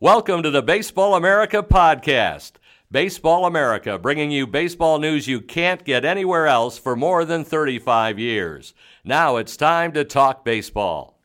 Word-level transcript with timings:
Welcome 0.00 0.42
to 0.42 0.50
the 0.50 0.60
Baseball 0.60 1.14
America 1.14 1.62
podcast. 1.62 2.52
Baseball 2.92 3.46
America, 3.46 3.98
bringing 3.98 4.30
you 4.30 4.46
baseball 4.46 4.98
news 4.98 5.26
you 5.26 5.40
can't 5.40 5.86
get 5.86 6.04
anywhere 6.04 6.46
else 6.46 6.76
for 6.76 6.94
more 6.94 7.24
than 7.24 7.46
35 7.46 8.18
years. 8.18 8.74
Now 9.04 9.36
it's 9.36 9.56
time 9.56 9.92
to 9.92 10.04
talk 10.04 10.44
baseball. 10.44 11.18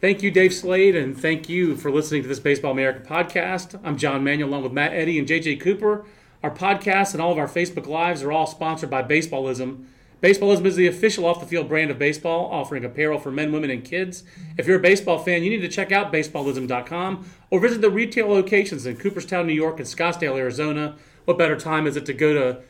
Thank 0.00 0.24
you, 0.24 0.32
Dave 0.32 0.52
Slade, 0.52 0.96
and 0.96 1.16
thank 1.16 1.48
you 1.48 1.76
for 1.76 1.92
listening 1.92 2.22
to 2.22 2.28
this 2.28 2.40
Baseball 2.40 2.72
America 2.72 3.08
podcast. 3.08 3.78
I'm 3.84 3.96
John 3.96 4.24
Manuel, 4.24 4.48
along 4.48 4.64
with 4.64 4.72
Matt 4.72 4.94
Eddy 4.94 5.16
and 5.20 5.28
JJ 5.28 5.60
Cooper. 5.60 6.04
Our 6.42 6.50
podcast 6.50 7.12
and 7.12 7.22
all 7.22 7.30
of 7.30 7.38
our 7.38 7.46
Facebook 7.46 7.86
Lives 7.86 8.24
are 8.24 8.32
all 8.32 8.48
sponsored 8.48 8.90
by 8.90 9.04
Baseballism. 9.04 9.84
Baseballism 10.22 10.64
is 10.64 10.74
the 10.74 10.88
official 10.88 11.24
off 11.24 11.38
the 11.38 11.46
field 11.46 11.68
brand 11.68 11.90
of 11.90 11.98
baseball, 11.98 12.46
offering 12.50 12.84
apparel 12.84 13.18
for 13.18 13.30
men, 13.30 13.52
women, 13.52 13.70
and 13.70 13.84
kids. 13.84 14.24
If 14.56 14.66
you're 14.66 14.78
a 14.78 14.82
baseball 14.82 15.18
fan, 15.18 15.44
you 15.44 15.50
need 15.50 15.60
to 15.60 15.68
check 15.68 15.92
out 15.92 16.12
baseballism.com 16.12 17.30
or 17.50 17.60
visit 17.60 17.80
the 17.80 17.90
retail 17.90 18.28
locations 18.28 18.84
in 18.84 18.96
Cooperstown, 18.96 19.46
New 19.46 19.52
York, 19.52 19.78
and 19.78 19.86
Scottsdale, 19.86 20.36
Arizona. 20.36 20.96
What 21.24 21.38
better 21.38 21.56
time 21.56 21.86
is 21.86 21.96
it 21.96 22.06
to 22.06 22.12
go 22.14 22.34
to 22.34 22.60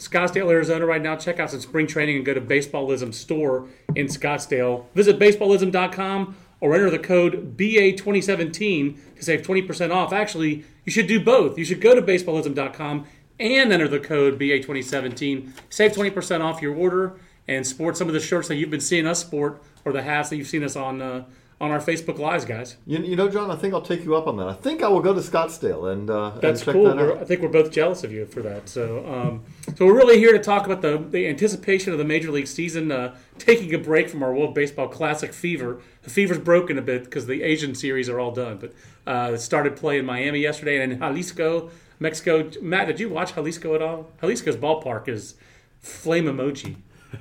Scottsdale, 0.00 0.50
Arizona 0.50 0.84
right 0.84 1.00
now? 1.00 1.14
Check 1.16 1.38
out 1.38 1.50
some 1.50 1.60
spring 1.60 1.86
training 1.86 2.16
and 2.16 2.24
go 2.24 2.34
to 2.34 2.40
Baseballism 2.40 3.14
store 3.14 3.68
in 3.94 4.06
Scottsdale. 4.06 4.86
Visit 4.94 5.18
baseballism.com 5.18 6.36
or 6.60 6.74
enter 6.74 6.90
the 6.90 6.98
code 6.98 7.56
BA2017 7.56 9.16
to 9.16 9.22
save 9.22 9.42
20% 9.42 9.94
off. 9.94 10.12
Actually, 10.12 10.64
you 10.84 10.92
should 10.92 11.06
do 11.06 11.20
both. 11.22 11.58
You 11.58 11.64
should 11.64 11.80
go 11.80 11.94
to 11.94 12.02
baseballism.com 12.02 13.06
and 13.38 13.72
enter 13.72 13.88
the 13.88 14.00
code 14.00 14.38
BA2017. 14.38 15.52
Save 15.70 15.92
20% 15.92 16.40
off 16.40 16.62
your 16.62 16.74
order 16.74 17.18
and 17.48 17.66
sport 17.66 17.96
some 17.96 18.08
of 18.08 18.14
the 18.14 18.20
shirts 18.20 18.48
that 18.48 18.56
you've 18.56 18.70
been 18.70 18.80
seeing 18.80 19.06
us 19.06 19.20
sport 19.20 19.62
or 19.84 19.92
the 19.92 20.02
hats 20.02 20.30
that 20.30 20.36
you've 20.36 20.48
seen 20.48 20.64
us 20.64 20.76
on 20.76 21.00
uh, 21.00 21.24
on 21.58 21.70
our 21.70 21.78
Facebook 21.78 22.18
Lives, 22.18 22.44
guys. 22.44 22.76
You, 22.86 22.98
you 22.98 23.16
know, 23.16 23.28
John, 23.28 23.50
I 23.50 23.56
think 23.56 23.72
I'll 23.72 23.80
take 23.80 24.04
you 24.04 24.14
up 24.14 24.26
on 24.26 24.36
that. 24.36 24.46
I 24.46 24.52
think 24.52 24.82
I 24.82 24.88
will 24.88 25.00
go 25.00 25.14
to 25.14 25.20
Scottsdale 25.20 25.90
and 25.90 26.10
uh, 26.10 26.32
That's 26.40 26.66
and 26.66 26.72
cool. 26.72 26.94
that. 26.94 27.18
I 27.18 27.24
think 27.24 27.40
we're 27.40 27.48
both 27.48 27.72
jealous 27.72 28.04
of 28.04 28.12
you 28.12 28.26
for 28.26 28.42
that. 28.42 28.68
So, 28.68 29.06
um, 29.06 29.42
so 29.74 29.86
we're 29.86 29.96
really 29.96 30.18
here 30.18 30.32
to 30.32 30.38
talk 30.38 30.66
about 30.66 30.82
the, 30.82 30.98
the 30.98 31.26
anticipation 31.26 31.92
of 31.92 31.98
the 31.98 32.04
Major 32.04 32.30
League 32.30 32.46
season, 32.46 32.92
uh, 32.92 33.16
taking 33.38 33.72
a 33.72 33.78
break 33.78 34.10
from 34.10 34.22
our 34.22 34.34
World 34.34 34.54
Baseball 34.54 34.88
Classic 34.88 35.32
fever. 35.32 35.80
The 36.02 36.10
fever's 36.10 36.38
broken 36.38 36.76
a 36.76 36.82
bit 36.82 37.04
because 37.04 37.24
the 37.24 37.42
Asian 37.42 37.74
series 37.74 38.10
are 38.10 38.20
all 38.20 38.32
done, 38.32 38.58
but 38.58 38.74
uh, 39.06 39.32
it 39.32 39.38
started 39.38 39.76
play 39.76 39.98
in 39.98 40.04
Miami 40.04 40.40
yesterday 40.40 40.82
and 40.82 40.92
in 40.92 40.98
Jalisco, 40.98 41.70
Mexico. 41.98 42.50
Matt, 42.62 42.86
did 42.88 43.00
you 43.00 43.08
watch 43.08 43.34
Jalisco 43.34 43.74
at 43.74 43.82
all? 43.82 44.10
Jalisco's 44.20 44.56
ballpark 44.56 45.08
is 45.08 45.34
flame 45.80 46.24
emoji. 46.26 46.76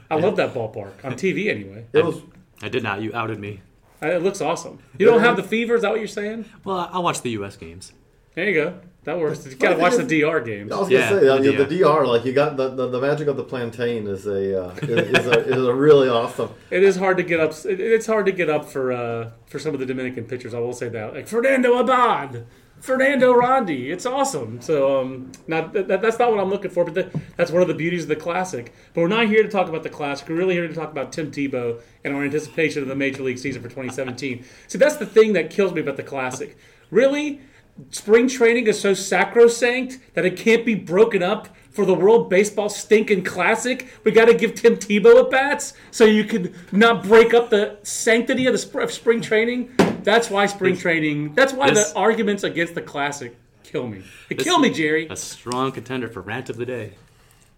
I 0.10 0.16
love 0.16 0.36
that 0.38 0.54
ballpark 0.54 1.04
on 1.04 1.14
TV 1.14 1.48
anyway. 1.50 1.86
It 1.94 2.04
was 2.04 2.22
I 2.62 2.70
did 2.70 2.84
not. 2.84 3.02
You 3.02 3.14
outed 3.14 3.40
me. 3.40 3.62
Uh, 4.02 4.08
It 4.08 4.24
looks 4.24 4.42
awesome. 4.42 4.80
You 4.98 5.06
don't 5.06 5.20
have 5.22 5.36
the 5.38 5.44
fever? 5.44 5.76
Is 5.76 5.82
that 5.84 5.92
what 5.92 6.00
you're 6.00 6.08
saying? 6.08 6.46
Well, 6.64 6.90
I'll 6.92 7.04
watch 7.04 7.22
the 7.22 7.32
U.S. 7.32 7.56
games. 7.58 7.94
There 8.34 8.48
you 8.50 8.54
go. 8.54 8.80
That 9.06 9.20
works. 9.20 9.46
You 9.46 9.56
got 9.56 9.76
to 9.76 9.78
watch 9.78 9.96
the 9.96 10.04
DR 10.04 10.42
games. 10.44 10.72
I 10.72 10.80
was 10.80 10.90
Yeah, 10.90 11.10
gonna 11.12 11.22
say 11.22 11.52
the 11.52 11.52
the, 11.58 11.64
the 11.66 11.78
DR, 11.84 12.08
like 12.08 12.26
you 12.26 12.34
got 12.34 12.58
the, 12.58 12.70
the, 12.70 12.88
the 12.88 13.00
magic 13.00 13.28
of 13.28 13.38
the 13.38 13.44
plantain 13.44 14.08
is 14.08 14.26
a 14.26 14.66
uh, 14.66 14.76
is, 14.82 14.90
is 15.20 15.28
a 15.28 15.40
is 15.48 15.64
a 15.66 15.74
really 15.74 16.10
awesome. 16.10 16.50
It 16.72 16.82
is 16.84 16.96
hard 16.98 17.18
to 17.18 17.24
get 17.24 17.40
up. 17.40 17.52
it- 17.66 17.80
It's 17.80 18.08
hard 18.08 18.26
to 18.26 18.32
get 18.32 18.50
up 18.50 18.66
for 18.66 18.92
uh, 18.92 19.30
for 19.46 19.60
some 19.60 19.74
of 19.76 19.80
the 19.80 19.86
Dominican 19.86 20.26
pitchers. 20.26 20.54
I 20.56 20.60
will 20.60 20.74
say 20.74 20.90
that, 20.90 21.14
like 21.14 21.28
Fernando 21.28 21.78
Abad, 21.78 22.46
Fernando 22.80 23.34
Rodney. 23.34 23.90
It's 23.90 24.06
awesome. 24.06 24.62
So, 24.62 25.02
um, 25.02 25.32
that's 25.48 26.20
not 26.20 26.32
what 26.32 26.40
I'm 26.40 26.50
looking 26.50 26.72
for, 26.72 26.86
but 26.86 26.94
that, 26.94 27.16
that's 27.36 27.52
one 27.52 27.62
of 27.62 27.68
the 27.68 27.74
beauties 27.74 28.04
of 28.04 28.10
the 28.10 28.16
classic. 28.16 28.74
But 28.94 29.02
we're 29.02 29.08
not 29.08 29.28
here 29.28 29.44
to 29.44 29.50
talk 29.50 29.68
about 29.68 29.84
the 29.84 29.90
classic. 29.90 30.30
We're 30.30 30.36
really 30.36 30.56
here 30.56 30.68
to 30.68 30.74
talk 30.74 30.92
about 30.92 31.12
Tim 31.12 31.32
Tebow 31.32 31.82
and 32.04 32.16
our 32.16 32.24
anticipation 32.24 32.82
of 32.82 32.88
the 32.88 32.96
Major 32.96 33.24
League 33.24 33.40
season 33.40 33.62
for 33.62 33.70
2017. 33.70 34.46
See, 34.68 34.78
that's 34.78 34.98
the 34.98 35.06
thing 35.06 35.34
that 35.34 35.50
kills 35.50 35.74
me 35.74 35.82
about 35.82 35.98
the 35.98 36.04
classic. 36.04 36.58
Really, 36.92 37.42
spring 37.90 38.28
training 38.28 38.68
is 38.68 38.80
so 38.80 38.94
sacrosanct 38.94 40.00
that 40.14 40.26
it 40.26 40.38
can't 40.38 40.66
be 40.66 40.76
broken 40.76 41.24
up 41.24 41.50
for 41.76 41.86
the 41.86 41.94
World 41.94 42.30
Baseball 42.30 42.70
Stinking 42.70 43.26
Classic. 43.26 43.88
We 44.06 44.12
got 44.12 44.26
to 44.26 44.34
give 44.34 44.56
Tim 44.56 44.78
Tebow 44.78 45.26
at 45.26 45.30
bats 45.30 45.74
so 45.92 46.06
you 46.06 46.24
can 46.24 46.56
not 46.72 47.04
break 47.04 47.34
up 47.34 47.50
the 47.50 47.78
sanctity 47.84 48.48
of 48.48 48.54
the 48.54 48.60
sp- 48.64 48.80
of 48.82 48.92
spring 48.92 49.20
training. 49.20 49.72
That's 50.04 50.30
why 50.30 50.46
spring 50.46 50.78
training. 50.78 51.34
That's 51.34 51.52
why 51.52 51.72
This- 51.72 51.92
the 51.92 51.98
arguments 52.00 52.44
against 52.44 52.76
the 52.76 52.82
Classic 52.82 53.36
kill 53.64 53.88
me. 53.88 54.04
They 54.30 54.36
kill 54.36 54.60
me, 54.60 54.70
Jerry. 54.70 55.08
A 55.10 55.18
strong 55.18 55.74
contender 55.74 56.08
for 56.08 56.22
rant 56.22 56.50
of 56.50 56.56
the 56.56 56.66
day. 56.66 56.94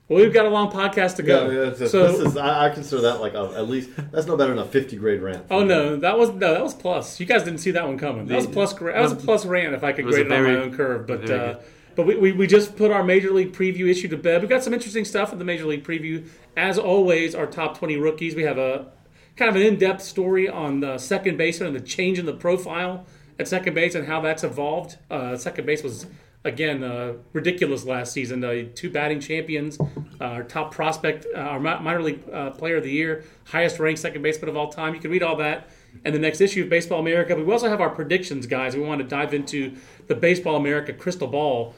Well, 0.10 0.22
we've 0.22 0.34
got 0.34 0.46
a 0.46 0.50
long 0.50 0.72
podcast 0.72 1.18
to 1.18 1.24
go. 1.24 1.50
yeah, 1.50 1.70
it's 1.70 1.82
a- 1.82 1.90
so, 1.90 2.12
this 2.12 2.28
is 2.32 2.38
I, 2.38 2.68
I 2.68 2.70
consider 2.70 3.02
that 3.04 3.22
like 3.22 3.36
a, 3.36 3.54
at 3.56 3.70
least 3.70 3.90
that's 4.12 4.26
no 4.26 4.36
better 4.36 4.56
than 4.56 4.60
a 4.64 4.66
fifty 4.66 4.96
grade 4.96 5.22
rant. 5.22 5.46
oh 5.52 5.64
no, 5.64 5.98
that 5.98 6.18
was 6.18 6.30
no, 6.30 6.54
that 6.54 6.64
was 6.64 6.74
plus. 6.74 7.20
You 7.20 7.28
guys 7.28 7.44
didn't 7.44 7.60
see 7.60 7.72
that 7.72 7.86
one 7.86 8.00
coming. 8.00 8.26
That 8.26 8.38
was 8.38 8.46
a 8.46 8.50
plus. 8.50 8.74
That 8.74 9.00
was 9.02 9.12
a 9.12 9.18
plus 9.18 9.46
rant 9.46 9.76
if 9.76 9.84
I 9.84 9.92
could 9.92 10.06
grade 10.06 10.26
a 10.26 10.34
it 10.34 10.38
on 10.38 10.44
my 10.44 10.56
own 10.56 10.76
curve. 10.76 11.06
But 11.06 11.22
very 11.22 11.40
uh, 11.40 11.54
good. 11.54 11.64
But 11.98 12.06
we, 12.06 12.16
we, 12.16 12.32
we 12.32 12.48
just 12.48 12.78
put 12.78 12.92
our 12.92 13.04
major 13.04 13.32
league 13.32 13.52
preview 13.52 13.90
issue 13.90 14.08
to 14.08 14.16
bed. 14.16 14.40
We've 14.42 14.50
got 14.50 14.64
some 14.64 14.74
interesting 14.74 15.04
stuff 15.04 15.34
in 15.34 15.40
the 15.40 15.44
major 15.44 15.66
league 15.66 15.84
preview. 15.84 16.26
As 16.56 16.80
always, 16.80 17.36
our 17.36 17.48
top 17.48 17.78
twenty 17.78 17.98
rookies. 17.98 18.36
We 18.36 18.44
have 18.44 18.58
a 18.58 18.88
kind 19.36 19.50
of 19.50 19.56
an 19.56 19.64
in 19.64 19.78
depth 19.78 20.04
story 20.04 20.48
on 20.48 20.80
the 20.80 20.98
second 20.98 21.38
baseman 21.38 21.68
and 21.68 21.76
the 21.76 21.82
change 21.82 22.20
in 22.20 22.26
the 22.26 22.34
profile 22.34 23.06
at 23.40 23.48
second 23.48 23.74
base 23.74 23.94
and 23.96 24.08
how 24.08 24.22
that's 24.22 24.44
evolved. 24.44 24.98
Uh, 25.12 25.36
second 25.36 25.66
base 25.66 25.84
was 25.84 26.06
again 26.44 26.84
uh, 26.84 27.14
ridiculous 27.34 27.84
last 27.84 28.14
season. 28.14 28.44
Uh, 28.44 28.64
two 28.74 28.90
batting 28.90 29.20
champions, 29.20 29.80
uh, 29.80 30.24
our 30.24 30.44
top 30.44 30.74
prospect, 30.74 31.26
uh, 31.36 31.40
our 31.40 31.60
minor 31.60 32.02
league 32.02 32.22
uh, 32.32 32.52
player 32.52 32.78
of 32.78 32.84
the 32.84 32.92
year, 32.92 33.24
highest 33.46 33.80
ranked 33.80 34.00
second 34.00 34.22
baseman 34.22 34.50
of 34.50 34.56
all 34.56 34.72
time. 34.72 34.94
You 34.94 35.02
can 35.02 35.12
read 35.12 35.24
all 35.24 35.36
that 35.38 35.70
and 36.06 36.14
the 36.14 36.20
next 36.20 36.42
issue 36.42 36.64
of 36.64 36.70
Baseball 36.70 37.00
America. 37.00 37.36
We 37.36 37.52
also 37.52 37.70
have 37.70 37.82
our 37.82 37.90
predictions, 37.90 38.46
guys. 38.46 38.76
We 38.76 38.82
want 38.82 39.02
to 39.02 39.08
dive 39.08 39.34
into 39.34 39.76
the 40.08 40.16
Baseball 40.16 40.56
America 40.56 40.94
crystal 40.94 41.28
ball. 41.28 41.74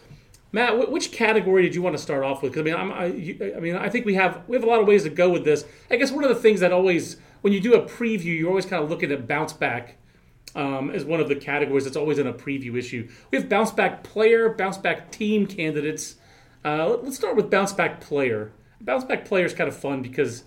Matt, 0.51 0.73
wh- 0.79 0.91
which 0.91 1.11
category 1.11 1.61
did 1.63 1.75
you 1.75 1.81
want 1.81 1.95
to 1.95 2.01
start 2.01 2.23
off 2.23 2.41
with? 2.41 2.53
Because 2.53 2.61
I 2.61 2.63
mean, 2.65 2.75
I'm, 2.75 2.91
I, 2.91 3.05
you, 3.05 3.53
I 3.55 3.59
mean, 3.59 3.75
I 3.75 3.89
think 3.89 4.05
we 4.05 4.15
have 4.15 4.41
we 4.47 4.55
have 4.55 4.63
a 4.63 4.67
lot 4.67 4.79
of 4.79 4.87
ways 4.87 5.03
to 5.03 5.09
go 5.09 5.29
with 5.29 5.43
this. 5.45 5.65
I 5.91 5.95
guess 5.95 6.11
one 6.11 6.23
of 6.23 6.29
the 6.29 6.35
things 6.35 6.59
that 6.61 6.71
always, 6.71 7.17
when 7.41 7.53
you 7.53 7.59
do 7.59 7.73
a 7.75 7.81
preview, 7.87 8.37
you're 8.37 8.49
always 8.49 8.65
kind 8.65 8.83
of 8.83 8.89
looking 8.89 9.11
at 9.11 9.27
bounce 9.27 9.53
back 9.53 9.97
um, 10.55 10.89
is 10.91 11.05
one 11.05 11.19
of 11.19 11.27
the 11.29 11.35
categories 11.35 11.83
that's 11.83 11.97
always 11.97 12.17
in 12.19 12.27
a 12.27 12.33
preview 12.33 12.77
issue. 12.77 13.07
We 13.31 13.37
have 13.37 13.47
bounce 13.47 13.71
back 13.71 14.03
player, 14.03 14.49
bounce 14.49 14.77
back 14.77 15.11
team 15.11 15.45
candidates. 15.45 16.15
Uh, 16.66 16.87
let- 16.89 17.03
let's 17.03 17.16
start 17.16 17.35
with 17.35 17.49
bounce 17.51 17.71
back 17.73 18.01
player. 18.01 18.51
Bounce 18.81 19.03
back 19.03 19.25
player 19.25 19.45
is 19.45 19.53
kind 19.53 19.67
of 19.67 19.75
fun 19.75 20.01
because 20.01 20.43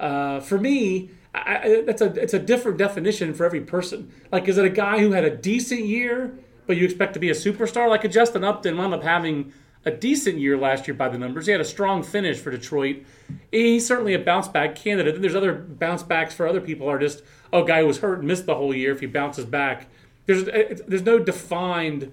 uh, 0.00 0.40
for 0.40 0.58
me, 0.58 1.10
I, 1.34 1.56
I, 1.58 1.80
that's 1.82 2.00
a 2.02 2.06
it's 2.20 2.34
a 2.34 2.38
different 2.38 2.78
definition 2.78 3.34
for 3.34 3.44
every 3.44 3.60
person. 3.60 4.10
Like, 4.32 4.48
is 4.48 4.56
it 4.58 4.64
a 4.64 4.70
guy 4.70 4.98
who 5.00 5.12
had 5.12 5.24
a 5.24 5.36
decent 5.36 5.84
year, 5.84 6.38
but 6.66 6.76
you 6.76 6.84
expect 6.84 7.14
to 7.14 7.20
be 7.20 7.30
a 7.30 7.34
superstar? 7.34 7.88
Like 7.88 8.04
a 8.04 8.08
Justin 8.08 8.44
Upton 8.44 8.76
wound 8.76 8.94
up 8.94 9.02
having 9.02 9.52
a 9.84 9.90
decent 9.90 10.38
year 10.38 10.56
last 10.56 10.88
year 10.88 10.94
by 10.94 11.08
the 11.08 11.18
numbers. 11.18 11.46
He 11.46 11.52
had 11.52 11.60
a 11.60 11.64
strong 11.64 12.02
finish 12.02 12.38
for 12.38 12.50
Detroit. 12.50 13.04
He's 13.50 13.86
certainly 13.86 14.14
a 14.14 14.18
bounce 14.18 14.48
back 14.48 14.74
candidate. 14.74 15.14
And 15.14 15.22
there's 15.22 15.34
other 15.34 15.54
bounce 15.54 16.02
backs 16.02 16.34
for 16.34 16.46
other 16.46 16.60
people 16.60 16.88
are 16.88 16.98
just 16.98 17.22
oh, 17.52 17.64
guy 17.64 17.80
who 17.80 17.86
was 17.86 17.98
hurt 17.98 18.18
and 18.18 18.28
missed 18.28 18.46
the 18.46 18.54
whole 18.54 18.74
year. 18.74 18.92
If 18.92 19.00
he 19.00 19.06
bounces 19.06 19.44
back, 19.44 19.88
there's 20.26 20.44
there's 20.44 21.02
no 21.02 21.18
defined 21.18 22.12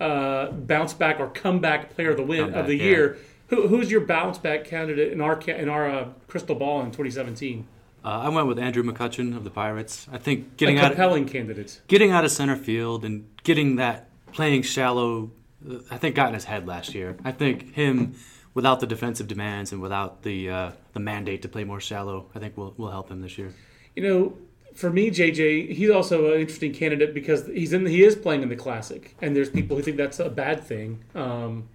uh, 0.00 0.50
bounce 0.50 0.92
back 0.92 1.18
or 1.18 1.28
comeback 1.28 1.94
player 1.94 2.10
of 2.10 2.16
the 2.16 2.22
win 2.22 2.40
of 2.40 2.46
Comeback, 2.46 2.66
the 2.66 2.76
yeah. 2.76 2.84
year. 2.84 3.18
Who, 3.48 3.68
who's 3.68 3.90
your 3.90 4.02
bounce 4.02 4.38
back 4.38 4.64
candidate 4.64 5.12
in 5.12 5.20
our 5.20 5.40
in 5.40 5.68
our 5.68 5.88
uh, 5.88 6.08
crystal 6.28 6.54
ball 6.54 6.80
in 6.80 6.86
2017? 6.86 7.66
Uh, 8.06 8.20
I 8.20 8.28
went 8.28 8.46
with 8.46 8.60
Andrew 8.60 8.84
McCutchen 8.84 9.36
of 9.36 9.42
the 9.42 9.50
Pirates. 9.50 10.06
I 10.12 10.18
think 10.18 10.56
getting 10.56 10.78
out 10.78 10.92
compelling 10.92 11.26
candidates. 11.26 11.80
getting 11.88 12.12
out 12.12 12.24
of 12.24 12.30
center 12.30 12.54
field 12.54 13.04
and 13.04 13.28
getting 13.42 13.76
that 13.76 14.08
playing 14.32 14.62
shallow. 14.62 15.32
uh, 15.68 15.78
I 15.90 15.98
think 15.98 16.14
got 16.14 16.28
in 16.28 16.34
his 16.34 16.44
head 16.44 16.68
last 16.68 16.94
year. 16.94 17.16
I 17.24 17.32
think 17.32 17.74
him 17.74 18.14
without 18.54 18.78
the 18.78 18.86
defensive 18.86 19.26
demands 19.26 19.72
and 19.72 19.82
without 19.82 20.22
the 20.22 20.48
uh, 20.48 20.70
the 20.92 21.00
mandate 21.00 21.42
to 21.42 21.48
play 21.48 21.64
more 21.64 21.80
shallow. 21.80 22.30
I 22.32 22.38
think 22.38 22.56
will 22.56 22.74
will 22.76 22.92
help 22.92 23.10
him 23.10 23.22
this 23.22 23.38
year. 23.38 23.52
You 23.96 24.04
know, 24.04 24.38
for 24.72 24.88
me, 24.88 25.10
JJ, 25.10 25.72
he's 25.74 25.90
also 25.90 26.32
an 26.32 26.40
interesting 26.40 26.72
candidate 26.72 27.12
because 27.12 27.48
he's 27.48 27.72
in. 27.72 27.86
He 27.86 28.04
is 28.04 28.14
playing 28.14 28.42
in 28.42 28.48
the 28.48 28.56
classic, 28.56 29.16
and 29.20 29.34
there's 29.34 29.50
people 29.50 29.76
who 29.76 29.82
think 29.82 29.96
that's 29.96 30.20
a 30.20 30.30
bad 30.30 30.62
thing. 30.62 31.02
Um, 31.16 31.68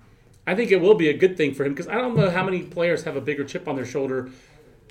I 0.48 0.56
think 0.56 0.72
it 0.72 0.80
will 0.80 0.96
be 0.96 1.10
a 1.10 1.14
good 1.14 1.36
thing 1.36 1.54
for 1.54 1.66
him 1.66 1.74
because 1.74 1.90
I 1.90 1.96
don't 1.96 2.16
know 2.16 2.30
how 2.30 2.44
many 2.44 2.64
players 2.64 3.04
have 3.04 3.18
a 3.18 3.22
bigger 3.22 3.44
chip 3.44 3.68
on 3.68 3.76
their 3.76 3.86
shoulder 3.86 4.32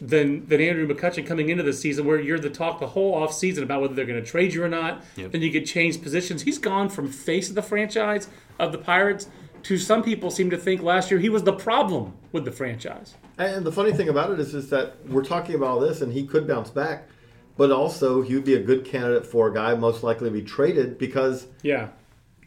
than 0.01 0.47
than 0.47 0.61
Andrew 0.61 0.87
McCutchen 0.87 1.27
coming 1.27 1.49
into 1.49 1.63
the 1.63 1.73
season, 1.73 2.07
where 2.07 2.21
you're 2.21 2.39
the 2.39 2.51
talk 2.51 2.81
the 2.81 2.87
whole 2.89 3.15
off 3.15 3.33
season 3.33 3.63
about 3.63 3.81
whether 3.83 3.95
they're 3.95 4.07
going 4.07 4.23
to 4.23 4.29
trade 4.29 4.55
you 4.55 4.63
or 4.63 4.69
not. 4.69 5.05
Yep. 5.17 5.33
Then 5.33 5.43
you 5.43 5.51
get 5.51 5.67
changed 5.67 6.03
positions. 6.03 6.43
He's 6.43 6.59
gone 6.59 6.89
from 6.89 7.09
face 7.09 7.49
of 7.49 7.55
the 7.55 7.63
franchise 7.63 8.29
of 8.59 8.73
the 8.73 8.79
Pirates 8.79 9.29
to 9.65 9.79
some 9.79 10.03
people 10.03 10.31
seem 10.31 10.51
to 10.51 10.57
think 10.57 10.83
last 10.83 11.11
year 11.11 11.21
he 11.21 11.29
was 11.29 11.43
the 11.43 11.53
problem 11.53 12.15
with 12.33 12.45
the 12.45 12.53
franchise. 12.53 13.15
And 13.39 13.65
the 13.65 13.73
funny 13.73 13.93
thing 13.93 14.09
about 14.09 14.31
it 14.31 14.41
is, 14.41 14.55
is 14.55 14.71
that 14.71 14.97
we're 15.07 15.25
talking 15.25 15.55
about 15.55 15.69
all 15.69 15.81
this, 15.81 16.01
and 16.01 16.13
he 16.13 16.27
could 16.27 16.47
bounce 16.47 16.71
back, 16.71 17.09
but 17.57 17.71
also 17.71 18.23
he 18.23 18.35
would 18.35 18.45
be 18.45 18.55
a 18.55 18.63
good 18.63 18.85
candidate 18.85 19.27
for 19.27 19.49
a 19.49 19.55
guy 19.55 19.75
most 19.75 20.03
likely 20.03 20.29
to 20.29 20.33
be 20.33 20.43
traded 20.43 20.99
because 20.99 21.47
Yeah. 21.63 21.89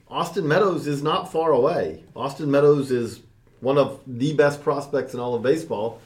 Austin 0.09 0.47
Meadows 0.47 0.85
is 0.85 1.01
not 1.01 1.31
far 1.31 1.51
away. 1.51 2.03
Austin 2.15 2.51
Meadows 2.51 2.91
is 2.91 3.21
one 3.61 3.77
of 3.77 3.99
the 4.05 4.33
best 4.33 4.61
prospects 4.61 5.13
in 5.13 5.19
all 5.19 5.33
of 5.33 5.41
baseball, 5.41 5.99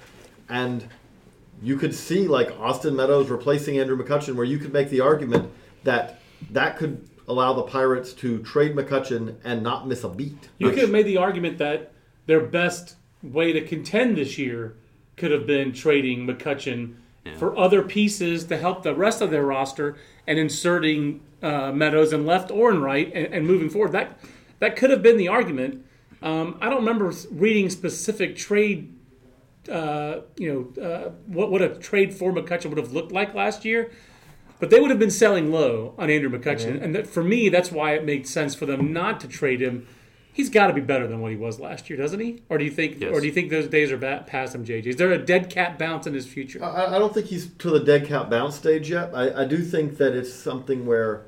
and 0.48 0.86
you 1.62 1.78
could 1.78 1.94
see 1.94 2.28
like 2.28 2.52
Austin 2.60 2.96
Meadows 2.96 3.30
replacing 3.30 3.80
Andrew 3.80 3.98
McCutchen, 3.98 4.36
where 4.36 4.46
you 4.46 4.58
could 4.58 4.74
make 4.74 4.90
the 4.90 5.02
argument 5.02 5.52
that 5.84 6.20
that 6.52 6.78
could 6.78 7.08
allow 7.28 7.54
the 7.54 7.64
Pirates 7.64 8.14
to 8.14 8.42
trade 8.44 8.76
McCutchen 8.76 9.36
and 9.44 9.64
not 9.64 9.88
miss 9.88 10.04
a 10.04 10.10
beat. 10.10 10.50
You 10.60 10.70
could 10.70 10.80
have 10.80 10.92
made 10.92 11.06
the 11.06 11.18
argument 11.18 11.58
that 11.58 11.92
their 12.26 12.42
best 12.42 12.96
way 13.22 13.52
to 13.52 13.62
contend 13.62 14.18
this 14.18 14.38
year 14.38 14.76
could 15.18 15.32
have 15.32 15.48
been 15.48 15.74
trading 15.74 16.28
McCutchen 16.28 16.96
for 17.36 17.58
other 17.58 17.82
pieces 17.82 18.46
to 18.46 18.58
help 18.58 18.84
the 18.84 18.96
rest 18.96 19.22
of 19.22 19.32
their 19.32 19.44
roster 19.44 19.98
and 20.26 20.40
inserting 20.40 21.22
uh, 21.42 21.72
Meadows 21.72 22.14
in 22.14 22.26
left 22.26 22.52
or 22.52 22.72
in 22.72 22.82
right 22.82 23.12
and, 23.14 23.34
and 23.34 23.48
moving 23.48 23.70
forward. 23.70 23.92
That 23.92 24.20
that 24.60 24.76
could 24.76 24.90
have 24.90 25.04
been 25.04 25.18
the 25.18 25.28
argument. 25.28 25.86
Um, 26.22 26.58
I 26.62 26.70
don't 26.70 26.80
remember 26.80 27.14
reading 27.32 27.70
specific 27.70 28.36
trade. 28.36 28.94
Uh, 29.70 30.22
you 30.38 30.74
know 30.76 30.84
uh, 30.84 31.10
what 31.26 31.52
what 31.52 31.62
a 31.62 31.70
trade 31.70 32.14
for 32.14 32.32
McCutchen 32.32 32.68
would 32.70 32.78
have 32.78 32.94
looked 32.94 33.12
like 33.12 33.34
last 33.34 33.66
year, 33.66 33.92
but 34.60 34.70
they 34.70 34.80
would 34.80 34.90
have 34.90 35.00
been 35.00 35.12
selling 35.12 35.52
low 35.52 35.94
on 35.98 36.10
Andrew 36.10 36.30
McCutchen, 36.30 36.82
and 36.82 36.96
that, 36.96 37.08
for 37.08 37.24
me, 37.24 37.50
that's 37.50 37.72
why 37.72 37.94
it 37.94 38.06
made 38.06 38.28
sense 38.28 38.56
for 38.56 38.66
them 38.66 38.94
not 38.94 39.20
to 39.22 39.28
trade 39.28 39.62
him. 39.62 39.88
He's 40.34 40.52
got 40.52 40.68
to 40.68 40.74
be 40.74 40.82
better 40.82 41.08
than 41.08 41.20
what 41.20 41.32
he 41.32 41.38
was 41.38 41.60
last 41.60 41.90
year, 41.90 41.98
doesn't 41.98 42.20
he? 42.20 42.44
Or 42.48 42.60
do 42.60 42.66
you 42.66 42.70
think? 42.70 43.00
Yes. 43.00 43.12
Or 43.12 43.20
do 43.20 43.26
you 43.26 43.34
think 43.34 43.50
those 43.50 43.68
days 43.68 43.92
are 43.92 43.98
ba- 43.98 44.24
past 44.28 44.54
him, 44.54 44.64
JJ? 44.64 44.86
Is 44.86 44.96
there 44.98 45.12
a 45.12 45.18
dead 45.18 45.50
cat 45.50 45.80
bounce 45.80 46.06
in 46.06 46.14
his 46.14 46.28
future? 46.28 46.64
I, 46.64 46.96
I 46.96 47.00
don't 47.00 47.12
think 47.12 47.26
he's 47.26 47.48
to 47.48 47.72
the 47.72 47.80
dead 47.80 48.06
cat 48.06 48.30
bounce 48.30 48.56
stage 48.56 48.92
yet. 48.92 49.12
I, 49.16 49.42
I 49.42 49.46
do 49.46 49.64
think 49.64 49.98
that 49.98 50.16
it's 50.16 50.32
something 50.32 50.86
where 50.86 51.26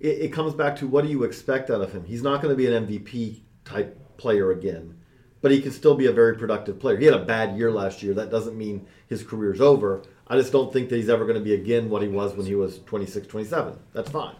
it, 0.00 0.22
it 0.22 0.32
comes 0.32 0.54
back 0.54 0.76
to 0.76 0.88
what 0.88 1.04
do 1.04 1.10
you 1.10 1.22
expect 1.22 1.70
out 1.70 1.80
of 1.80 1.92
him? 1.92 2.04
He's 2.04 2.22
not 2.22 2.42
going 2.42 2.52
to 2.52 2.56
be 2.56 2.66
an 2.72 2.86
MVP 2.86 3.42
type 3.64 4.16
player 4.16 4.50
again, 4.50 4.97
but 5.40 5.50
he 5.50 5.60
can 5.60 5.72
still 5.72 5.94
be 5.94 6.06
a 6.06 6.12
very 6.12 6.36
productive 6.36 6.78
player. 6.78 6.96
He 6.96 7.04
had 7.04 7.14
a 7.14 7.24
bad 7.24 7.56
year 7.56 7.70
last 7.70 8.02
year. 8.02 8.14
That 8.14 8.30
doesn't 8.30 8.56
mean 8.56 8.86
his 9.08 9.22
career's 9.22 9.60
over. 9.60 10.02
I 10.26 10.36
just 10.36 10.52
don't 10.52 10.72
think 10.72 10.88
that 10.90 10.96
he's 10.96 11.08
ever 11.08 11.24
going 11.24 11.38
to 11.38 11.44
be 11.44 11.54
again 11.54 11.88
what 11.90 12.02
he 12.02 12.08
was 12.08 12.34
when 12.34 12.44
he 12.46 12.54
was 12.54 12.78
26, 12.80 13.26
27. 13.26 13.78
That's 13.92 14.10
fine. 14.10 14.34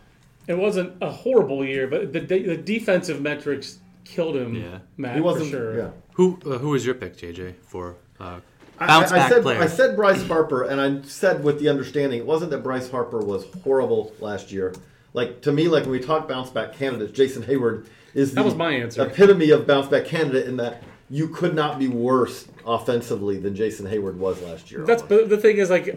It 0.47 0.57
wasn't 0.59 0.95
a 1.03 1.11
horrible 1.11 1.65
year, 1.65 1.87
but 1.87 2.13
the 2.13 2.21
the 2.21 2.57
defensive 2.57 3.21
metrics 3.21 3.79
killed 4.05 4.37
him. 4.37 4.55
Yeah. 4.55 4.79
Matt, 4.97 5.15
He 5.15 5.21
wasn't. 5.21 5.47
for 5.51 5.57
sure. 5.57 5.77
Yeah. 5.79 5.91
Who 6.15 6.39
uh, 6.47 6.59
who 6.59 6.71
was 6.71 6.85
your 6.87 6.95
pick, 6.95 7.17
JJ, 7.17 7.55
for 7.63 7.97
uh, 8.19 8.41
I- 8.79 8.87
bounce 8.87 9.13
I, 9.13 9.17
I 9.17 9.19
back 9.19 9.33
said, 9.33 9.43
player? 9.43 9.61
I 9.63 9.67
said 9.67 9.95
Bryce 9.97 10.27
Harper, 10.27 10.63
and 10.65 10.81
I 10.81 11.03
said 11.07 11.45
with 11.45 11.61
the 11.61 11.69
understanding 11.69 12.19
it 12.19 12.27
wasn't 12.27 12.51
that 12.53 12.63
Bryce 12.63 12.91
Harper 12.91 13.19
was 13.21 13.45
horrible 13.63 14.13
last 14.21 14.51
year. 14.51 14.75
Like 15.13 15.43
to 15.43 15.53
me, 15.53 15.69
like 15.69 15.83
when 15.83 15.93
we 15.93 16.01
talk 16.01 16.27
bounce 16.29 16.49
back 16.51 16.73
candidates, 16.75 17.13
Jason 17.13 17.43
Heyward 17.43 17.87
is 18.15 18.31
the 18.31 18.37
That 18.37 18.45
was 18.47 18.55
my 18.55 18.73
answer. 18.73 19.03
epitome 19.07 19.51
of 19.51 19.67
bounce 19.67 19.89
back 19.89 20.07
candidate 20.07 20.47
in 20.47 20.57
that 20.57 20.83
you 21.11 21.29
could 21.29 21.55
not 21.55 21.79
be 21.79 21.89
worse 21.89 22.47
offensively 22.67 23.39
than 23.39 23.55
Jason 23.55 23.87
Heyward 23.87 24.17
was 24.17 24.41
last 24.43 24.71
year. 24.71 24.85
That's 24.85 25.03
but 25.03 25.29
the 25.29 25.39
thing 25.39 25.59
is 25.59 25.71
like. 25.71 25.95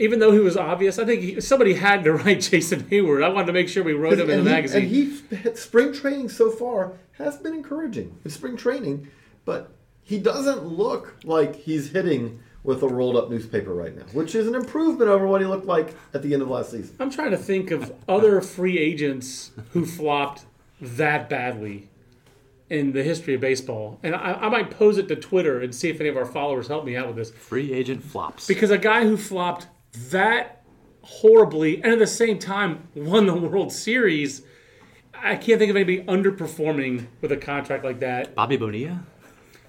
Even 0.00 0.20
though 0.20 0.32
he 0.32 0.38
was 0.38 0.56
obvious, 0.56 0.98
I 0.98 1.04
think 1.04 1.20
he, 1.20 1.40
somebody 1.42 1.74
had 1.74 2.02
to 2.04 2.12
write 2.14 2.40
Jason 2.40 2.84
Heyward. 2.84 3.22
I 3.22 3.28
wanted 3.28 3.48
to 3.48 3.52
make 3.52 3.68
sure 3.68 3.84
we 3.84 3.92
wrote 3.92 4.14
him 4.14 4.30
in 4.30 4.42
the 4.42 4.50
he, 4.50 4.56
magazine. 4.56 4.82
And 4.82 4.90
he 4.90 5.54
spring 5.54 5.92
training 5.92 6.30
so 6.30 6.50
far 6.50 6.94
has 7.18 7.36
been 7.36 7.52
encouraging. 7.52 8.18
It's 8.24 8.34
spring 8.34 8.56
training, 8.56 9.10
but 9.44 9.70
he 10.02 10.18
doesn't 10.18 10.64
look 10.64 11.16
like 11.24 11.56
he's 11.56 11.90
hitting 11.90 12.40
with 12.64 12.82
a 12.82 12.88
rolled 12.88 13.16
up 13.16 13.30
newspaper 13.30 13.74
right 13.74 13.94
now, 13.94 14.04
which 14.12 14.34
is 14.34 14.46
an 14.46 14.54
improvement 14.54 15.10
over 15.10 15.26
what 15.26 15.40
he 15.40 15.46
looked 15.46 15.66
like 15.66 15.94
at 16.14 16.22
the 16.22 16.32
end 16.32 16.42
of 16.42 16.48
last 16.48 16.70
season. 16.70 16.96
I'm 16.98 17.10
trying 17.10 17.32
to 17.32 17.36
think 17.36 17.70
of 17.70 17.92
other 18.08 18.40
free 18.40 18.78
agents 18.78 19.50
who 19.72 19.84
flopped 19.84 20.46
that 20.80 21.28
badly 21.28 21.88
in 22.72 22.90
the 22.92 23.02
history 23.02 23.34
of 23.34 23.40
baseball. 23.42 24.00
And 24.02 24.14
I, 24.14 24.32
I 24.32 24.48
might 24.48 24.70
pose 24.70 24.96
it 24.96 25.06
to 25.08 25.16
Twitter 25.16 25.60
and 25.60 25.74
see 25.74 25.90
if 25.90 26.00
any 26.00 26.08
of 26.08 26.16
our 26.16 26.24
followers 26.24 26.68
help 26.68 26.86
me 26.86 26.96
out 26.96 27.06
with 27.06 27.16
this. 27.16 27.30
Free 27.30 27.70
agent 27.70 28.02
flops. 28.02 28.46
Because 28.46 28.70
a 28.70 28.78
guy 28.78 29.04
who 29.04 29.18
flopped 29.18 29.66
that 30.10 30.62
horribly 31.02 31.82
and 31.82 31.92
at 31.92 31.98
the 31.98 32.06
same 32.06 32.38
time 32.38 32.88
won 32.94 33.26
the 33.26 33.34
World 33.34 33.72
Series, 33.72 34.40
I 35.14 35.36
can't 35.36 35.58
think 35.58 35.68
of 35.68 35.76
anybody 35.76 36.02
underperforming 36.04 37.08
with 37.20 37.30
a 37.30 37.36
contract 37.36 37.84
like 37.84 38.00
that. 38.00 38.34
Bobby 38.34 38.56
Bonilla. 38.56 39.04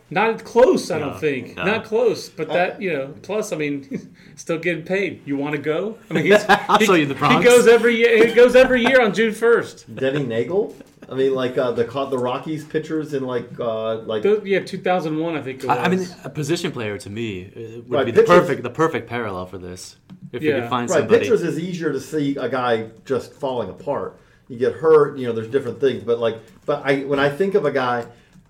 Not 0.09 0.43
close, 0.45 0.89
I 0.89 0.99
No, 0.99 1.09
don't 1.09 1.19
think. 1.19 1.57
no. 1.57 1.65
Not 1.65 1.83
close. 1.83 2.29
But 2.29 2.47
that, 2.49 2.75
oh. 2.77 2.79
you 2.79 2.93
know, 2.93 3.15
plus, 3.21 3.51
I 3.51 3.57
mean, 3.57 4.15
still 4.35 4.59
getting 4.59 4.85
paid. 4.85 5.23
You 5.25 5.35
want 5.35 5.55
to 5.55 5.61
go? 5.61 5.97
I 6.09 6.13
mean, 6.13 6.25
he's, 6.25 6.45
I'll 6.47 6.77
he, 6.77 6.85
show 6.85 6.93
you 6.93 7.05
the 7.07 7.15
He 7.15 7.43
goes 7.43 7.67
every 7.67 7.97
year. 7.97 8.27
He 8.27 8.33
goes 8.33 8.55
every 8.55 8.81
year 8.81 9.01
on 9.01 9.13
June 9.13 9.33
first. 9.33 9.93
Denny 9.93 10.23
Neagle. 10.23 10.73
I 11.09 11.15
mean, 11.15 11.33
like 11.33 11.57
uh, 11.57 11.71
the 11.71 11.83
the 11.83 12.17
Rockies 12.17 12.63
pitchers 12.65 13.13
in 13.13 13.23
like 13.23 13.59
uh, 13.59 13.95
like 13.99 14.23
Yeah, 14.43 14.59
2001, 14.59 15.35
I 15.35 15.41
think 15.41 15.63
it 15.63 15.67
was. 15.67 15.77
I, 15.77 15.83
I 15.83 15.87
mean, 15.89 16.07
a 16.23 16.29
position 16.29 16.71
player 16.71 16.97
to 16.97 17.09
me 17.09 17.45
uh, 17.45 17.59
would 17.81 17.89
Right, 17.91 18.05
be 18.05 18.11
the 18.11 18.23
perfect 18.23 18.63
the 18.63 18.69
perfect 18.69 19.07
parallel 19.09 19.45
for 19.45 19.57
this. 19.57 19.97
If 20.31 20.41
you 20.41 20.49
Yeah. 20.49 20.61
could 20.61 20.69
find 20.69 20.89
right 20.89 20.99
somebody. 20.99 21.19
pitchers 21.19 21.43
is 21.43 21.59
easier 21.59 21.91
to 21.91 21.99
see 21.99 22.35
a 22.37 22.49
guy 22.49 22.89
just 23.05 23.33
falling 23.33 23.69
apart. 23.69 24.19
You 24.47 24.57
get 24.57 24.73
hurt, 24.73 25.17
you 25.17 25.27
know. 25.27 25.33
There's 25.33 25.47
different 25.47 25.79
things, 25.79 26.03
but 26.03 26.19
like, 26.19 26.37
but 26.65 26.81
I 26.85 27.01
when 27.01 27.19
I 27.19 27.29
think 27.29 27.55
of 27.55 27.65
a 27.65 27.71
guy, 27.71 28.05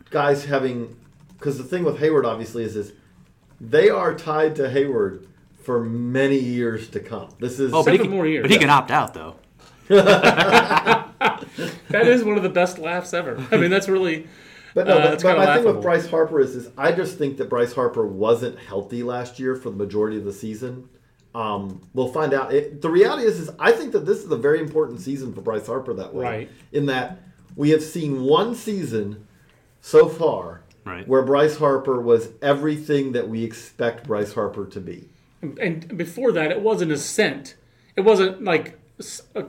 guys 0.09 0.45
having 0.45 0.95
because 1.37 1.57
the 1.57 1.63
thing 1.63 1.83
with 1.83 1.97
Heyward 1.99 2.25
obviously 2.25 2.63
is 2.63 2.75
is 2.75 2.93
they 3.59 3.89
are 3.89 4.13
tied 4.15 4.55
to 4.57 4.63
Heyward 4.63 5.27
for 5.61 5.83
many 5.83 6.37
years 6.39 6.89
to 6.89 6.99
come. 6.99 7.29
This 7.39 7.59
is 7.59 7.73
oh, 7.73 7.83
but 7.83 7.93
he, 7.93 7.99
can, 7.99 8.09
more 8.09 8.25
years. 8.27 8.43
but 8.43 8.51
he 8.51 8.57
can 8.57 8.69
opt 8.69 8.91
out 8.91 9.13
though. 9.13 9.35
that 11.89 12.07
is 12.07 12.23
one 12.23 12.37
of 12.37 12.43
the 12.43 12.49
best 12.49 12.79
laughs 12.79 13.13
ever. 13.13 13.45
I 13.51 13.57
mean, 13.57 13.69
that's 13.69 13.89
really. 13.89 14.27
But 14.73 14.87
no, 14.87 14.97
Uh, 14.97 15.03
but, 15.03 15.13
it's 15.13 15.23
but 15.23 15.29
kinda 15.35 15.45
my 15.45 15.55
thing 15.57 15.65
with. 15.75 15.81
Bryce 15.83 16.07
Harper 16.09 16.39
is, 16.39 16.55
is 16.55 16.69
I 16.77 16.91
just 16.91 17.17
think 17.17 17.37
that 17.37 17.49
Bryce 17.49 17.73
Harper 17.73 18.07
wasn't 18.07 18.57
healthy 18.57 19.03
last 19.03 19.39
year 19.39 19.55
for 19.55 19.69
the 19.69 19.75
majority 19.75 20.17
of 20.17 20.25
the 20.25 20.33
season. 20.33 20.89
Um, 21.35 21.81
we'll 21.93 22.11
find 22.11 22.33
out. 22.33 22.53
It, 22.53 22.81
the 22.81 22.89
reality 22.89 23.23
is, 23.25 23.39
is 23.39 23.49
I 23.59 23.71
think 23.71 23.91
that 23.93 24.05
this 24.05 24.23
is 24.23 24.31
a 24.31 24.35
very 24.37 24.59
important 24.59 24.99
season 24.99 25.33
for 25.33 25.41
Bryce 25.41 25.67
Harper 25.67 25.93
that 25.93 26.13
way. 26.13 26.25
Right. 26.25 26.49
In 26.71 26.85
that 26.87 27.19
we 27.55 27.69
have 27.71 27.83
seen 27.83 28.23
one 28.23 28.55
season 28.55 29.27
so 29.81 30.07
far 30.07 30.61
Right. 30.85 31.07
where 31.07 31.21
Bryce 31.21 31.57
Harper 31.57 32.01
was 32.01 32.29
everything 32.41 33.13
that 33.13 33.29
we 33.29 33.43
expect 33.43 34.05
Bryce 34.07 34.33
Harper 34.33 34.65
to 34.65 34.79
be. 34.81 35.07
And 35.41 35.97
before 35.97 36.31
that, 36.33 36.51
it 36.51 36.61
was 36.61 36.81
an 36.81 36.91
ascent. 36.91 37.55
It 37.95 38.01
wasn't 38.01 38.43
like 38.43 38.69
s- 38.69 38.73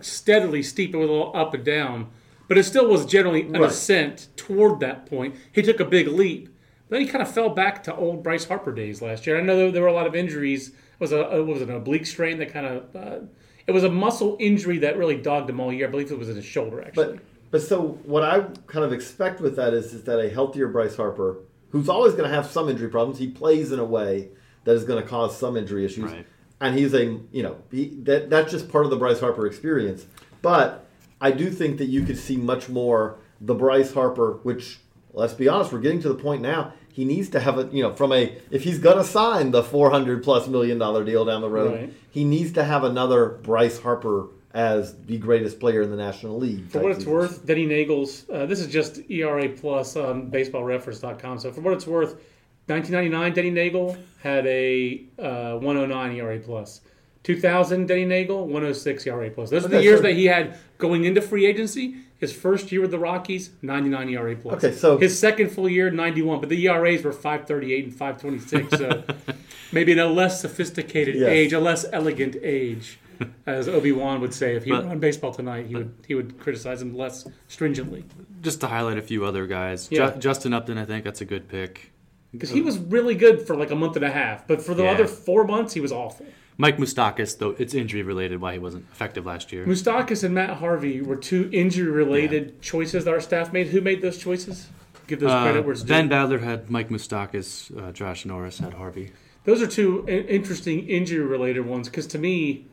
steadily 0.00 0.62
steep. 0.62 0.94
It 0.94 0.98
was 0.98 1.08
a 1.08 1.12
little 1.12 1.32
up 1.34 1.54
and 1.54 1.64
down. 1.64 2.08
But 2.46 2.58
it 2.58 2.64
still 2.64 2.86
was 2.88 3.06
generally 3.06 3.42
an 3.42 3.52
Right. 3.52 3.70
ascent 3.70 4.28
toward 4.36 4.80
that 4.80 5.06
point. 5.06 5.34
He 5.52 5.62
took 5.62 5.80
a 5.80 5.84
big 5.84 6.08
leap. 6.08 6.50
Then 6.90 7.00
he 7.00 7.06
kind 7.06 7.22
of 7.22 7.30
fell 7.32 7.48
back 7.48 7.82
to 7.84 7.94
old 7.96 8.22
Bryce 8.22 8.44
Harper 8.44 8.72
days 8.72 9.00
last 9.00 9.26
year. 9.26 9.38
I 9.38 9.40
know 9.40 9.56
there, 9.56 9.70
there 9.72 9.82
were 9.82 9.88
a 9.88 9.92
lot 9.94 10.06
of 10.06 10.14
injuries. 10.14 10.68
It 10.68 10.74
was 11.00 11.12
a, 11.12 11.20
a 11.22 11.38
what 11.42 11.54
was 11.54 11.62
an 11.62 11.70
oblique 11.70 12.06
strain 12.06 12.38
that 12.38 12.52
kind 12.52 12.66
of. 12.66 12.94
Uh, 12.94 13.18
it 13.66 13.72
was 13.72 13.82
a 13.82 13.90
muscle 13.90 14.36
injury 14.38 14.78
that 14.78 14.98
really 14.98 15.16
dogged 15.16 15.48
him 15.48 15.58
all 15.58 15.72
year. 15.72 15.88
I 15.88 15.90
believe 15.90 16.12
it 16.12 16.18
was 16.18 16.28
in 16.28 16.36
his 16.36 16.44
shoulder, 16.44 16.82
actually. 16.82 17.14
But 17.16 17.18
but 17.50 17.62
so 17.62 17.98
what 18.04 18.22
I 18.22 18.40
kind 18.66 18.84
of 18.84 18.92
expect 18.92 19.40
with 19.40 19.56
that 19.56 19.72
is 19.72 19.94
is 19.94 20.04
that 20.04 20.20
a 20.20 20.28
healthier 20.28 20.68
Bryce 20.68 20.96
Harper, 20.96 21.38
who's 21.70 21.88
always 21.88 22.12
going 22.12 22.28
to 22.28 22.34
have 22.34 22.46
some 22.46 22.68
injury 22.68 22.88
problems, 22.90 23.18
he 23.18 23.28
plays 23.28 23.72
in 23.72 23.78
a 23.78 23.84
way 23.84 24.28
that 24.64 24.72
is 24.76 24.84
going 24.84 25.02
to 25.02 25.08
cause 25.08 25.36
some 25.38 25.56
injury 25.56 25.84
issues, 25.86 26.12
Right. 26.12 26.26
And 26.64 26.78
he's 26.78 26.94
a 26.94 27.04
you 27.32 27.42
know 27.42 27.56
he, 27.70 27.88
that 28.04 28.30
that's 28.30 28.50
just 28.50 28.68
part 28.70 28.84
of 28.84 28.90
the 28.90 28.96
Bryce 28.96 29.20
Harper 29.20 29.46
experience. 29.46 30.06
But 30.42 30.86
I 31.20 31.30
do 31.30 31.50
think 31.50 31.78
that 31.78 31.86
you 31.86 32.02
could 32.04 32.18
see 32.18 32.36
much 32.36 32.68
more 32.68 33.18
the 33.40 33.54
Bryce 33.54 33.92
Harper, 33.92 34.38
which 34.42 34.78
let's 35.12 35.34
be 35.34 35.46
honest, 35.48 35.72
we're 35.72 35.80
getting 35.80 36.00
to 36.02 36.08
the 36.08 36.14
point 36.14 36.42
now. 36.42 36.72
He 36.92 37.04
needs 37.04 37.28
to 37.30 37.40
have 37.40 37.58
a 37.58 37.66
you 37.72 37.82
know 37.82 37.92
from 37.92 38.12
a 38.12 38.36
if 38.50 38.62
he's 38.64 38.78
going 38.78 38.96
to 38.96 39.04
sign 39.04 39.50
the 39.50 39.62
four 39.62 39.90
hundred 39.90 40.22
plus 40.22 40.46
million 40.48 40.78
dollar 40.78 41.04
deal 41.04 41.24
down 41.24 41.40
the 41.42 41.50
road, 41.50 41.74
Right. 41.74 41.92
he 42.10 42.24
needs 42.24 42.52
to 42.52 42.64
have 42.64 42.84
another 42.84 43.28
Bryce 43.42 43.78
Harper 43.80 44.28
as 44.54 44.94
the 45.06 45.18
greatest 45.18 45.58
player 45.58 45.82
in 45.82 45.90
the 45.90 45.96
National 45.96 46.38
League. 46.38 46.68
For 46.70 46.78
what 46.78 46.92
it's 46.92 47.00
season. 47.00 47.12
worth, 47.12 47.44
Denny 47.44 47.66
Neagle's, 47.66 48.24
uh, 48.32 48.46
this 48.46 48.60
is 48.60 48.68
just 48.68 49.00
ERA 49.10 49.48
plus 49.48 49.96
on 49.96 50.30
baseballreference.com. 50.30 51.40
So 51.40 51.50
for 51.50 51.60
what 51.60 51.74
it's 51.74 51.88
worth, 51.88 52.20
1999 52.66 53.32
Denny 53.34 53.50
Neagle 53.50 53.96
had 54.22 54.46
a 54.46 55.04
uh, 55.18 55.58
109 55.58 56.12
ERA 56.16 56.38
plus. 56.38 56.80
2000, 57.24 57.86
Denny 57.86 58.04
Neagle, 58.04 58.44
106 58.44 59.06
ERA 59.06 59.30
plus. 59.30 59.48
Those 59.50 59.64
are 59.64 59.68
the 59.68 59.76
Okay, 59.78 59.84
years 59.84 59.98
so- 59.98 60.02
that 60.02 60.12
he 60.12 60.26
had 60.26 60.58
going 60.78 61.04
into 61.04 61.20
free 61.22 61.46
agency. 61.46 61.96
His 62.18 62.32
first 62.32 62.70
year 62.72 62.80
with 62.80 62.90
the 62.90 62.98
Rockies, 62.98 63.50
99 63.60 64.08
ERA 64.10 64.36
plus. 64.36 64.64
Okay, 64.64 64.74
so- 64.74 64.96
his 64.98 65.18
second 65.18 65.50
full 65.50 65.68
year, 65.68 65.90
91, 65.90 66.40
but 66.40 66.48
the 66.48 66.66
ERAs 66.66 67.02
were 67.02 67.12
538 67.12 67.84
and 67.84 67.94
526. 67.94 68.78
So 68.78 69.04
maybe 69.72 69.92
in 69.92 69.98
a 69.98 70.06
less 70.06 70.40
sophisticated 70.40 71.16
Yes. 71.16 71.28
age, 71.28 71.52
a 71.52 71.60
less 71.60 71.84
elegant 71.92 72.36
age, 72.42 72.98
as 73.46 73.68
Obi 73.68 73.92
Wan 73.92 74.20
would 74.22 74.32
say 74.32 74.54
if 74.56 74.64
he 74.64 74.70
But- 74.70 74.84
were 74.84 74.90
on 74.92 75.00
baseball 75.00 75.32
tonight. 75.34 75.66
He 75.66 75.74
would 75.76 75.92
he 76.06 76.14
would 76.14 76.38
criticize 76.38 76.80
him 76.80 76.96
less 76.96 77.26
stringently 77.48 78.04
Just 78.42 78.60
to 78.60 78.68
highlight 78.68 78.96
a 78.98 79.02
few 79.02 79.24
other 79.24 79.46
guys. 79.46 79.88
Ju- 79.88 80.12
Justin 80.18 80.52
Upton, 80.54 80.78
I 80.78 80.84
think 80.84 81.04
that's 81.04 81.20
a 81.20 81.26
good 81.26 81.48
pick. 81.48 81.90
Because 82.34 82.50
he 82.50 82.60
was 82.60 82.78
really 82.78 83.14
good 83.14 83.46
for 83.46 83.56
like 83.56 83.70
a 83.70 83.74
month 83.76 83.96
and 83.96 84.04
a 84.04 84.10
half, 84.10 84.46
but 84.46 84.60
for 84.60 84.74
the 84.74 84.82
Yeah. 84.84 84.90
other 84.90 85.06
four 85.06 85.44
months, 85.44 85.72
he 85.74 85.80
was 85.80 85.92
awful. 85.92 86.26
Mike 86.56 86.76
Moustakas, 86.78 87.38
though 87.38 87.54
it's 87.58 87.74
injury 87.74 88.02
related, 88.02 88.40
why 88.40 88.52
he 88.52 88.58
wasn't 88.58 88.84
effective 88.92 89.26
last 89.26 89.52
year. 89.52 89.64
Moustakas 89.66 90.22
and 90.22 90.34
Matt 90.34 90.58
Harvey 90.58 91.00
were 91.00 91.16
two 91.16 91.48
injury-related 91.52 92.60
choices 92.62 93.04
that 93.04 93.12
our 93.12 93.20
staff 93.20 93.52
made. 93.52 93.68
Who 93.68 93.80
made 93.80 94.02
those 94.02 94.18
choices? 94.18 94.68
Give 95.06 95.20
those 95.20 95.30
Uh, 95.32 95.42
credit 95.42 95.64
where 95.64 95.72
it's 95.72 95.82
due. 95.82 95.88
Ben 95.88 96.08
Badler 96.08 96.40
had 96.42 96.70
Mike 96.70 96.90
Moustakas. 96.90 97.70
Uh, 97.76 97.92
Josh 97.92 98.24
Norris 98.24 98.58
had 98.58 98.74
Harvey. 98.74 99.10
Those 99.44 99.60
are 99.62 99.66
two 99.66 100.04
interesting 100.08 100.86
injury-related 100.88 101.66
ones 101.66 101.88
because 101.88 102.06
to 102.08 102.18
me, 102.18 102.66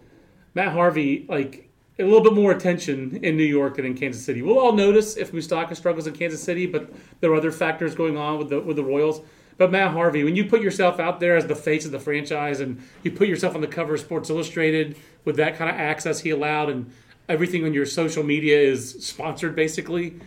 Matt 0.55 0.73
Harvey 0.73 1.25
like 1.27 1.67
a 1.99 2.03
little 2.03 2.21
bit 2.21 2.33
more 2.33 2.51
attention 2.51 3.19
in 3.21 3.35
New 3.35 3.43
York 3.43 3.75
than 3.75 3.85
in 3.85 3.95
Kansas 3.95 4.23
City. 4.23 4.41
We'll 4.41 4.57
all 4.59 4.73
notice 4.73 5.17
if 5.17 5.31
Moustakas 5.33 5.75
struggles 5.77 6.07
in 6.07 6.13
Kansas 6.13 6.41
City, 6.41 6.65
but 6.67 6.91
there 7.19 7.31
are 7.31 7.35
other 7.35 7.51
factors 7.51 7.93
going 7.95 8.15
on 8.17 8.37
with 8.37 8.49
the 8.49 8.59
with 8.59 8.75
the 8.77 8.83
Royals. 8.83 9.21
But 9.57 9.71
Matt 9.71 9.91
Harvey, 9.91 10.23
when 10.23 10.35
you 10.35 10.45
put 10.45 10.61
yourself 10.61 10.99
out 10.99 11.19
there 11.19 11.35
as 11.35 11.45
the 11.45 11.55
face 11.55 11.85
of 11.85 11.91
the 11.91 11.99
franchise 11.99 12.59
and 12.59 12.81
you 13.03 13.11
put 13.11 13.27
yourself 13.27 13.55
on 13.55 13.61
the 13.61 13.67
cover 13.67 13.93
of 13.93 13.99
Sports 13.99 14.29
Illustrated 14.29 14.95
with 15.25 15.35
that 15.35 15.55
kind 15.55 15.69
of 15.69 15.75
access 15.75 16.21
he 16.21 16.31
allowed 16.31 16.69
and 16.69 16.91
everything 17.29 17.63
on 17.65 17.73
your 17.73 17.85
social 17.85 18.23
media 18.23 18.59
is 18.59 19.05
sponsored 19.05 19.55
basically, 19.55 20.19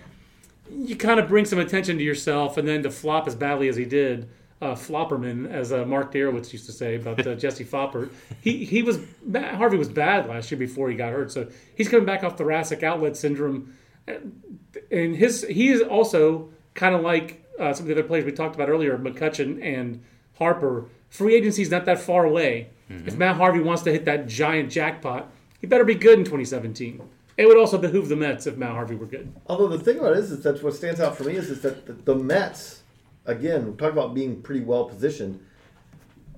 you 0.71 0.97
kind 0.97 1.21
of 1.21 1.28
bring 1.28 1.45
some 1.45 1.59
attention 1.59 1.99
to 1.99 2.04
yourself, 2.04 2.57
and 2.57 2.66
then 2.66 2.83
to 2.83 2.90
flop 2.90 3.26
as 3.26 3.35
badly 3.35 3.69
as 3.69 3.76
he 3.76 3.85
did, 3.85 4.28
uh, 4.62 4.75
Flopperman, 4.75 5.50
as 5.50 5.73
uh, 5.73 5.85
Mark 5.85 6.12
Darowitz 6.12 6.52
used 6.52 6.66
to 6.66 6.73
say 6.73 6.97
about 6.97 7.26
uh, 7.26 7.35
Jesse 7.35 7.64
Foppert. 7.64 8.11
He 8.40 8.64
he 8.64 8.83
was 8.83 8.99
Matt 9.25 9.57
Harvey 9.57 9.76
was 9.76 9.88
bad 9.88 10.26
last 10.26 10.50
year 10.50 10.59
before 10.59 10.88
he 10.88 10.97
got 10.97 11.12
hurt, 11.12 11.31
so 11.31 11.49
he's 11.75 11.88
coming 11.88 12.07
back 12.07 12.25
off 12.25 12.38
thoracic 12.38 12.83
outlet 12.83 13.16
syndrome, 13.16 13.76
and 14.07 15.16
his 15.16 15.45
he 15.45 15.69
is 15.69 15.83
also 15.83 16.50
kind 16.73 16.95
of 16.95 17.02
like 17.02 17.43
uh, 17.58 17.73
some 17.73 17.84
of 17.84 17.88
the 17.88 17.94
other 17.94 18.06
players 18.06 18.25
we 18.25 18.32
talked 18.32 18.54
about 18.54 18.68
earlier, 18.68 18.96
McCutchen 18.99 19.62
and 19.62 20.02
Harper. 20.38 20.87
Free 21.08 21.34
agency 21.34 21.62
is 21.62 21.70
not 21.70 21.84
that 21.84 22.00
far 22.00 22.25
away. 22.25 22.68
If 23.06 23.16
Matt 23.16 23.37
Harvey 23.37 23.61
wants 23.61 23.82
to 23.82 23.92
hit 23.92 24.04
that 24.04 24.26
giant 24.26 24.70
jackpot, 24.70 25.30
he 25.61 25.66
better 25.66 25.84
be 25.84 25.94
good 25.94 26.18
in 26.18 26.25
2017. 26.25 27.00
It 27.37 27.46
would 27.46 27.56
also 27.56 27.78
behoove 27.78 28.08
the 28.08 28.16
Mets 28.16 28.46
if 28.46 28.56
Matt 28.56 28.73
Harvey 28.73 28.94
were 28.94 29.06
good. 29.06 29.32
Although 29.46 29.68
the 29.68 29.78
thing 29.78 29.99
about 29.99 30.12
it 30.12 30.18
is, 30.18 30.30
is 30.30 30.42
that 30.42 30.62
what 30.62 30.75
stands 30.75 31.00
out 31.00 31.16
for 31.16 31.25
me 31.25 31.34
is, 31.37 31.50
is 31.50 31.62
that 31.62 31.87
the, 31.87 31.92
the 31.94 32.14
Mets, 32.14 32.82
again, 33.25 33.76
talk 33.76 33.92
about 33.92 34.14
being 34.14 34.42
pretty 34.42 34.61
well 34.61 34.84
positioned. 34.84 35.44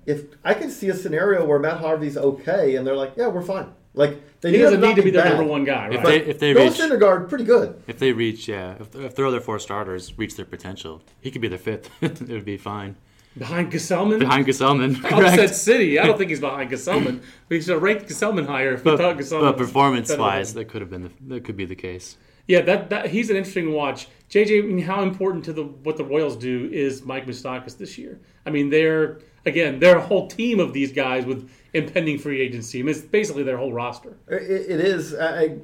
If 0.06 0.25
I 0.44 0.54
can 0.54 0.70
see 0.70 0.88
a 0.88 0.94
scenario 0.94 1.44
where 1.44 1.58
Matt 1.58 1.80
Harvey's 1.80 2.16
okay, 2.16 2.76
and 2.76 2.87
they're 2.87 2.96
like, 2.96 3.14
yeah, 3.16 3.26
we're 3.26 3.42
fine. 3.42 3.73
Like 3.96 4.40
they 4.40 4.52
He 4.52 4.58
doesn't 4.58 4.80
need 4.80 4.94
to 4.96 5.02
be 5.02 5.10
the 5.10 5.18
bad. 5.18 5.30
number 5.30 5.44
one 5.44 5.64
guy, 5.64 5.88
If 5.90 6.02
they 6.04 6.18
if 6.20 6.38
they 6.38 6.52
Noah 6.54 6.64
reach 6.66 6.74
Syndergaard, 6.74 7.28
pretty 7.28 7.44
good. 7.44 7.82
if 7.88 7.98
they 7.98 8.12
reach 8.12 8.46
yeah 8.46 8.74
if, 8.78 8.94
if 8.94 9.14
their 9.16 9.26
other 9.26 9.40
four 9.40 9.58
starters 9.58 10.16
reach 10.18 10.36
their 10.36 10.44
potential, 10.46 11.02
he 11.20 11.30
could 11.32 11.40
be 11.40 11.48
their 11.48 11.58
fifth. 11.58 11.90
it 12.02 12.20
would 12.28 12.44
be 12.44 12.56
fine 12.56 12.96
Behind 13.38 13.70
Gsellman? 13.70 14.18
behind 14.20 14.46
Gsellman. 14.46 15.04
Upset 15.12 15.54
City. 15.54 15.98
I 15.98 16.06
don't 16.06 16.16
think 16.16 16.30
he's 16.30 16.40
behind 16.40 16.70
Gsellman. 16.70 17.20
We 17.50 17.60
should 17.60 17.74
have 17.74 17.82
ranked 17.82 18.08
Gsellman 18.08 18.46
higher 18.46 18.72
if 18.74 18.84
we 18.84 18.92
But, 18.92 18.98
thought 18.98 19.16
Gsellman 19.18 19.40
but 19.42 19.56
performance-wise, 19.58 20.54
that 20.54 20.66
could 20.66 20.80
have 20.80 20.88
been 20.90 21.02
the, 21.02 21.10
that 21.28 21.44
could 21.44 21.56
be 21.56 21.66
the 21.66 21.74
case. 21.74 22.16
Yeah, 22.46 22.62
that, 22.62 22.88
that 22.90 23.08
he's 23.08 23.28
an 23.28 23.36
interesting 23.36 23.72
watch. 23.72 24.08
JJ, 24.30 24.62
I 24.62 24.66
mean, 24.66 24.78
how 24.78 25.02
important 25.02 25.44
to 25.46 25.52
the 25.52 25.64
what 25.64 25.96
the 25.96 26.04
Royals 26.04 26.36
do 26.36 26.70
is 26.72 27.04
Mike 27.04 27.26
Moustakas 27.26 27.76
this 27.76 27.98
year? 27.98 28.20
I 28.46 28.50
mean, 28.50 28.70
they're 28.70 29.18
again, 29.44 29.80
they're 29.80 29.98
a 29.98 30.00
whole 30.02 30.28
team 30.28 30.58
of 30.60 30.72
these 30.72 30.92
guys 30.92 31.26
with 31.26 31.50
impending 31.76 32.18
free 32.18 32.40
agency. 32.40 32.80
I 32.80 32.83
mean, 32.83 32.95
it's 32.95 33.00
basically 33.04 33.42
their 33.42 33.56
whole 33.56 33.73
roster. 33.73 34.16
It, 34.28 34.71
it 34.71 34.80
is. 34.80 35.14
I, 35.14 35.59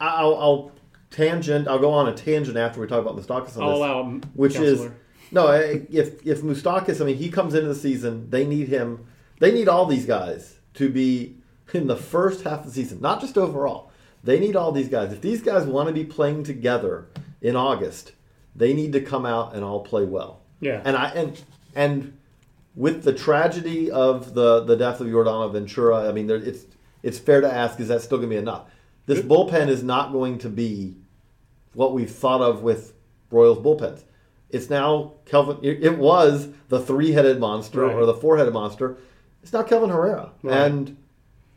I'll, 0.00 0.36
I'll 0.36 0.72
tangent. 1.10 1.68
I'll 1.68 1.78
go 1.78 1.90
on 1.90 2.08
a 2.08 2.14
tangent 2.14 2.56
after 2.56 2.80
we 2.80 2.86
talk 2.86 3.00
about 3.00 3.16
Moustakas 3.16 3.56
on 3.56 3.62
I'll 3.62 3.70
this, 3.70 3.78
allow 3.78 4.02
him, 4.04 4.22
which 4.34 4.54
Counselor. 4.54 4.86
is 4.86 4.92
no. 5.30 5.48
If 5.48 6.26
if 6.26 6.42
Moustakas, 6.42 7.00
I 7.00 7.04
mean, 7.04 7.16
he 7.16 7.30
comes 7.30 7.54
into 7.54 7.68
the 7.68 7.74
season, 7.74 8.30
they 8.30 8.46
need 8.46 8.68
him. 8.68 9.06
They 9.38 9.52
need 9.52 9.68
all 9.68 9.86
these 9.86 10.06
guys 10.06 10.58
to 10.74 10.88
be 10.88 11.36
in 11.72 11.86
the 11.86 11.96
first 11.96 12.44
half 12.44 12.60
of 12.60 12.66
the 12.66 12.72
season, 12.72 13.00
not 13.00 13.20
just 13.20 13.38
overall. 13.38 13.90
They 14.22 14.38
need 14.38 14.56
all 14.56 14.72
these 14.72 14.88
guys. 14.88 15.12
If 15.12 15.20
these 15.20 15.42
guys 15.42 15.66
want 15.66 15.88
to 15.88 15.94
be 15.94 16.04
playing 16.04 16.44
together 16.44 17.06
in 17.40 17.56
August, 17.56 18.12
they 18.54 18.74
need 18.74 18.92
to 18.92 19.00
come 19.00 19.24
out 19.24 19.54
and 19.54 19.64
all 19.64 19.80
play 19.80 20.04
well. 20.04 20.40
Yeah. 20.60 20.82
And 20.84 20.96
I 20.96 21.08
and 21.10 21.42
and 21.74 22.16
with 22.74 23.02
the 23.02 23.12
tragedy 23.12 23.90
of 23.90 24.34
the 24.34 24.60
the 24.64 24.76
death 24.76 25.00
of 25.00 25.06
Yordano 25.08 25.52
Ventura, 25.52 26.08
I 26.08 26.12
mean, 26.12 26.26
there, 26.26 26.36
it's 26.36 26.64
it's 27.02 27.18
fair 27.18 27.40
to 27.40 27.52
ask: 27.52 27.80
Is 27.80 27.88
that 27.88 28.02
still 28.02 28.18
going 28.18 28.30
to 28.30 28.34
be 28.34 28.38
enough? 28.38 28.70
This 29.06 29.20
bullpen 29.20 29.68
is 29.68 29.82
not 29.82 30.12
going 30.12 30.38
to 30.38 30.48
be 30.48 30.96
what 31.74 31.92
we've 31.92 32.10
thought 32.10 32.40
of 32.40 32.62
with 32.62 32.94
Royals 33.30 33.58
bullpens. 33.58 34.04
It's 34.50 34.68
now 34.70 35.14
Kelvin. 35.26 35.58
It, 35.62 35.82
it 35.84 35.98
was 35.98 36.48
the 36.68 36.80
three-headed 36.80 37.38
monster 37.40 37.82
Right. 37.86 37.94
or 37.94 38.04
the 38.06 38.14
four-headed 38.14 38.52
monster. 38.52 38.98
It's 39.42 39.52
now 39.52 39.62
Kelvin 39.62 39.90
Herrera, 39.90 40.32
Right. 40.42 40.56
and 40.66 40.96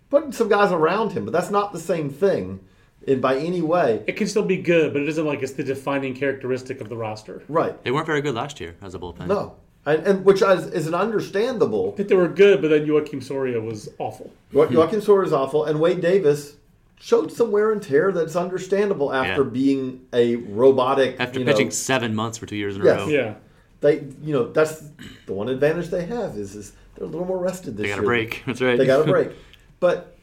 putting 0.10 0.32
some 0.32 0.48
guys 0.48 0.72
around 0.72 1.12
him, 1.12 1.26
but 1.26 1.32
that's 1.32 1.50
not 1.50 1.74
the 1.74 1.80
same 1.80 2.10
thing 2.10 2.60
in 3.06 3.20
by 3.20 3.36
any 3.38 3.62
way. 3.62 4.04
it 4.08 4.14
can 4.16 4.28
still 4.28 4.46
be 4.46 4.58
good, 4.58 4.94
but 4.94 5.02
it 5.02 5.10
isn't 5.10 5.26
like 5.26 5.42
it's 5.44 5.54
the 5.54 5.64
defining 5.64 6.14
characteristic 6.16 6.80
of 6.82 6.88
the 6.90 6.96
roster. 6.96 7.44
Right? 7.50 7.84
They 7.84 7.92
weren't 7.92 8.06
very 8.08 8.22
good 8.22 8.36
last 8.36 8.60
year 8.62 8.76
as 8.82 8.94
a 8.96 9.00
bullpen. 9.00 9.28
No, 9.28 9.56
and, 9.86 10.06
and 10.08 10.26
which 10.26 10.42
is, 10.42 10.68
is 10.68 10.88
an 10.88 10.94
understandable. 10.96 11.92
I 11.94 11.98
think 11.98 12.10
they 12.10 12.16
were 12.16 12.28
good, 12.28 12.62
but 12.62 12.70
then 12.70 12.86
Joakim 12.86 13.22
Soria 13.24 13.60
was 13.60 13.90
awful. 14.00 14.32
Jo- 14.52 14.68
Joakim 14.68 15.02
Soria 15.02 15.28
is 15.28 15.34
awful, 15.34 15.66
and 15.66 15.80
Wade 15.80 16.02
Davis 16.02 16.56
showed 17.00 17.32
some 17.32 17.52
wear 17.52 17.72
and 17.74 17.82
tear 17.84 18.12
that's 18.14 18.36
understandable 18.36 19.12
after 19.14 19.44
Yeah. 19.44 19.50
being 19.50 20.06
a 20.14 20.38
robotic. 20.38 21.18
After 21.20 21.40
you 21.40 21.46
pitching 21.46 21.68
know, 21.68 21.72
seven 21.72 22.16
months 22.16 22.38
for 22.38 22.46
two 22.46 22.56
years 22.56 22.76
in 22.78 22.82
a 22.82 22.86
row, 22.86 23.08
Yeah. 23.08 23.34
they 23.82 24.06
you 24.22 24.32
know 24.34 24.52
that's 24.52 24.84
the 25.26 25.34
one 25.34 25.50
advantage 25.50 25.90
they 25.90 26.06
have 26.06 26.38
is 26.38 26.56
is 26.56 26.72
they're 26.96 27.06
a 27.06 27.10
little 27.10 27.28
more 27.28 27.38
rested 27.40 27.76
this 27.76 27.88
year. 27.88 27.96
they 27.96 28.02
got 28.02 28.04
year. 28.04 28.04
a 28.04 28.08
break. 28.08 28.44
That's 28.46 28.62
right. 28.62 28.78
They 28.78 28.86
got 28.86 29.02
a 29.08 29.12
break. 29.12 29.32
But 29.82 30.16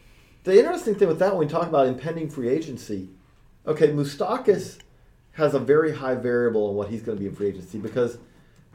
the 0.45 0.59
interesting 0.59 0.95
thing 0.95 1.07
with 1.09 1.19
that 1.19 1.37
when 1.37 1.47
we 1.47 1.53
talk 1.53 1.69
about 1.69 1.87
impending 1.87 2.31
free 2.31 2.49
agency, 2.49 3.11
okay, 3.67 3.89
Moustakas 3.89 4.79
has 5.33 5.53
a 5.53 5.59
very 5.59 5.93
high 5.93 6.15
variable 6.15 6.69
on 6.71 6.77
what 6.77 6.89
he's 6.89 7.03
going 7.03 7.19
to 7.19 7.21
be 7.21 7.29
in 7.29 7.35
free 7.35 7.49
agency 7.49 7.77
because 7.77 8.17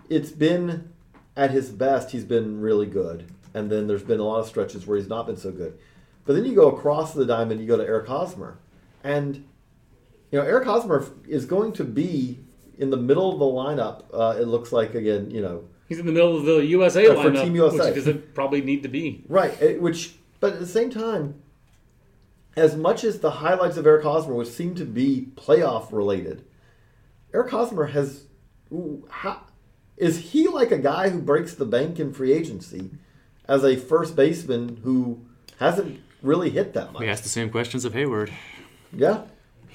it's 0.10 0.32
been 0.32 0.90
at 1.36 1.52
his 1.52 1.70
best 1.70 2.12
he's 2.12 2.24
been 2.24 2.62
really 2.62 2.86
good, 2.86 3.26
and 3.54 3.72
then 3.72 3.88
there's 3.88 4.04
been 4.04 4.20
a 4.20 4.24
lot 4.24 4.40
of 4.40 4.48
stretches 4.48 4.86
where 4.88 4.98
he's 4.98 5.10
not 5.10 5.26
been 5.28 5.38
so 5.38 5.52
good. 5.52 5.78
But 6.26 6.34
then 6.34 6.46
you 6.46 6.56
go 6.56 6.70
across 6.70 7.14
the 7.14 7.26
diamond, 7.26 7.62
you 7.62 7.68
go 7.68 7.78
to 7.78 7.84
Eric 7.86 8.08
Hosmer, 8.08 8.58
and 9.04 9.36
you 10.32 10.40
know 10.40 10.46
Eric 10.46 10.66
Hosmer 10.66 11.06
is 11.28 11.46
going 11.46 11.72
to 11.74 11.84
be 11.84 12.40
in 12.78 12.90
the 12.90 12.98
middle 12.98 13.32
of 13.32 13.40
the 13.40 13.46
lineup. 13.46 14.04
Uh, 14.14 14.40
it 14.42 14.46
looks 14.48 14.72
like 14.72 14.96
again, 14.96 15.30
you 15.32 15.42
know, 15.42 15.64
He's 15.88 16.00
in 16.00 16.06
the 16.08 16.12
middle 16.12 16.36
of 16.36 16.46
the 16.46 16.66
USA 16.66 17.06
for 17.06 17.14
lineup, 17.30 17.44
Team 17.44 17.56
USA. 17.56 17.78
which 17.78 17.88
he 17.90 17.94
doesn't 17.94 18.34
probably 18.34 18.62
need 18.62 18.82
to 18.84 18.90
be. 18.90 19.24
Right, 19.30 19.60
it- 19.62 19.82
which, 19.82 20.16
but 20.40 20.54
at 20.54 20.60
the 20.60 20.66
same 20.66 20.90
time, 20.90 21.36
as 22.58 22.76
much 22.76 23.04
as 23.04 23.20
the 23.20 23.30
highlights 23.32 23.78
of 23.78 23.86
Eric 23.86 24.04
Hosmer 24.04 24.34
would 24.34 24.48
seem 24.48 24.74
to 24.76 24.86
be 24.86 25.28
playoff 25.36 25.92
related, 25.92 26.44
Eric 27.34 27.52
Hosmer 27.52 27.86
has, 27.88 28.24
ooh, 28.72 29.06
how, 29.10 29.42
is 29.98 30.32
he 30.32 30.48
like 30.48 30.72
a 30.72 30.78
guy 30.78 31.10
who 31.10 31.20
breaks 31.20 31.54
the 31.54 31.66
bank 31.66 32.00
in 32.00 32.14
free 32.14 32.34
agency 32.34 32.92
as 33.48 33.64
a 33.64 33.76
first 33.76 34.16
baseman 34.16 34.82
who 34.84 35.26
hasn't 35.60 36.02
really 36.22 36.50
hit 36.50 36.74
that 36.74 36.94
much? 36.94 37.00
We 37.00 37.10
asked 37.10 37.24
the 37.24 37.30
same 37.30 37.50
questions 37.50 37.86
of 37.86 37.94
Heyward. 37.94 38.32
Yeah, 38.92 39.24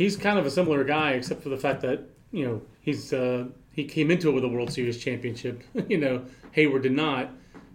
He's 0.00 0.16
kind 0.16 0.38
of 0.38 0.46
a 0.46 0.50
similar 0.50 0.82
guy, 0.82 1.10
except 1.10 1.42
for 1.42 1.50
the 1.50 1.58
fact 1.58 1.82
that 1.82 2.00
you 2.32 2.46
know 2.46 2.62
he's 2.80 3.12
uh, 3.12 3.44
he 3.74 3.84
came 3.84 4.10
into 4.10 4.30
it 4.30 4.32
with 4.32 4.44
a 4.44 4.48
World 4.48 4.72
Series 4.72 4.96
championship. 4.96 5.62
you 5.90 5.98
know, 5.98 6.24
Heyward 6.56 6.84
did 6.84 6.92
not. 6.92 7.28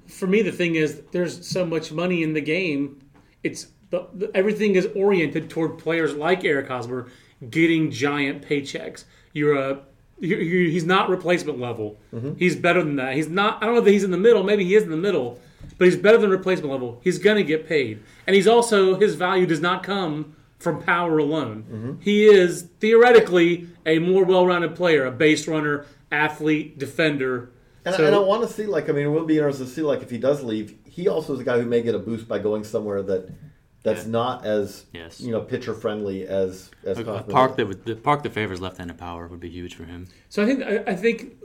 For 0.08 0.26
me, 0.26 0.42
the 0.42 0.52
thing 0.52 0.74
is, 0.74 1.04
there's 1.12 1.48
so 1.48 1.64
much 1.68 1.92
money 1.92 2.24
in 2.24 2.34
the 2.34 2.42
game. 2.42 3.00
It's 3.44 3.68
the, 3.92 4.08
the, 4.12 4.32
everything 4.34 4.74
is 4.74 4.88
oriented 4.96 5.52
toward 5.52 5.78
players 5.78 6.16
like 6.16 6.44
Eric 6.44 6.68
Hosmer 6.68 7.12
getting 7.52 7.92
giant 7.92 8.42
paychecks. 8.42 9.04
You're 9.34 9.56
a 9.56 9.82
you're, 10.20 10.40
he's 10.40 10.86
not 10.86 11.10
replacement 11.10 11.60
level. 11.60 11.98
He's 12.38 12.56
better 12.56 12.84
than 12.84 12.96
that. 12.98 13.16
He's 13.16 13.28
not. 13.30 13.62
I 13.62 13.66
don't 13.66 13.76
know 13.76 13.82
that 13.82 13.92
he's 13.92 14.04
in 14.04 14.12
the 14.12 14.18
middle. 14.18 14.44
Maybe 14.44 14.64
he 14.66 14.76
is 14.76 14.84
in 14.84 14.90
the 14.90 14.98
middle, 14.98 15.40
but 15.78 15.86
he's 15.86 15.98
better 15.98 16.18
than 16.18 16.30
replacement 16.30 16.72
level. 16.72 17.00
He's 17.04 17.20
going 17.20 17.38
to 17.38 17.44
get 17.44 17.68
paid, 17.68 18.02
and 18.26 18.36
he's 18.36 18.48
also 18.48 18.96
his 19.00 19.16
value 19.16 19.46
does 19.46 19.60
not 19.62 19.84
come 19.84 20.36
from 20.60 20.82
power 20.82 21.18
alone. 21.18 22.00
He 22.02 22.26
is 22.26 22.64
theoretically 22.80 23.68
a 23.86 24.00
more 24.00 24.24
well-rounded 24.24 24.74
player, 24.76 25.06
a 25.06 25.12
base 25.12 25.48
runner, 25.48 25.86
athlete, 26.12 26.80
defender. 26.80 27.52
and, 27.84 27.94
So- 27.96 28.04
I, 28.04 28.08
and 28.08 28.16
I 28.16 28.20
want 28.20 28.42
to 28.48 28.48
see 28.54 28.66
like 28.66 28.90
I 28.90 28.94
mean, 28.94 29.06
it 29.06 29.10
will 29.10 29.26
be 29.26 29.38
interesting 29.38 29.66
to 29.68 29.72
see 29.72 29.82
like 29.82 30.02
if 30.02 30.10
he 30.10 30.18
does 30.18 30.42
leave, 30.44 30.76
he 30.86 31.08
also 31.10 31.34
is 31.34 31.40
a 31.42 31.44
guy 31.44 31.60
who 31.60 31.66
may 31.66 31.82
get 31.82 31.94
a 31.94 32.00
boost 32.00 32.28
by 32.28 32.40
going 32.40 32.64
somewhere 32.64 33.02
that 33.04 33.30
that's 33.86 34.04
Yeah. 34.06 34.12
not 34.12 34.46
as 34.46 34.86
Yes. 34.94 35.22
you 35.22 35.32
know 35.32 35.40
pitcher 35.42 35.74
friendly 35.74 36.28
as 36.28 36.70
as 36.84 37.00
A, 37.00 37.02
a 37.06 37.24
park 37.24 37.56
that 37.56 37.68
would, 37.68 37.86
the 37.86 37.96
park 37.96 38.24
that 38.24 38.34
favors 38.34 38.60
left-handed 38.60 38.98
power 38.98 39.28
would 39.28 39.40
be 39.40 39.50
huge 39.50 39.76
for 39.76 39.86
him. 39.86 40.08
So 40.28 40.44
I 40.44 40.46
think 40.46 40.64
I, 40.64 40.92
I 40.92 40.96
think 40.96 41.36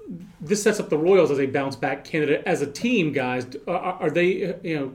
this 0.41 0.63
sets 0.63 0.81
up 0.81 0.89
the 0.89 0.99
Royals 0.99 1.31
as 1.31 1.39
a 1.39 1.47
bounce 1.47 1.77
back 1.77 2.05
candidate 2.05 2.43
as 2.47 2.63
a 2.63 2.67
team. 2.67 3.13
Guys, 3.13 3.47
are, 3.69 3.79
are 3.79 4.11
they? 4.11 4.57
You 4.65 4.77
know, 4.79 4.93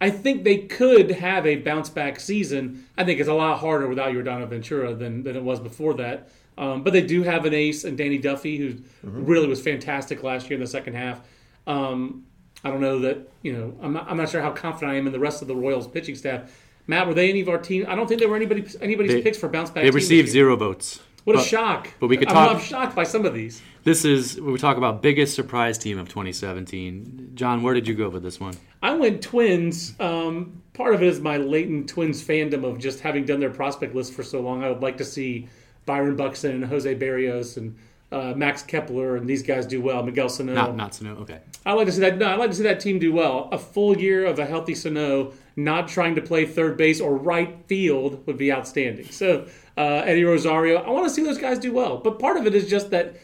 I 0.00 0.10
think 0.10 0.44
they 0.44 0.58
could 0.58 1.10
have 1.12 1.46
a 1.46 1.56
bounce 1.56 1.88
back 1.88 2.20
season. 2.20 2.84
I 2.98 3.04
think 3.04 3.18
it's 3.20 3.28
a 3.28 3.34
lot 3.34 3.58
harder 3.58 3.88
without 3.88 4.12
Yordano 4.12 4.46
Ventura 4.46 4.94
than 4.94 5.22
than 5.22 5.36
it 5.36 5.42
was 5.42 5.58
before 5.60 5.94
that. 5.94 6.28
Um, 6.58 6.82
but 6.82 6.92
they 6.92 7.02
do 7.02 7.22
have 7.22 7.44
an 7.44 7.54
ace 7.54 7.84
and 7.84 7.96
Danny 7.96 8.18
Duffy, 8.18 8.56
who 8.58 8.74
really 9.04 9.46
was 9.46 9.60
fantastic 9.62 10.24
last 10.24 10.50
year 10.50 10.54
in 10.56 10.60
the 10.60 10.66
second 10.66 10.94
half. 10.94 11.20
Um, 11.68 12.24
I 12.64 12.70
don't 12.70 12.80
know 12.80 12.98
that 13.00 13.30
you 13.42 13.52
know. 13.52 13.74
I'm 13.80 13.92
not, 13.92 14.10
I'm 14.10 14.16
not 14.16 14.28
sure 14.28 14.42
how 14.42 14.50
confident 14.50 14.90
I 14.92 14.96
am 14.96 15.06
in 15.06 15.12
the 15.12 15.20
rest 15.20 15.40
of 15.42 15.46
the 15.48 15.54
Royals 15.54 15.86
pitching 15.86 16.16
staff. 16.16 16.50
Matt, 16.88 17.06
were 17.06 17.14
they 17.14 17.28
any 17.30 17.42
of 17.42 17.48
our 17.48 17.58
team? 17.58 17.84
I 17.86 17.94
don't 17.94 18.08
think 18.08 18.18
they 18.20 18.26
were 18.26 18.34
anybody 18.34 18.64
anybody's 18.80 19.12
They- 19.12 19.22
picks 19.22 19.38
for 19.38 19.48
bounce 19.48 19.70
back. 19.70 19.84
They 19.84 19.90
received 19.90 20.28
zero 20.28 20.56
votes. 20.56 21.00
What 21.24 21.36
a 21.38 21.42
shock! 21.42 21.88
but 22.00 22.06
we 22.08 22.16
could 22.16 22.28
talk- 22.30 22.56
I'm 22.56 22.60
shocked 22.60 22.96
by 22.96 23.04
some 23.04 23.26
of 23.26 23.34
these. 23.34 23.60
This 23.84 24.06
is 24.06 24.40
we 24.40 24.56
talk 24.56 24.78
about 24.78 25.02
biggest 25.02 25.34
surprise 25.34 25.76
team 25.76 25.98
of 25.98 26.08
2017. 26.08 27.32
John, 27.34 27.62
where 27.62 27.74
did 27.74 27.86
you 27.86 27.94
go 27.94 28.08
with 28.08 28.22
this 28.22 28.40
one? 28.40 28.54
I 28.82 28.94
went 28.96 29.20
Twins. 29.20 29.94
Um, 30.00 30.62
part 30.72 30.94
of 30.94 31.02
it 31.02 31.08
is 31.08 31.20
my 31.20 31.36
latent 31.36 31.88
Twins 31.90 32.24
fandom 32.26 32.64
of 32.64 32.78
just 32.78 33.00
having 33.00 33.24
done 33.26 33.40
their 33.40 33.50
prospect 33.50 33.94
list 33.94 34.14
for 34.14 34.22
so 34.22 34.40
long. 34.40 34.64
I 34.64 34.70
would 34.70 34.80
like 34.80 34.96
to 34.98 35.04
see 35.04 35.48
Byron 35.84 36.16
Buxton 36.16 36.52
and 36.52 36.64
Jose 36.64 36.94
Berrios 36.94 37.58
and 37.58 37.76
uh, 38.10 38.32
Max 38.34 38.62
Kepler 38.62 39.16
and 39.16 39.28
these 39.28 39.42
guys 39.42 39.66
do 39.66 39.82
well. 39.82 40.02
Miguel 40.02 40.28
Sano. 40.28 40.54
Not 40.54 40.76
not 40.76 40.94
Sano. 40.94 41.16
Okay. 41.16 41.40
I 41.66 41.72
like 41.74 41.86
to 41.86 41.92
see 41.92 42.00
that. 42.00 42.16
No, 42.16 42.26
I 42.26 42.36
like 42.36 42.50
to 42.50 42.56
see 42.56 42.62
that 42.62 42.80
team 42.80 42.98
do 42.98 43.12
well. 43.12 43.48
A 43.52 43.58
full 43.58 43.96
year 43.96 44.24
of 44.24 44.38
a 44.38 44.46
healthy 44.46 44.74
Sano, 44.74 45.32
not 45.56 45.88
trying 45.88 46.14
to 46.14 46.22
play 46.22 46.46
third 46.46 46.76
base 46.76 47.00
or 47.00 47.16
right 47.16 47.56
field, 47.66 48.26
would 48.26 48.38
be 48.38 48.50
outstanding. 48.50 49.10
So 49.10 49.46
uh, 49.76 50.02
Eddie 50.06 50.24
Rosario, 50.24 50.76
I 50.76 50.90
want 50.90 51.06
to 51.06 51.10
see 51.10 51.22
those 51.22 51.38
guys 51.38 51.58
do 51.58 51.72
well. 51.72 51.98
But 51.98 52.18
part 52.18 52.36
of 52.36 52.46
it 52.46 52.54
is 52.54 52.68
just 52.68 52.90
that 52.90 53.16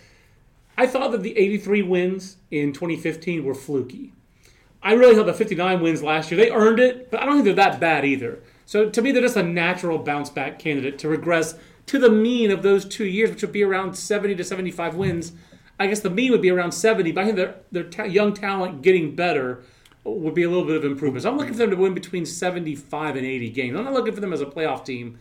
I 0.77 0.87
thought 0.87 1.13
that 1.13 1.23
the 1.23 1.37
83 1.37 1.83
wins 1.83 2.37
in 2.51 2.73
2015 2.73 3.45
were 3.45 3.55
fluky. 3.55 4.13
I 4.83 4.93
really 4.93 5.15
thought 5.15 5.27
the 5.27 5.33
59 5.33 5.81
wins 5.81 6.03
last 6.03 6.31
year 6.31 6.39
they 6.39 6.51
earned 6.51 6.79
it, 6.79 7.11
but 7.11 7.21
I 7.21 7.25
don't 7.25 7.37
think 7.37 7.47
they're 7.47 7.55
that 7.55 7.81
bad 7.81 8.05
either. 8.05 8.43
So 8.67 8.91
to 8.91 9.03
me, 9.03 9.13
they're 9.13 9.23
just 9.23 9.37
a 9.37 9.43
natural 9.43 9.99
bounce 9.99 10.29
back 10.29 10.59
candidate 10.59 10.99
to 10.99 11.09
regress 11.09 11.55
to 11.87 11.99
the 11.99 12.11
mean 12.11 12.51
of 12.51 12.63
those 12.63 12.85
two 12.85 13.05
years, 13.05 13.31
which 13.31 13.43
would 13.43 13.53
be 13.53 13.63
around 13.63 13.95
70 13.95 14.35
to 14.37 14.45
75 14.45 14.95
wins. 14.95 15.33
I 15.79 15.87
guess 15.87 16.01
the 16.01 16.11
mean 16.11 16.31
would 16.31 16.43
be 16.43 16.51
around 16.51 16.73
70, 16.73 17.13
but 17.13 17.23
I 17.23 17.25
think 17.25 17.37
their 17.37 17.57
their 17.73 17.85
ta- 17.85 18.05
young 18.05 18.33
talent 18.33 18.83
getting 18.83 19.15
better 19.17 19.63
would 20.05 20.35
be 20.35 20.43
a 20.43 20.49
little 20.49 20.67
bit 20.67 20.77
of 20.77 20.85
improvement. 20.85 21.23
So 21.23 21.31
I'm 21.31 21.39
looking 21.39 21.55
for 21.55 21.59
them 21.61 21.71
to 21.71 21.77
win 21.77 21.95
between 21.95 22.27
75 22.27 23.17
and 23.17 23.25
80 23.25 23.51
games. 23.51 23.77
I'm 23.77 23.85
not 23.85 23.95
looking 23.95 24.13
for 24.13 24.21
them 24.21 24.33
as 24.35 24.43
a 24.43 24.47
playoff 24.47 24.85
team, 24.85 25.19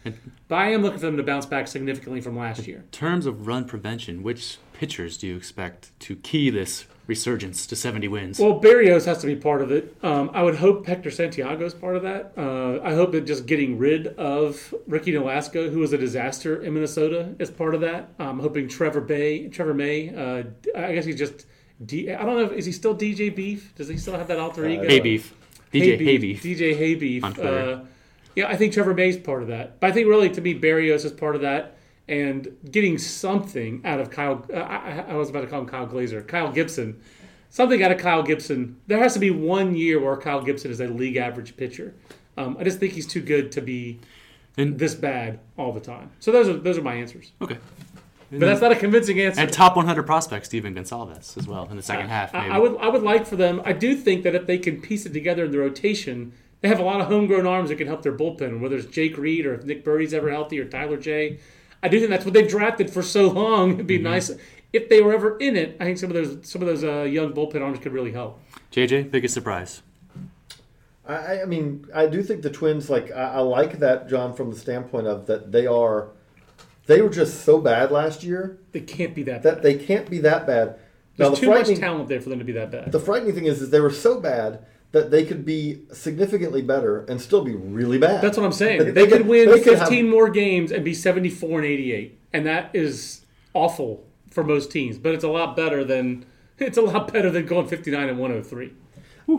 but 0.48 0.56
I 0.56 0.72
am 0.72 0.82
looking 0.82 1.00
for 1.00 1.06
them 1.06 1.18
to 1.18 1.24
bounce 1.24 1.46
back 1.46 1.68
significantly 1.68 2.20
from 2.20 2.38
last 2.38 2.68
year. 2.68 2.80
In 2.80 2.88
terms 2.92 3.26
of 3.26 3.48
run 3.48 3.66
prevention, 3.66 4.24
which 4.24 4.58
pitchers 4.74 5.18
do 5.18 5.28
you 5.28 5.38
expect 5.38 5.98
to 6.02 6.18
key 6.18 6.50
this 6.50 6.86
resurgence 7.08 7.68
to 7.68 7.76
70 7.76 8.08
wins? 8.08 8.40
Well, 8.40 8.60
Berrios 8.62 9.06
has 9.06 9.20
to 9.20 9.28
be 9.28 9.36
part 9.36 9.62
of 9.62 9.72
it. 9.72 9.96
Um, 10.04 10.32
I 10.34 10.44
would 10.44 10.56
hope 10.56 10.86
Hector 10.86 11.12
Santiago 11.12 11.66
is 11.66 11.74
part 11.74 11.96
of 11.96 12.04
that. 12.04 12.34
Uh, 12.38 12.80
I 12.84 12.94
hope 12.94 13.12
that 13.12 13.26
just 13.26 13.46
getting 13.46 13.78
rid 13.78 14.08
of 14.08 14.74
Ricky 14.88 15.12
Nolasco, 15.12 15.72
who 15.72 15.80
was 15.80 15.94
a 15.94 15.98
disaster 15.98 16.62
in 16.62 16.74
Minnesota, 16.74 17.36
is 17.40 17.50
part 17.50 17.76
of 17.76 17.82
that. 17.82 18.10
I'm 18.20 18.40
hoping 18.40 18.68
Trevor 18.68 19.02
Bay, 19.02 19.48
Trevor 19.50 19.74
May. 19.74 20.16
Uh, 20.16 20.44
I 20.76 20.94
guess 20.94 21.06
he's 21.06 21.18
just. 21.18 21.46
D, 21.84 22.12
I 22.12 22.24
don't 22.24 22.38
know. 22.38 22.46
If, 22.46 22.52
is 22.54 22.66
he 22.66 22.72
still 22.72 22.96
DJ 22.96 23.36
Beef? 23.36 23.74
Does 23.76 23.88
he 23.90 23.98
still 23.98 24.14
have 24.16 24.28
that 24.28 24.40
alter 24.40 24.66
ego? 24.66 24.88
hey 24.88 25.00
beef. 25.00 25.34
DJ 25.74 25.98
Hey 25.98 26.18
Beef. 26.18 26.44
DJ 26.44 26.78
Haybeef. 26.78 27.24
On 27.24 27.34
Twitter. 27.34 27.82
Uh, 27.82 27.86
yeah, 28.36 28.48
I 28.48 28.56
think 28.56 28.74
Trevor 28.74 28.94
May's 28.94 29.18
part 29.18 29.42
of 29.42 29.48
that. 29.50 29.80
But 29.80 29.90
I 29.90 29.94
think 29.94 30.08
really 30.08 30.30
to 30.30 30.42
me, 30.42 30.60
Berrios 30.60 31.04
is 31.04 31.12
part 31.12 31.36
of 31.36 31.42
that. 31.42 31.78
And 32.08 32.58
getting 32.70 32.98
something 32.98 33.82
out 33.86 34.00
of 34.00 34.10
Kyle, 34.10 34.46
uh, 34.54 34.58
I, 34.58 35.06
I 35.10 35.14
was 35.16 35.30
about 35.30 35.42
to 35.42 35.48
call 35.48 35.62
him 35.62 35.68
Kyle 35.68 35.88
Glazer, 35.88 36.28
Kyle 36.28 36.52
Gibson, 36.52 37.00
something 37.50 37.82
out 37.82 37.92
of 37.92 37.98
Kyle 37.98 38.24
Gibson. 38.24 38.78
There 38.88 39.00
has 39.00 39.14
to 39.14 39.20
be 39.20 39.32
one 39.32 39.74
year 39.76 40.02
where 40.02 40.18
Kyle 40.18 40.42
Gibson 40.42 40.70
is 40.70 40.82
a 40.82 40.88
league 40.88 41.16
average 41.16 41.56
pitcher. 41.56 41.94
Um, 42.36 42.58
I 42.60 42.64
just 42.66 42.80
think 42.80 42.94
he's 42.94 43.08
too 43.08 43.22
good 43.22 43.52
to 43.54 43.62
be 43.62 44.00
And- 44.58 44.78
this 44.78 44.96
bad 44.96 45.40
all 45.58 45.72
the 45.72 45.80
time. 45.80 46.12
So 46.20 46.32
those 46.32 46.50
are 46.50 46.58
those 46.58 46.78
are 46.78 46.82
my 46.82 46.96
answers. 46.96 47.32
Okay. 47.42 47.58
But 48.32 48.48
that's 48.48 48.62
not 48.62 48.72
a 48.72 48.76
convincing 48.76 49.22
answer. 49.22 49.40
And 49.42 49.54
top 49.54 49.76
100 49.76 50.04
prospect 50.04 50.48
Stephen 50.48 50.74
Gonsalves 50.74 51.38
as 51.38 51.48
well 51.48 51.68
in 51.70 51.78
the 51.78 51.84
second 51.84 52.10
half. 52.10 52.34
Maybe. 52.34 52.50
I, 52.50 52.56
I 52.56 52.60
would 52.60 52.78
I 52.78 52.88
would 52.90 53.04
like 53.04 53.28
for 53.28 53.36
them. 53.36 53.62
I 53.64 53.74
do 53.74 53.96
think 53.96 54.24
that 54.24 54.34
if 54.34 54.48
they 54.48 54.58
can 54.58 54.82
piece 54.82 55.06
it 55.06 55.14
together 55.14 55.46
in 55.46 55.52
the 55.52 55.60
rotation, 55.60 56.34
they 56.62 56.68
have 56.68 56.80
a 56.80 56.84
lot 56.84 57.00
of 57.00 57.08
homegrown 57.08 57.46
arms 57.46 57.70
that 57.70 57.76
can 57.76 57.86
help 57.88 58.02
their 58.02 58.18
bullpen. 58.18 58.60
Whether 58.60 58.78
it's 58.78 58.88
Jake 58.88 59.18
Reed 59.20 59.46
or 59.46 59.54
if 59.54 59.64
Nick 59.66 59.84
Burdi's 59.84 60.14
ever 60.16 60.32
healthy 60.32 60.60
or 60.60 60.66
Tyler 60.66 60.98
Jay, 60.98 61.38
I 61.84 61.90
do 61.90 62.00
think 62.00 62.10
that's 62.10 62.26
what 62.26 62.34
they've 62.34 62.48
drafted 62.50 62.90
for 62.90 63.04
so 63.04 63.28
long. 63.30 63.74
It'd 63.74 63.86
be 63.88 63.96
Mm-hmm. 63.98 64.04
nice 64.06 64.32
if 64.72 64.90
they 64.90 65.02
were 65.02 65.14
ever 65.14 65.38
in 65.38 65.56
it. 65.56 65.78
I 65.80 65.84
think 65.84 65.98
some 66.00 66.10
of 66.10 66.16
those 66.16 66.38
some 66.50 66.62
of 66.64 66.68
those 66.68 66.84
uh, 66.84 67.04
young 67.04 67.34
bullpen 67.34 67.62
arms 67.62 67.78
could 67.80 67.92
really 67.94 68.12
help. 68.14 68.40
JJ, 68.72 69.12
biggest 69.12 69.34
surprise. 69.36 69.84
I, 71.06 71.42
I 71.42 71.46
mean, 71.46 71.86
I 71.94 72.06
do 72.08 72.24
think 72.24 72.42
the 72.44 72.50
Twins 72.50 72.90
like 72.90 73.12
I, 73.12 73.34
I 73.34 73.40
like 73.40 73.80
that 73.80 74.10
John 74.10 74.34
from 74.34 74.50
the 74.52 74.58
standpoint 74.58 75.06
of 75.08 75.28
that 75.28 75.52
they 75.52 75.68
are 75.68 76.08
they 76.86 77.02
were 77.02 77.10
just 77.10 77.44
so 77.44 77.60
bad 77.60 77.92
last 77.92 78.24
year 78.24 78.58
They 78.72 78.80
can't 78.82 79.14
be 79.14 79.24
that. 79.24 79.44
that 79.44 79.56
bad. 79.56 79.64
they 79.64 79.76
can't 79.76 80.10
be 80.10 80.20
that 80.20 80.48
bad. 80.48 80.80
Now 81.18 81.28
There's 81.30 81.40
the 81.42 81.46
too 81.46 81.52
much 81.52 81.68
talent 81.80 82.08
there 82.10 82.22
for 82.22 82.30
them 82.30 82.40
to 82.40 82.46
be 82.46 82.54
that 82.54 82.72
bad. 82.72 82.92
the 82.92 83.00
frightening 83.00 83.36
thing 83.36 83.46
is, 83.46 83.62
is 83.62 83.70
they 83.70 83.80
were 83.82 83.92
so 83.92 84.20
bad 84.20 84.66
that 84.94 85.12
they 85.12 85.26
could 85.26 85.44
be 85.44 85.82
significantly 85.92 86.62
better 86.62 87.04
and 87.10 87.20
still 87.20 87.44
be 87.44 87.54
really 87.56 87.98
bad. 87.98 88.22
That's 88.24 88.38
what 88.38 88.46
I'm 88.46 88.52
saying. 88.54 88.80
They- 88.80 88.86
They, 88.86 88.92
they 88.92 89.08
could 89.08 89.18
could- 89.20 89.28
win 89.28 89.50
they 89.50 89.60
could 89.60 89.78
have- 89.80 89.90
15 89.90 90.08
more 90.10 90.30
games 90.30 90.72
and 90.72 90.86
be 90.86 90.94
74 90.94 91.60
and 91.60 91.68
88, 91.68 92.20
and 92.32 92.46
that 92.46 92.70
is 92.74 93.26
awful 93.54 94.06
for 94.30 94.44
most 94.44 94.72
teams. 94.72 94.98
But 94.98 95.14
it's 95.16 95.24
a 95.24 95.30
lot 95.30 95.56
better 95.58 95.84
than 95.84 96.26
it's 96.60 96.78
a 96.78 96.82
lot 96.82 97.12
better 97.12 97.30
than 97.30 97.46
going 97.46 97.68
59 97.68 98.08
and 98.10 98.18
103. 98.20 98.72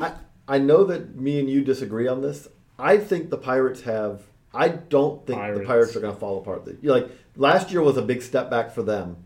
I, 0.01 0.13
I 0.49 0.59
know 0.59 0.85
that 0.85 1.15
me 1.17 1.39
and 1.39 1.49
you 1.49 1.63
disagree 1.63 2.09
on 2.09 2.21
this. 2.21 2.49
I 2.79 2.97
think 2.99 3.31
the 3.31 3.39
Pirates 3.39 3.83
have. 3.83 4.23
I 4.53 4.69
don't 4.69 5.25
think 5.27 5.39
the 5.39 5.43
Pirates. 5.45 5.67
Pirates 5.67 5.97
are 5.97 6.01
going 6.01 6.15
to 6.15 6.19
fall 6.21 6.39
apart. 6.39 6.69
You're 6.83 6.95
like 6.95 7.09
last 7.37 7.71
year 7.71 7.81
was 7.83 7.97
a 7.97 8.03
big 8.03 8.23
step 8.23 8.51
back 8.51 8.73
for 8.75 8.83
them, 8.83 9.17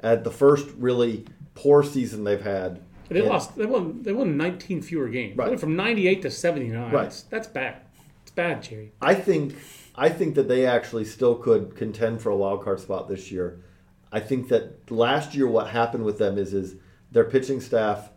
at 0.00 0.22
the 0.24 0.30
first 0.30 0.68
really 0.78 1.24
poor 1.56 1.82
season 1.82 2.22
they've 2.24 2.40
had. 2.42 2.80
They 3.08 3.20
And- 3.20 3.28
lost. 3.28 3.56
They 3.56 3.66
won. 3.66 4.02
They 4.02 4.12
won 4.12 4.36
19 4.36 4.82
fewer 4.82 5.08
games. 5.08 5.36
Right. 5.36 5.46
They 5.46 5.50
went 5.50 5.60
from 5.60 5.76
98 5.76 6.22
to 6.22 6.30
79. 6.30 6.92
Right. 6.92 7.02
That's, 7.02 7.22
that's 7.22 7.46
bad. 7.48 7.76
It's 8.22 8.30
bad, 8.30 8.62
Jerry. 8.62 8.92
I 9.00 9.14
think 9.14 9.54
I 9.94 10.08
think 10.08 10.34
that 10.36 10.48
they 10.48 10.66
actually 10.66 11.04
still 11.04 11.34
could 11.34 11.76
contend 11.76 12.22
for 12.22 12.30
a 12.30 12.36
wild 12.36 12.62
card 12.64 12.80
spot 12.80 13.08
this 13.08 13.30
year. 13.30 13.60
I 14.10 14.20
think 14.20 14.48
that 14.48 14.90
last 14.90 15.34
year 15.34 15.46
what 15.46 15.68
happened 15.68 16.04
with 16.04 16.18
them 16.18 16.38
is 16.38 16.54
is 16.54 16.76
their 17.10 17.24
pitching 17.24 17.60
staff 17.60 18.10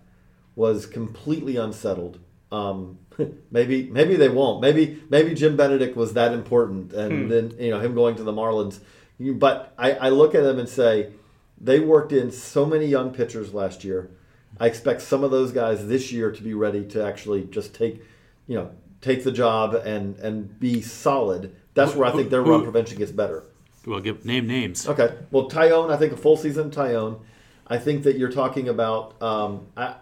was 0.55 0.85
completely 0.85 1.57
unsettled. 1.57 2.19
Um, 2.51 2.99
maybe 3.51 3.89
maybe 3.91 4.15
they 4.15 4.29
won't. 4.29 4.61
Maybe 4.61 5.01
maybe 5.09 5.33
Jim 5.33 5.57
Benedict 5.57 5.95
was 5.97 6.13
that 6.13 6.33
important, 6.33 6.93
and 6.93 7.31
then 7.31 7.53
you 7.59 7.71
know 7.71 7.79
him 7.79 7.93
going 7.95 8.15
to 8.15 8.23
the 8.23 8.33
Marlins. 8.33 8.79
But 9.19 9.73
I, 9.77 9.93
I 9.93 10.09
look 10.09 10.35
at 10.35 10.43
them 10.43 10.59
and 10.59 10.67
say 10.67 11.11
they 11.59 11.79
worked 11.79 12.11
in 12.11 12.31
so 12.31 12.65
many 12.65 12.85
young 12.85 13.11
pitchers 13.11 13.53
last 13.53 13.83
year. 13.83 14.11
I 14.59 14.67
expect 14.67 15.01
some 15.01 15.23
of 15.23 15.31
those 15.31 15.51
guys 15.51 15.87
this 15.87 16.11
year 16.11 16.31
to 16.31 16.43
be 16.43 16.53
ready 16.53 16.85
to 16.87 17.05
actually 17.05 17.45
just 17.45 17.73
take, 17.73 18.01
you 18.47 18.55
know, 18.55 18.71
take 19.01 19.23
the 19.23 19.31
job 19.31 19.73
and 19.73 20.17
and 20.17 20.59
be 20.59 20.81
solid. 20.81 21.55
That's 21.73 21.93
where 21.93 22.07
I 22.07 22.11
think 22.11 22.29
their 22.29 22.41
run 22.41 22.63
prevention 22.63 22.97
gets 22.97 23.11
better. 23.11 23.43
Well, 23.85 23.99
give 23.99 24.25
name 24.25 24.47
names. 24.47 24.87
Okay. 24.87 25.15
Well, 25.31 25.49
Taillon, 25.49 25.91
I 25.91 25.97
think 25.97 26.13
a 26.13 26.17
full 26.17 26.37
season 26.37 26.71
Taillon. 26.71 27.19
I 27.67 27.77
think 27.77 28.03
that 28.03 28.17
you're 28.17 28.31
talking 28.31 28.69
about. 28.69 29.21
Um, 29.21 29.67
I, 29.75 29.95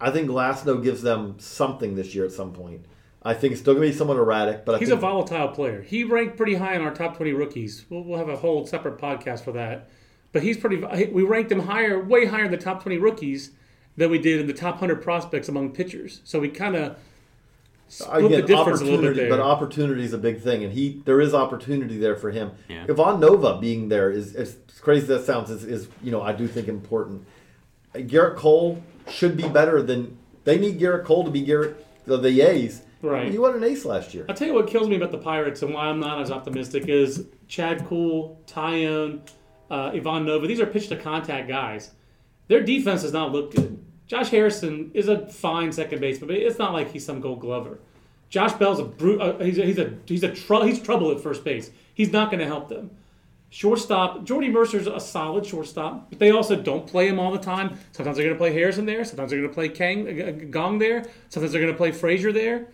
I 0.00 0.10
think 0.10 0.28
Glasnow 0.28 0.82
gives 0.82 1.02
them 1.02 1.36
something 1.38 1.94
this 1.94 2.14
year 2.14 2.24
at 2.24 2.32
some 2.32 2.52
point. 2.52 2.84
I 3.22 3.32
think 3.32 3.52
it's 3.52 3.62
still 3.62 3.74
going 3.74 3.86
to 3.86 3.92
be 3.92 3.96
somewhat 3.96 4.18
erratic, 4.18 4.66
but 4.66 4.74
I 4.74 4.78
He's 4.78 4.90
a 4.90 4.96
volatile 4.96 5.48
player. 5.48 5.80
He 5.80 6.04
ranked 6.04 6.36
pretty 6.36 6.54
high 6.54 6.74
in 6.74 6.82
our 6.82 6.92
top 6.92 7.16
20 7.16 7.32
rookies. 7.32 7.86
We'll, 7.88 8.02
we'll 8.02 8.18
have 8.18 8.28
a 8.28 8.36
whole 8.36 8.66
separate 8.66 8.98
podcast 8.98 9.44
for 9.44 9.52
that. 9.52 9.88
But 10.32 10.42
he's 10.42 10.58
pretty. 10.58 10.76
We 11.06 11.22
ranked 11.22 11.50
him 11.50 11.60
higher, 11.60 12.02
way 12.02 12.26
higher 12.26 12.44
in 12.44 12.50
the 12.50 12.58
top 12.58 12.82
20 12.82 12.98
rookies 12.98 13.52
than 13.96 14.10
we 14.10 14.18
did 14.18 14.40
in 14.40 14.46
the 14.46 14.52
top 14.52 14.74
100 14.74 15.02
prospects 15.02 15.48
among 15.48 15.72
pitchers. 15.72 16.20
So 16.24 16.40
we 16.40 16.48
kind 16.48 16.76
of 16.76 16.96
split 17.88 18.24
again 18.26 18.40
the 18.40 18.46
difference 18.46 18.80
a 18.80 18.84
little 18.84 19.02
bit 19.02 19.16
there. 19.16 19.30
but 19.30 19.40
opportunity 19.40 20.04
is 20.04 20.12
a 20.12 20.18
big 20.18 20.40
thing, 20.40 20.64
and 20.64 20.72
he 20.72 21.02
there 21.04 21.20
is 21.20 21.34
opportunity 21.34 21.98
there 21.98 22.16
for 22.16 22.30
him. 22.30 22.52
Yeah. 22.68 22.86
Ivan 22.88 23.20
Nova 23.20 23.58
being 23.60 23.88
there 23.88 24.10
is 24.10 24.34
as 24.34 24.56
crazy 24.80 25.02
as 25.02 25.08
that 25.08 25.24
sounds 25.24 25.50
is, 25.50 25.64
is 25.64 25.88
you 26.02 26.10
know 26.10 26.22
I 26.22 26.32
do 26.32 26.46
think 26.46 26.68
important. 26.68 27.24
Gerrit 27.94 28.36
Cole 28.36 28.82
should 29.08 29.36
be 29.36 29.48
better 29.48 29.82
than 29.82 30.18
they 30.44 30.58
need 30.58 30.80
Gerrit 30.80 31.04
Cole 31.04 31.24
to 31.24 31.30
be 31.30 31.42
Garrett 31.42 31.84
the, 32.06 32.16
the 32.16 32.40
ace. 32.40 32.82
Right. 33.02 33.30
He 33.30 33.38
won 33.38 33.54
an 33.54 33.64
ace 33.64 33.84
last 33.84 34.14
year. 34.14 34.24
I'll 34.28 34.34
tell 34.34 34.48
you 34.48 34.54
what 34.54 34.66
kills 34.66 34.88
me 34.88 34.96
about 34.96 35.10
the 35.10 35.18
Pirates 35.18 35.62
and 35.62 35.74
why 35.74 35.88
I'm 35.88 36.00
not 36.00 36.22
as 36.22 36.30
optimistic 36.30 36.88
is 36.88 37.26
Chad 37.48 37.84
Cool, 37.86 38.40
Taillon, 38.46 39.20
uh, 39.70 39.90
Ivan 39.94 40.24
Nova. 40.24 40.46
These 40.46 40.60
are 40.60 40.66
pitch 40.66 40.88
to 40.88 40.96
contact 40.96 41.46
guys. 41.46 41.90
Their 42.48 42.62
defense 42.62 43.02
does 43.02 43.12
not 43.12 43.30
look 43.30 43.54
good. 43.54 43.83
Josh 44.06 44.30
Harrison 44.30 44.90
is 44.94 45.08
a 45.08 45.26
fine 45.26 45.72
second 45.72 46.00
baseman, 46.00 46.28
but 46.28 46.36
it's 46.36 46.58
not 46.58 46.72
like 46.72 46.92
he's 46.92 47.04
some 47.04 47.20
Gold 47.20 47.40
Glover. 47.40 47.78
Josh 48.28 48.52
Bell's 48.54 48.80
a 48.80 48.84
brute. 48.84 49.20
Uh, 49.20 49.38
he's 49.38 49.58
a 49.58 49.64
he's 49.64 49.78
a 49.78 49.94
he's 50.06 50.22
a 50.22 50.34
tr- 50.34 50.64
he's 50.64 50.80
trouble 50.80 51.10
at 51.10 51.20
first 51.20 51.44
base. 51.44 51.70
He's 51.94 52.12
not 52.12 52.30
going 52.30 52.40
to 52.40 52.46
help 52.46 52.68
them. 52.68 52.90
Shortstop, 53.50 54.24
Jordy 54.24 54.48
Mercer's 54.48 54.88
a 54.88 54.98
solid 54.98 55.46
shortstop, 55.46 56.10
but 56.10 56.18
they 56.18 56.32
also 56.32 56.56
don't 56.56 56.88
play 56.88 57.06
him 57.06 57.20
all 57.20 57.30
the 57.30 57.38
time. 57.38 57.78
Sometimes 57.92 58.16
they're 58.16 58.26
going 58.26 58.34
to 58.34 58.38
play 58.38 58.52
Harrison 58.52 58.84
there. 58.84 59.04
Sometimes 59.04 59.30
they're 59.30 59.38
going 59.38 59.48
to 59.50 59.54
play 59.54 59.68
Kang, 59.68 60.20
uh, 60.20 60.32
Gong 60.50 60.80
there. 60.80 61.04
Sometimes 61.28 61.52
they're 61.52 61.60
going 61.60 61.72
to 61.72 61.76
play 61.76 61.92
Frazier 61.92 62.32
there. 62.32 62.66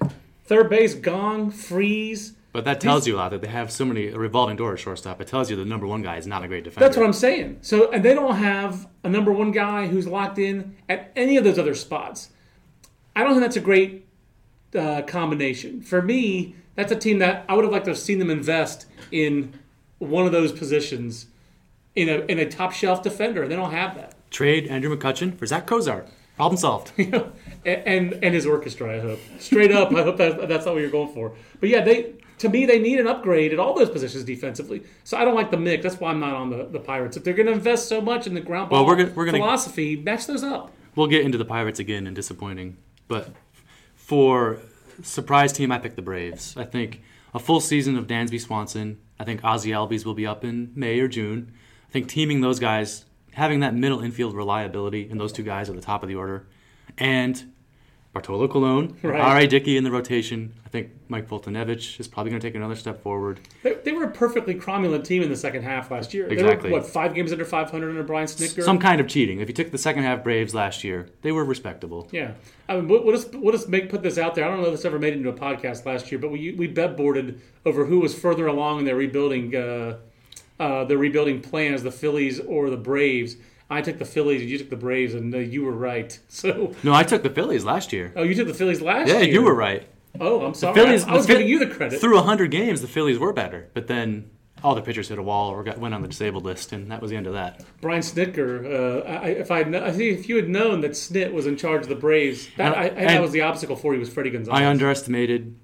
Third 0.44 0.70
base, 0.70 0.94
Gong, 0.94 1.50
Freese. 1.50 2.32
But 2.52 2.64
that 2.64 2.80
tells 2.80 3.06
you 3.06 3.16
a 3.16 3.18
lot 3.18 3.30
that 3.30 3.42
they 3.42 3.48
have 3.48 3.70
so 3.70 3.84
many 3.84 4.08
revolving 4.08 4.56
door 4.56 4.72
at 4.72 4.80
shortstop. 4.80 5.20
It 5.20 5.28
tells 5.28 5.50
you 5.50 5.56
the 5.56 5.64
number 5.64 5.86
one 5.86 6.02
guy 6.02 6.16
is 6.16 6.26
not 6.26 6.42
a 6.42 6.48
great 6.48 6.64
defender. 6.64 6.84
That's 6.84 6.96
what 6.96 7.06
I'm 7.06 7.12
saying. 7.12 7.58
So, 7.62 7.90
and 7.92 8.04
they 8.04 8.12
don't 8.12 8.36
have 8.36 8.88
a 9.04 9.08
number 9.08 9.32
one 9.32 9.52
guy 9.52 9.86
who's 9.86 10.06
locked 10.06 10.38
in 10.38 10.76
at 10.88 11.12
any 11.14 11.36
of 11.36 11.44
those 11.44 11.58
other 11.58 11.74
spots. 11.74 12.30
I 13.14 13.22
don't 13.22 13.32
think 13.32 13.42
that's 13.42 13.56
a 13.56 13.60
great 13.60 14.06
uh, 14.74 15.02
combination. 15.02 15.80
For 15.80 16.02
me, 16.02 16.56
that's 16.74 16.90
a 16.90 16.96
team 16.96 17.18
that 17.20 17.44
I 17.48 17.54
would 17.54 17.64
have 17.64 17.72
liked 17.72 17.84
to 17.84 17.92
have 17.92 17.98
seen 17.98 18.18
them 18.18 18.30
invest 18.30 18.86
in 19.12 19.54
one 19.98 20.26
of 20.26 20.32
those 20.32 20.50
positions 20.50 21.26
in 21.94 22.08
a 22.08 22.20
in 22.26 22.38
a 22.38 22.48
top 22.48 22.72
shelf 22.72 23.02
defender. 23.02 23.46
They 23.46 23.56
don't 23.56 23.72
have 23.72 23.94
that. 23.96 24.14
Trade 24.30 24.66
Andrew 24.68 24.96
McCutchen 24.96 25.36
for 25.36 25.46
Zack 25.46 25.66
Cozart. 25.66 26.08
Problem 26.36 26.56
solved. 26.56 26.92
and, 26.96 27.32
and 27.64 28.12
and 28.24 28.34
his 28.34 28.46
orchestra. 28.46 28.96
I 28.96 29.00
hope 29.00 29.20
straight 29.38 29.72
up. 29.72 29.92
I 29.94 30.02
hope 30.02 30.16
that 30.16 30.48
that's 30.48 30.64
not 30.64 30.74
what 30.74 30.80
you're 30.80 30.90
going 30.90 31.12
for. 31.12 31.32
But 31.60 31.68
yeah, 31.68 31.82
they 31.82 32.14
to 32.40 32.48
me 32.48 32.66
they 32.66 32.78
need 32.78 32.98
an 33.00 33.06
upgrade 33.06 33.52
at 33.52 33.58
all 33.58 33.74
those 33.74 33.88
positions 33.90 34.24
defensively. 34.24 34.82
So 35.04 35.16
I 35.16 35.24
don't 35.24 35.34
like 35.34 35.50
the 35.50 35.56
mix. 35.56 35.82
That's 35.82 35.98
why 36.00 36.10
I'm 36.10 36.20
not 36.20 36.34
on 36.34 36.50
the, 36.50 36.64
the 36.66 36.80
Pirates. 36.80 37.16
If 37.16 37.24
they're 37.24 37.34
going 37.34 37.46
to 37.46 37.52
invest 37.52 37.88
so 37.88 38.00
much 38.00 38.26
in 38.26 38.34
the 38.34 38.40
ground 38.40 38.68
ball 38.70 38.80
Well, 38.84 38.86
we're 38.88 38.96
gonna- 39.02 39.14
we're 39.14 39.24
gonna- 39.26 39.38
philosophy, 39.38 39.96
match 39.96 40.26
those 40.26 40.42
up. 40.42 40.72
we'll 40.96 41.06
get 41.06 41.22
into 41.24 41.38
the 41.38 41.44
Pirates 41.44 41.78
again 41.78 42.06
and 42.06 42.14
disappointing. 42.16 42.76
But 43.08 43.30
for 43.94 44.58
surprise 45.02 45.52
team, 45.52 45.70
I 45.72 45.78
picked 45.78 45.96
the 45.96 46.02
Braves. 46.02 46.56
I 46.56 46.64
think 46.64 47.02
a 47.34 47.38
full 47.38 47.60
season 47.60 47.96
of 47.96 48.06
Dansby 48.06 48.40
Swanson. 48.40 48.98
I 49.18 49.24
think 49.24 49.44
Ozzie 49.44 49.70
Albies 49.70 50.04
will 50.04 50.14
be 50.14 50.26
up 50.26 50.44
in 50.44 50.72
May 50.74 50.98
or 51.00 51.08
June. 51.08 51.52
I 51.88 51.92
think 51.92 52.08
teaming 52.08 52.40
those 52.40 52.58
guys, 52.58 53.04
having 53.34 53.60
that 53.60 53.74
middle 53.74 54.00
infield 54.00 54.34
reliability, 54.34 55.08
and 55.10 55.20
those 55.20 55.32
two 55.32 55.42
guys 55.42 55.68
at 55.68 55.76
the 55.76 55.82
top 55.82 56.02
of 56.02 56.08
the 56.08 56.14
order, 56.14 56.46
and 56.98 57.52
Bartolo 58.12 58.48
Colon, 58.48 58.96
Right. 59.02 59.20
R.A. 59.20 59.46
Dickey 59.46 59.76
in 59.76 59.84
the 59.84 59.90
rotation. 59.90 60.52
I 60.66 60.68
think 60.68 60.90
Mike 61.08 61.28
Foltynewicz 61.28 62.00
is 62.00 62.08
probably 62.08 62.30
going 62.30 62.40
to 62.40 62.46
take 62.48 62.56
another 62.56 62.74
step 62.74 63.00
forward. 63.02 63.38
They, 63.62 63.74
they 63.74 63.92
were 63.92 64.02
a 64.04 64.10
perfectly 64.10 64.54
cromulent 64.56 65.04
team 65.04 65.22
in 65.22 65.28
the 65.28 65.36
second 65.36 65.62
half 65.62 65.92
last 65.92 66.12
year. 66.12 66.26
They 66.26 66.34
Exactly. 66.34 66.70
were, 66.72 66.78
what 66.78 66.86
five 66.88 67.14
games 67.14 67.30
under 67.30 67.44
500 67.44 67.88
under 67.88 68.02
Brian 68.02 68.26
Snitker. 68.26 68.64
Some 68.64 68.80
kind 68.80 69.00
of 69.00 69.06
cheating. 69.06 69.38
If 69.40 69.48
you 69.48 69.54
took 69.54 69.70
the 69.70 69.78
second 69.78 70.02
half 70.02 70.24
Braves 70.24 70.54
last 70.54 70.82
year, 70.82 71.08
they 71.22 71.30
were 71.30 71.44
respectable. 71.44 72.08
Yeah, 72.10 72.32
I 72.68 72.76
mean, 72.76 72.88
we'll, 72.88 73.04
we'll 73.04 73.14
just 73.16 73.32
we'll 73.34 73.52
just 73.52 73.68
make 73.68 73.88
put 73.90 74.02
this 74.02 74.18
out 74.18 74.34
there. 74.34 74.44
I 74.44 74.48
don't 74.48 74.60
know 74.60 74.66
if 74.66 74.72
this 74.72 74.84
ever 74.84 74.98
made 74.98 75.12
it 75.12 75.16
into 75.18 75.28
a 75.30 75.32
podcast 75.32 75.86
last 75.86 76.10
year, 76.10 76.18
but 76.18 76.32
we 76.32 76.52
we 76.52 76.66
bet 76.66 76.96
boarded 76.96 77.40
over 77.64 77.84
who 77.84 78.00
was 78.00 78.12
further 78.18 78.48
along 78.48 78.80
in 78.80 78.84
their 78.86 78.96
rebuilding 78.96 79.54
uh, 79.54 79.98
uh, 80.58 80.84
their 80.84 80.98
rebuilding 80.98 81.40
plans, 81.40 81.84
the 81.84 81.92
Phillies 81.92 82.40
or 82.40 82.70
the 82.70 82.76
Braves. 82.76 83.36
I 83.70 83.80
took 83.82 83.98
the 83.98 84.04
Phillies, 84.04 84.40
and 84.42 84.50
you 84.50 84.58
took 84.58 84.68
the 84.70 84.76
Braves, 84.76 85.14
and 85.14 85.34
uh, 85.34 85.38
you 85.38 85.64
were 85.64 85.72
right. 85.72 86.18
So, 86.28 86.74
No, 86.82 86.92
I 86.92 87.02
took 87.04 87.22
the 87.22 87.30
Phillies 87.30 87.64
last 87.64 87.92
year. 87.92 88.12
oh, 88.16 88.22
you 88.24 88.34
took 88.34 88.48
the 88.48 88.54
Phillies 88.54 88.80
last 88.82 89.08
Yeah, 89.08 89.14
year. 89.18 89.24
Yeah, 89.24 89.32
you 89.32 89.42
were 89.42 89.54
right. 89.54 89.86
Oh, 90.20 90.44
I'm 90.44 90.54
sorry. 90.54 90.74
Phillies, 90.74 91.04
I, 91.04 91.12
I 91.12 91.14
was 91.14 91.26
the 91.26 91.34
giving 91.34 91.48
you 91.48 91.58
the 91.60 91.68
credit. 91.68 92.00
Through 92.00 92.16
100 92.16 92.50
games, 92.50 92.80
the 92.80 92.88
Phillies 92.88 93.18
were 93.18 93.32
better, 93.32 93.68
but 93.74 93.86
then 93.86 94.30
all 94.62 94.74
the 94.74 94.82
pitchers 94.82 95.08
hit 95.08 95.18
a 95.18 95.22
wall 95.22 95.50
or 95.50 95.62
got, 95.62 95.78
went 95.78 95.94
on 95.94 96.02
the 96.02 96.08
disabled 96.08 96.44
list, 96.44 96.72
and 96.72 96.90
that 96.90 97.00
was 97.00 97.10
the 97.10 97.16
end 97.16 97.26
of 97.26 97.32
that. 97.34 97.62
Brian 97.80 98.02
Snitker. 98.02 98.64
Uh, 98.64 99.08
I, 99.08 99.26
if 99.28 99.50
I, 99.50 99.60
if 99.60 100.28
you 100.28 100.36
had 100.36 100.48
known 100.48 100.80
that 100.80 100.92
Snit 100.92 101.32
was 101.32 101.46
in 101.46 101.56
charge 101.56 101.82
of 101.82 101.88
the 101.88 101.94
Braves, 101.94 102.48
that, 102.56 102.76
I, 102.76 102.84
I, 102.86 102.88
that 102.90 103.22
was 103.22 103.30
the 103.32 103.42
obstacle 103.42 103.76
for 103.76 103.94
you 103.94 104.00
was 104.00 104.10
Fredi 104.10 104.32
Gonzalez. 104.32 104.60
I 104.60 104.66
underestimated, 104.66 105.56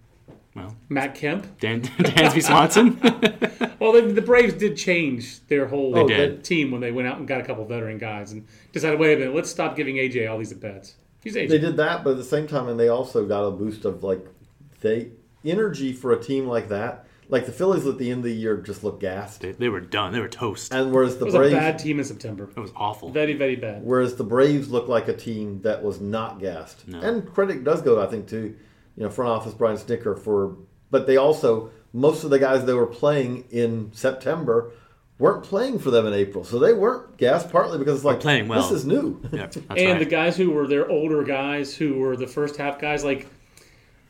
well, 0.57 0.77
Matt 0.89 1.15
Kemp. 1.15 1.59
Dan, 1.61 1.83
Dansby 1.83 2.43
Swanson. 2.43 2.99
Well, 3.79 3.93
the, 3.93 4.01
the 4.15 4.23
Braves 4.23 4.55
did 4.55 4.77
change 4.77 5.47
their 5.49 5.67
whole 5.67 5.93
They 5.93 6.07
did. 6.07 6.43
team 6.43 6.71
when 6.71 6.81
they 6.81 6.91
went 6.93 7.07
out 7.07 7.19
and 7.19 7.29
got 7.29 7.41
a 7.43 7.45
couple 7.45 7.65
veteran 7.67 7.99
guys 7.99 8.33
and 8.33 8.47
decided, 8.73 8.99
wait 8.99 9.15
a 9.15 9.19
minute, 9.19 9.35
let's 9.35 9.51
stop 9.51 9.77
giving 9.77 9.97
AJ 9.97 10.29
all 10.31 10.39
these 10.39 10.51
at 10.51 10.61
bats. 10.61 10.95
He's 11.23 11.37
AJ. 11.37 11.51
They 11.51 11.59
did 11.59 11.77
that, 11.77 12.03
but 12.03 12.13
at 12.13 12.17
the 12.17 12.25
same 12.25 12.47
time, 12.47 12.69
and 12.69 12.81
they 12.81 12.89
also 12.89 13.27
got 13.27 13.43
a 13.45 13.51
boost 13.51 13.85
of 13.85 14.03
like 14.03 14.27
they 14.81 15.11
energy 15.45 15.93
for 15.93 16.13
a 16.13 16.21
team 16.21 16.47
like 16.47 16.69
that. 16.71 17.07
Like 17.29 17.45
the 17.45 17.53
Phillies 17.53 17.87
at 17.87 17.99
the 17.99 18.11
end 18.11 18.21
of 18.21 18.25
the 18.25 18.33
year 18.35 18.57
just 18.57 18.83
look 18.83 18.99
gassed, 18.99 19.43
they, 19.43 19.53
they 19.53 19.69
were 19.69 19.81
done. 19.81 20.13
They 20.13 20.21
were 20.21 20.29
toast. 20.29 20.73
And 20.73 20.91
whereas 20.91 21.19
the 21.19 21.25
it 21.25 21.27
was 21.27 21.35
a 21.35 21.39
Braves, 21.39 21.55
bad 21.55 21.79
team 21.79 21.99
in 21.99 22.05
September. 22.07 22.49
It 22.57 22.59
was 22.61 22.73
awful. 22.75 23.11
Very, 23.11 23.35
very 23.35 23.57
bad. 23.57 23.85
whereas 23.85 24.17
the 24.17 24.25
Braves 24.25 24.71
looked 24.71 24.89
like 24.89 25.07
a 25.09 25.15
team 25.15 25.61
that 25.63 25.83
was 25.85 26.01
not 26.01 26.41
gassed. 26.41 26.85
And 26.89 27.31
credit 27.33 27.63
does 27.63 27.83
go, 27.83 28.03
I 28.03 28.07
think, 28.07 28.27
to 28.29 28.57
you 28.97 29.05
know 29.05 29.11
front 29.11 29.31
office 29.31 29.55
Brian 29.55 29.77
Snitker 29.77 30.19
for, 30.19 30.57
but 30.91 31.07
they 31.07 31.17
also 31.17 31.71
most 31.93 32.25
of 32.25 32.31
the 32.31 32.39
guys 32.39 32.65
they 32.65 32.75
were 32.75 32.87
playing 32.87 33.45
in 33.51 33.91
September 33.93 34.73
weren't 35.19 35.45
playing 35.45 35.79
for 35.79 35.91
them 35.91 36.07
in 36.07 36.13
April, 36.13 36.45
so 36.45 36.59
they 36.59 36.75
weren't 36.75 37.17
gassed 37.17 37.51
partly 37.51 37.79
because 37.79 37.97
it's 37.97 38.05
like 38.05 38.21
playing 38.21 38.49
well. 38.49 38.61
This 38.63 38.71
is 38.81 38.87
new. 38.87 39.21
Yeah, 39.33 39.47
that's 39.47 39.57
and 39.57 39.69
right. 39.71 39.99
the 39.99 40.05
guys 40.05 40.37
who 40.37 40.51
were 40.51 40.67
their 40.67 40.91
older 40.91 41.23
guys 41.23 41.75
who 41.75 41.95
were 41.95 42.17
the 42.17 42.27
first 42.27 42.57
half 42.57 42.79
guys, 42.79 43.03
like 43.05 43.27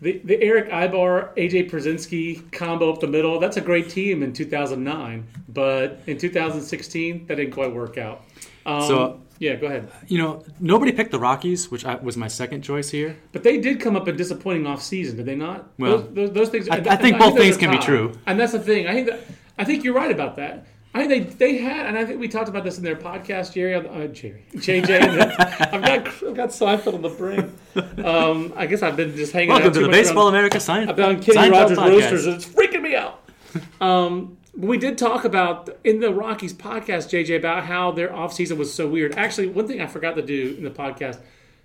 the, 0.01 0.20
the 0.25 0.40
Erick 0.42 0.68
Aybar, 0.70 1.35
AJ 1.37 1.70
Pierzynski 1.70 2.51
combo 2.53 2.92
up 2.92 3.01
the 3.01 3.07
middle, 3.07 3.38
that's 3.38 3.57
a 3.57 3.61
great 3.61 3.88
team 3.88 4.22
in 4.22 4.33
2009. 4.33 5.27
But 5.49 6.01
in 6.07 6.18
2016, 6.18 7.27
that 7.27 7.37
didn't 7.37 7.53
quite 7.53 7.72
work 7.72 7.99
out. 7.99 8.25
Um, 8.64 8.83
So- 8.83 9.20
yeah, 9.38 9.57
go 9.57 9.66
ahead. 9.66 9.90
you 10.09 10.18
know, 10.18 10.44
nobody 10.61 10.92
picked 10.92 11.11
the 11.11 11.18
Rockies, 11.18 11.70
which 11.70 11.85
I, 11.85 11.96
was 11.96 12.16
my 12.16 12.29
second 12.29 12.62
choice 12.62 12.90
here. 12.90 13.16
But 13.33 13.42
they 13.42 13.59
did 13.59 13.81
come 13.81 13.96
up 13.96 14.07
a 14.09 14.12
disappointing 14.12 14.66
off 14.66 14.83
season, 14.83 15.16
did 15.16 15.27
they 15.27 15.35
not? 15.37 15.68
Well, 15.79 15.99
those, 15.99 16.14
those, 16.14 16.33
those 16.33 16.49
things. 16.49 16.68
I- 16.68 16.77
I 16.88 16.96
think 16.96 17.18
both 17.18 17.35
those 17.35 17.42
things 17.42 17.57
are 17.57 17.61
can 17.61 17.70
be 17.72 17.79
true. 17.79 18.18
and 18.27 18.38
that's 18.40 18.53
the 18.53 18.61
thing. 18.61 18.87
I 18.87 18.94
think 18.94 19.07
that 19.09 19.20
I 19.59 19.64
think 19.64 19.85
you're 19.85 19.94
right 19.94 20.11
about 20.11 20.37
that. 20.37 20.66
I 20.94 21.07
think 21.07 21.38
they 21.38 21.53
they 21.53 21.59
had, 21.59 21.87
and 21.87 21.99
I 21.99 22.07
think 22.07 22.20
we 22.20 22.27
talked 22.29 22.49
about 22.49 22.64
this 22.64 22.79
in 22.79 22.85
their 22.85 22.96
podcast, 22.96 23.53
Jerry. 23.53 23.75
Uh, 23.75 24.07
Jerry, 24.07 24.44
JJ. 24.55 25.03
I've 25.72 25.83
got 25.83 26.07
I've 26.07 26.35
got 26.35 26.49
Seinfeld 26.51 26.94
on 26.94 27.03
the 27.03 27.11
brain. 27.11 27.53
Um, 28.03 28.55
I 28.57 28.64
guess 28.66 28.83
I've 28.83 28.96
been 28.96 29.14
just 29.14 29.33
hanging 29.33 29.51
Welcome 29.51 29.68
out 29.68 29.75
to 29.75 29.81
the 29.81 29.88
Baseball 29.90 30.29
America 30.29 30.59
sign. 30.59 30.88
I've 30.88 30.96
been 30.96 31.05
on 31.16 31.22
Kenny 31.22 31.37
Seinfeld 31.37 31.51
Rogers 31.51 31.79
podcast. 31.79 31.90
Roasters, 31.90 32.27
and 32.27 32.37
it's 32.37 32.46
freaking 32.46 32.81
me 32.81 32.96
out. 32.96 33.22
Um, 33.81 34.38
we 34.57 34.79
did 34.79 34.97
talk 34.99 35.25
about 35.25 35.69
in 35.85 36.01
the 36.01 36.12
Rockies 36.12 36.55
podcast, 36.55 37.11
JJ, 37.11 37.37
about 37.37 37.64
how 37.64 37.92
their 37.92 38.09
offseason 38.09 38.57
was 38.57 38.73
so 38.73 38.87
weird. 38.88 39.14
Actually, 39.16 39.49
one 39.49 39.66
thing 39.66 39.81
I 39.81 39.87
forgot 39.87 40.16
to 40.16 40.23
do 40.23 40.55
in 40.57 40.64
the 40.64 40.71
podcast 40.71 41.21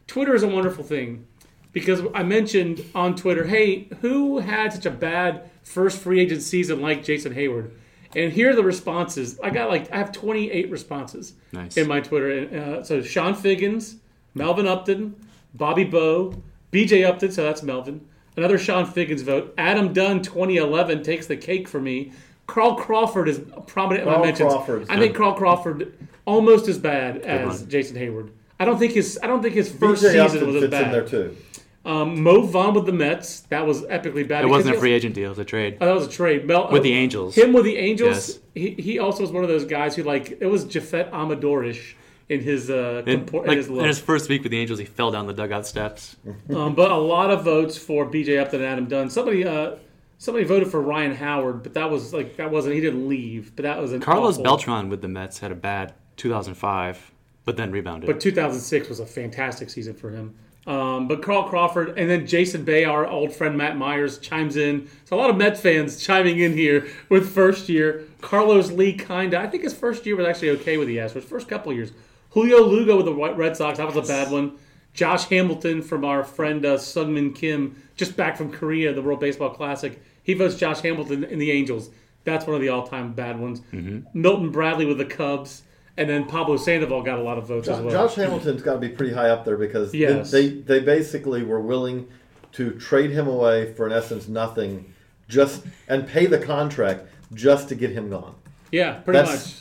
Twitter 0.08 0.36
is 0.36 0.44
a 0.44 0.48
wonderful 0.48 0.84
thing 0.84 1.26
because 1.72 2.02
I 2.14 2.24
mentioned 2.24 2.84
on 2.94 3.16
Twitter, 3.16 3.46
hey, 3.46 3.88
who 4.02 4.40
had 4.40 4.74
such 4.74 4.86
a 4.86 4.92
bad 4.92 5.50
first 5.64 6.00
free 6.00 6.20
agent 6.20 6.42
season 6.42 6.82
like 6.82 7.04
Jason 7.04 7.34
Heyward? 7.34 7.72
And 8.14 8.34
here 8.34 8.50
are 8.52 8.56
the 8.56 8.64
responses. 8.64 9.40
I 9.42 9.52
got 9.52 9.70
like, 9.70 9.90
I 9.94 9.98
have 9.98 10.12
28 10.12 10.70
responses 10.70 11.34
Nice. 11.54 11.78
in 11.78 11.88
my 11.88 12.02
Twitter. 12.02 12.80
Uh, 12.80 12.84
so 12.84 13.02
Chone 13.02 13.36
Figgins, 13.36 13.96
Melvin 14.34 14.68
Upton, 14.68 15.16
Bobby 15.54 15.86
Bowe, 15.86 16.42
BJ 16.74 17.06
Upton, 17.08 17.32
so 17.32 17.44
that's 17.44 17.64
Melvin. 17.64 18.06
Another 18.36 18.58
Chone 18.58 18.86
Figgins 18.86 19.22
vote. 19.22 19.54
Adam 19.58 19.94
Dunn, 19.94 20.22
2011, 20.22 21.04
takes 21.04 21.28
the 21.28 21.38
cake 21.38 21.70
for 21.70 21.80
me. 21.80 22.12
Carl 22.52 22.76
Crawford 22.76 23.30
is 23.30 23.40
prominent 23.66 24.02
in 24.02 24.08
my 24.08 24.16
Carl 24.16 24.26
mentions. 24.26 24.54
Crawford's 24.54 24.90
I 24.90 24.98
think 24.98 25.14
good. 25.14 25.20
Carl 25.20 25.34
Crawford 25.36 25.98
almost 26.26 26.68
as 26.68 26.78
bad 26.78 27.18
as 27.20 27.62
one. 27.62 27.70
Jason 27.70 27.96
Heyward. 27.96 28.30
I 28.60 28.66
don't 28.66 28.78
think 28.78 28.92
his 28.92 29.18
I 29.24 29.28
don't 29.28 29.42
think 29.42 29.56
his 29.56 29.72
first 29.72 30.04
BJ 30.04 30.08
season 30.08 30.20
Upton 30.22 30.48
was 30.48 30.56
as 30.58 30.62
fits 30.64 30.72
bad. 30.72 30.84
in 30.84 30.92
there 30.92 31.08
too. 31.08 31.38
Um, 31.86 32.22
Mo 32.22 32.42
Vaughn 32.42 32.74
with 32.74 32.86
the 32.86 32.92
Mets, 32.92 33.40
that 33.50 33.66
was 33.66 33.84
epically 33.84 34.28
bad. 34.28 34.44
It 34.44 34.48
wasn't 34.48 34.76
a 34.76 34.80
free 34.80 34.92
agent 34.92 35.16
deal; 35.16 35.28
it 35.28 35.30
was 35.30 35.40
a 35.40 35.46
trade. 35.46 35.78
Oh, 35.80 35.86
that 35.86 35.94
was 35.96 36.06
a 36.08 36.10
trade. 36.12 36.46
Mel, 36.46 36.70
With 36.70 36.82
uh, 36.82 36.84
the 36.84 36.94
Angels. 36.94 37.36
Him 37.36 37.54
with 37.54 37.64
the 37.64 37.78
Angels. 37.78 38.28
Yes. 38.28 38.40
He, 38.54 38.82
he 38.82 39.00
also 39.00 39.22
was 39.22 39.32
one 39.32 39.44
of 39.44 39.50
those 39.50 39.64
guys 39.66 39.96
who 39.96 40.04
like 40.04 40.38
it 40.42 40.46
was 40.48 40.66
Jafet 40.66 41.10
Amadorish 41.12 41.94
in 42.28 42.42
his 42.42 42.70
uh 42.70 43.02
In, 43.06 43.26
compor- 43.26 43.44
in 43.44 43.48
like, 43.48 43.58
his 43.58 43.70
in 43.70 43.86
his 43.86 44.00
first 44.00 44.28
week 44.30 44.44
with 44.44 44.52
the 44.52 44.60
Angels, 44.60 44.78
he 44.78 44.86
fell 44.86 45.10
down 45.10 45.26
the 45.26 45.34
dugout 45.34 45.66
steps. 45.66 46.18
Um, 46.54 46.76
but 46.76 46.92
a 46.92 46.98
lot 46.98 47.32
of 47.32 47.44
votes 47.46 47.78
for 47.78 48.06
BJ 48.06 48.40
Upton 48.40 48.60
and 48.62 48.70
Adam 48.70 48.86
Dunn. 48.88 49.10
Somebody 49.10 49.46
uh 49.48 49.76
somebody 50.22 50.46
voted 50.46 50.70
for 50.70 50.80
Ryan 50.80 51.16
Howard, 51.16 51.64
but 51.64 51.74
that 51.74 51.90
was 51.90 52.14
like 52.14 52.38
that 52.38 52.52
wasn't 52.52 52.76
he 52.76 52.82
didn't 52.82 53.10
leave, 53.10 53.56
but 53.56 53.64
that 53.64 53.82
was 53.82 53.92
an 53.92 54.02
Carlos 54.02 54.36
awful- 54.36 54.44
Beltran 54.44 54.88
with 54.88 55.02
the 55.02 55.08
Mets 55.08 55.40
had 55.40 55.52
a 55.52 55.56
bad 55.56 55.94
2005, 56.18 57.12
but 57.44 57.58
then 57.58 57.72
rebounded. 57.72 58.06
But 58.08 58.20
2006 58.20 58.88
was 58.88 59.00
a 59.00 59.06
fantastic 59.06 59.72
season 59.72 59.96
for 59.96 60.12
him. 60.12 60.36
Um, 60.68 61.08
but 61.08 61.24
Carl 61.24 61.50
Crawford 61.50 61.98
and 61.98 62.08
then 62.08 62.28
Jason 62.28 62.64
Bay, 62.64 62.84
our 62.84 63.08
old 63.08 63.34
friend 63.34 63.58
Matt 63.58 63.78
Myers, 63.78 64.20
chimes 64.20 64.58
in. 64.58 64.88
So 65.06 65.16
a 65.16 65.20
lot 65.20 65.32
of 65.32 65.38
Mets 65.38 65.60
fans 65.60 66.00
chiming 66.00 66.38
in 66.38 66.54
here 66.54 66.88
with 67.10 67.34
first 67.34 67.68
year. 67.68 68.04
Carlos 68.22 68.70
Lee, 68.70 68.94
kinda. 68.94 69.40
I 69.40 69.48
think 69.48 69.64
his 69.64 69.74
first 69.74 70.06
year 70.06 70.16
was 70.16 70.28
actually 70.28 70.52
okay 70.52 70.78
with 70.78 70.88
the 70.88 70.98
Astros. 70.98 71.24
First 71.24 71.48
couple 71.50 71.74
years. 71.74 71.94
Julio 72.30 72.64
Lugo 72.64 72.96
with 72.98 73.06
the 73.08 73.12
White 73.12 73.36
Red 73.38 73.58
Sox. 73.58 73.80
That 73.80 73.88
was 73.92 73.96
a 73.96 74.08
bad 74.08 74.32
one. 74.32 74.60
Josh 74.94 75.26
Hamilton 75.30 75.82
from 75.82 76.06
our 76.06 76.24
friend 76.24 76.64
uh, 76.64 76.78
Sungmin 76.78 77.34
Kim, 77.34 77.82
just 77.96 78.16
back 78.16 78.38
from 78.38 78.52
Korea, 78.52 78.94
the 78.94 79.02
World 79.02 79.20
Baseball 79.20 79.50
Classic. 79.50 80.00
He 80.24 80.34
votes 80.34 80.56
Josh 80.56 80.82
Hamilton 80.82 81.24
in 81.24 81.40
the 81.40 81.52
Angels. 81.52 81.90
That's 82.24 82.46
one 82.46 82.56
of 82.56 82.62
the 82.62 82.70
all-time 82.70 83.14
bad 83.14 83.40
ones. 83.40 83.62
Mm-hmm. 83.74 84.20
Milton 84.20 84.52
Bradley 84.52 84.86
with 84.86 84.98
the 85.00 85.06
Cubs. 85.06 85.64
and 85.98 86.10
then 86.10 86.26
Pablo 86.26 86.56
Sandoval 86.58 87.02
got 87.04 87.20
a 87.20 87.22
lot 87.24 87.38
of 87.38 87.48
votes 87.48 87.68
as 87.68 87.80
well. 87.82 87.92
Josh 87.92 88.16
Hamilton's 88.16 88.62
got 88.62 88.74
to 88.74 88.80
be 88.80 88.90
pretty 88.90 89.14
high 89.14 89.30
up 89.30 89.44
there 89.46 89.58
because 89.58 89.94
Yes. 89.94 90.32
they, 90.32 90.48
they 90.50 90.60
they 90.60 90.80
basically 90.80 91.44
were 91.44 91.60
willing 91.60 92.08
to 92.54 92.72
trade 92.80 93.12
him 93.12 93.28
away 93.28 93.74
for 93.74 93.88
in 93.88 93.92
essence 93.94 94.28
nothing, 94.28 94.94
just 95.28 95.64
and 95.88 96.08
pay 96.08 96.26
the 96.28 96.38
contract 96.40 97.06
just 97.34 97.68
to 97.70 97.76
get 97.76 97.92
him 97.92 98.10
gone. 98.10 98.36
yeah, 98.72 98.94
pretty 99.02 99.20
That's- 99.20 99.46
much. 99.48 99.58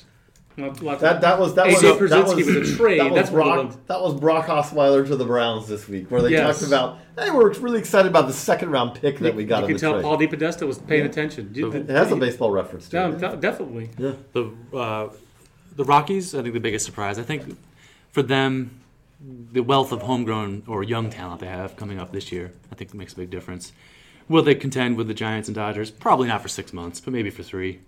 Lot- 0.56 0.82
lots 0.82 1.00
That 1.00 1.16
of- 1.16 1.20
that 1.22 1.38
was 1.38 1.54
that 1.54 1.66
was 1.68 1.80
that 1.80 1.98
Pierzynski 1.98 2.36
was 2.58 2.72
a 2.72 2.76
trade. 2.76 3.00
That 3.00 3.10
was 3.10 3.14
That's 3.14 3.30
Brock. 3.30 3.76
That 3.86 4.00
was 4.02 4.14
Brock 4.14 4.46
Osweiler 4.46 5.06
to 5.06 5.16
the 5.16 5.24
Browns 5.24 5.68
this 5.68 5.88
week, 5.88 6.10
where 6.10 6.20
they 6.20 6.30
Yes. 6.30 6.58
talked 6.60 6.70
about 6.70 6.98
hey, 7.18 7.30
we're 7.30 7.52
really 7.54 7.78
excited 7.78 8.08
about 8.08 8.26
the 8.26 8.32
second 8.32 8.70
round 8.70 8.94
pick 8.94 9.18
that 9.20 9.34
we 9.34 9.44
got 9.44 9.58
you 9.60 9.62
in 9.62 9.66
can 9.68 9.74
the 9.74 9.80
tell 9.80 9.92
trade. 9.92 10.02
Paul 10.02 10.18
DePodesta 10.18 10.66
was 10.66 10.78
paying 10.78 11.04
attention. 11.06 11.52
it 11.54 11.88
has 11.88 12.10
a 12.12 12.16
baseball 12.16 12.50
reference 12.50 12.88
to 12.88 12.96
No, 12.96 13.10
it. 13.12 13.18
de- 13.18 13.36
definitely. 13.36 13.90
The 13.96 14.50
uh, 14.74 15.08
the 15.76 15.84
Rockies, 15.84 16.34
I 16.34 16.42
think 16.42 16.54
the 16.54 16.60
biggest 16.60 16.84
surprise. 16.84 17.18
I 17.18 17.22
think 17.22 17.56
for 18.10 18.22
them, 18.22 18.72
the 19.52 19.60
wealth 19.60 19.92
of 19.92 20.02
homegrown 20.02 20.64
or 20.66 20.82
young 20.82 21.10
talent 21.10 21.40
they 21.40 21.46
have 21.46 21.76
coming 21.76 21.98
up 21.98 22.12
this 22.12 22.32
year, 22.32 22.52
I 22.72 22.74
think 22.74 22.92
makes 22.92 23.12
a 23.12 23.16
big 23.16 23.30
difference. 23.30 23.72
Will 24.28 24.42
they 24.42 24.54
contend 24.54 24.96
with 24.96 25.08
the 25.08 25.14
Giants 25.14 25.48
and 25.48 25.54
Dodgers? 25.54 25.90
Probably 25.90 26.28
not 26.28 26.40
for 26.42 26.48
six 26.48 26.72
months, 26.72 27.00
but 27.00 27.12
maybe 27.12 27.30
for 27.30 27.42
three. 27.42 27.80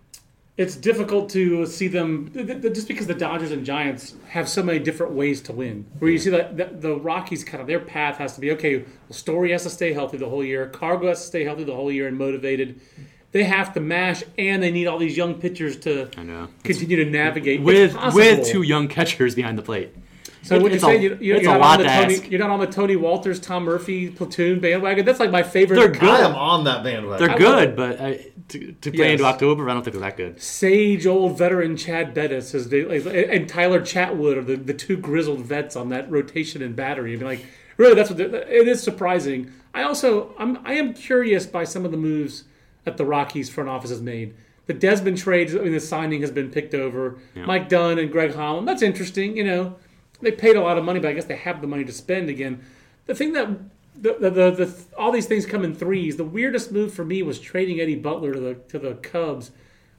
It's 0.59 0.77
difficult 0.77 1.31
to 1.31 1.65
see 1.65 1.89
them 1.89 2.31
th- 2.31 2.47
th- 2.47 2.75
just 2.75 2.87
because 2.87 3.07
the 3.07 3.15
Dodgers 3.15 3.53
and 3.53 3.65
Giants 3.65 4.15
have 4.29 4.47
so 4.51 4.63
many 4.63 4.79
different 4.79 5.15
ways 5.15 5.41
to 5.43 5.53
win. 5.53 5.87
Where 5.99 6.11
you 6.11 6.19
see 6.19 6.29
that 6.29 6.59
the, 6.59 6.65
the 6.67 6.95
Rockies 6.97 7.43
kind 7.43 7.63
of 7.63 7.67
their 7.67 7.81
path 7.81 8.19
has 8.19 8.35
to 8.35 8.41
be 8.43 8.51
okay. 8.53 8.79
Well, 8.79 8.87
Story 9.13 9.53
has 9.53 9.63
to 9.63 9.71
stay 9.71 9.95
healthy 9.95 10.19
the 10.19 10.29
whole 10.29 10.45
year. 10.45 10.67
Cargo 10.67 11.09
has 11.09 11.23
to 11.23 11.27
stay 11.27 11.45
healthy 11.45 11.65
the 11.65 11.75
whole 11.75 11.91
year 11.91 12.07
and 12.07 12.19
motivated. 12.19 12.81
They 13.31 13.45
have 13.45 13.73
to 13.73 13.81
mash, 13.81 14.23
and 14.37 14.63
they 14.63 14.71
need 14.71 14.87
all 14.87 14.99
these 14.99 15.17
young 15.17 15.37
pitchers 15.41 15.79
to 15.81 16.11
I 16.19 16.23
know. 16.23 16.49
continue 16.65 17.03
to 17.03 17.11
navigate 17.11 17.63
With 17.63 17.97
with 18.13 18.47
two 18.47 18.61
young 18.61 18.89
catchers 18.89 19.35
behind 19.35 19.57
the 19.57 19.63
plate. 19.63 19.95
So 20.45 20.57
It- 20.57 20.63
what 20.63 20.69
you're 20.73 20.77
it's 20.77 20.85
saying, 20.85 21.01
a- 21.01 21.03
you, 21.03 21.19
you're, 21.21 21.41
you're 21.41 21.59
not 21.59 21.61
on 21.61 21.79
the 21.79 21.85
Tony, 21.85 22.15
ask. 22.17 22.31
you're 22.31 22.41
not 22.41 22.51
on 22.51 22.59
the 22.61 22.67
Tony 22.67 22.97
Wolters, 22.97 23.41
Tom 23.41 23.65
Murphy 23.65 24.11
platoon 24.11 24.59
bandwagon. 24.61 25.05
That's 25.05 25.21
like 25.21 25.31
my 25.31 25.43
favorite. 25.45 25.77
They're 25.77 25.89
good. 25.89 26.03
I 26.03 26.21
am 26.29 26.35
on 26.35 26.65
that 26.65 26.83
bandwagon. 26.83 27.27
They're 27.29 27.39
good, 27.39 27.77
but 27.77 28.01
I, 28.01 28.27
to, 28.49 28.73
to 28.73 28.91
play 28.91 29.05
Yes. 29.05 29.13
into 29.13 29.25
October, 29.25 29.71
I 29.71 29.75
don't 29.75 29.85
think 29.85 29.95
they're 29.95 30.01
that 30.03 30.17
good. 30.17 30.43
sage 30.43 31.07
old 31.07 31.39
veteran 31.39 31.77
Chad 31.77 32.13
Bettis 32.13 32.51
they, 32.53 32.85
like, 32.85 33.07
and 33.31 33.49
Tyler 33.49 33.81
Chatwood 33.81 34.37
are 34.37 34.43
the, 34.43 34.57
the 34.57 34.75
two 34.75 34.97
grizzled 34.97 35.41
vets 35.41 35.77
on 35.77 35.91
that 35.91 36.11
rotation 36.11 36.61
and 36.61 36.75
battery. 36.75 37.13
I 37.13 37.17
mean, 37.17 37.27
like 37.27 37.47
really, 37.77 37.95
that's 37.95 38.11
what 38.11 38.19
it 38.21 38.67
is 38.69 38.83
surprising. 38.83 39.53
I 39.75 39.83
also 39.85 40.35
I'm 40.39 40.59
I 40.67 40.73
am 40.75 40.93
curious 40.93 41.47
by 41.47 41.63
some 41.65 41.85
of 41.85 41.93
the 41.93 41.97
moves 41.97 42.45
that 42.85 42.97
the 42.97 43.05
Rockies 43.05 43.49
front 43.49 43.71
office 43.71 43.91
has 43.91 44.03
made. 44.03 44.35
The 44.67 44.75
Desmond 44.75 45.19
trades, 45.19 45.55
I 45.55 45.59
mean, 45.59 45.73
the 45.73 45.81
signing 45.81 46.21
has 46.21 46.31
been 46.33 46.51
picked 46.51 46.75
over. 46.75 47.19
Mike 47.37 47.69
Dunn 47.69 47.99
and 47.99 48.11
Greg 48.11 48.35
Holland. 48.35 48.67
That's 48.67 48.83
interesting. 48.83 49.37
You 49.37 49.45
know, 49.45 49.77
they 50.23 50.33
paid 50.33 50.57
a 50.57 50.61
lot 50.61 50.79
of 50.79 50.85
money, 50.85 51.01
but 51.01 51.09
I 51.09 51.13
guess 51.13 51.25
they 51.25 51.37
have 51.37 51.61
the 51.61 51.67
money 51.67 51.85
to 51.85 51.93
spend 51.93 52.29
again. 52.29 52.65
The 53.07 53.15
thing 53.15 53.33
that 53.33 53.49
the, 53.95 54.17
the, 54.19 54.31
the, 54.31 54.51
the 54.51 54.75
all 54.97 55.13
these 55.13 55.27
things 55.27 55.47
come 55.47 55.65
in 55.65 55.75
threes. 55.75 56.17
The 56.17 56.25
weirdest 56.25 56.73
move 56.73 56.95
for 56.95 57.05
me 57.05 57.23
was 57.23 57.39
trading 57.39 57.81
Eddie 57.81 57.97
Butler 57.97 58.33
to 58.33 58.41
the 58.41 58.55
to 58.55 58.79
the 58.79 58.95
Cubs 58.95 59.51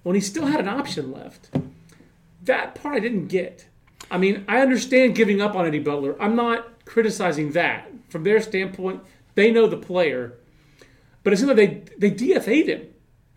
when 0.04 0.16
he 0.16 0.22
still 0.22 0.48
had 0.48 0.60
an 0.60 0.68
option 0.68 1.12
left. 1.12 1.50
That 2.44 2.76
part 2.76 2.96
I 2.96 3.00
didn't 3.00 3.28
get. 3.28 3.68
I 4.12 4.18
mean, 4.18 4.44
I 4.48 4.60
understand 4.60 5.16
giving 5.16 5.42
up 5.42 5.56
on 5.56 5.66
Eddie 5.66 5.80
Butler. 5.80 6.22
I'm 6.22 6.36
not 6.36 6.86
criticizing 6.86 7.52
that. 7.54 7.90
From 8.10 8.24
their 8.24 8.42
standpoint, 8.42 9.02
they 9.36 9.50
know 9.50 9.68
the 9.68 9.78
player. 9.78 10.34
But 11.24 11.34
it 11.34 11.38
seems 11.38 11.48
like 11.48 11.58
they 11.98 12.10
they 12.10 12.12
DFA'd 12.12 12.68
him, 12.68 12.88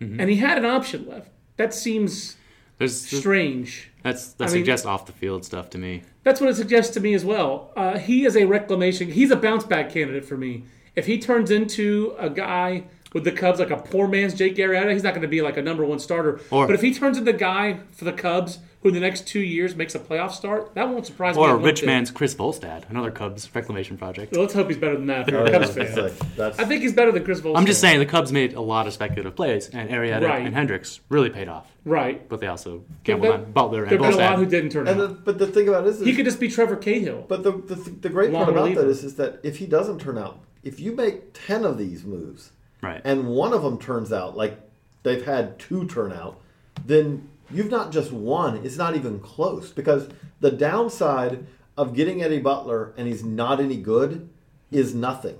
mm-hmm. 0.00 0.20
and 0.20 0.30
he 0.30 0.36
had 0.36 0.58
an 0.58 0.64
option 0.64 1.06
left. 1.06 1.30
That 1.56 1.72
seems 1.72 2.36
There's 2.78 3.00
strange. 3.00 3.90
that's 4.02 4.32
that 4.34 4.44
I 4.44 4.46
mean- 4.52 4.62
suggests 4.62 4.86
off 4.86 5.06
the 5.06 5.12
field 5.12 5.44
stuff 5.44 5.70
to 5.70 5.78
me. 5.78 6.02
That's 6.24 6.40
what 6.40 6.50
it 6.50 6.56
suggests 6.56 6.92
to 6.94 7.00
me 7.00 7.14
as 7.14 7.24
well. 7.24 7.72
Uh, 7.76 7.98
he 7.98 8.24
is 8.26 8.36
a 8.36 8.44
reclamation. 8.44 9.10
He's 9.12 9.30
a 9.30 9.36
bounce 9.36 9.64
back 9.64 9.90
candidate 9.90 10.24
for 10.24 10.36
me. 10.36 10.64
If 10.94 11.06
he 11.06 11.18
turns 11.18 11.50
into 11.50 12.14
a 12.18 12.28
guy 12.28 12.84
with 13.12 13.24
the 13.24 13.32
Cubs, 13.32 13.58
like 13.60 13.70
a 13.70 13.76
poor 13.76 14.08
man's 14.08 14.34
Jake 14.34 14.56
Arrieta, 14.56 14.92
he's 14.92 15.02
not 15.02 15.10
going 15.14 15.22
to 15.22 15.28
be 15.28 15.40
like 15.40 15.56
a 15.56 15.62
number 15.62 15.84
one 15.84 15.98
starter. 15.98 16.40
Or- 16.50 16.66
but 16.66 16.74
if 16.74 16.82
he 16.82 16.92
turns 16.92 17.16
into 17.16 17.30
a 17.30 17.34
guy 17.36 17.78
for 17.92 18.04
the 18.04 18.12
Cubs 18.12 18.58
who 18.86 18.88
in 18.90 18.94
the 18.94 19.00
next 19.00 19.26
two 19.26 19.40
years 19.40 19.74
makes 19.74 19.94
a 19.96 19.98
playoff 19.98 20.30
start, 20.30 20.74
that 20.74 20.88
won't 20.88 21.04
surprise 21.06 21.34
me. 21.36 21.42
Or 21.42 21.50
a 21.50 21.56
rich 21.56 21.80
bit. 21.80 21.86
man's 21.86 22.10
Chris 22.12 22.34
Volstad, 22.34 22.88
another 22.88 23.10
Cubs 23.10 23.52
reclamation 23.54 23.96
project. 23.98 24.34
Let's 24.36 24.54
hope 24.54 24.68
he's 24.68 24.76
better 24.78 24.96
than 24.96 25.06
that. 25.06 25.28
If 25.28 25.34
I 25.34 25.38
a 25.38 25.50
Cubs 25.50 25.74
fan. 25.74 25.86
say, 25.94 26.12
that's- 26.36 26.58
I 26.58 26.64
think 26.64 26.82
he's 26.82 26.92
better 26.92 27.10
than 27.10 27.24
Chris 27.24 27.40
Volstad. 27.40 27.56
I'm 27.58 27.66
just 27.66 27.80
saying 27.80 27.98
the 27.98 28.06
Cubs 28.06 28.30
made 28.32 28.54
a 28.54 28.60
lot 28.60 28.86
of 28.86 28.92
speculative 28.92 29.34
plays, 29.34 29.68
and 29.70 29.90
Arrieta 29.90 30.22
Right. 30.28 30.44
and 30.46 30.54
Hendricks 30.54 31.00
really 31.08 31.30
paid 31.30 31.48
off. 31.48 31.70
right. 31.84 32.28
But 32.28 32.40
they 32.40 32.46
also 32.46 32.84
gambled 33.04 33.32
on 33.32 33.52
Butler 33.52 33.82
and 33.82 33.90
have 33.92 34.00
been 34.00 34.12
a 34.12 34.16
lot 34.16 34.38
who 34.38 34.46
didn't 34.46 34.70
turn 34.70 34.86
And 34.88 35.00
out. 35.00 35.08
the, 35.08 35.14
but 35.14 35.38
the 35.38 35.46
thing 35.48 35.68
about 35.68 35.86
it 35.86 35.90
is, 35.90 36.00
he 36.00 36.14
could 36.14 36.24
just 36.24 36.38
be 36.40 36.48
Trevor 36.48 36.76
Cahill. 36.76 37.24
But 37.28 37.42
the, 37.42 37.52
the, 37.52 37.74
the 37.74 38.08
great 38.08 38.30
Long 38.30 38.44
part 38.44 38.54
about 38.54 38.62
reliever. 38.64 38.82
that 38.82 38.88
is, 38.88 39.02
is 39.04 39.16
that 39.16 39.40
if 39.42 39.56
he 39.58 39.66
doesn't 39.66 40.00
turn 40.00 40.16
out, 40.18 40.38
if 40.62 40.78
you 40.80 40.92
make 40.94 41.32
10 41.46 41.64
of 41.64 41.76
these 41.78 42.04
moves 42.04 42.52
Right. 42.82 43.00
and 43.04 43.26
one 43.28 43.52
of 43.52 43.62
them 43.62 43.78
turns 43.78 44.12
out 44.12 44.36
like 44.36 44.58
they've 45.02 45.24
had 45.24 45.58
two 45.58 45.86
turn 45.86 46.12
out, 46.12 46.40
then 46.84 47.28
you've 47.50 47.70
not 47.70 47.92
just 47.92 48.12
won, 48.12 48.64
it's 48.64 48.76
not 48.76 48.96
even 48.96 49.20
close. 49.20 49.70
Because 49.70 50.08
the 50.40 50.50
downside 50.50 51.46
of 51.76 51.94
getting 51.94 52.22
Eddie 52.22 52.40
Butler 52.40 52.92
and 52.96 53.06
he's 53.06 53.24
not 53.24 53.60
any 53.60 53.76
good 53.76 54.28
is 54.70 54.94
nothing. 54.94 55.38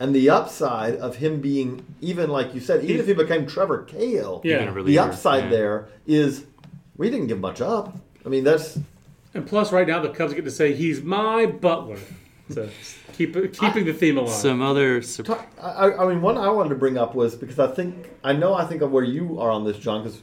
And 0.00 0.14
the 0.14 0.30
upside 0.30 0.94
of 0.96 1.16
him 1.16 1.40
being, 1.40 1.84
even 2.00 2.30
like 2.30 2.54
you 2.54 2.60
said, 2.60 2.84
even 2.84 3.00
if 3.00 3.06
he 3.06 3.14
became 3.14 3.46
Trevor 3.46 3.82
Cahill, 3.82 4.40
Yeah. 4.44 4.70
The 4.70 4.98
upside 4.98 5.44
yeah. 5.44 5.50
there 5.50 5.88
is 6.06 6.44
we 6.96 7.10
didn't 7.10 7.26
give 7.26 7.40
much 7.40 7.60
up. 7.60 7.96
I 8.24 8.28
mean, 8.28 8.44
that's 8.44 8.78
And 9.34 9.46
plus, 9.46 9.72
right 9.72 9.86
now 9.86 10.00
the 10.00 10.10
Cubs 10.10 10.34
get 10.34 10.44
to 10.44 10.50
say 10.50 10.72
he's 10.72 11.02
my 11.02 11.46
Butler. 11.46 11.98
So 12.50 12.68
keep 13.12 13.34
keeping 13.52 13.84
the 13.84 13.92
theme 13.92 14.18
alive. 14.18 14.32
Some 14.32 14.62
other 14.62 15.02
sur- 15.02 15.22
Talk- 15.24 15.48
I, 15.60 15.92
I 15.92 16.06
mean, 16.08 16.22
one 16.22 16.38
I 16.38 16.48
wanted 16.50 16.70
to 16.70 16.74
bring 16.76 16.96
up 16.96 17.14
was 17.14 17.34
because 17.34 17.58
I 17.58 17.66
think 17.66 18.08
I 18.22 18.32
know 18.32 18.54
I 18.54 18.64
think 18.66 18.82
of 18.82 18.90
where 18.92 19.04
you 19.04 19.40
are 19.40 19.50
on 19.50 19.64
this, 19.64 19.78
John, 19.78 20.02
because 20.02 20.22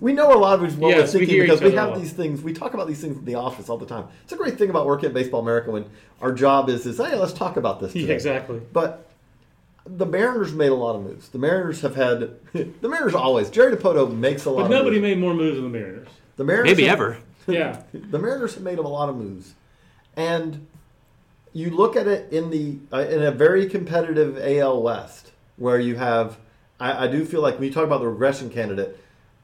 we 0.00 0.12
know 0.12 0.32
a 0.32 0.38
lot 0.38 0.62
of 0.62 0.78
what 0.78 0.88
Yes, 0.90 1.12
we're 1.12 1.20
thinking 1.20 1.28
hear 1.36 1.44
because 1.44 1.60
we 1.60 1.72
have 1.72 2.00
these 2.00 2.12
things. 2.12 2.42
We 2.42 2.52
talk 2.52 2.74
about 2.74 2.86
these 2.88 3.00
things 3.00 3.16
in 3.18 3.24
the 3.24 3.34
office 3.34 3.68
all 3.68 3.76
the 3.78 3.86
time. 3.86 4.06
It's 4.24 4.32
a 4.32 4.36
great 4.36 4.56
thing 4.58 4.70
about 4.70 4.86
working 4.86 5.06
at 5.08 5.14
Baseball 5.14 5.40
America 5.40 5.70
when 5.70 5.84
our 6.22 6.32
job 6.32 6.68
is 6.68 6.86
is 6.86 6.96
hey, 6.98 7.16
let's 7.16 7.32
talk 7.34 7.56
about 7.56 7.80
this. 7.80 7.94
Yeah, 7.94 8.12
exactly. 8.14 8.60
But 8.72 9.04
the 9.84 10.06
Mariners 10.06 10.52
made 10.52 10.70
a 10.70 10.74
lot 10.74 10.96
of 10.96 11.02
moves. 11.02 11.28
The 11.28 11.38
Mariners 11.38 11.80
have 11.82 11.96
had 11.96 12.30
the 12.52 12.88
Mariners 12.88 13.14
always. 13.14 13.50
Jerry 13.50 13.76
Dipoto 13.76 14.14
makes 14.14 14.44
a 14.46 14.50
lot. 14.50 14.58
But 14.58 14.64
of 14.66 14.70
nobody 14.70 14.96
moves. 15.00 15.02
made 15.02 15.18
more 15.18 15.34
moves 15.34 15.56
than 15.56 15.64
the 15.70 15.78
Mariners. 15.78 16.08
the 16.36 16.44
Mariners 16.44 16.66
maybe 16.76 16.84
have- 16.84 16.98
ever. 16.98 17.18
Yeah. 17.48 17.80
the 17.92 18.18
Mariners 18.18 18.54
have 18.54 18.62
made 18.62 18.78
a 18.78 18.82
lot 18.82 19.08
of 19.08 19.16
moves, 19.16 19.54
and 20.16 20.66
you 21.54 21.70
look 21.70 21.96
at 21.96 22.06
it 22.06 22.30
in 22.30 22.50
the 22.50 22.76
uh, 22.92 23.00
in 23.08 23.22
a 23.22 23.30
very 23.30 23.66
competitive 23.66 24.38
AL 24.38 24.82
West 24.82 25.32
where 25.56 25.80
you 25.80 25.96
have. 25.96 26.38
I, 26.78 27.04
I 27.04 27.08
do 27.08 27.24
feel 27.24 27.40
like 27.40 27.54
when 27.54 27.64
you 27.64 27.72
talk 27.72 27.84
about 27.84 28.00
the 28.00 28.08
regression 28.08 28.50
candidate, 28.50 28.98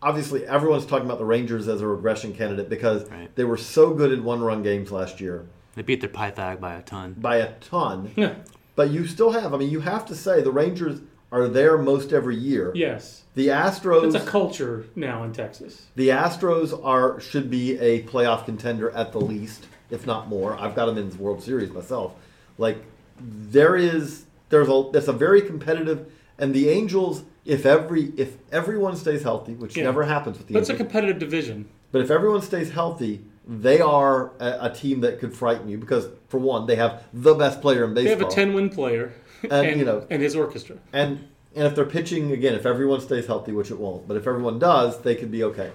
obviously 0.05 0.47
everyone's 0.47 0.87
talking 0.87 1.07
about 1.07 1.19
the 1.19 1.25
Rangers 1.25 1.67
as 1.67 1.81
a 1.81 1.87
regression 1.87 2.33
candidate 2.35 2.69
because 2.69 3.11
Right. 3.11 3.35
they 3.35 3.45
were 3.45 3.57
so 3.57 3.93
good 3.95 4.13
in 4.13 4.23
one-run 4.23 4.63
games 4.63 4.93
last 4.93 5.21
year 5.21 5.47
They 5.75 5.83
beat 5.83 6.01
their 6.01 6.11
Pythag 6.11 6.61
by 6.61 6.75
a 6.75 6.83
ton. 6.83 7.17
by 7.19 7.37
a 7.39 7.53
ton. 7.55 8.13
Yeah. 8.15 8.35
But 8.77 8.91
you 8.91 9.07
still 9.07 9.31
have. 9.33 9.53
I 9.55 9.57
mean, 9.57 9.71
you 9.71 9.81
have 9.81 10.05
to 10.07 10.15
say 10.15 10.41
the 10.43 10.53
Rangers 10.53 11.01
are 11.33 11.49
there 11.49 11.77
most 11.79 12.13
every 12.13 12.37
year. 12.37 12.71
Yes. 12.75 13.23
The 13.35 13.49
Astros. 13.49 14.05
It's 14.15 14.15
a 14.15 14.21
culture 14.31 14.85
now 14.95 15.25
in 15.25 15.33
Texas. 15.33 15.87
The 15.97 16.09
Astros 16.11 16.79
are 16.85 17.19
should 17.21 17.51
be 17.51 17.77
a 17.79 18.03
playoff 18.05 18.45
contender 18.45 18.91
at 18.91 19.11
the 19.13 19.21
least, 19.21 19.67
if 19.91 20.07
not 20.07 20.29
more. 20.29 20.55
I've 20.61 20.77
got 20.77 20.87
them 20.87 20.99
in 20.99 21.11
the 21.11 21.17
World 21.17 21.43
Series 21.43 21.71
myself. 21.73 22.15
Like 22.59 22.79
there 23.21 23.75
is 23.77 24.25
there's 24.51 24.69
a 24.69 24.91
it's 24.95 25.09
a 25.09 25.13
very 25.13 25.43
competitive 25.43 26.07
and 26.39 26.53
the 26.55 26.69
Angels 26.69 27.23
if 27.45 27.67
every 27.67 28.13
if 28.17 28.37
everyone 28.53 28.97
stays 28.97 29.23
healthy, 29.23 29.55
which 29.55 29.77
Yeah. 29.77 29.85
never 29.85 30.05
happens 30.05 30.39
with 30.39 30.47
the 30.47 30.55
But 30.55 30.61
it's 30.61 30.71
a 30.71 30.75
competitive 30.77 31.19
division. 31.19 31.67
but 31.93 32.01
if 32.01 32.11
everyone 32.11 32.43
stays 32.43 32.71
healthy, 32.71 33.21
they 33.47 33.81
are 33.81 34.31
a, 34.41 34.67
a 34.67 34.71
team 34.75 35.01
that 35.03 35.21
could 35.21 35.35
frighten 35.35 35.69
you 35.69 35.77
because 35.79 36.09
for 36.29 36.39
one, 36.39 36.67
they 36.67 36.77
have 36.77 37.05
the 37.13 37.35
best 37.35 37.61
player 37.61 37.85
in 37.85 37.93
baseball. 37.95 38.17
They 38.17 38.25
have 38.25 38.33
a 38.33 38.35
10 38.35 38.55
win 38.55 38.71
player 38.71 39.13
and, 39.43 39.53
And, 39.53 39.79
you 39.79 39.85
know- 39.85 40.07
and 40.11 40.23
his 40.23 40.35
orchestra. 40.37 40.77
And 40.93 41.29
and 41.57 41.67
if 41.69 41.77
they're 41.77 41.85
pitching 41.87 42.33
again, 42.33 42.55
if 42.55 42.67
everyone 42.67 43.01
stays 43.01 43.27
healthy, 43.27 43.53
which 43.53 43.71
it 43.71 43.79
won't, 43.79 44.09
but 44.09 44.17
if 44.17 44.27
everyone 44.27 44.59
does, 44.59 45.01
they 45.03 45.15
could 45.15 45.31
be 45.31 45.45
okay. 45.45 45.71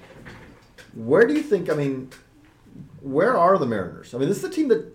Where 0.93 1.25
do 1.25 1.33
you 1.33 1.41
think? 1.43 1.69
I 1.69 1.73
mean, 1.75 2.09
where 3.01 3.37
are 3.37 3.57
the 3.57 3.65
Mariners? 3.65 4.13
I 4.13 4.17
mean, 4.17 4.27
this 4.27 4.39
is 4.39 4.43
a 4.43 4.49
team 4.49 4.67
that 4.69 4.85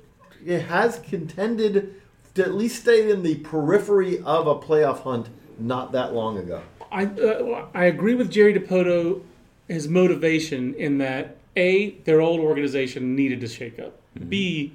it 0.45 0.63
has 0.63 0.99
contended 0.99 1.95
to 2.35 2.43
at 2.43 2.53
least 2.55 2.83
stay 2.83 3.11
in 3.11 3.23
the 3.23 3.37
periphery 3.37 4.19
of 4.25 4.47
a 4.47 4.57
playoff 4.57 4.99
hunt 5.05 5.29
not 5.59 5.93
that 5.93 6.15
long 6.15 6.39
ago. 6.39 6.63
I 6.91 7.05
uh, 7.07 7.67
I 7.75 7.85
agree 7.85 8.15
with 8.15 8.31
Jerry 8.31 8.55
Dipoto, 8.55 9.23
his 9.69 9.89
motivation 9.89 10.75
in 10.75 10.99
that 10.99 11.37
a 11.57 11.91
their 12.05 12.21
old 12.21 12.41
organization 12.41 13.17
needed 13.17 13.41
to 13.41 13.49
shake 13.49 13.79
up. 13.79 14.01
B, 14.29 14.73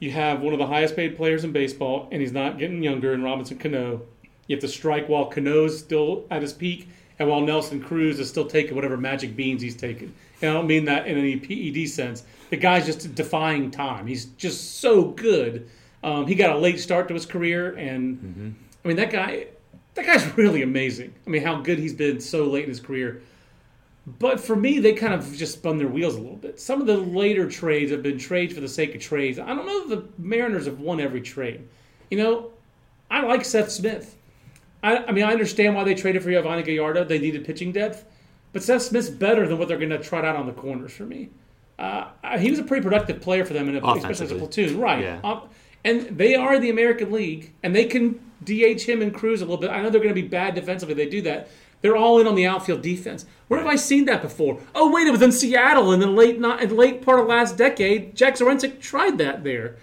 you 0.00 0.10
have 0.12 0.40
one 0.40 0.52
of 0.52 0.58
the 0.58 0.66
highest 0.66 0.96
paid 0.96 1.16
players 1.16 1.44
in 1.44 1.52
baseball, 1.52 2.08
and 2.12 2.20
he's 2.20 2.32
not 2.32 2.58
getting 2.58 2.82
younger. 2.82 3.12
In 3.12 3.22
Robinson 3.22 3.58
Cano, 3.58 4.02
you 4.46 4.56
have 4.56 4.60
to 4.60 4.68
strike 4.68 5.08
while 5.08 5.26
Cano's 5.26 5.78
still 5.78 6.24
at 6.30 6.42
his 6.42 6.52
peak, 6.52 6.88
and 7.18 7.28
while 7.28 7.40
Nelson 7.40 7.82
Cruz 7.82 8.20
is 8.20 8.28
still 8.28 8.46
taking 8.46 8.74
whatever 8.74 8.96
magic 8.96 9.34
beans 9.36 9.62
he's 9.62 9.76
taking. 9.76 10.14
And 10.42 10.50
I 10.50 10.54
don't 10.54 10.66
mean 10.66 10.84
that 10.84 11.06
in 11.06 11.16
any 11.16 11.36
PED 11.36 11.88
sense. 11.88 12.24
The 12.50 12.56
guy's 12.56 12.86
just 12.86 13.14
defying 13.14 13.70
time. 13.70 14.06
He's 14.06 14.26
just 14.26 14.80
so 14.80 15.04
good. 15.04 15.68
Um, 16.04 16.26
he 16.26 16.34
got 16.34 16.54
a 16.54 16.58
late 16.58 16.78
start 16.78 17.08
to 17.08 17.14
his 17.14 17.26
career, 17.26 17.74
and 17.74 18.54
I 18.84 18.88
mean 18.88 18.96
that 18.98 19.10
guy. 19.10 19.46
That 19.96 20.06
guy's 20.06 20.36
really 20.36 20.62
amazing. 20.62 21.14
I 21.26 21.30
mean, 21.30 21.42
how 21.42 21.60
good 21.60 21.78
he's 21.78 21.94
been 21.94 22.20
so 22.20 22.44
late 22.44 22.64
in 22.64 22.68
his 22.68 22.80
career. 22.80 23.22
But 24.18 24.38
for 24.38 24.54
me, 24.54 24.78
they 24.78 24.92
kind 24.92 25.12
of 25.12 25.34
just 25.34 25.54
spun 25.54 25.78
their 25.78 25.88
wheels 25.88 26.14
a 26.14 26.20
little 26.20 26.36
bit. 26.36 26.60
Some 26.60 26.80
of 26.80 26.86
the 26.86 26.96
later 26.96 27.50
trades 27.50 27.90
have 27.90 28.02
been 28.02 28.18
trades 28.18 28.54
for 28.54 28.60
the 28.60 28.68
sake 28.68 28.94
of 28.94 29.00
trades. 29.00 29.38
I 29.38 29.48
don't 29.48 29.66
know 29.66 29.82
if 29.82 29.88
the 29.88 30.04
Mariners 30.16 30.66
have 30.66 30.78
won 30.78 31.00
every 31.00 31.20
trade. 31.20 31.66
You 32.10 32.18
know, 32.18 32.50
I 33.10 33.22
like 33.22 33.44
Seth 33.44 33.72
Smith. 33.72 34.16
I, 34.82 34.98
I 34.98 35.12
mean, 35.12 35.24
I 35.24 35.32
understand 35.32 35.74
why 35.74 35.82
they 35.82 35.94
traded 35.94 36.22
for 36.22 36.28
Yovani 36.28 36.64
Gallardo. 36.64 37.02
They 37.02 37.18
needed 37.18 37.44
pitching 37.44 37.72
depth. 37.72 38.04
But 38.52 38.62
Seth 38.62 38.82
Smith's 38.82 39.10
better 39.10 39.48
than 39.48 39.58
what 39.58 39.66
they're 39.66 39.78
going 39.78 39.90
to 39.90 39.98
trot 39.98 40.24
out 40.24 40.36
on 40.36 40.46
the 40.46 40.52
corners 40.52 40.92
for 40.92 41.04
me. 41.04 41.30
Uh, 41.78 42.10
he 42.38 42.50
was 42.50 42.60
a 42.60 42.62
pretty 42.62 42.82
productive 42.82 43.20
player 43.20 43.44
for 43.44 43.54
them, 43.54 43.68
in 43.68 43.76
a, 43.76 43.92
especially 43.94 44.26
as 44.26 44.32
a 44.32 44.36
platoon. 44.36 44.78
Right. 44.78 45.02
Yeah. 45.02 45.20
Um, 45.24 45.48
and 45.84 46.16
they 46.16 46.34
are 46.34 46.58
the 46.58 46.70
American 46.70 47.10
League, 47.10 47.52
and 47.62 47.74
they 47.74 47.86
can 47.86 48.20
DH 48.44 48.82
him 48.82 49.02
and 49.02 49.14
Cruz 49.14 49.40
a 49.40 49.44
little 49.44 49.60
bit. 49.60 49.70
I 49.70 49.82
know 49.82 49.90
they're 49.90 50.00
going 50.00 50.14
to 50.14 50.20
be 50.20 50.28
bad 50.28 50.54
defensively. 50.54 50.94
They 50.94 51.08
do 51.08 51.22
that. 51.22 51.48
They're 51.80 51.96
all 51.96 52.18
in 52.20 52.26
on 52.26 52.34
the 52.34 52.46
outfield 52.46 52.82
defense. 52.82 53.26
Where 53.48 53.60
have 53.60 53.68
I 53.68 53.76
seen 53.76 54.06
that 54.06 54.22
before? 54.22 54.60
Oh, 54.74 54.90
wait, 54.90 55.06
it 55.06 55.10
was 55.10 55.22
in 55.22 55.32
Seattle 55.32 55.92
in 55.92 56.00
the 56.00 56.06
late 56.06 56.40
not 56.40 56.62
in 56.62 56.70
the 56.70 56.74
late 56.74 57.02
part 57.02 57.20
of 57.20 57.26
last 57.26 57.56
decade. 57.56 58.16
Jack 58.16 58.34
Zduriencik 58.34 58.80
tried 58.80 59.18
that 59.18 59.44
there. 59.44 59.76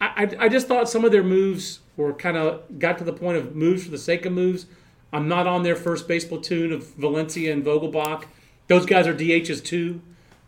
I, 0.00 0.06
I, 0.06 0.44
I 0.44 0.48
just 0.48 0.68
thought 0.68 0.88
some 0.88 1.04
of 1.04 1.12
their 1.12 1.22
moves 1.22 1.80
were 1.96 2.12
kind 2.12 2.36
of 2.36 2.78
got 2.78 2.98
to 2.98 3.04
the 3.04 3.12
point 3.12 3.38
of 3.38 3.54
moves 3.56 3.84
for 3.84 3.90
the 3.90 3.98
sake 3.98 4.24
of 4.24 4.32
moves. 4.32 4.66
I'm 5.12 5.28
not 5.28 5.46
on 5.46 5.62
their 5.62 5.76
first 5.76 6.06
base 6.08 6.24
platoon 6.24 6.72
of 6.72 6.94
Valencia 6.94 7.52
and 7.52 7.64
Vogelbach. 7.64 8.24
Those 8.68 8.86
guys 8.86 9.06
are 9.06 9.14
DHs 9.14 9.64
too. 9.64 10.00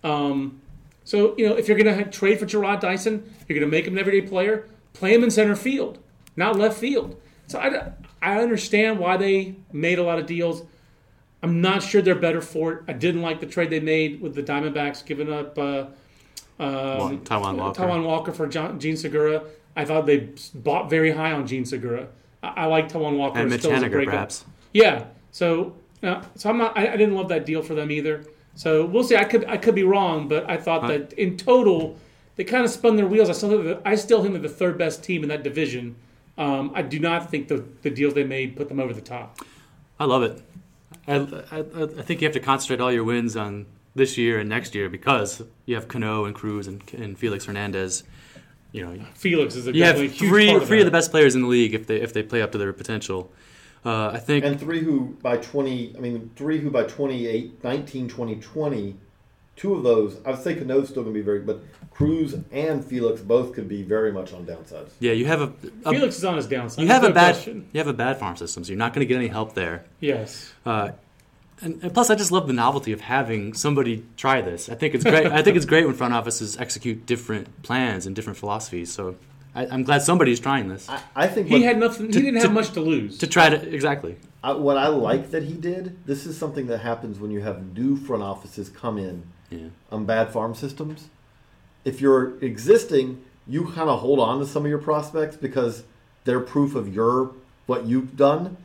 Um, 0.04 0.60
so 1.04 1.34
you 1.36 1.48
know, 1.48 1.54
if 1.54 1.68
you're 1.68 1.78
going 1.78 1.96
to 1.96 2.10
trade 2.10 2.38
for 2.38 2.46
Jarrod 2.46 2.80
Dyson, 2.80 3.34
you're 3.48 3.58
going 3.58 3.68
to 3.68 3.76
make 3.76 3.86
him 3.86 3.94
an 3.94 3.98
everyday 3.98 4.26
player. 4.26 4.68
Play 4.92 5.14
him 5.14 5.24
in 5.24 5.30
center 5.30 5.56
field, 5.56 5.98
not 6.36 6.56
left 6.56 6.78
field. 6.78 7.20
So 7.48 7.58
I, 7.58 7.92
I 8.22 8.40
understand 8.40 8.98
why 8.98 9.16
they 9.16 9.56
made 9.72 9.98
a 9.98 10.02
lot 10.02 10.18
of 10.18 10.26
deals. 10.26 10.62
I'm 11.42 11.60
not 11.60 11.82
sure 11.82 12.02
they're 12.02 12.14
better 12.14 12.40
for 12.40 12.72
it. 12.72 12.82
I 12.88 12.92
didn't 12.92 13.22
like 13.22 13.40
the 13.40 13.46
trade 13.46 13.70
they 13.70 13.80
made 13.80 14.20
with 14.20 14.34
the 14.34 14.42
Diamondbacks, 14.42 15.04
giving 15.04 15.32
up 15.32 15.58
uh, 15.58 15.86
um, 16.58 17.20
Taijuan 17.20 17.56
Walker. 17.56 17.82
Taijuan 17.82 18.04
Walker 18.04 18.32
for 18.32 18.46
John, 18.46 18.78
Jean 18.78 18.96
Segura. 18.96 19.42
I 19.76 19.84
thought 19.84 20.06
they 20.06 20.30
bought 20.54 20.90
very 20.90 21.10
high 21.10 21.32
on 21.32 21.46
Jean 21.46 21.64
Segura. 21.64 22.08
I, 22.42 22.48
I 22.48 22.64
like 22.66 22.88
Taijuan 22.88 23.16
Walker 23.16 23.40
and 23.40 23.50
Mitch 23.50 23.60
still 23.60 23.72
Haniger, 23.72 24.04
perhaps. 24.04 24.44
Yeah. 24.72 25.04
So, 25.30 25.74
uh, 26.02 26.22
so 26.34 26.50
I'm 26.50 26.58
not. 26.58 26.76
I, 26.76 26.92
I 26.92 26.96
didn't 26.96 27.14
love 27.14 27.28
that 27.28 27.46
deal 27.46 27.62
for 27.62 27.74
them 27.74 27.90
either. 27.90 28.24
So 28.54 28.84
we'll 28.84 29.04
see. 29.04 29.16
I 29.16 29.24
could 29.24 29.44
I 29.44 29.56
could 29.56 29.76
be 29.76 29.84
wrong, 29.84 30.26
but 30.26 30.50
I 30.50 30.56
thought 30.56 30.88
that 30.88 31.12
in 31.12 31.36
total 31.36 31.96
they 32.34 32.42
kind 32.42 32.64
of 32.64 32.70
spun 32.70 32.96
their 32.96 33.06
wheels. 33.06 33.30
I 33.30 33.32
still 33.32 33.62
think 33.62 33.80
I 33.84 33.94
still 33.94 34.20
think 34.20 34.34
they're 34.34 34.42
the 34.42 34.48
third 34.48 34.76
best 34.76 35.04
team 35.04 35.22
in 35.22 35.28
that 35.28 35.44
division. 35.44 35.94
Um, 36.38 36.70
I 36.74 36.82
do 36.82 36.98
not 36.98 37.30
think 37.30 37.48
the 37.48 37.64
the 37.82 37.90
deals 37.90 38.14
they 38.14 38.24
made 38.24 38.56
put 38.56 38.68
them 38.68 38.80
over 38.80 38.94
the 38.94 39.00
top. 39.00 39.40
I 40.00 40.04
love 40.04 40.22
it. 40.22 40.40
I, 41.06 41.16
I, 41.50 41.58
I 41.82 42.02
think 42.02 42.20
you 42.20 42.26
have 42.26 42.34
to 42.34 42.40
concentrate 42.40 42.80
all 42.80 42.92
your 42.92 43.04
wins 43.04 43.36
on 43.36 43.66
this 43.94 44.16
year 44.16 44.38
and 44.38 44.48
next 44.48 44.74
year 44.74 44.88
because 44.88 45.42
you 45.66 45.74
have 45.74 45.88
Cano 45.88 46.24
and 46.24 46.34
Cruz 46.34 46.66
and, 46.66 46.82
and 46.94 47.18
Felix 47.18 47.44
Hernandez. 47.46 48.04
You 48.72 48.86
know, 48.86 49.04
Felix 49.14 49.56
is 49.56 49.66
a 49.66 49.72
you 49.74 49.84
have 49.84 49.96
huge 49.96 50.18
three 50.18 50.48
part 50.50 50.62
of 50.62 50.68
three 50.68 50.80
of 50.80 50.84
the 50.84 50.90
best 50.92 51.10
players 51.10 51.34
in 51.34 51.42
the 51.42 51.48
league 51.48 51.74
if 51.74 51.86
they 51.86 51.96
if 51.96 52.12
they 52.12 52.22
play 52.22 52.40
up 52.40 52.52
to 52.52 52.58
their 52.58 52.72
potential. 52.72 53.32
Uh, 53.84 54.10
I 54.14 54.18
think 54.18 54.44
And 54.44 54.58
three 54.58 54.82
who 54.82 55.16
by 55.22 55.36
20, 55.36 55.94
I 55.96 56.00
mean, 56.00 56.30
three 56.34 56.58
who 56.58 56.68
by 56.68 56.82
28, 56.82 57.62
19, 57.62 58.08
20, 58.08 58.36
20, 58.36 58.96
two 59.58 59.74
of 59.74 59.82
those, 59.82 60.16
I 60.24 60.30
would 60.30 60.40
say 60.40 60.54
Cano's 60.54 60.88
still 60.88 61.02
going 61.02 61.12
to 61.14 61.20
be 61.20 61.24
very, 61.24 61.40
but 61.40 61.60
Cruz 61.90 62.34
and 62.52 62.82
Felix 62.84 63.20
both 63.20 63.52
could 63.54 63.68
be 63.68 63.82
very 63.82 64.12
much 64.12 64.32
on 64.32 64.46
downsides. 64.46 64.90
yeah, 65.00 65.12
you 65.12 65.26
have 65.26 65.40
a, 65.42 65.52
a 65.84 65.90
Felix 65.90 66.16
is 66.16 66.24
on 66.24 66.36
his 66.36 66.46
downside. 66.46 66.82
you 66.82 66.88
have 66.88 67.02
There's 67.02 67.10
a 67.10 67.14
no 67.14 67.20
bad 67.20 67.34
question. 67.34 67.68
you 67.72 67.78
have 67.78 67.88
a 67.88 67.92
bad 67.92 68.18
farm 68.18 68.36
system, 68.36 68.64
so 68.64 68.68
you're 68.70 68.78
not 68.78 68.94
going 68.94 69.06
to 69.06 69.12
get 69.12 69.18
any 69.18 69.28
help 69.28 69.54
there. 69.54 69.84
Yes. 70.00 70.52
Uh, 70.64 70.92
and, 71.60 71.82
and 71.82 71.92
plus, 71.92 72.08
I 72.08 72.14
just 72.14 72.30
love 72.30 72.46
the 72.46 72.52
novelty 72.52 72.92
of 72.92 73.00
having 73.00 73.52
somebody 73.52 74.04
try 74.16 74.40
this. 74.40 74.68
I 74.68 74.76
think 74.76 74.94
it's 74.94 75.02
great. 75.02 75.26
I 75.26 75.42
think 75.42 75.56
it's 75.56 75.66
great 75.66 75.86
when 75.86 75.94
front 75.96 76.14
offices 76.14 76.56
execute 76.56 77.04
different 77.04 77.62
plans 77.64 78.06
and 78.06 78.14
different 78.14 78.38
philosophies. 78.38 78.92
So 78.92 79.16
I, 79.56 79.66
I'm 79.66 79.82
glad 79.82 80.02
somebody's 80.02 80.38
trying 80.38 80.68
this 80.68 80.88
I, 80.88 81.00
I 81.16 81.26
think 81.26 81.48
He 81.48 81.54
what, 81.54 81.62
had 81.62 81.78
nothing. 81.78 82.06
He 82.06 82.12
didn't 82.12 82.34
to- 82.34 82.40
have 82.42 82.52
much 82.52 82.70
to 82.74 82.80
lose. 82.80 83.18
to 83.18 83.26
try 83.26 83.48
to 83.48 83.74
exactly. 83.74 84.16
I, 84.44 84.52
what 84.52 84.76
I 84.76 84.86
like 84.86 85.32
that 85.32 85.42
he 85.42 85.54
did, 85.54 85.98
this 86.06 86.26
is 86.26 86.38
something 86.38 86.68
that 86.68 86.78
happens 86.78 87.18
when 87.18 87.32
you 87.32 87.40
have 87.40 87.76
new 87.76 87.96
front 87.96 88.22
offices 88.22 88.68
come 88.68 88.96
in 88.96 89.24
Yeah. 89.50 89.68
on 89.90 90.04
bad 90.04 90.30
farm 90.30 90.54
systems. 90.54 91.08
If 91.84 92.00
you're 92.00 92.38
existing, 92.44 93.24
you 93.46 93.64
kind 93.64 93.88
of 93.88 94.00
hold 94.00 94.20
on 94.20 94.40
to 94.40 94.46
some 94.46 94.64
of 94.64 94.68
your 94.68 94.78
prospects 94.78 95.36
because 95.36 95.84
they're 96.24 96.40
proof 96.40 96.74
of 96.74 96.92
your 96.94 97.32
what 97.66 97.86
you've 97.86 98.16
done. 98.16 98.56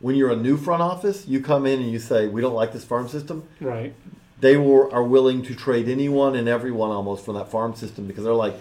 When 0.00 0.16
you're 0.16 0.30
a 0.30 0.36
new 0.36 0.56
front 0.56 0.82
office, 0.82 1.26
you 1.26 1.40
come 1.40 1.64
in 1.64 1.80
and 1.80 1.90
you 1.90 1.98
say, 1.98 2.26
"We 2.26 2.40
don't 2.40 2.54
like 2.54 2.72
this 2.72 2.84
farm 2.84 3.08
system." 3.08 3.44
right. 3.60 3.94
They 4.38 4.58
were, 4.58 4.92
are 4.92 5.02
willing 5.02 5.42
to 5.44 5.54
trade 5.54 5.88
anyone 5.88 6.36
and 6.36 6.46
everyone 6.46 6.90
almost 6.90 7.24
from 7.24 7.36
that 7.36 7.50
farm 7.50 7.74
system 7.74 8.06
because 8.06 8.24
they're 8.24 8.34
like, 8.34 8.54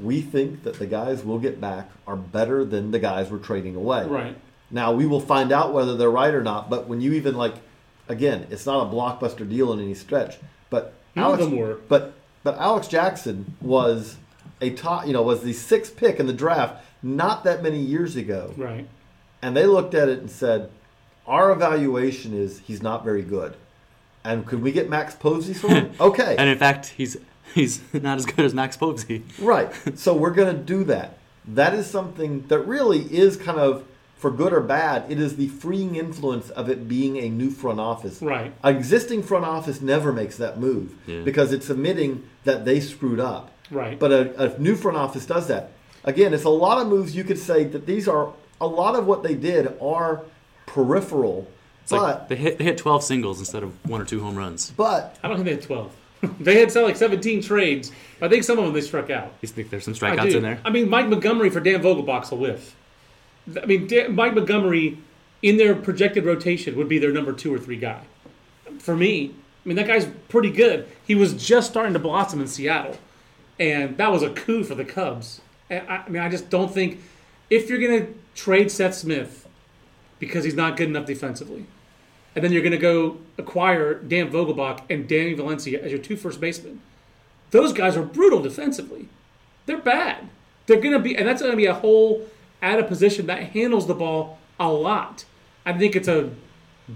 "We 0.00 0.20
think 0.20 0.62
that 0.62 0.78
the 0.78 0.86
guys 0.86 1.24
we'll 1.24 1.40
get 1.40 1.60
back 1.60 1.90
are 2.06 2.14
better 2.14 2.64
than 2.64 2.92
the 2.92 3.00
guys 3.00 3.30
we're 3.30 3.38
trading 3.38 3.74
away." 3.74 4.06
Right. 4.06 4.36
Now 4.70 4.92
we 4.92 5.06
will 5.06 5.20
find 5.20 5.50
out 5.50 5.72
whether 5.72 5.96
they're 5.96 6.10
right 6.10 6.32
or 6.34 6.42
not. 6.42 6.70
But 6.70 6.86
when 6.86 7.00
you 7.00 7.14
even 7.14 7.36
like, 7.36 7.54
again, 8.08 8.46
it's 8.50 8.66
not 8.66 8.86
a 8.86 8.94
blockbuster 8.94 9.48
deal 9.48 9.72
in 9.72 9.80
any 9.80 9.94
stretch. 9.94 10.36
But 10.70 10.94
None 11.18 11.34
of 11.34 11.40
Alex, 11.40 11.44
them 11.50 11.56
were. 11.58 11.78
But 11.88 12.14
but 12.42 12.56
Alex 12.58 12.88
Jackson 12.88 13.56
was 13.60 14.16
a 14.60 14.70
top, 14.70 15.06
you 15.06 15.12
know, 15.12 15.22
was 15.22 15.42
the 15.42 15.52
sixth 15.52 15.96
pick 15.96 16.18
in 16.18 16.26
the 16.26 16.32
draft 16.32 16.84
not 17.02 17.44
that 17.44 17.62
many 17.62 17.78
years 17.78 18.16
ago, 18.16 18.52
Right. 18.56 18.88
and 19.42 19.56
they 19.56 19.66
looked 19.66 19.94
at 19.94 20.08
it 20.08 20.18
and 20.20 20.30
said, 20.30 20.70
"Our 21.26 21.50
evaluation 21.52 22.32
is 22.34 22.60
he's 22.60 22.82
not 22.82 23.04
very 23.04 23.22
good." 23.22 23.54
And 24.24 24.44
could 24.46 24.62
we 24.62 24.72
get 24.72 24.90
Max 24.90 25.14
Povse 25.14 25.54
for 25.56 25.68
him? 25.68 25.92
Okay, 26.00 26.34
And 26.38 26.48
in 26.50 26.58
fact, 26.58 26.86
he's 26.96 27.16
he's 27.54 27.80
not 27.92 28.18
as 28.18 28.26
good 28.26 28.44
as 28.44 28.52
Max 28.54 28.76
Povse. 28.76 29.22
Right. 29.40 29.70
So 29.98 30.14
we're 30.14 30.30
going 30.32 30.54
to 30.54 30.60
do 30.62 30.84
that. 30.84 31.16
That 31.46 31.72
is 31.74 31.86
something 31.88 32.46
that 32.48 32.58
really 32.60 33.00
is 33.12 33.36
kind 33.36 33.58
of, 33.58 33.84
for 34.18 34.30
good 34.30 34.52
or 34.52 34.60
bad, 34.60 35.10
it 35.10 35.18
is 35.20 35.36
the 35.36 35.48
freeing 35.48 35.96
influence 35.96 36.50
of 36.50 36.68
it 36.68 36.88
being 36.88 37.16
a 37.18 37.28
new 37.28 37.50
front 37.50 37.78
office. 37.80 38.20
Right. 38.20 38.52
An 38.64 38.76
existing 38.76 39.22
front 39.22 39.44
office 39.44 39.80
never 39.80 40.12
makes 40.12 40.36
that 40.38 40.58
move 40.58 40.94
Yeah. 41.06 41.22
because 41.22 41.52
it's 41.52 41.70
admitting 41.70 42.24
that 42.44 42.64
they 42.64 42.80
screwed 42.80 43.20
up. 43.20 43.50
Right. 43.70 43.98
But 43.98 44.12
a, 44.12 44.54
a 44.54 44.58
new 44.58 44.74
front 44.74 44.96
office 44.96 45.24
does 45.24 45.46
that. 45.48 45.70
Again, 46.04 46.34
it's 46.34 46.44
a 46.44 46.48
lot 46.50 46.80
of 46.80 46.88
moves 46.88 47.14
you 47.14 47.22
could 47.24 47.38
say 47.38 47.64
that 47.64 47.86
these 47.86 48.08
are, 48.08 48.32
a 48.60 48.66
lot 48.66 48.96
of 48.96 49.06
what 49.06 49.22
they 49.22 49.34
did 49.34 49.76
are 49.80 50.22
peripheral. 50.66 51.46
It's 51.82 51.90
but, 51.92 52.02
like 52.02 52.28
they 52.28 52.36
hit 52.36 52.58
they 52.58 52.64
hit 52.64 52.78
12 52.78 53.02
singles 53.02 53.38
instead 53.38 53.62
of 53.62 53.72
one 53.88 54.00
or 54.00 54.04
two 54.04 54.20
home 54.20 54.36
runs. 54.36 54.70
but 54.72 55.16
I 55.22 55.28
don't 55.28 55.36
think 55.38 55.46
they 55.46 55.54
had 55.54 55.62
twelve. 55.62 55.94
they 56.40 56.58
had 56.60 56.74
like 56.74 56.96
seventeen 56.96 57.40
trades. 57.40 57.92
I 58.20 58.28
think 58.28 58.44
some 58.44 58.58
of 58.58 58.64
them 58.64 58.74
they 58.74 58.80
struck 58.80 59.08
out. 59.10 59.32
You 59.40 59.48
think 59.48 59.70
there's 59.70 59.84
some 59.84 59.94
I 59.94 60.16
strikeouts 60.16 60.34
in 60.34 60.42
there? 60.42 60.60
I 60.64 60.70
mean, 60.70 60.88
Mike 60.88 61.08
Montgomery 61.08 61.48
for 61.50 61.60
Dan 61.60 61.80
Vogelbach's 61.80 62.32
a 62.32 62.34
whiff. 62.34 62.74
I 63.60 63.66
mean, 63.66 63.88
Mike 64.14 64.34
Montgomery 64.34 64.98
in 65.42 65.56
their 65.56 65.74
projected 65.74 66.24
rotation 66.24 66.76
would 66.76 66.88
be 66.88 66.98
their 66.98 67.12
number 67.12 67.32
two 67.32 67.52
or 67.52 67.58
three 67.58 67.76
guy. 67.76 68.02
For 68.78 68.96
me, 68.96 69.34
I 69.64 69.68
mean, 69.68 69.76
that 69.76 69.86
guy's 69.86 70.06
pretty 70.28 70.50
good. 70.50 70.88
He 71.06 71.14
was 71.14 71.34
just 71.34 71.70
starting 71.70 71.92
to 71.92 71.98
blossom 71.98 72.40
in 72.40 72.46
Seattle, 72.46 72.96
and 73.58 73.96
that 73.98 74.10
was 74.10 74.22
a 74.22 74.30
coup 74.30 74.64
for 74.64 74.74
the 74.74 74.84
Cubs. 74.84 75.40
I, 75.70 75.78
I 75.78 76.08
mean, 76.08 76.22
I 76.22 76.28
just 76.28 76.50
don't 76.50 76.72
think 76.72 77.00
if 77.50 77.68
you're 77.68 77.78
going 77.78 78.06
to 78.06 78.14
trade 78.34 78.70
Seth 78.70 78.94
Smith 78.94 79.48
because 80.18 80.44
he's 80.44 80.54
not 80.54 80.76
good 80.76 80.88
enough 80.88 81.06
defensively, 81.06 81.66
and 82.34 82.44
then 82.44 82.52
you're 82.52 82.62
going 82.62 82.72
to 82.72 82.78
go 82.78 83.18
acquire 83.36 83.94
Dan 83.94 84.30
Vogelbach 84.30 84.82
and 84.90 85.08
Danny 85.08 85.34
Valencia 85.34 85.82
as 85.82 85.90
your 85.90 86.00
two 86.00 86.16
first 86.16 86.40
basemen, 86.40 86.80
those 87.50 87.72
guys 87.72 87.96
are 87.96 88.02
brutal 88.02 88.42
defensively. 88.42 89.08
They're 89.66 89.78
bad. 89.78 90.28
They're 90.66 90.80
going 90.80 90.92
to 90.92 90.98
be, 90.98 91.16
and 91.16 91.26
that's 91.26 91.40
going 91.40 91.52
to 91.52 91.56
be 91.56 91.66
a 91.66 91.74
whole 91.74 92.26
out 92.62 92.78
a 92.78 92.84
position 92.84 93.26
that 93.26 93.42
handles 93.50 93.86
the 93.86 93.94
ball 93.94 94.38
a 94.58 94.70
lot. 94.70 95.24
I 95.64 95.72
think 95.72 95.96
it's 95.96 96.08
a 96.08 96.30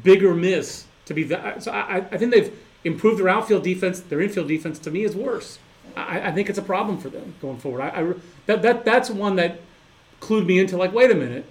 bigger 0.02 0.34
miss 0.34 0.86
to 1.06 1.14
be 1.14 1.24
that. 1.24 1.62
So 1.62 1.72
I, 1.72 1.98
I 1.98 2.18
think 2.18 2.32
they've 2.32 2.56
improved 2.84 3.18
their 3.20 3.28
outfield 3.28 3.62
defense. 3.64 4.00
Their 4.00 4.20
infield 4.20 4.48
defense, 4.48 4.78
to 4.80 4.90
me, 4.90 5.04
is 5.04 5.14
worse. 5.14 5.58
I, 5.96 6.28
I 6.28 6.32
think 6.32 6.48
it's 6.48 6.58
a 6.58 6.62
problem 6.62 6.98
for 6.98 7.08
them 7.08 7.34
going 7.40 7.58
forward. 7.58 7.82
I, 7.82 7.88
I 7.88 8.14
that, 8.46 8.62
that 8.62 8.84
that's 8.84 9.10
one 9.10 9.36
that 9.36 9.60
clued 10.20 10.46
me 10.46 10.58
into 10.58 10.76
like, 10.76 10.92
wait 10.92 11.10
a 11.10 11.14
minute, 11.14 11.44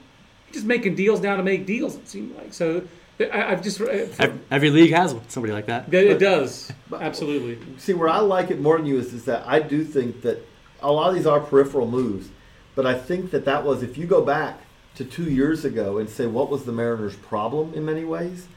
just 0.52 0.66
making 0.66 0.96
deals 0.96 1.22
now 1.22 1.36
to 1.36 1.44
make 1.44 1.66
deals. 1.66 1.96
It 1.96 2.08
seemed 2.08 2.36
like 2.38 2.54
so. 2.54 2.88
I, 3.20 3.52
I've 3.52 3.62
just 3.62 3.80
uh, 3.80 3.86
it, 3.86 4.16
Every, 4.20 4.40
every 4.50 4.70
league 4.72 4.92
has 4.94 5.16
somebody 5.28 5.54
like 5.54 5.68
that. 5.68 5.94
it 5.94 6.18
does 6.18 6.72
absolutely. 6.92 7.60
See, 7.78 7.94
where 7.94 8.10
I 8.10 8.20
like 8.20 8.50
it 8.50 8.60
more 8.60 8.78
than 8.78 8.88
you 8.88 8.98
is, 8.98 9.14
is 9.14 9.26
that 9.26 9.44
I 9.46 9.60
do 9.60 9.84
think 9.84 10.22
that 10.24 10.40
a 10.82 10.92
lot 10.92 11.10
of 11.10 11.16
these 11.16 11.28
are 11.28 11.40
peripheral 11.40 11.88
moves, 11.88 12.30
but 12.76 12.86
I 12.86 12.94
think 12.94 13.32
that 13.32 13.46
that 13.46 13.64
was 13.64 13.84
if 13.84 13.98
you 13.98 14.06
go 14.06 14.22
back 14.22 14.60
to 14.96 15.06
two 15.06 15.30
years 15.30 15.66
ago 15.66 15.98
and 15.98 16.10
say 16.10 16.26
what 16.28 16.50
was 16.50 16.66
the 16.66 16.72
Mariners' 16.72 17.16
problem 17.16 17.74
in 17.74 17.86
many 17.86 18.04
ways, 18.04 18.48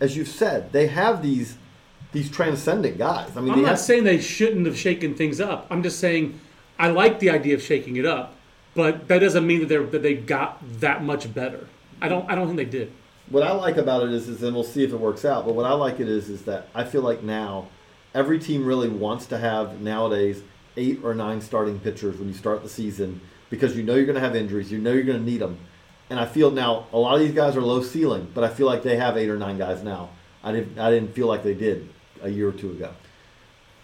as 0.00 0.16
you've 0.16 0.28
said, 0.28 0.72
they 0.72 0.86
have 0.88 1.22
these 1.22 1.56
these 2.12 2.30
transcendent 2.30 2.98
guys. 2.98 3.30
I 3.36 3.40
mean, 3.40 3.54
I'm 3.54 3.62
not 3.62 3.68
have- 3.70 3.78
saying 3.80 4.04
they 4.04 4.20
shouldn't 4.20 4.66
have 4.66 4.76
shaken 4.76 5.14
things 5.14 5.40
up. 5.40 5.66
I'm 5.70 5.82
just 5.82 5.98
saying 5.98 6.38
I 6.78 6.88
like 6.88 7.20
the 7.20 7.30
idea 7.30 7.54
of 7.54 7.62
shaking 7.62 7.96
it 7.96 8.04
up, 8.04 8.34
but 8.74 9.08
that 9.08 9.20
doesn't 9.20 9.46
mean 9.46 9.60
that 9.60 9.68
they 9.68 9.78
that 9.78 10.02
they 10.02 10.14
got 10.14 10.58
that 10.80 11.02
much 11.02 11.32
better. 11.32 11.66
I 12.00 12.08
don't 12.08 12.28
I 12.30 12.34
don't 12.34 12.46
think 12.46 12.56
they 12.58 12.78
did. 12.78 12.92
what 13.30 13.42
I 13.42 13.52
like 13.52 13.76
about 13.76 14.02
it 14.02 14.10
is, 14.12 14.28
is, 14.28 14.42
and 14.42 14.54
we'll 14.54 14.64
see 14.64 14.84
if 14.84 14.92
it 14.92 15.00
works 15.00 15.24
out. 15.24 15.46
But 15.46 15.54
what 15.54 15.64
I 15.64 15.72
like 15.72 16.00
it 16.00 16.08
is, 16.08 16.28
is 16.28 16.42
that 16.42 16.68
I 16.74 16.84
feel 16.84 17.02
like 17.02 17.22
now 17.22 17.68
every 18.14 18.38
team 18.38 18.66
really 18.66 18.88
wants 18.88 19.26
to 19.26 19.38
have 19.38 19.80
nowadays 19.80 20.42
eight 20.76 21.00
or 21.02 21.14
nine 21.14 21.40
starting 21.40 21.78
pitchers 21.78 22.18
when 22.18 22.28
you 22.28 22.34
start 22.34 22.62
the 22.62 22.68
season 22.68 23.20
because 23.52 23.76
you 23.76 23.82
know 23.82 23.94
you're 23.94 24.06
going 24.06 24.14
to 24.14 24.20
have 24.22 24.34
injuries, 24.34 24.72
you 24.72 24.78
know 24.78 24.92
you're 24.94 25.04
going 25.04 25.18
to 25.18 25.24
need 25.30 25.42
them. 25.42 25.58
And 26.08 26.18
I 26.18 26.24
feel 26.24 26.50
now 26.50 26.86
a 26.90 26.98
lot 26.98 27.14
of 27.16 27.20
these 27.20 27.34
guys 27.34 27.54
are 27.54 27.60
low 27.60 27.82
ceiling, 27.82 28.26
but 28.34 28.42
I 28.42 28.48
feel 28.48 28.66
like 28.66 28.82
they 28.82 28.96
have 28.96 29.18
eight 29.18 29.28
or 29.28 29.36
nine 29.36 29.58
guys 29.58 29.82
now. 29.82 30.08
I 30.42 30.52
didn't, 30.52 30.78
I 30.78 30.90
didn't 30.90 31.12
feel 31.14 31.26
like 31.26 31.42
they 31.42 31.52
did 31.52 31.86
a 32.22 32.30
year 32.30 32.48
or 32.48 32.52
two 32.52 32.70
ago. 32.70 32.90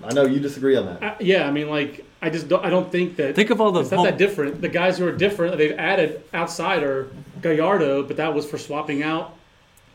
I 0.03 0.15
know 0.15 0.25
you 0.25 0.41
disagree 0.41 0.75
on 0.75 0.87
that. 0.87 1.03
I, 1.03 1.17
yeah, 1.21 1.47
I 1.47 1.51
mean, 1.51 1.69
like 1.69 2.07
I 2.23 2.31
just 2.31 2.49
don't 2.49 2.65
I 2.65 2.71
don't 2.71 2.91
think 2.91 3.17
that 3.17 3.35
Think 3.35 3.51
of 3.51 3.61
all 3.61 3.71
the 3.73 3.81
it's 3.81 3.91
not 3.91 3.99
home- 3.99 4.07
that 4.07 4.17
different. 4.17 4.63
The 4.63 4.69
guys 4.71 4.97
who 4.97 5.07
are 5.07 5.13
different 5.13 5.59
they've 5.59 5.77
added 5.79 6.23
outside 6.33 6.83
are 6.83 7.11
Gallardo, 7.43 8.05
but 8.05 8.17
that 8.17 8.33
was 8.33 8.49
for 8.49 8.57
swapping 8.59 9.03
out 9.03 9.35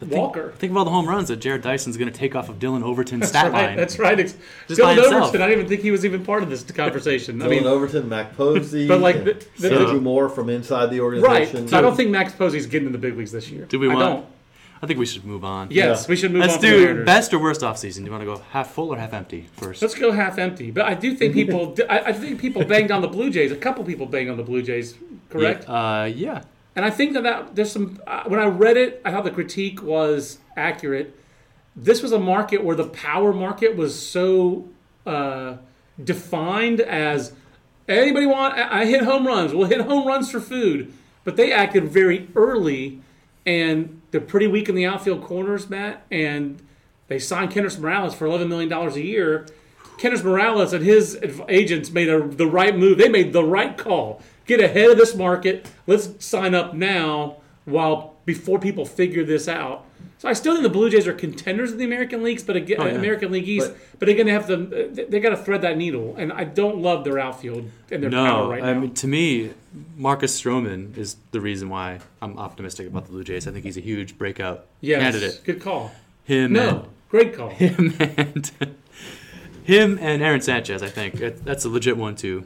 Think- 0.06 0.22
Walker. 0.22 0.54
Think 0.58 0.72
of 0.72 0.78
all 0.78 0.86
the 0.86 0.92
home 0.92 1.08
runs 1.08 1.28
that 1.30 1.40
Jarrod 1.40 1.62
Dyson's 1.62 1.98
going 1.98 2.12
to 2.12 2.18
take 2.18 2.36
off 2.36 2.50
of 2.50 2.60
Dillon 2.60 2.84
Overton's 2.84 3.28
stat 3.30 3.52
right. 3.52 3.68
line. 3.68 3.78
That's 3.78 4.00
right. 4.00 4.20
It's, 4.20 4.36
Just 4.68 4.82
by 4.82 4.94
Dillon 4.96 5.12
himself. 5.12 5.24
Overton. 5.30 5.42
I 5.42 5.48
didn't 5.48 5.60
even 5.60 5.70
think 5.70 5.82
he 5.82 5.92
was 5.92 6.06
even 6.06 6.24
part 6.24 6.44
of 6.44 6.50
this 6.50 6.64
conversation. 6.64 7.42
I 7.42 7.48
mean, 7.48 7.66
Overton, 7.66 8.10
Mac 8.10 8.36
Povse, 8.38 8.88
But, 8.88 9.00
like, 9.02 9.24
the- 9.24 9.34
the- 9.60 9.70
Sergio 9.70 10.02
Moore 10.02 10.30
from 10.30 10.50
inside 10.50 10.88
the 10.92 11.00
organization. 11.02 11.32
right. 11.34 11.48
organization. 11.48 11.78
I 11.78 11.82
don't 11.82 11.96
think 11.96 12.10
Max 12.10 12.34
Povse's 12.34 12.66
getting 12.68 12.88
in 12.88 12.92
the 12.92 12.98
big 12.98 13.18
leagues 13.18 13.32
this 13.32 13.50
year. 13.50 13.66
Do 13.66 13.80
we 13.80 13.90
I 13.90 13.94
want? 13.96 14.00
don't. 14.06 14.26
I 14.82 14.86
think 14.86 15.00
we 15.00 15.06
should 15.06 15.24
move 15.24 15.46
on. 15.46 15.70
Yes, 15.72 16.02
Yeah. 16.04 16.10
we 16.10 16.16
should 16.18 16.34
move 16.34 16.42
Let's 16.42 16.56
on. 16.56 16.60
from 16.60 16.70
the 16.70 16.76
do 16.76 16.84
Mariners. 16.84 17.06
best 17.06 17.34
or 17.34 17.40
worst 17.40 17.62
offseason. 17.62 18.00
Do 18.00 18.04
you 18.04 18.12
want 18.12 18.22
to 18.22 18.26
go 18.26 18.42
half 18.52 18.72
full 18.72 18.90
or 18.94 18.98
half 18.98 19.14
empty 19.14 19.48
first? 19.54 19.82
Let's 19.82 19.96
go 19.96 20.12
half 20.12 20.38
empty. 20.38 20.72
But 20.72 20.86
I 20.86 20.94
do 20.94 21.16
think 21.16 21.34
people. 21.34 21.74
I, 21.90 22.00
I 22.00 22.12
think 22.12 22.42
people 22.42 22.66
banged 22.66 22.92
on 22.92 23.02
the 23.02 23.08
Blue 23.08 23.30
Jays. 23.30 23.54
A 23.54 23.56
couple 23.56 23.86
people 23.86 24.08
banged 24.08 24.30
on 24.30 24.36
the 24.36 24.44
Blue 24.44 24.62
Jays. 24.62 24.96
Correct. 25.30 25.64
Yeah, 25.70 26.02
uh, 26.02 26.04
yeah. 26.06 26.42
And 26.76 26.84
I 26.84 26.90
think 26.90 27.14
that, 27.14 27.24
that 27.24 27.56
there's 27.56 27.72
some. 27.72 28.00
Uh, 28.08 28.24
when 28.26 28.40
I 28.40 28.46
read 28.46 28.78
it, 28.78 29.02
I 29.06 29.12
thought 29.12 29.24
the 29.24 29.32
critique 29.32 29.84
was 29.84 30.40
accurate. 30.58 31.16
This 31.76 32.02
was 32.02 32.12
a 32.12 32.20
market 32.20 32.64
where 32.64 32.76
the 32.76 32.88
power 32.88 33.34
market 33.34 33.76
was 33.76 34.00
so 34.00 34.68
uh, 35.06 35.58
defined 36.04 36.82
as 36.82 37.34
anybody 37.88 38.26
want. 38.26 38.56
I 38.58 38.86
hit 38.86 39.04
home 39.04 39.28
runs. 39.28 39.54
We'll 39.54 39.68
hit 39.68 39.82
home 39.82 40.08
runs 40.08 40.32
for 40.32 40.40
food. 40.40 40.94
But 41.24 41.38
they 41.38 41.52
acted 41.54 41.88
very 41.88 42.28
early, 42.36 43.02
and 43.46 44.02
they're 44.12 44.20
pretty 44.22 44.48
weak 44.48 44.68
in 44.68 44.76
the 44.76 44.86
outfield 44.86 45.24
corners, 45.24 45.70
Matt. 45.70 46.06
And 46.12 46.62
they 47.08 47.20
signed 47.20 47.52
Kendrys 47.52 47.80
Morales 47.80 48.16
for 48.16 48.26
eleven 48.26 48.50
million 48.50 48.70
dollars 48.70 48.96
a 48.96 49.02
year. 49.02 49.46
Kendrys 50.00 50.24
Morales 50.24 50.74
and 50.74 50.84
his 50.84 51.20
agents 51.48 51.92
made 51.92 52.10
a, 52.10 52.28
the 52.28 52.48
right 52.48 52.76
move. 52.76 52.98
They 52.98 53.10
made 53.10 53.32
the 53.32 53.44
right 53.44 53.78
call. 53.78 54.22
Get 54.46 54.60
ahead 54.60 54.90
of 54.92 54.98
this 54.98 55.16
market. 55.16 55.68
Let's 55.88 56.24
sign 56.26 56.54
up 56.54 56.74
now 56.74 57.38
while 57.66 58.16
before 58.26 58.60
people 58.60 58.86
figure 58.86 59.24
this 59.24 59.48
out. 59.48 59.86
So 60.18 60.30
I 60.30 60.34
still 60.34 60.54
think 60.54 60.64
the 60.64 60.70
Blue 60.70 60.90
Jays 60.90 61.06
are 61.08 61.14
contenders 61.14 61.74
in 61.74 61.78
the 61.78 61.84
American 61.86 62.24
leagues, 62.24 62.44
but 62.44 62.56
again, 62.56 62.78
Oh, 62.80 62.86
yeah. 62.86 62.94
American 62.94 63.32
League 63.32 63.48
East. 63.48 63.72
But, 63.92 64.00
But- 64.00 64.10
again, 64.10 64.26
they 64.26 64.32
have 64.32 64.48
to 64.48 64.58
they, 65.10 65.20
got 65.20 65.30
to 65.32 65.38
thread 65.38 65.62
that 65.64 65.78
needle, 65.78 66.16
and 66.18 66.32
I 66.32 66.46
don't 66.46 66.78
love 66.78 67.04
their 67.04 67.20
outfield 67.20 67.70
and 67.92 68.04
their 68.04 68.10
power 68.10 68.48
right 68.50 68.62
now. 68.62 68.72
No, 68.72 68.78
I 68.78 68.80
mean 68.80 68.94
to 68.94 69.08
me, 69.08 69.52
Marcus 69.98 70.40
Stroman 70.42 70.98
is 70.98 71.18
the 71.32 71.42
reason 71.42 71.68
why 71.70 72.00
I'm 72.22 72.38
optimistic 72.38 72.88
about 72.88 73.06
the 73.06 73.12
Blue 73.12 73.24
Jays. 73.26 73.48
I 73.48 73.52
think 73.52 73.66
he's 73.66 73.76
a 73.78 73.82
huge 73.82 74.18
breakout 74.18 74.66
yes, 74.80 75.02
candidate. 75.02 75.42
good 75.44 75.62
call. 75.62 75.92
Him 76.24 76.54
No, 76.54 76.88
great 77.10 77.34
call. 77.36 77.50
him 77.50 77.94
and 78.00 78.52
him 79.64 79.98
and 80.02 80.22
Aaron 80.22 80.42
Sanchez. 80.42 80.82
I 80.84 80.88
think 80.90 81.16
that's 81.44 81.66
a 81.66 81.70
legit 81.70 81.98
one 81.98 82.16
too. 82.16 82.46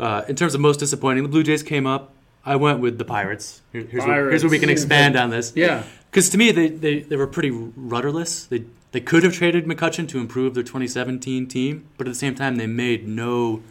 Uh, 0.00 0.22
in 0.28 0.36
terms 0.36 0.54
of 0.54 0.60
most 0.60 0.80
disappointing, 0.80 1.22
the 1.22 1.28
Blue 1.28 1.42
Jays 1.42 1.62
came 1.62 1.86
up. 1.86 2.12
I 2.44 2.56
went 2.56 2.80
with 2.80 2.98
the 2.98 3.04
Pirates. 3.04 3.62
Here- 3.72 3.82
Here's, 3.84 4.04
Where, 4.04 4.30
here's 4.30 4.42
where 4.42 4.50
we 4.50 4.58
can 4.58 4.68
expand 4.70 5.16
on 5.16 5.30
this. 5.30 5.52
Yeah, 5.54 5.84
Because 6.10 6.28
to 6.30 6.38
me, 6.38 6.50
they, 6.50 6.68
they, 6.68 7.00
they 7.00 7.16
were 7.16 7.26
pretty 7.28 7.50
rudderless. 7.50 8.46
They 8.46 8.64
they 8.90 9.00
could 9.00 9.22
have 9.22 9.32
traded 9.32 9.64
McCutchen 9.64 10.06
to 10.10 10.18
improve 10.18 10.52
their 10.52 10.62
2017 10.62 11.46
team, 11.46 11.88
but 11.96 12.06
at 12.06 12.10
the 12.10 12.18
same 12.18 12.34
time, 12.34 12.56
they 12.56 12.66
made 12.66 13.08
no 13.08 13.62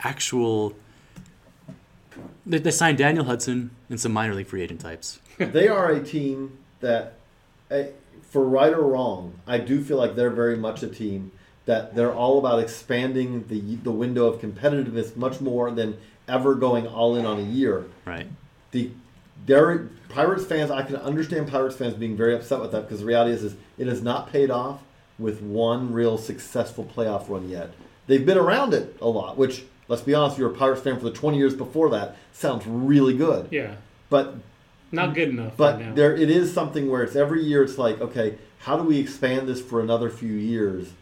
actual. 0.00 0.72
They, 2.46 2.58
they 2.58 2.70
signed 2.70 2.96
Daniel 2.96 3.24
Hudson 3.26 3.70
and 3.90 4.00
some 4.00 4.12
minor 4.12 4.34
league 4.34 4.46
free 4.46 4.62
agent 4.62 4.80
types. 4.80 5.20
they 5.38 5.68
are 5.68 5.90
a 5.90 6.02
team 6.02 6.56
that, 6.80 7.14
eh, 7.70 7.88
for 8.22 8.44
right 8.44 8.72
or 8.72 8.80
wrong, 8.82 9.34
I 9.46 9.58
do 9.58 9.82
feel 9.84 9.98
like 9.98 10.16
they're 10.16 10.30
very 10.30 10.56
much 10.56 10.82
a 10.82 10.88
team 10.88 11.32
that 11.66 11.94
they're 11.94 12.14
all 12.14 12.38
about 12.38 12.58
expanding 12.58 13.46
the 13.48 13.76
the 13.76 13.90
window 13.92 14.26
of 14.26 14.40
competitiveness 14.40 15.14
much 15.16 15.40
more 15.40 15.70
than 15.70 15.96
ever 16.28 16.54
going 16.54 16.86
all 16.86 17.16
in 17.16 17.26
on 17.26 17.38
a 17.38 17.42
year. 17.42 17.84
Right. 18.04 18.26
The 18.70 18.90
there 19.44 19.88
Pirates 20.08 20.44
fans, 20.46 20.70
I 20.70 20.82
can 20.82 20.96
understand 20.96 21.48
Pirates 21.48 21.76
fans 21.76 21.94
being 21.94 22.16
very 22.16 22.34
upset 22.34 22.60
with 22.60 22.72
that 22.72 22.82
because 22.82 23.00
the 23.00 23.06
reality 23.06 23.32
is, 23.32 23.44
is 23.44 23.54
it 23.76 23.86
has 23.86 24.02
not 24.02 24.32
paid 24.32 24.50
off 24.50 24.80
with 25.18 25.42
one 25.42 25.92
real 25.92 26.16
successful 26.18 26.84
playoff 26.84 27.28
run 27.28 27.48
yet. 27.48 27.70
They've 28.06 28.24
been 28.24 28.38
around 28.38 28.72
it 28.72 28.96
a 29.00 29.08
lot, 29.08 29.36
which 29.36 29.64
let's 29.88 30.02
be 30.02 30.14
honest, 30.14 30.36
if 30.36 30.40
you're 30.40 30.50
a 30.52 30.54
Pirates 30.54 30.82
fan 30.82 30.96
for 30.98 31.04
the 31.04 31.10
20 31.12 31.36
years 31.36 31.54
before 31.54 31.90
that, 31.90 32.16
sounds 32.32 32.66
really 32.66 33.16
good. 33.16 33.48
yeah, 33.50 33.74
But 34.08 34.34
not 34.92 35.14
good 35.14 35.28
enough 35.30 35.56
but 35.56 35.76
right 35.76 35.86
now. 35.86 35.94
there, 35.94 36.14
it 36.14 36.30
is 36.30 36.52
something 36.52 36.90
where 36.90 37.02
it's 37.02 37.16
every 37.16 37.42
year. 37.42 37.62
It's 37.62 37.78
like, 37.78 38.00
okay, 38.00 38.38
how 38.60 38.76
do 38.76 38.84
we 38.84 38.98
expand 38.98 39.48
this 39.48 39.60
for 39.60 39.80
another 39.80 40.08
few 40.10 40.32
years, 40.32 40.92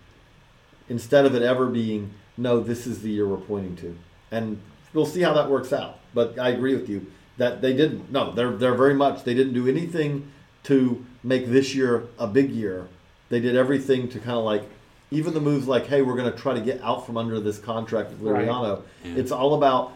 instead 0.89 1.25
of 1.25 1.35
it 1.35 1.43
ever 1.43 1.67
being, 1.67 2.13
no, 2.37 2.61
this 2.61 2.87
is 2.87 3.03
the 3.03 3.11
year 3.11 3.27
we're 3.27 3.37
pointing 3.37 3.77
to, 3.77 3.97
and 4.31 4.61
we'll 4.93 5.07
see 5.07 5.21
how 5.23 5.33
that 5.35 5.51
works 5.51 5.73
out. 5.73 5.99
But 6.13 6.39
I 6.39 6.51
agree 6.51 6.75
with 6.75 6.89
you 6.89 7.07
that 7.39 7.61
they 7.63 7.73
didn't. 7.75 8.11
No, 8.13 8.33
they're 8.33 8.53
they're 8.57 8.75
very 8.75 8.95
much. 8.95 9.25
They 9.25 9.35
didn't 9.35 9.55
do 9.55 9.69
anything 9.69 10.31
to 10.65 11.05
make 11.23 11.47
this 11.49 11.75
year 11.75 12.05
a 12.19 12.27
big 12.27 12.51
year. 12.51 12.89
They 13.29 13.41
did 13.41 13.57
everything 13.57 14.09
to 14.11 14.19
kind 14.19 14.37
of 14.39 14.45
like, 14.45 14.63
even 15.11 15.35
the 15.35 15.41
moves 15.41 15.67
like, 15.67 15.87
hey, 15.87 16.03
we're 16.03 16.17
going 16.17 16.31
to 16.31 16.39
try 16.39 16.55
to 16.55 16.61
get 16.61 16.81
out 16.83 17.05
from 17.07 17.17
under 17.17 17.41
this 17.41 17.59
contract 17.59 18.11
with 18.11 18.21
Right. 18.21 18.47
Liriano. 18.47 18.83
It's 19.05 19.31
all 19.33 19.55
about. 19.55 19.93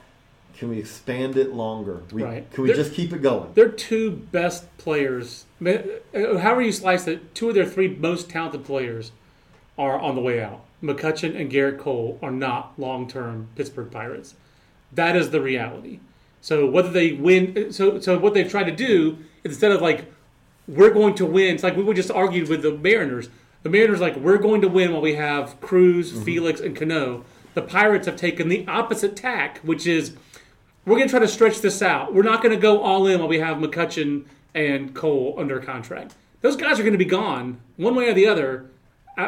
Can 0.56 0.70
we 0.70 0.78
expand 0.78 1.36
it 1.36 1.52
longer? 1.54 2.02
We, 2.10 2.24
Right. 2.24 2.50
Can 2.50 2.64
we 2.64 2.68
There- 2.68 2.76
just 2.76 2.92
keep 2.92 3.12
it 3.12 3.22
going? 3.22 3.52
their 3.54 3.68
two 3.68 4.10
best 4.10 4.76
players, 4.76 5.44
ma- 5.60 5.70
uh, 6.12 6.38
however 6.38 6.62
you 6.62 6.72
slice 6.72 7.06
it, 7.06 7.32
two 7.32 7.48
of 7.50 7.54
their 7.54 7.64
three 7.66 7.86
most 7.86 8.28
talented 8.28 8.64
players 8.64 9.12
are 9.78 9.96
on 10.00 10.16
the 10.16 10.20
way 10.20 10.42
out. 10.42 10.62
McCutchen 10.82 11.38
and 11.38 11.50
Gerrit 11.50 11.78
Cole 11.78 12.18
are 12.22 12.30
not 12.30 12.78
long-term 12.78 13.48
Pittsburgh 13.56 13.90
Pirates. 13.90 14.34
That 14.92 15.16
is 15.16 15.30
the 15.30 15.40
reality. 15.40 16.00
So 16.40 16.66
whether 16.66 16.90
they 16.90 17.12
win, 17.12 17.72
so 17.72 18.00
so 18.00 18.18
what 18.18 18.34
they've 18.34 18.48
tried 18.48 18.64
to 18.64 18.74
do 18.74 19.18
instead 19.44 19.72
of 19.72 19.82
like 19.82 20.10
we're 20.66 20.92
going 20.92 21.14
to 21.16 21.26
win, 21.26 21.54
it's 21.54 21.62
like 21.62 21.76
we 21.76 21.82
would 21.82 21.96
just 21.96 22.10
argued 22.10 22.48
with 22.48 22.62
the 22.62 22.72
Mariners. 22.72 23.28
The 23.62 23.70
Mariners 23.70 24.00
like 24.00 24.16
we're 24.16 24.38
going 24.38 24.60
to 24.62 24.68
win 24.68 24.92
while 24.92 25.02
we 25.02 25.14
have 25.14 25.60
Cruz, 25.60 26.12
mm-hmm. 26.12 26.22
Felix, 26.22 26.60
and 26.60 26.76
Cano. 26.76 27.24
The 27.54 27.62
Pirates 27.62 28.06
have 28.06 28.16
taken 28.16 28.48
the 28.48 28.66
opposite 28.68 29.16
tack, 29.16 29.58
which 29.60 29.86
is 29.86 30.14
we're 30.86 30.96
going 30.96 31.08
to 31.08 31.10
try 31.10 31.20
to 31.20 31.28
stretch 31.28 31.60
this 31.60 31.82
out. 31.82 32.14
We're 32.14 32.22
not 32.22 32.42
going 32.42 32.54
to 32.54 32.60
go 32.60 32.80
all 32.80 33.06
in 33.06 33.18
while 33.18 33.28
we 33.28 33.40
have 33.40 33.56
McCutchen 33.56 34.26
and 34.54 34.94
Cole 34.94 35.34
under 35.38 35.58
contract. 35.60 36.14
Those 36.40 36.56
guys 36.56 36.78
are 36.78 36.82
going 36.82 36.92
to 36.92 36.98
be 36.98 37.04
gone 37.04 37.60
one 37.76 37.94
way 37.94 38.08
or 38.08 38.14
the 38.14 38.28
other 38.28 38.70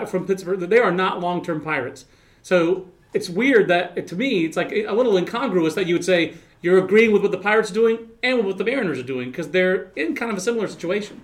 from 0.08 0.26
Pittsburgh. 0.26 0.60
They 0.60 0.78
are 0.78 0.92
not 0.92 1.20
long 1.20 1.42
term 1.44 1.60
Pirates. 1.60 2.04
So 2.42 2.88
it's 3.12 3.28
weird 3.28 3.68
that, 3.68 4.06
to 4.06 4.16
me, 4.16 4.44
it's 4.44 4.56
like 4.56 4.72
a 4.72 4.92
little 4.92 5.16
incongruous 5.16 5.74
that 5.74 5.86
you 5.86 5.94
would 5.94 6.04
say 6.04 6.34
you're 6.62 6.78
agreeing 6.78 7.12
with 7.12 7.22
what 7.22 7.32
the 7.32 7.38
Pirates 7.38 7.70
are 7.70 7.74
doing 7.74 8.10
and 8.22 8.38
with 8.38 8.46
what 8.46 8.58
the 8.58 8.64
Mariners 8.64 8.98
are 8.98 9.04
doing 9.04 9.30
because 9.30 9.50
they're 9.50 9.90
in 9.96 10.14
kind 10.14 10.30
of 10.30 10.38
a 10.38 10.40
similar 10.40 10.68
situation. 10.68 11.22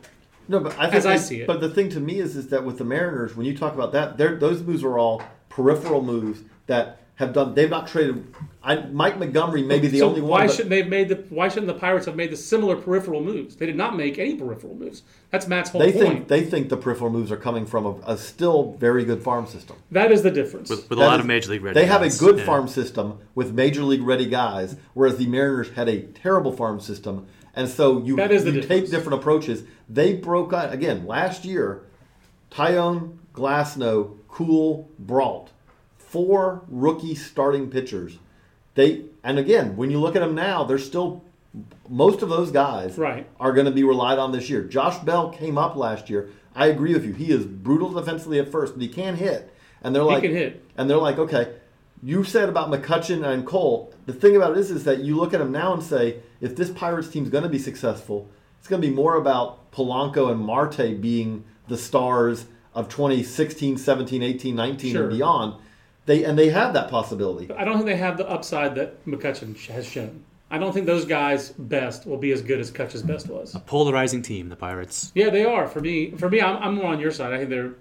No, 0.49 0.61
but 0.61 0.73
I 0.79 0.85
think 0.85 0.95
As 0.95 1.07
I 1.07 1.17
see 1.17 1.41
it. 1.41 1.47
But 1.47 1.61
the 1.61 1.69
thing 1.69 1.89
to 1.91 2.01
me 2.01 2.21
is, 2.21 2.37
is 2.37 2.49
that 2.49 2.64
with 2.64 2.79
the 2.79 2.85
Mariners, 2.85 3.37
when 3.37 3.47
you 3.47 3.57
talk 3.57 3.75
about 3.75 3.93
that, 3.93 4.17
those 4.17 4.62
moves 4.62 4.85
are 4.85 4.99
all 4.99 5.23
peripheral 5.49 6.03
moves 6.03 6.43
that 6.67 7.01
have 7.17 7.33
done. 7.33 7.55
They've 7.55 7.69
not 7.71 7.87
traded. 7.89 8.33
I, 8.62 8.77
Mike 8.77 9.19
Montgomery 9.19 9.62
may 9.62 9.79
be 9.79 9.89
the 9.89 9.99
so 10.01 10.09
only 10.09 10.21
why 10.21 10.29
one. 10.29 10.41
Why 10.43 10.47
shouldn't 10.49 10.71
they 10.71 10.79
have 10.79 10.89
made 10.89 11.09
the 11.09 11.17
Why 11.31 11.49
shouldn't 11.49 11.67
the 11.69 11.79
Pirates 11.79 12.07
have 12.07 12.17
made 12.17 12.31
the 12.31 12.37
similar 12.37 12.77
peripheral 12.77 13.23
moves? 13.23 13.57
They 13.57 13.67
did 13.67 13.77
not 13.77 13.97
make 13.97 14.19
any 14.19 14.35
peripheral 14.37 14.75
moves. 14.75 15.03
That's 15.31 15.47
Matt's 15.47 15.71
whole 15.71 15.81
they 15.81 15.93
point. 15.93 16.05
think 16.05 16.29
they 16.29 16.45
think 16.45 16.69
the 16.69 16.77
peripheral 16.77 17.11
moves 17.11 17.31
are 17.33 17.37
coming 17.37 17.64
from 17.67 17.87
a, 17.87 17.95
a 18.07 18.17
still 18.19 18.73
very 18.79 19.05
good 19.05 19.23
farm 19.23 19.47
system. 19.47 19.77
that 19.91 20.12
is 20.12 20.23
the 20.23 20.31
difference. 20.31 20.69
With, 20.71 20.89
with 20.91 20.99
a 20.99 21.03
lot 21.03 21.14
is- 21.14 21.21
of 21.21 21.27
major 21.27 21.51
league 21.51 21.62
ready 21.62 21.75
They 21.81 21.87
have 21.87 22.03
a 22.03 22.11
good 22.11 22.39
Yeah. 22.39 22.45
farm 22.45 22.69
system 22.69 23.19
with 23.35 23.53
major 23.53 23.83
league 23.83 24.03
ready 24.03 24.27
guys, 24.27 24.77
whereas 24.95 25.17
the 25.17 25.27
Mariners 25.27 25.71
had 25.71 25.89
a 25.89 26.03
terrible 26.03 26.53
farm 26.53 26.81
system. 26.81 27.27
And 27.55 27.69
so 27.69 28.03
you, 28.03 28.17
That 28.17 28.31
is 28.33 28.45
the 28.45 28.51
you 28.53 28.61
difference. 28.61 28.83
take 28.83 28.91
different 28.91 29.19
approaches. 29.21 29.62
They 29.89 30.12
broke 30.14 30.53
out 30.53 30.75
again 30.75 31.07
last 31.07 31.45
year. 31.47 31.83
Taillon, 32.51 33.17
Glasnow, 33.33 34.19
Kuhl, 34.29 34.91
Brault, 34.99 35.51
four 36.07 36.62
rookie 36.68 37.14
starting 37.14 37.70
pitchers. 37.70 38.18
They 38.74 39.04
and 39.24 39.38
again, 39.38 39.76
when 39.76 39.90
you 39.90 40.00
look 40.00 40.16
at 40.16 40.20
them 40.20 40.34
now, 40.34 40.64
they're 40.64 40.78
still 40.78 41.24
most 41.88 42.22
of 42.22 42.28
those 42.28 42.50
guys 42.50 42.98
Right. 42.98 43.26
are 43.40 43.52
going 43.52 43.64
to 43.66 43.72
be 43.72 43.82
relied 43.82 44.18
on 44.18 44.30
this 44.32 44.50
year. 44.50 44.62
Josh 44.62 44.98
Bell 44.98 45.30
came 45.30 45.57
up 45.57 45.74
last 45.74 46.11
year. 46.11 46.28
I 46.54 46.66
agree 46.66 46.92
with 46.92 47.04
you. 47.04 47.12
He 47.12 47.30
is 47.32 47.44
brutal 47.46 47.90
defensively 47.92 48.38
at 48.38 48.50
first, 48.52 48.74
but 48.74 48.82
he 48.82 48.88
can 48.88 49.16
hit. 49.16 49.52
And 49.82 49.94
they're 49.94 50.02
like, 50.02 50.22
he 50.22 50.28
can 50.28 50.36
hit. 50.36 50.64
And 50.76 50.88
they're 50.88 50.98
like, 50.98 51.18
okay, 51.18 51.54
you 52.02 52.24
said 52.24 52.48
about 52.50 52.70
McCutchen 52.70 53.24
and 53.26 53.46
Cole. 53.46 53.92
The 54.04 54.12
thing 54.12 54.36
about 54.36 54.52
it 54.52 54.59
is, 54.59 54.70
is 54.70 54.84
that 54.84 54.98
you 55.00 55.16
look 55.16 55.32
at 55.32 55.38
them 55.38 55.50
now 55.52 55.72
and 55.72 55.82
say, 55.82 56.16
if 56.40 56.54
this 56.57 56.70
Pirates 56.70 57.09
team's 57.09 57.30
going 57.30 57.44
to 57.44 57.48
be 57.50 57.59
successful, 57.59 58.28
it's 58.59 58.68
going 58.68 58.80
to 58.82 58.88
be 58.88 58.94
more 58.94 59.16
about 59.16 59.70
Polanco 59.72 60.30
and 60.30 60.40
Marte 60.40 61.00
being 61.00 61.44
the 61.68 61.78
stars 61.78 62.46
of 62.74 62.88
2016, 62.90 63.78
17, 63.78 64.22
18, 64.22 64.54
19, 64.54 64.92
Sure. 64.92 65.02
and 65.04 65.11
beyond. 65.11 65.54
They 66.07 66.24
and 66.24 66.38
they 66.38 66.48
have 66.50 66.72
that 66.74 66.88
possibility. 66.90 67.52
I 67.52 67.64
don't 67.64 67.74
think 67.74 67.86
they 67.86 67.96
have 67.96 68.16
the 68.16 68.28
upside 68.28 68.74
that 68.76 69.04
McCutchen 69.07 69.57
has 69.66 69.86
shown. 69.86 70.24
I 70.50 70.59
don't 70.59 70.72
think 70.72 70.86
those 70.86 71.04
guys' 71.04 71.50
best 71.50 72.07
will 72.07 72.18
be 72.18 72.30
as 72.30 72.40
good 72.40 72.61
as 72.61 72.70
Kutch's 72.70 73.02
best 73.02 73.28
was. 73.28 73.54
A 73.57 73.59
polarizing 73.59 74.22
team, 74.22 74.48
the 74.48 74.54
Pirates. 74.57 75.11
Yeah, 75.14 75.28
they 75.30 75.44
are. 75.44 75.66
For 75.66 75.80
me, 75.80 76.12
for 76.12 76.30
me, 76.30 76.40
I'm, 76.40 76.62
I'm 76.62 76.74
more 76.76 76.86
on 76.86 77.00
your 77.00 77.11
side. 77.11 77.32
I 77.32 77.38
think 77.38 77.50
they're, 77.50 77.74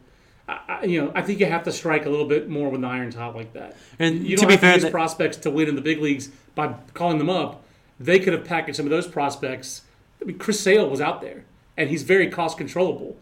I, 0.50 0.60
I, 0.68 0.84
you 0.86 1.00
know, 1.06 1.12
I 1.14 1.22
think 1.22 1.40
you 1.40 1.46
have 1.46 1.64
to 1.66 1.72
strike 1.72 2.08
a 2.08 2.10
little 2.10 2.26
bit 2.28 2.50
more 2.50 2.70
with 2.72 2.82
the 2.82 2.88
iron 2.88 3.12
top 3.12 3.36
like 3.36 3.54
that. 3.54 3.78
And 4.00 4.26
you 4.26 4.36
to 4.38 4.42
don't 4.42 4.48
be 4.48 4.54
have 4.54 4.62
fair, 4.62 4.72
to 4.72 4.76
use 4.78 4.84
that- 4.86 4.92
prospects 4.92 5.38
to 5.38 5.52
win 5.52 5.70
in 5.70 5.76
the 5.76 5.82
big 5.82 6.00
leagues 6.02 6.30
by 6.56 6.74
calling 6.96 7.20
them 7.20 7.30
up. 7.30 7.64
They 8.00 8.18
could 8.20 8.34
have 8.34 8.44
packaged 8.44 8.78
some 8.78 8.88
of 8.88 8.90
those 8.90 9.08
prospects. 9.08 9.84
I 10.20 10.26
mean, 10.26 10.40
Chris 10.40 10.60
Sale 10.60 10.90
was 10.90 11.00
out 11.00 11.22
there, 11.22 11.46
and 11.78 11.92
he's 11.92 12.02
very 12.02 12.32
cost 12.32 12.58
controllable. 12.58 13.16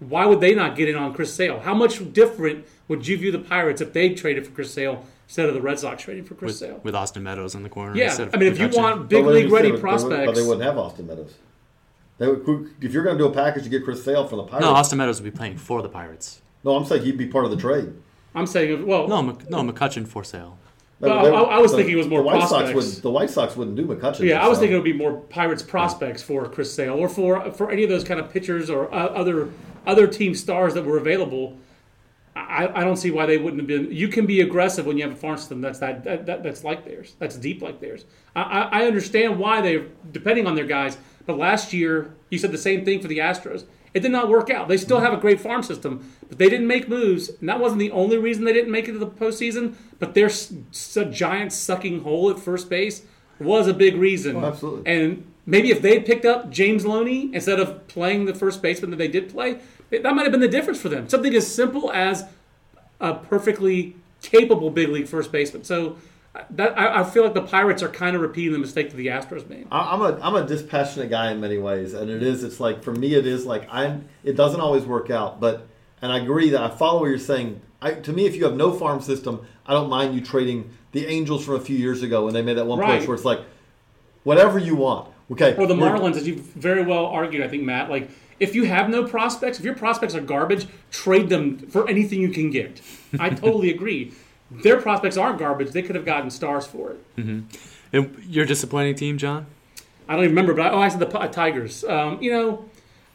Why 0.00 0.26
would 0.26 0.40
they 0.40 0.54
not 0.54 0.76
get 0.76 0.88
in 0.88 0.94
on 0.96 1.12
Chris 1.12 1.32
Sale? 1.34 1.60
How 1.60 1.74
much 1.74 2.12
different 2.12 2.66
would 2.86 3.06
you 3.06 3.16
view 3.18 3.32
the 3.32 3.38
Pirates 3.38 3.80
if 3.80 3.92
they 3.92 4.14
traded 4.14 4.46
for 4.46 4.52
Chris 4.52 4.72
Sale 4.72 5.04
instead 5.26 5.48
of 5.48 5.54
the 5.54 5.60
Red 5.60 5.78
Sox 5.78 6.02
trading 6.02 6.24
for 6.24 6.34
Chris 6.34 6.50
with, 6.50 6.56
Sale? 6.58 6.80
with 6.84 6.94
Austin 6.94 7.22
Meadows 7.24 7.54
in 7.54 7.62
the 7.64 7.68
corner. 7.68 7.96
yeah, 7.96 8.04
instead 8.06 8.28
of 8.28 8.34
I 8.34 8.38
mean, 8.38 8.52
if 8.52 8.58
you 8.60 8.68
want 8.68 9.08
big 9.08 9.24
But 9.24 9.34
league 9.34 9.42
did 9.44 9.50
you 9.50 9.56
ready 9.56 9.68
say? 9.68 9.70
They 9.70 9.72
would- 9.72 9.80
prospects, 9.80 10.26
but 10.26 10.34
they 10.36 10.42
wouldn't 10.42 10.62
have 10.62 10.78
Austin 10.78 11.06
Meadows. 11.06 11.34
They 12.18 12.26
would, 12.28 12.70
if 12.80 12.92
you're 12.92 13.04
going 13.04 13.16
to 13.18 13.22
do 13.24 13.28
a 13.28 13.32
package 13.32 13.64
to 13.64 13.68
get 13.68 13.84
Chris 13.84 14.04
Sale 14.04 14.26
from 14.26 14.38
the 14.38 14.44
Pirates, 14.44 14.64
no, 14.64 14.72
Austin 14.72 14.98
Meadows 14.98 15.20
would 15.20 15.32
be 15.32 15.36
playing 15.36 15.56
for 15.58 15.82
the 15.82 15.88
Pirates. 15.88 16.40
no, 16.64 16.76
I'm 16.76 16.84
saying 16.84 17.02
he'd 17.02 17.18
be 17.18 17.26
part 17.26 17.44
of 17.44 17.50
the 17.50 17.56
trade. 17.56 17.92
I'm 18.34 18.46
saying, 18.46 18.86
well, 18.86 19.08
No, 19.08 19.22
Mc, 19.22 19.48
no, 19.50 19.62
McCutchen 19.62 20.06
for 20.06 20.22
sale. 20.22 20.58
Well, 21.00 21.22
They- 21.24 21.30
I- 21.30 21.56
I 21.56 21.58
was 21.58 21.72
thinking 21.72 21.94
it 21.94 21.98
was 21.98 22.08
more 22.08 22.20
the 22.20 22.26
White 22.26 22.40
Sox 22.40 22.50
prospects. 22.70 22.94
would 22.96 23.02
the 23.02 23.10
White 23.10 23.30
Sox 23.30 23.56
wouldn't 23.56 23.76
do 23.76 23.86
McCutchen. 23.86 24.20
Yeah, 24.26 24.44
I 24.44 24.48
was 24.48 24.58
thinking 24.58 24.74
it 24.74 24.78
would 24.78 24.84
be 24.84 24.92
more 24.92 25.12
Pirates 25.30 25.62
prospects 25.62 26.22
for 26.22 26.48
Chris 26.48 26.72
Sale 26.72 26.94
or 26.94 27.08
for 27.08 27.50
for 27.52 27.70
any 27.70 27.84
of 27.84 27.88
those 27.88 28.02
kind 28.04 28.18
of 28.18 28.30
pitchers 28.32 28.68
or 28.68 28.92
uh, 28.92 29.06
other 29.06 29.50
other 29.86 30.06
team 30.06 30.34
stars 30.34 30.74
that 30.74 30.84
were 30.84 30.98
available. 30.98 31.56
I, 32.36 32.68
I 32.82 32.84
don't 32.84 32.96
see 32.96 33.10
why 33.10 33.26
they 33.26 33.36
wouldn't 33.38 33.60
have 33.60 33.66
been. 33.66 33.90
You 33.92 34.06
can 34.08 34.24
be 34.26 34.40
aggressive 34.42 34.86
when 34.86 34.96
you 34.96 35.02
have 35.04 35.12
a 35.12 35.16
farm 35.16 35.36
system 35.36 35.60
that's 35.60 35.80
that, 35.80 36.04
that, 36.04 36.26
that 36.26 36.42
that's 36.44 36.62
like 36.62 36.84
theirs, 36.84 37.16
that's 37.18 37.36
deep 37.36 37.62
like 37.62 37.80
theirs. 37.80 38.04
I, 38.36 38.42
I, 38.42 38.60
I 38.82 38.86
understand 38.86 39.38
why 39.38 39.60
they, 39.60 39.84
depending 40.12 40.46
on 40.46 40.54
their 40.54 40.66
guys. 40.66 40.98
But 41.26 41.36
last 41.36 41.72
year, 41.72 42.14
you 42.30 42.38
said 42.38 42.52
the 42.52 42.58
same 42.58 42.84
thing 42.84 43.00
for 43.00 43.08
the 43.08 43.18
Astros. 43.18 43.64
It 43.94 44.00
did 44.00 44.12
not 44.12 44.28
work 44.28 44.50
out. 44.50 44.68
They 44.68 44.76
still 44.76 45.00
have 45.00 45.12
a 45.12 45.16
great 45.16 45.40
farm 45.40 45.62
system, 45.62 46.12
but 46.28 46.38
they 46.38 46.48
didn't 46.48 46.66
make 46.66 46.88
moves, 46.88 47.30
and 47.40 47.48
that 47.48 47.58
wasn't 47.60 47.80
the 47.80 47.90
only 47.90 48.18
reason 48.18 48.44
they 48.44 48.52
didn't 48.52 48.70
make 48.70 48.88
it 48.88 48.92
to 48.92 48.98
the 48.98 49.06
postseason. 49.06 49.74
But 49.98 50.14
their 50.14 50.30
giant 51.10 51.52
sucking 51.52 52.02
hole 52.02 52.30
at 52.30 52.38
first 52.38 52.68
base 52.68 53.02
was 53.40 53.66
a 53.66 53.74
big 53.74 53.96
reason. 53.96 54.36
Oh, 54.36 54.46
absolutely. 54.46 54.92
And 54.92 55.24
maybe 55.46 55.70
if 55.70 55.80
they 55.80 56.00
picked 56.00 56.24
up 56.24 56.50
James 56.50 56.84
Loney 56.84 57.30
instead 57.32 57.58
of 57.60 57.86
playing 57.88 58.26
the 58.26 58.34
first 58.34 58.60
baseman 58.62 58.90
that 58.90 58.96
they 58.96 59.08
did 59.08 59.30
play, 59.30 59.60
that 59.90 60.14
might 60.14 60.24
have 60.24 60.32
been 60.32 60.40
the 60.40 60.48
difference 60.48 60.80
for 60.80 60.88
them. 60.88 61.08
Something 61.08 61.34
as 61.34 61.52
simple 61.52 61.90
as 61.90 62.24
a 63.00 63.14
perfectly 63.14 63.96
capable 64.22 64.70
big 64.70 64.88
league 64.88 65.08
first 65.08 65.32
baseman. 65.32 65.64
So 65.64 65.96
that 66.50 66.78
I, 66.78 67.00
I 67.00 67.04
feel 67.04 67.24
like 67.24 67.34
the 67.34 67.42
Pirates 67.42 67.82
are 67.82 67.88
kind 67.88 68.14
of 68.16 68.22
repeating 68.22 68.52
the 68.52 68.58
mistake 68.58 68.90
that 68.90 68.96
the 68.96 69.08
Astros 69.08 69.48
made. 69.48 69.66
I'm 69.70 70.00
a 70.00 70.18
I'm 70.20 70.34
a 70.34 70.46
dispassionate 70.46 71.10
guy 71.10 71.30
in 71.32 71.40
many 71.40 71.58
ways, 71.58 71.94
and 71.94 72.10
it 72.10 72.22
is. 72.22 72.44
It's 72.44 72.60
like 72.60 72.82
for 72.82 72.92
me, 72.92 73.14
it 73.14 73.26
is 73.26 73.44
like 73.46 73.66
I'm. 73.70 74.08
It 74.24 74.36
doesn't 74.36 74.60
always 74.60 74.84
work 74.84 75.10
out, 75.10 75.40
but 75.40 75.66
and 76.02 76.12
I 76.12 76.18
agree 76.18 76.50
that 76.50 76.62
I 76.62 76.68
follow 76.70 77.00
what 77.00 77.06
you're 77.08 77.18
saying. 77.18 77.60
I, 77.80 77.92
to 77.92 78.12
me, 78.12 78.26
if 78.26 78.34
you 78.34 78.44
have 78.44 78.54
no 78.54 78.72
farm 78.72 79.00
system, 79.00 79.46
I 79.66 79.72
don't 79.72 79.88
mind 79.88 80.14
you 80.14 80.20
trading 80.20 80.70
the 80.92 81.06
Angels 81.06 81.44
from 81.44 81.54
a 81.54 81.60
few 81.60 81.76
years 81.76 82.02
ago 82.02 82.24
when 82.24 82.34
they 82.34 82.42
made 82.42 82.54
that 82.58 82.66
one 82.66 82.78
Right. 82.78 82.98
push 82.98 83.06
where 83.08 83.14
it's 83.14 83.24
like, 83.24 83.40
whatever 84.24 84.58
you 84.58 84.74
want. 84.74 85.08
Okay. 85.30 85.54
Or 85.56 85.66
the 85.66 85.74
Marlins, 85.74 86.16
as 86.16 86.26
you've 86.26 86.40
very 86.40 86.82
well 86.82 87.06
argued, 87.06 87.42
I 87.42 87.48
think, 87.48 87.62
Matt. 87.62 87.90
Like, 87.90 88.10
if 88.40 88.54
you 88.54 88.64
have 88.64 88.88
no 88.88 89.04
prospects, 89.04 89.58
if 89.58 89.64
your 89.64 89.74
prospects 89.74 90.14
are 90.14 90.20
garbage, 90.20 90.66
trade 90.90 91.28
them 91.28 91.58
for 91.58 91.88
anything 91.88 92.20
you 92.20 92.30
can 92.30 92.50
get. 92.50 92.80
I 93.20 93.30
totally 93.30 93.70
agree. 93.74 94.12
Their 94.50 94.80
prospects 94.80 95.16
aren't 95.16 95.38
garbage. 95.38 95.70
They 95.72 95.82
could 95.82 95.94
have 95.94 96.04
gotten 96.04 96.30
stars 96.30 96.66
for 96.66 96.92
it. 96.92 97.44
And 97.92 98.24
your 98.26 98.44
disappointing 98.44 98.94
team, 98.94 99.18
John? 99.18 99.46
I 100.08 100.14
don't 100.14 100.24
even 100.24 100.34
remember, 100.34 100.54
but 100.54 100.66
I, 100.66 100.70
oh, 100.70 100.80
I 100.80 100.88
said 100.88 101.00
the 101.00 101.06
Pi- 101.06 101.28
Tigers. 101.28 101.84
Um, 101.84 102.22
you 102.22 102.30
know, 102.30 102.64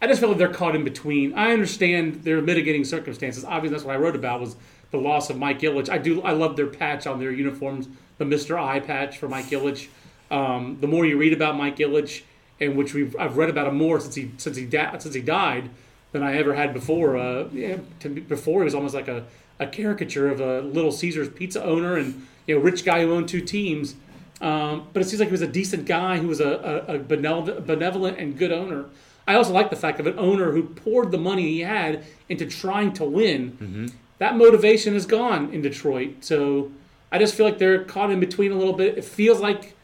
I 0.02 0.08
just 0.08 0.20
feel 0.20 0.30
like 0.30 0.38
they're 0.38 0.48
caught 0.48 0.76
in 0.76 0.84
between. 0.84 1.34
I 1.34 1.52
understand 1.52 2.24
their 2.24 2.42
mitigating 2.42 2.84
circumstances. 2.84 3.44
Obviously, 3.44 3.70
that's 3.76 3.84
what 3.84 3.96
I 3.96 4.00
wrote 4.00 4.16
about 4.16 4.42
was 4.42 4.56
the 4.92 4.98
loss 5.00 5.30
of 5.32 5.38
Mike 5.38 5.60
Ilitch. 5.62 5.90
I 5.90 5.98
do. 5.98 6.22
I 6.22 6.34
love 6.34 6.56
their 6.56 6.68
patch 6.68 7.08
on 7.08 7.20
their 7.20 7.32
uniforms, 7.32 7.88
the 8.20 8.26
Mister 8.26 8.60
I 8.60 8.80
patch 8.80 9.18
for 9.18 9.28
Mike 9.28 9.46
Ilitch. 9.46 9.88
Um, 10.30 10.78
the 10.82 10.88
more 10.88 11.06
you 11.06 11.18
read 11.18 11.34
about 11.34 11.58
Mike 11.58 11.78
Ilitch, 11.78 12.22
and 12.60 12.76
which 12.76 12.94
we've 12.94 13.16
I've 13.18 13.38
read 13.38 13.50
about 13.50 13.68
him 13.68 13.76
more 13.76 14.00
since 14.00 14.14
he 14.14 14.32
since 14.38 14.56
he 14.56 14.66
da- 14.66 14.98
since 15.00 15.16
he 15.16 15.22
died 15.22 15.72
than 16.12 16.22
I 16.22 16.38
ever 16.38 16.54
had 16.54 16.74
before. 16.76 17.18
Uh, 17.18 17.48
yeah, 17.52 17.78
to 18.02 18.10
before 18.10 18.62
he 18.62 18.66
was 18.66 18.76
almost 18.76 18.94
like 18.94 19.08
a, 19.08 19.26
a 19.60 19.68
caricature 19.68 20.30
of 20.30 20.40
a 20.40 20.62
Little 20.62 20.92
Caesars 20.92 21.30
pizza 21.30 21.64
owner 21.64 21.98
and 21.98 22.26
you 22.48 22.56
know 22.56 22.62
rich 22.62 22.84
guy 22.84 23.02
who 23.02 23.14
owned 23.14 23.30
two 23.30 23.42
teams. 23.42 23.96
Um, 24.42 24.88
but 24.92 25.02
it 25.02 25.06
seems 25.06 25.20
like 25.20 25.30
he 25.30 25.34
was 25.34 25.42
a 25.42 25.48
decent 25.48 25.86
guy 25.86 26.18
who 26.18 26.28
was 26.28 26.42
a, 26.42 26.84
a, 26.88 26.96
a 26.96 27.00
benevolent, 27.00 28.18
and 28.20 28.38
good 28.38 28.52
owner. 28.52 28.86
I 29.26 29.36
also 29.36 29.54
like 29.54 29.70
the 29.70 29.78
fact 29.78 30.02
of 30.02 30.08
an 30.08 30.20
owner 30.20 30.52
who 30.52 30.64
poured 30.64 31.12
the 31.12 31.18
money 31.18 31.44
he 31.44 31.62
had 31.62 32.04
into 32.28 32.46
trying 32.46 32.92
to 32.94 33.06
win. 33.06 33.90
That 34.18 34.36
motivation 34.36 34.96
is 34.96 35.06
gone 35.06 35.54
in 35.54 35.62
Detroit. 35.62 36.18
So 36.22 36.72
I 37.10 37.20
just 37.20 37.36
feel 37.36 37.46
like 37.46 37.58
they're 37.58 37.86
caught 37.86 38.12
in 38.12 38.20
between 38.20 38.52
a 38.52 38.56
little 38.56 38.74
bit. 38.74 38.98
It 38.98 39.06
feels 39.06 39.40
like 39.40 39.76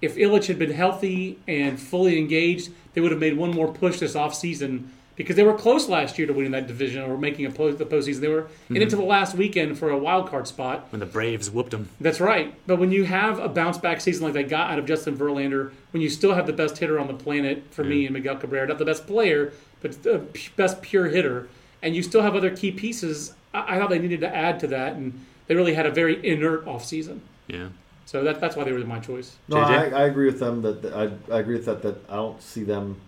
if 0.00 0.16
Ilitch 0.16 0.46
had 0.46 0.58
been 0.58 0.70
healthy 0.70 1.38
and 1.46 1.78
fully 1.80 2.16
engaged, 2.16 2.70
they 2.94 3.02
would 3.02 3.10
have 3.10 3.20
made 3.20 3.36
one 3.36 3.50
more 3.50 3.70
push 3.70 3.98
this 3.98 4.14
offseason 4.14 4.88
because 5.16 5.34
they 5.34 5.42
were 5.42 5.54
close 5.54 5.88
last 5.88 6.18
year 6.18 6.26
to 6.26 6.32
winning 6.32 6.52
that 6.52 6.66
division 6.66 7.02
or 7.02 7.16
making 7.16 7.46
a 7.46 7.50
post, 7.50 7.78
the 7.78 7.86
postseason. 7.86 8.20
They 8.20 8.28
were 8.28 8.42
mm-hmm. 8.42 8.76
in 8.76 8.82
it 8.82 8.90
to 8.90 8.96
the 8.96 9.02
last 9.02 9.34
weekend 9.34 9.78
for 9.78 9.90
a 9.90 9.98
wild 9.98 10.28
card 10.28 10.46
spot. 10.46 10.86
When 10.90 11.00
the 11.00 11.06
Braves 11.06 11.50
whooped 11.50 11.70
them. 11.70 11.88
That's 12.00 12.20
right. 12.20 12.54
But 12.66 12.78
when 12.78 12.92
you 12.92 13.04
have 13.04 13.38
a 13.38 13.48
bounce 13.48 13.78
back 13.78 14.00
season 14.00 14.24
like 14.24 14.34
they 14.34 14.44
got 14.44 14.70
out 14.70 14.78
of 14.78 14.86
Justin 14.86 15.16
Verlander, 15.16 15.72
when 15.90 16.02
you 16.02 16.10
still 16.10 16.34
have 16.34 16.46
the 16.46 16.52
best 16.52 16.78
hitter 16.78 17.00
on 17.00 17.06
the 17.06 17.14
planet 17.14 17.64
for 17.70 17.82
me 17.82 18.04
and 18.04 18.12
Miguel 18.12 18.36
Cabrera, 18.36 18.68
not 18.68 18.78
the 18.78 18.84
best 18.84 19.06
player, 19.06 19.52
but 19.80 20.02
the 20.02 20.18
p- 20.18 20.50
best 20.56 20.82
pure 20.82 21.06
hitter, 21.06 21.48
and 21.82 21.96
you 21.96 22.02
still 22.02 22.22
have 22.22 22.36
other 22.36 22.54
key 22.54 22.70
pieces, 22.70 23.34
I, 23.54 23.76
I 23.76 23.78
thought 23.78 23.90
they 23.90 23.98
needed 23.98 24.20
to 24.20 24.34
add 24.34 24.60
to 24.60 24.66
that, 24.68 24.94
and 24.94 25.24
they 25.46 25.54
really 25.54 25.74
had 25.74 25.86
a 25.86 25.90
very 25.90 26.24
inert 26.26 26.66
offseason. 26.66 27.20
Yeah. 27.46 27.68
So 28.04 28.22
that, 28.22 28.40
that's 28.40 28.54
why 28.54 28.64
they 28.64 28.72
were 28.72 28.78
my 28.80 29.00
choice. 29.00 29.36
No, 29.48 29.58
I, 29.58 29.88
I 29.88 30.04
agree 30.04 30.26
with 30.26 30.38
them 30.38 30.62
that 30.62 30.84
I, 30.92 31.34
I 31.34 31.40
agree 31.40 31.56
with 31.56 31.66
that. 31.66 31.82
That 31.82 31.96
I 32.08 32.14
don't 32.14 32.40
see 32.40 32.62
them 32.62 33.00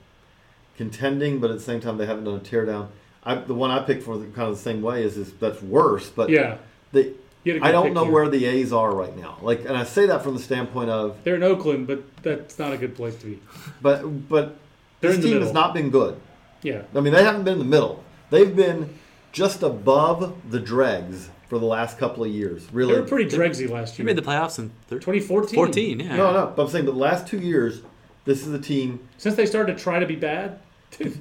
contending, 0.78 1.40
but 1.40 1.50
at 1.50 1.58
the 1.58 1.62
same 1.62 1.80
time 1.80 1.98
they 1.98 2.06
haven't 2.06 2.24
done 2.24 2.36
a 2.36 2.40
teardown. 2.40 2.88
I, 3.24 3.34
the 3.34 3.52
one 3.54 3.70
I 3.70 3.80
picked 3.80 4.04
for 4.04 4.16
the, 4.16 4.24
kind 4.26 4.48
of 4.48 4.56
the 4.56 4.62
same 4.62 4.80
way 4.80 5.02
is, 5.02 5.18
is 5.18 5.32
that's 5.34 5.60
worse, 5.60 6.08
but 6.08 6.30
Yeah. 6.30 6.56
the, 6.92 7.12
You 7.44 7.54
had 7.54 7.62
a 7.62 7.64
I 7.64 7.68
good 7.68 7.72
don't 7.72 7.94
know 7.94 8.04
here. 8.04 8.12
where 8.12 8.28
the 8.30 8.46
A's 8.46 8.72
are 8.72 8.94
right 8.94 9.14
now. 9.14 9.36
Like, 9.42 9.60
and 9.66 9.76
I 9.76 9.84
say 9.84 10.06
that 10.06 10.22
from 10.22 10.34
the 10.34 10.40
standpoint 10.42 10.88
of, 10.88 11.16
They're 11.24 11.34
in 11.34 11.42
Oakland, 11.42 11.86
but 11.88 12.02
that's 12.22 12.58
not 12.58 12.72
a 12.72 12.78
good 12.78 12.94
place 12.94 13.16
to 13.16 13.26
be. 13.26 13.40
but 13.82 14.02
but 14.28 14.56
They're 15.00 15.10
this 15.10 15.16
in 15.16 15.22
the 15.22 15.28
team 15.34 15.42
has 15.42 15.52
not 15.52 15.74
been 15.74 15.90
good. 15.90 16.18
Yeah. 16.62 16.82
I 16.94 17.00
mean, 17.00 17.12
they 17.12 17.22
haven't 17.24 17.44
been 17.44 17.54
in 17.54 17.58
the 17.58 17.64
middle. 17.64 18.02
They've 18.30 18.54
been 18.54 18.94
just 19.32 19.62
above 19.62 20.34
the 20.50 20.58
dregs 20.60 21.30
for 21.48 21.58
the 21.58 21.66
last 21.66 21.98
couple 21.98 22.24
of 22.24 22.30
years. 22.30 22.66
Really, 22.72 22.94
They 22.94 23.00
were 23.00 23.06
pretty 23.06 23.30
dregsy 23.36 23.68
last 23.70 23.96
They 23.96 24.02
year. 24.02 24.06
made 24.06 24.16
the 24.16 24.22
playoffs 24.28 24.58
in 24.58 24.70
thir- 24.88 24.98
2014. 24.98 25.54
14, 25.54 26.00
yeah. 26.00 26.16
No, 26.16 26.32
no. 26.32 26.52
But 26.54 26.62
I'm 26.64 26.68
saying, 26.68 26.84
but 26.86 26.92
the 26.92 26.98
last 26.98 27.26
two 27.26 27.38
years, 27.38 27.82
this 28.24 28.46
is 28.46 28.52
a 28.52 28.58
team. 28.58 29.00
Since 29.18 29.36
they 29.36 29.46
started 29.46 29.76
to 29.76 29.82
try 29.82 29.98
to 29.98 30.06
be 30.06 30.16
bad. 30.16 30.58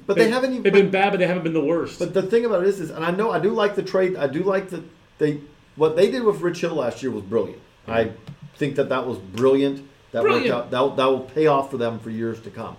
But 0.06 0.16
they 0.16 0.30
haven't 0.30 0.50
even- 0.52 0.62
They've 0.62 0.72
been 0.72 0.90
bad, 0.90 1.10
but 1.10 1.18
they 1.18 1.26
haven't 1.26 1.42
been 1.44 1.52
the 1.52 1.64
worst. 1.64 1.98
But 1.98 2.14
the 2.14 2.22
thing 2.22 2.44
about 2.44 2.62
it 2.62 2.68
is, 2.68 2.80
is 2.80 2.90
and 2.90 3.04
I 3.04 3.10
know 3.10 3.30
I 3.30 3.38
do 3.38 3.50
like 3.50 3.74
the 3.76 3.82
trade. 3.82 4.16
I 4.16 4.26
do 4.26 4.42
like 4.42 4.70
that 4.70 4.82
they 5.18 5.40
what 5.76 5.94
they 5.96 6.10
did 6.10 6.24
with 6.24 6.40
Rich 6.40 6.60
Hill 6.62 6.74
last 6.74 7.02
year 7.02 7.12
was 7.12 7.22
brilliant. 7.22 7.60
I 7.86 8.10
think 8.56 8.74
that 8.76 8.88
that 8.88 9.06
was 9.06 9.18
brilliant. 9.18 9.86
That 10.12 10.22
Brilliant. 10.22 10.46
worked 10.54 10.66
out. 10.66 10.70
That, 10.70 10.96
that 10.96 11.06
will 11.06 11.20
pay 11.20 11.46
off 11.46 11.70
for 11.70 11.76
them 11.76 11.98
for 12.00 12.10
years 12.10 12.40
to 12.42 12.50
come. 12.50 12.76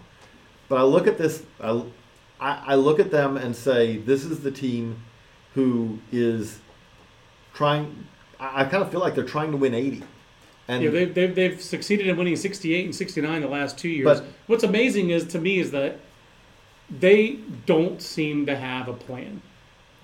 But 0.68 0.78
I 0.80 0.84
look 0.84 1.08
at 1.08 1.18
this. 1.18 1.44
I, 1.62 1.84
I, 2.40 2.64
I 2.68 2.76
look 2.76 3.00
at 3.00 3.10
them 3.12 3.38
and 3.38 3.56
say, 3.56 3.98
this 3.98 4.26
is 4.26 4.42
the 4.42 4.52
team 4.52 5.02
who 5.54 6.00
is 6.12 6.60
trying. 7.54 8.08
I, 8.40 8.62
I 8.62 8.66
kind 8.66 8.84
of 8.84 8.92
feel 8.92 9.00
like 9.00 9.16
they're 9.16 9.24
trying 9.24 9.52
to 9.52 9.58
win 9.58 9.74
eighty. 9.74 10.04
And 10.68 10.84
Yeah, 10.84 10.90
they've, 10.92 11.14
they've, 11.14 11.34
they've 11.36 11.62
succeeded 11.62 12.06
in 12.08 12.16
winning 12.16 12.36
68 12.36 12.86
and 12.86 12.96
69 12.96 13.42
the 13.42 13.48
last 13.48 13.78
two 13.80 13.90
years. 13.90 14.06
But- 14.06 14.26
What's 14.46 14.64
amazing 14.64 15.10
is 15.10 15.26
to 15.28 15.40
me 15.40 15.58
is 15.60 15.72
that 15.72 16.00
they 16.90 17.40
don't 17.66 18.02
seem 18.02 18.46
to 18.46 18.56
have 18.56 18.88
a 18.88 18.94
plan. 18.94 19.42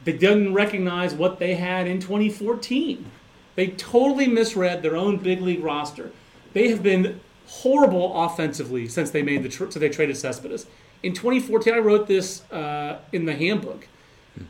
They 0.03 0.13
didn't 0.13 0.53
recognize 0.53 1.13
what 1.13 1.39
they 1.39 1.55
had 1.55 1.87
in 1.87 1.99
2014. 1.99 3.09
They 3.55 3.67
totally 3.67 4.27
misread 4.27 4.81
their 4.81 4.95
own 4.95 5.17
big 5.17 5.41
league 5.41 5.63
roster. 5.63 6.11
They 6.53 6.69
have 6.69 6.83
been 6.83 7.19
horrible 7.47 8.23
offensively 8.23 8.87
since 8.87 9.11
they 9.11 9.23
made 9.23 9.43
the 9.43 9.49
tr- 9.49 9.69
so 9.69 9.79
they 9.79 9.89
traded 9.89 10.17
Cespedes. 10.17 10.67
In 11.03 11.13
2014, 11.13 11.73
I 11.73 11.77
wrote 11.77 12.07
this 12.07 12.49
uh, 12.51 12.99
in 13.11 13.25
the 13.25 13.35
handbook. 13.35 13.87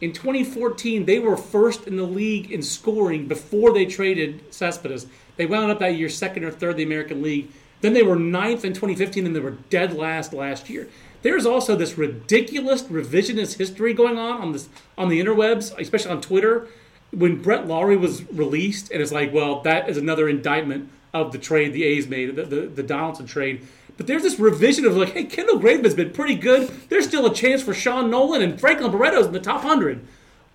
In 0.02 0.14
2014, 0.14 1.06
they 1.06 1.20
were 1.20 1.38
first 1.38 1.88
in 1.88 1.96
the 1.96 2.04
league 2.04 2.52
in 2.52 2.62
scoring 2.64 3.28
before 3.28 3.72
they 3.74 3.86
traded 3.86 4.54
Cespedes. 4.54 5.06
They 5.38 5.46
wound 5.46 5.72
up 5.72 5.80
that 5.80 5.96
year 5.96 6.10
second 6.10 6.44
or 6.44 6.52
third 6.52 6.72
in 6.72 6.78
the 6.78 6.84
American 6.84 7.22
League. 7.22 7.52
Then 7.82 7.94
they 7.94 8.02
were 8.02 8.16
ninth 8.16 8.66
in 8.66 8.74
2015, 8.74 9.26
and 9.28 9.36
they 9.36 9.40
were 9.40 9.58
dead 9.70 9.94
last 9.94 10.34
last 10.34 10.70
year. 10.70 10.90
There's 11.26 11.48
also 11.48 11.76
this 11.76 11.98
ridiculous 11.98 12.84
revisionist 12.84 13.58
history 13.58 13.96
going 13.96 14.20
on 14.20 14.44
on 14.44 14.52
this 14.52 14.70
on 14.96 15.10
the 15.10 15.20
interwebs, 15.20 15.76
especially 15.80 16.12
on 16.12 16.22
Twitter. 16.22 16.68
When 17.10 17.42
Brett 17.42 17.66
Lawrie 17.66 17.98
was 17.98 18.32
released, 18.32 18.92
and 18.92 19.02
it's 19.02 19.12
like, 19.12 19.34
well, 19.34 19.62
that 19.62 19.90
is 19.90 19.98
another 19.98 20.30
indictment 20.30 20.88
of 21.16 21.32
the 21.32 21.40
trade 21.40 21.74
the 21.74 21.84
A's 21.84 22.08
made, 22.08 22.36
the, 22.36 22.44
the, 22.44 22.62
the 22.68 22.84
Donaldson 22.84 23.26
trade. 23.26 23.66
But 23.98 24.06
there's 24.06 24.22
this 24.22 24.38
revision 24.38 24.86
of 24.86 24.96
like, 24.96 25.14
hey, 25.14 25.24
Kendall 25.24 25.60
Graveman's 25.60 25.96
been 25.96 26.12
pretty 26.12 26.36
good. 26.36 26.70
There's 26.90 27.08
still 27.08 27.26
a 27.26 27.34
chance 27.34 27.64
for 27.64 27.74
Sean 27.74 28.12
Nolin 28.12 28.44
and 28.44 28.60
Franklin 28.60 28.92
Barreto's 28.92 29.26
in 29.26 29.34
the 29.34 29.40
top 29.40 29.64
100. 29.64 30.06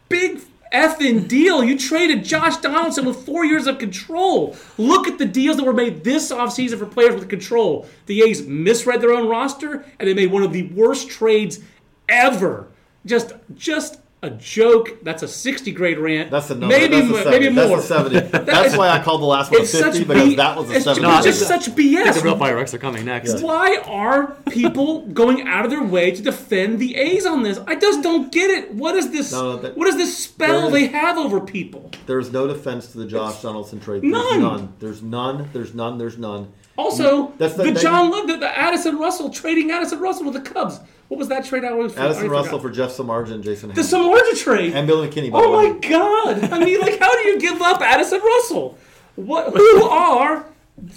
Big 0.09 0.41
effing 0.73 1.27
deal. 1.27 1.63
You 1.65 1.79
traded 1.79 2.25
Josh 2.25 2.57
Donaldson 2.59 3.05
with 3.05 3.25
four 3.25 3.45
years 3.45 3.67
of 3.67 3.79
control. 3.79 4.57
Look 4.79 5.09
at 5.09 5.19
the 5.19 5.25
deals 5.25 5.57
that 5.57 5.65
were 5.65 5.73
made 5.73 6.05
this 6.05 6.31
offseason 6.31 6.79
for 6.79 6.87
players 6.87 7.15
with 7.15 7.29
control. 7.29 7.87
The 8.07 8.23
A's 8.23 8.47
misread 8.47 9.01
their 9.01 9.13
own 9.13 9.29
roster, 9.29 9.85
and 9.99 10.09
they 10.09 10.15
made 10.15 10.31
one 10.31 10.43
of 10.43 10.53
the 10.53 10.69
worst 10.69 11.09
trades 11.09 11.61
ever. 12.09 12.69
Just, 13.07 13.33
just 13.55 14.01
a 14.23 14.31
joke. 14.31 14.99
That's 15.03 15.23
a 15.23 15.29
60 15.29 15.73
grade 15.73 15.99
rant. 15.99 16.31
That's 16.31 16.51
a 16.51 16.55
number. 16.55 16.77
Maybe, 16.77 17.01
that's 17.01 17.11
a 17.11 17.23
70. 17.25 17.31
maybe 17.51 17.55
more. 17.55 17.77
That's 17.81 17.85
a 17.91 18.11
70. 18.11 18.21
That's 18.45 18.77
why 18.77 18.91
I 18.91 19.03
called 19.03 19.23
the 19.23 19.27
last 19.27 19.51
one 19.51 19.63
a 19.63 19.65
50 19.65 19.79
such 19.79 20.07
because 20.07 20.29
B- 20.29 20.35
that 20.37 20.57
was 20.59 20.71
a 20.71 20.75
it's 20.75 20.85
70. 20.85 21.07
It's 21.07 21.17
I 21.17 21.23
just 21.23 21.39
think 21.49 21.49
such 21.63 21.71
I 21.71 21.75
think 21.75 22.15
the 22.17 22.21
real 22.23 22.35
BS. 22.37 22.39
fireworks 22.39 22.75
are 22.75 22.79
coming 22.79 23.05
next. 23.07 23.41
Why 23.43 23.79
are 23.87 24.35
people 24.51 25.07
going 25.07 25.49
out 25.49 25.65
of 25.65 25.71
their 25.71 25.83
way 25.83 26.11
to 26.11 26.21
defend 26.23 26.79
the 26.81 26.97
A's 26.97 27.25
on 27.25 27.43
this? 27.43 27.59
I 27.67 27.77
just 27.77 28.03
don't 28.03 28.31
get 28.31 28.51
it. 28.51 28.75
What 28.75 28.95
is 28.97 29.11
this? 29.11 29.33
No, 29.33 29.53
no, 29.53 29.57
that- 29.59 29.77
what 29.77 29.89
is 29.89 29.97
this 29.97 30.17
spell 30.19 30.63
there 30.63 30.71
they 30.73 30.87
have 30.89 31.17
over 31.17 31.41
people? 31.41 31.91
There's 32.07 32.31
no 32.31 32.47
defense 32.47 32.93
to 32.93 32.99
the 32.99 33.07
Josh 33.07 33.41
Donaldson 33.41 33.81
trade. 33.81 34.03
There's 34.03 34.13
None. 34.13 34.41
none. 34.43 34.73
There's 34.81 35.03
none. 35.03 35.49
There's 35.55 35.75
none. 35.75 35.97
There's 35.97 36.19
none. 36.19 36.53
Also, 36.77 37.33
That's 37.39 37.55
the- 37.55 37.65
the, 37.73 37.81
John 37.81 38.11
Love, 38.11 38.27
the, 38.27 38.37
the 38.37 38.59
Addison 38.59 38.99
Russell 38.99 39.31
trading 39.31 39.71
Addison 39.71 39.99
Russell 40.01 40.25
with 40.31 40.35
the 40.35 40.51
Cubs. 40.51 40.81
What 41.11 41.19
was 41.19 41.27
that 41.29 41.45
trade? 41.45 41.65
I 41.65 41.73
was 41.73 41.97
I 41.99 42.05
Addison 42.05 42.23
already 42.23 42.29
Russell 42.29 42.59
forgot. 42.61 42.63
for 42.63 42.71
Jeff 42.71 42.91
Samardzija 42.93 43.33
and 43.35 43.43
Jason 43.45 43.69
the. 43.71 43.81
Samardzija 43.83 44.39
trade. 44.45 44.73
And 44.75 44.87
Billy 44.87 45.09
McKinney, 45.09 45.31
Oh 45.35 45.59
way. 45.59 45.73
my 45.73 45.79
God! 45.81 46.45
I 46.53 46.65
mean, 46.65 46.81
like, 46.81 47.01
how 47.01 47.13
do 47.13 47.29
you 47.29 47.41
give 47.41 47.61
up 47.61 47.81
Addison 47.83 48.21
Russell? 48.21 48.79
What? 49.17 49.53
Who 49.53 49.83
are? 49.89 50.47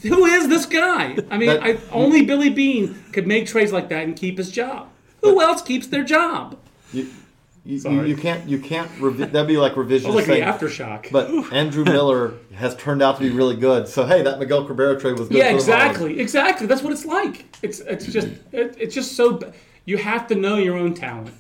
Who 0.03 0.25
is 0.25 0.47
this 0.49 0.67
guy? 0.67 1.17
I 1.31 1.37
mean, 1.39 1.47
That- 1.49 1.63
I, 1.63 1.77
only 1.91 2.23
Billy 2.23 2.49
Beane 2.51 3.03
could 3.11 3.25
make 3.25 3.47
trades 3.47 3.71
like 3.73 3.89
that 3.89 4.03
and 4.03 4.15
keep 4.15 4.37
his 4.37 4.51
job. 4.51 4.87
Who 5.21 5.41
else 5.41 5.61
keeps 5.63 5.87
their 5.87 6.03
job? 6.03 6.57
You, 6.93 7.09
you, 7.65 7.79
you, 7.79 8.03
you 8.03 8.15
can't. 8.15 8.47
You 8.47 8.59
can't. 8.59 8.91
Revi- 8.99 9.31
that'd 9.31 9.47
be 9.47 9.57
like 9.57 9.73
revisionist 9.73 10.09
Oh, 10.09 10.11
like 10.11 10.25
the 10.25 10.41
aftershock. 10.41 11.11
But 11.11 11.29
Andrew 11.51 11.85
Miller 11.85 12.33
has 12.53 12.75
turned 12.75 13.01
out 13.01 13.17
to 13.17 13.23
be 13.23 13.31
really 13.31 13.55
good. 13.55 13.87
So 13.87 14.05
hey, 14.05 14.21
that 14.21 14.37
Miguel 14.37 14.63
Cabrera 14.65 14.99
trade 14.99 15.17
was 15.17 15.27
good. 15.27 15.37
yeah, 15.39 15.49
exactly, 15.51 16.19
exactly. 16.19 16.67
That's 16.67 16.83
what 16.83 16.93
it's 16.93 17.05
like. 17.05 17.45
It's 17.63 17.79
it's 17.79 18.05
just 18.05 18.27
it, 18.51 18.75
it's 18.79 18.93
just 18.93 19.13
so. 19.13 19.39
You 19.85 19.97
have 19.97 20.27
to 20.27 20.35
know 20.35 20.57
your 20.57 20.77
own 20.77 20.93
talent 20.93 21.35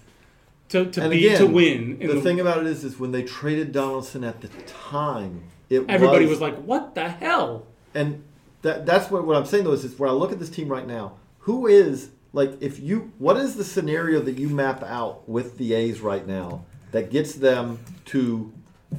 to, 0.69 0.85
to 0.85 1.01
And 1.01 1.11
be 1.11 1.27
again, 1.27 1.39
to 1.39 1.47
win. 1.47 1.97
in 1.99 2.07
The 2.07 2.21
thing 2.21 2.39
about 2.39 2.59
it 2.59 2.67
is, 2.67 2.83
is 2.83 2.99
when 2.99 3.11
they 3.11 3.23
traded 3.23 3.71
Donaldson 3.71 4.23
at 4.23 4.41
the 4.41 4.49
time, 4.63 5.43
it 5.69 5.85
everybody 5.87 6.25
was, 6.25 6.39
was 6.39 6.41
like, 6.41 6.57
"What 6.63 6.95
the 6.95 7.09
hell?" 7.09 7.67
and 7.93 8.23
that 8.63 8.85
that's 8.85 9.11
what 9.11 9.25
what 9.25 9.37
I'm 9.37 9.45
saying 9.45 9.63
though 9.63 9.71
is, 9.71 9.85
is 9.85 9.97
when 9.97 10.09
I 10.09 10.13
look 10.13 10.31
at 10.31 10.39
this 10.39 10.49
team 10.49 10.67
right 10.67 10.87
now, 10.87 11.13
who 11.39 11.67
is 11.67 12.09
like 12.33 12.61
if 12.61 12.79
you 12.79 13.11
what 13.19 13.37
is 13.37 13.55
the 13.55 13.63
scenario 13.63 14.19
that 14.21 14.37
you 14.37 14.49
map 14.49 14.83
out 14.83 15.27
with 15.29 15.57
the 15.57 15.73
A's 15.73 16.01
right 16.01 16.25
now 16.25 16.65
that 16.91 17.11
gets 17.11 17.35
them 17.35 17.79
to 18.05 18.51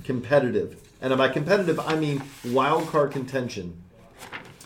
competitive? 0.04 0.80
And 1.00 1.16
by 1.18 1.28
competitive, 1.28 1.78
I 1.80 1.96
mean 1.96 2.22
wild 2.46 2.88
card 2.88 3.10
contention. 3.12 3.82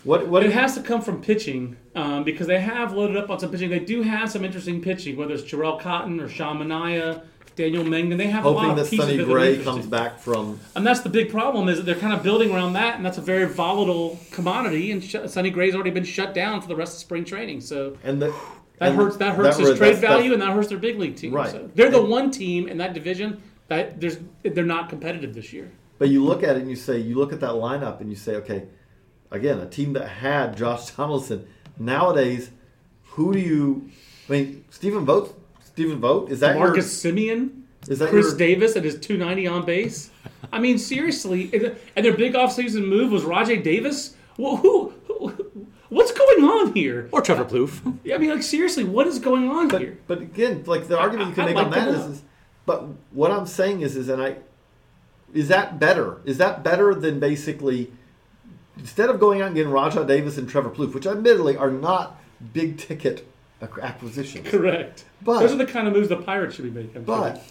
What 0.08 0.26
what 0.26 0.42
It 0.42 0.52
has 0.52 0.74
to 0.74 0.80
come 0.80 1.02
from 1.02 1.20
pitching 1.20 1.76
um, 1.94 2.24
because 2.24 2.46
they 2.46 2.60
have 2.60 2.94
loaded 2.94 3.18
up 3.18 3.28
on 3.28 3.38
some 3.38 3.50
pitching. 3.50 3.68
They 3.68 3.78
do 3.78 4.00
have 4.00 4.30
some 4.30 4.42
interesting 4.42 4.80
pitching, 4.80 5.18
whether 5.18 5.34
it's 5.34 5.42
Jharel 5.42 5.78
Cotton 5.78 6.18
or 6.18 6.30
Sean 6.30 6.58
Manaea, 6.58 7.24
Daniel 7.56 7.84
Mengden. 7.84 8.16
They 8.16 8.28
have 8.28 8.46
a 8.46 8.48
lot 8.48 8.74
that 8.76 8.84
of 8.84 8.90
pieces 8.90 9.04
Sonny 9.04 9.18
that 9.18 9.26
Gray 9.26 9.62
comes 9.62 9.84
back 9.84 10.18
from 10.18 10.60
And 10.74 10.86
that's 10.86 11.00
the 11.00 11.10
big 11.10 11.30
problem 11.30 11.68
is 11.68 11.76
that 11.76 11.82
they're 11.82 11.94
kind 11.94 12.14
of 12.14 12.22
building 12.22 12.50
around 12.54 12.72
that, 12.72 12.96
and 12.96 13.04
that's 13.04 13.18
a 13.18 13.20
very 13.20 13.44
volatile 13.44 14.18
commodity. 14.30 14.92
And 14.92 15.04
sh- 15.04 15.16
Sonny 15.26 15.50
Gray's 15.50 15.74
already 15.74 15.90
been 15.90 16.04
shut 16.04 16.32
down 16.32 16.62
for 16.62 16.68
the 16.68 16.76
rest 16.76 16.94
of 16.94 17.00
spring 17.00 17.26
training, 17.26 17.60
so 17.60 17.98
and 18.02 18.22
the 18.22 18.28
that 18.78 18.88
and 18.88 18.96
hurts. 18.96 19.18
That 19.18 19.34
hurts 19.36 19.58
his 19.58 19.72
re- 19.72 19.76
trade 19.76 19.80
that's- 19.88 20.00
that's- 20.00 20.16
value, 20.20 20.32
and 20.32 20.40
that 20.40 20.54
hurts 20.54 20.68
their 20.68 20.78
big 20.78 20.98
league 20.98 21.16
team. 21.16 21.34
Right. 21.34 21.50
So 21.50 21.68
they're 21.74 21.90
the 21.90 22.02
one 22.02 22.30
team 22.30 22.66
in 22.66 22.78
that 22.78 22.94
division 22.94 23.42
that 23.66 24.00
there's 24.00 24.16
they're 24.42 24.64
not 24.64 24.88
competitive 24.88 25.34
this 25.34 25.52
year. 25.52 25.70
But 25.98 26.08
you 26.08 26.24
look 26.24 26.42
at 26.42 26.56
it 26.56 26.60
and 26.60 26.70
you 26.70 26.76
say, 26.76 26.98
you 26.98 27.16
look 27.16 27.34
at 27.34 27.40
that 27.40 27.50
lineup 27.50 28.00
and 28.00 28.08
you 28.08 28.16
say, 28.16 28.36
okay, 28.36 28.68
again, 29.30 29.58
a 29.58 29.66
team 29.68 29.92
that 29.94 30.08
had 30.08 30.56
Josh 30.56 30.90
Donaldson. 30.96 31.46
Nowadays, 31.78 32.50
who 33.10 33.32
do 33.32 33.38
you? 33.38 33.90
I 34.28 34.32
mean, 34.32 34.64
Stephen 34.70 35.04
Vogt. 35.04 35.34
Stephen 35.64 36.00
Vogt 36.00 36.30
is 36.30 36.40
that 36.40 36.56
Marcus 36.56 36.76
your? 36.76 37.12
Simeon, 37.12 37.64
Is 37.88 38.00
that 38.00 38.08
Chris 38.10 38.28
your? 38.30 38.36
Davis 38.38 38.74
at 38.76 38.82
his 38.84 38.98
290 38.98 39.46
on 39.46 39.64
base. 39.64 40.10
I 40.52 40.58
mean, 40.58 40.78
seriously, 40.78 41.50
and 41.52 41.76
and 41.94 42.04
their 42.04 42.16
big 42.16 42.34
offseason 42.34 42.86
move 42.88 43.12
was 43.12 43.22
Rajai 43.22 43.62
Davis. 43.62 44.16
Well, 44.36 44.56
who, 44.56 44.92
who, 45.06 45.66
what's 45.88 46.12
going 46.12 46.44
on 46.44 46.72
here? 46.74 47.08
Or 47.12 47.20
Trevor 47.20 47.44
Plouffe. 47.44 47.80
I 48.12 48.18
mean, 48.18 48.30
like 48.30 48.42
seriously, 48.42 48.84
what 48.84 49.06
is 49.06 49.18
going 49.18 49.48
on 49.48 49.68
But, 49.68 49.80
here? 49.80 49.98
but 50.06 50.20
again, 50.20 50.64
like 50.66 50.88
the 50.88 50.98
argument 50.98 51.30
you 51.30 51.34
can 51.34 51.44
I'd 51.44 51.46
make 51.46 51.56
like 51.56 51.64
on 51.66 51.70
that 51.72 51.88
is, 51.88 51.96
know. 52.06 52.10
is, 52.12 52.22
but 52.66 52.84
what 53.12 53.30
I'm 53.30 53.46
saying 53.46 53.80
is, 53.82 53.96
is, 53.96 54.08
and 54.08 54.20
I, 54.22 54.36
is 55.34 55.48
that 55.48 55.78
better? 55.80 56.20
Is 56.24 56.38
that 56.38 56.62
better 56.62 56.94
than 56.94 57.18
basically 57.20 57.90
instead 58.78 59.10
of 59.10 59.20
going 59.20 59.40
out 59.40 59.48
and 59.48 59.56
getting 59.56 59.72
Rajai 59.72 60.06
Davis 60.06 60.38
and 60.38 60.48
Trevor 60.48 60.70
Plouffe, 60.70 60.94
which 60.94 61.06
admittedly 61.06 61.56
are 61.56 61.70
not 61.70 62.20
big 62.52 62.78
ticket 62.78 63.26
acquisitions, 63.60 64.48
Correct. 64.48 65.04
But- 65.22 65.40
those 65.40 65.52
are 65.52 65.56
the 65.56 65.66
kind 65.66 65.88
of 65.88 65.94
moves 65.94 66.08
the 66.08 66.16
Pirates 66.16 66.54
should 66.54 66.72
be 66.72 66.82
making. 66.82 67.04
But 67.04 67.42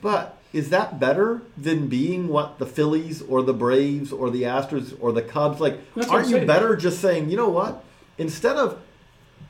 but 0.00 0.38
is 0.52 0.70
that 0.70 0.98
better 0.98 1.42
than 1.56 1.88
being 1.88 2.28
what 2.28 2.58
the 2.58 2.66
Phillies 2.66 3.22
or 3.22 3.42
the 3.42 3.54
Braves 3.54 4.12
or 4.12 4.30
the 4.30 4.42
Astros 4.42 4.96
or 5.00 5.12
the 5.12 5.22
Cubs 5.22 5.60
like? 5.60 5.78
That's 5.94 6.08
aren't 6.08 6.28
you 6.28 6.44
better 6.44 6.76
just 6.76 7.00
saying, 7.00 7.30
you 7.30 7.36
know 7.36 7.48
what? 7.48 7.84
Instead 8.18 8.56
of 8.56 8.80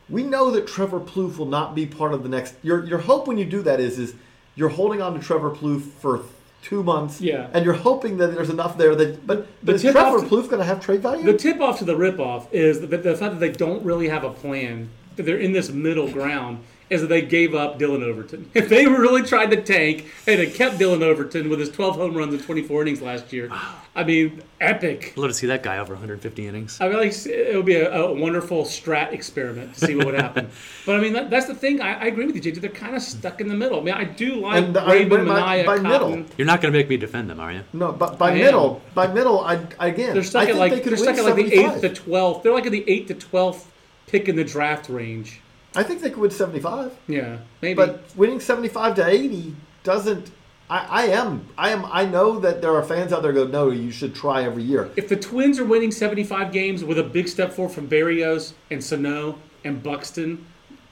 we 0.08 0.22
know 0.22 0.50
that 0.50 0.66
Trevor 0.66 1.00
Plouffe 1.00 1.38
will 1.38 1.46
not 1.46 1.74
be 1.74 1.86
part 1.86 2.12
of 2.12 2.22
the 2.22 2.28
next. 2.28 2.54
Your 2.62 2.84
your 2.84 2.98
hope 2.98 3.26
when 3.26 3.38
you 3.38 3.46
do 3.46 3.62
that 3.62 3.80
is 3.80 3.98
is 3.98 4.14
you're 4.54 4.68
holding 4.68 5.00
on 5.00 5.14
to 5.14 5.20
Trevor 5.20 5.50
Plouffe 5.50 5.82
for 5.82 6.22
two 6.62 6.82
months, 6.82 7.20
Yeah. 7.20 7.48
and 7.52 7.64
you're 7.64 7.74
hoping 7.74 8.16
that 8.18 8.34
there's 8.34 8.50
enough 8.50 8.78
there 8.78 8.94
that. 8.94 9.26
But, 9.26 9.46
but 9.62 9.74
is 9.74 9.82
Trevor 9.82 10.20
Plouffe 10.20 10.48
going 10.48 10.58
to 10.60 10.64
have 10.64 10.80
trade 10.80 11.02
value? 11.02 11.24
the 11.24 11.36
tip 11.36 11.60
off 11.60 11.78
to 11.80 11.84
the 11.84 11.96
rip 11.96 12.18
off 12.18 12.52
is 12.52 12.80
the, 12.80 12.86
the 12.86 13.16
fact 13.16 13.34
that 13.34 13.40
they 13.40 13.50
don't 13.52 13.84
really 13.84 14.08
have 14.08 14.24
a 14.24 14.30
plan. 14.30 14.88
That 15.16 15.24
they're 15.24 15.36
in 15.38 15.52
this 15.52 15.68
middle 15.70 16.10
ground 16.10 16.60
is 16.92 17.00
that 17.00 17.06
they 17.08 17.22
gave 17.22 17.54
up 17.54 17.78
Dillon 17.78 18.02
Overton. 18.02 18.50
If 18.54 18.68
they 18.68 18.86
really 18.86 19.22
tried 19.22 19.50
to 19.50 19.62
tank 19.62 20.06
and 20.26 20.38
had 20.38 20.52
kept 20.54 20.78
Dillon 20.78 21.02
Overton 21.02 21.48
with 21.48 21.58
his 21.58 21.70
12 21.70 21.96
home 21.96 22.14
runs 22.14 22.34
and 22.34 22.42
24 22.42 22.82
innings 22.82 23.00
last 23.00 23.32
year, 23.32 23.50
I 23.94 24.04
mean, 24.04 24.42
epic. 24.60 25.12
I'd 25.16 25.20
love 25.20 25.30
to 25.30 25.34
see 25.34 25.46
that 25.46 25.62
guy 25.62 25.78
over 25.78 25.94
150 25.94 26.46
innings. 26.46 26.78
I 26.80 26.88
mean, 26.88 26.98
like, 26.98 27.14
it 27.26 27.56
would 27.56 27.64
be 27.66 27.76
a, 27.76 27.90
a 27.92 28.12
wonderful 28.12 28.64
strat 28.64 29.12
experiment 29.12 29.74
to 29.74 29.86
see 29.86 29.94
what 29.96 30.06
would 30.06 30.14
happen. 30.14 30.50
but 30.86 30.96
I 30.96 31.00
mean, 31.00 31.12
that, 31.14 31.30
that's 31.30 31.46
the 31.46 31.54
thing. 31.54 31.80
I, 31.80 31.94
I 31.94 32.04
agree 32.06 32.26
with 32.26 32.36
you, 32.36 32.42
JJ. 32.52 32.60
They're 32.60 32.70
kind 32.70 32.94
of 32.94 33.02
stuck 33.02 33.40
in 33.40 33.48
the 33.48 33.54
middle. 33.54 33.80
I 33.80 33.82
mean, 33.82 33.94
I 33.94 34.04
do 34.04 34.36
like 34.36 34.62
And 34.62 34.76
I- 34.76 34.92
Raven, 34.92 35.26
by- 35.26 35.40
Manaea, 35.62 35.66
by 35.66 35.76
Cotton. 35.78 35.90
middle. 35.90 36.24
You're 36.36 36.46
not 36.46 36.60
going 36.60 36.72
to 36.72 36.78
make 36.78 36.88
me 36.88 36.96
defend 36.98 37.30
them, 37.30 37.40
are 37.40 37.52
you? 37.52 37.62
no, 37.72 37.92
but 37.92 38.18
by 38.18 38.28
I 38.28 38.32
am. 38.32 38.38
middle, 38.38 38.82
by 38.94 39.06
middle, 39.06 39.40
I 39.40 39.54
again, 39.80 40.14
They're 40.14 40.22
stuck 40.22 40.42
I 40.42 40.44
at 40.44 40.48
think 40.48 40.58
like 40.58 40.72
they 40.72 40.80
could 40.80 40.90
they're 40.92 40.96
stuck 40.98 41.16
at 41.16 41.24
like 41.24 41.36
the 41.36 41.52
eighth 41.54 41.80
to 41.80 41.88
twelfth. 41.88 42.42
They're 42.42 42.52
like 42.52 42.66
in 42.66 42.72
the 42.72 42.84
eighth 42.88 43.08
to 43.08 43.14
twelfth 43.14 43.70
pick 44.06 44.28
in 44.28 44.36
the 44.36 44.44
draft 44.44 44.88
range. 44.88 45.40
I 45.74 45.82
think 45.82 46.00
they 46.00 46.10
could 46.10 46.20
win 46.20 46.30
75. 46.30 46.96
Yeah, 47.08 47.38
maybe. 47.60 47.74
But 47.74 48.04
winning 48.16 48.40
75 48.40 48.96
to 48.96 49.06
80 49.06 49.54
doesn't. 49.84 50.30
I, 50.68 50.86
I 50.88 51.02
am. 51.08 51.46
I 51.58 51.70
am. 51.70 51.84
I 51.86 52.04
know 52.04 52.38
that 52.40 52.60
there 52.62 52.74
are 52.74 52.82
fans 52.82 53.12
out 53.12 53.22
there 53.22 53.32
go, 53.32 53.46
no, 53.46 53.70
you 53.70 53.90
should 53.90 54.14
try 54.14 54.44
every 54.44 54.62
year. 54.62 54.90
if 54.96 55.08
the 55.08 55.16
Twins 55.16 55.58
are 55.58 55.64
winning 55.64 55.90
75 55.90 56.52
games 56.52 56.84
with 56.84 56.98
a 56.98 57.02
big 57.02 57.28
step 57.28 57.52
forward 57.52 57.74
from 57.74 57.88
Berrios 57.88 58.52
and 58.70 58.82
Sano 58.82 59.38
and 59.64 59.82
Buxton, 59.82 60.46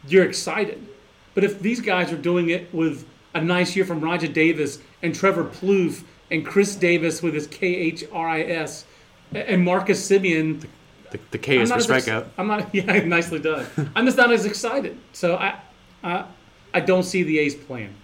you're 0.07 0.25
excited. 0.25 0.87
But 1.35 1.45
if 1.45 1.61
these 1.61 1.81
guys 1.81 2.13
are 2.13 2.19
doing 2.19 2.51
it 2.51 2.73
with 2.75 3.07
a 3.35 3.41
nice 3.41 3.77
year 3.77 3.85
from 3.85 4.01
Roger 4.01 4.29
Davis 4.29 4.81
and 5.03 5.15
Trevor 5.15 5.45
Plouffe 5.45 6.05
and 6.31 6.45
Khris 6.45 6.75
Davis 6.79 7.23
with 7.23 7.35
his 7.35 7.47
K 7.47 7.67
H 7.67 8.05
R 8.13 8.29
I 8.29 8.43
S 8.43 8.85
and 9.33 9.65
Marcus 9.65 10.09
Semien, 10.11 10.67
The, 11.11 11.21
the 11.33 11.39
K 11.39 11.57
I'm 11.57 11.63
is 11.63 11.71
for 11.71 11.79
not 11.79 11.91
ex- 11.97 12.07
strikeout. 12.07 12.27
I'm 12.39 12.47
not. 12.47 12.69
Yeah, 12.75 13.05
nicely 13.05 13.39
done. 13.41 13.67
I'm 13.97 14.05
just 14.07 14.17
not 14.17 14.31
as 14.33 14.47
excited. 14.47 14.97
So 15.13 15.37
I, 15.37 15.59
I, 16.05 16.25
I 16.73 16.81
don't 16.81 17.03
see 17.03 17.23
the 17.23 17.39
A's 17.41 17.55
plan. 17.55 17.95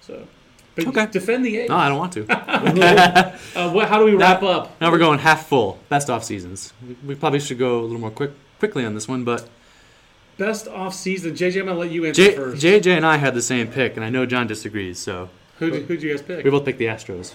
So, 0.00 0.26
but 0.74 0.86
Okay. 0.88 1.06
defend 1.06 1.44
the 1.44 1.56
A's. 1.58 1.68
No, 1.68 1.76
I 1.76 1.88
don't 1.88 1.98
want 1.98 2.12
to. 2.14 2.26
Uh, 3.56 3.70
what, 3.70 3.88
how 3.88 3.98
do 3.98 4.04
we 4.04 4.14
wrap 4.14 4.42
up? 4.42 4.78
Now 4.80 4.90
we're 4.90 4.98
going 4.98 5.18
half 5.20 5.46
full. 5.46 5.78
Best 5.88 6.10
off 6.10 6.24
seasons. 6.24 6.72
We, 6.86 6.96
we 7.06 7.14
probably 7.14 7.38
should 7.40 7.58
go 7.58 7.80
a 7.80 7.82
little 7.82 8.00
more 8.00 8.10
quick 8.10 8.32
quickly 8.58 8.84
on 8.84 8.94
this 8.94 9.06
one, 9.08 9.22
but 9.24 9.48
Best 10.36 10.66
off 10.66 10.94
season. 10.94 11.34
JJ, 11.34 11.60
I'm 11.60 11.66
gonna 11.66 11.78
let 11.78 11.90
you 11.92 12.04
answer 12.06 12.24
J, 12.24 12.34
first. 12.34 12.62
JJ 12.62 12.96
and 12.96 13.06
I 13.06 13.18
had 13.18 13.34
the 13.34 13.42
same 13.42 13.68
pick, 13.68 13.94
and 13.96 14.04
I 14.04 14.10
know 14.10 14.26
John 14.26 14.48
disagrees. 14.48 14.98
So 14.98 15.28
Who 15.60 15.70
did, 15.70 15.82
who'd 15.84 16.02
you 16.02 16.10
guys 16.10 16.22
pick? 16.22 16.44
We 16.44 16.50
both 16.50 16.64
picked 16.64 16.78
the 16.78 16.86
Astros. 16.86 17.34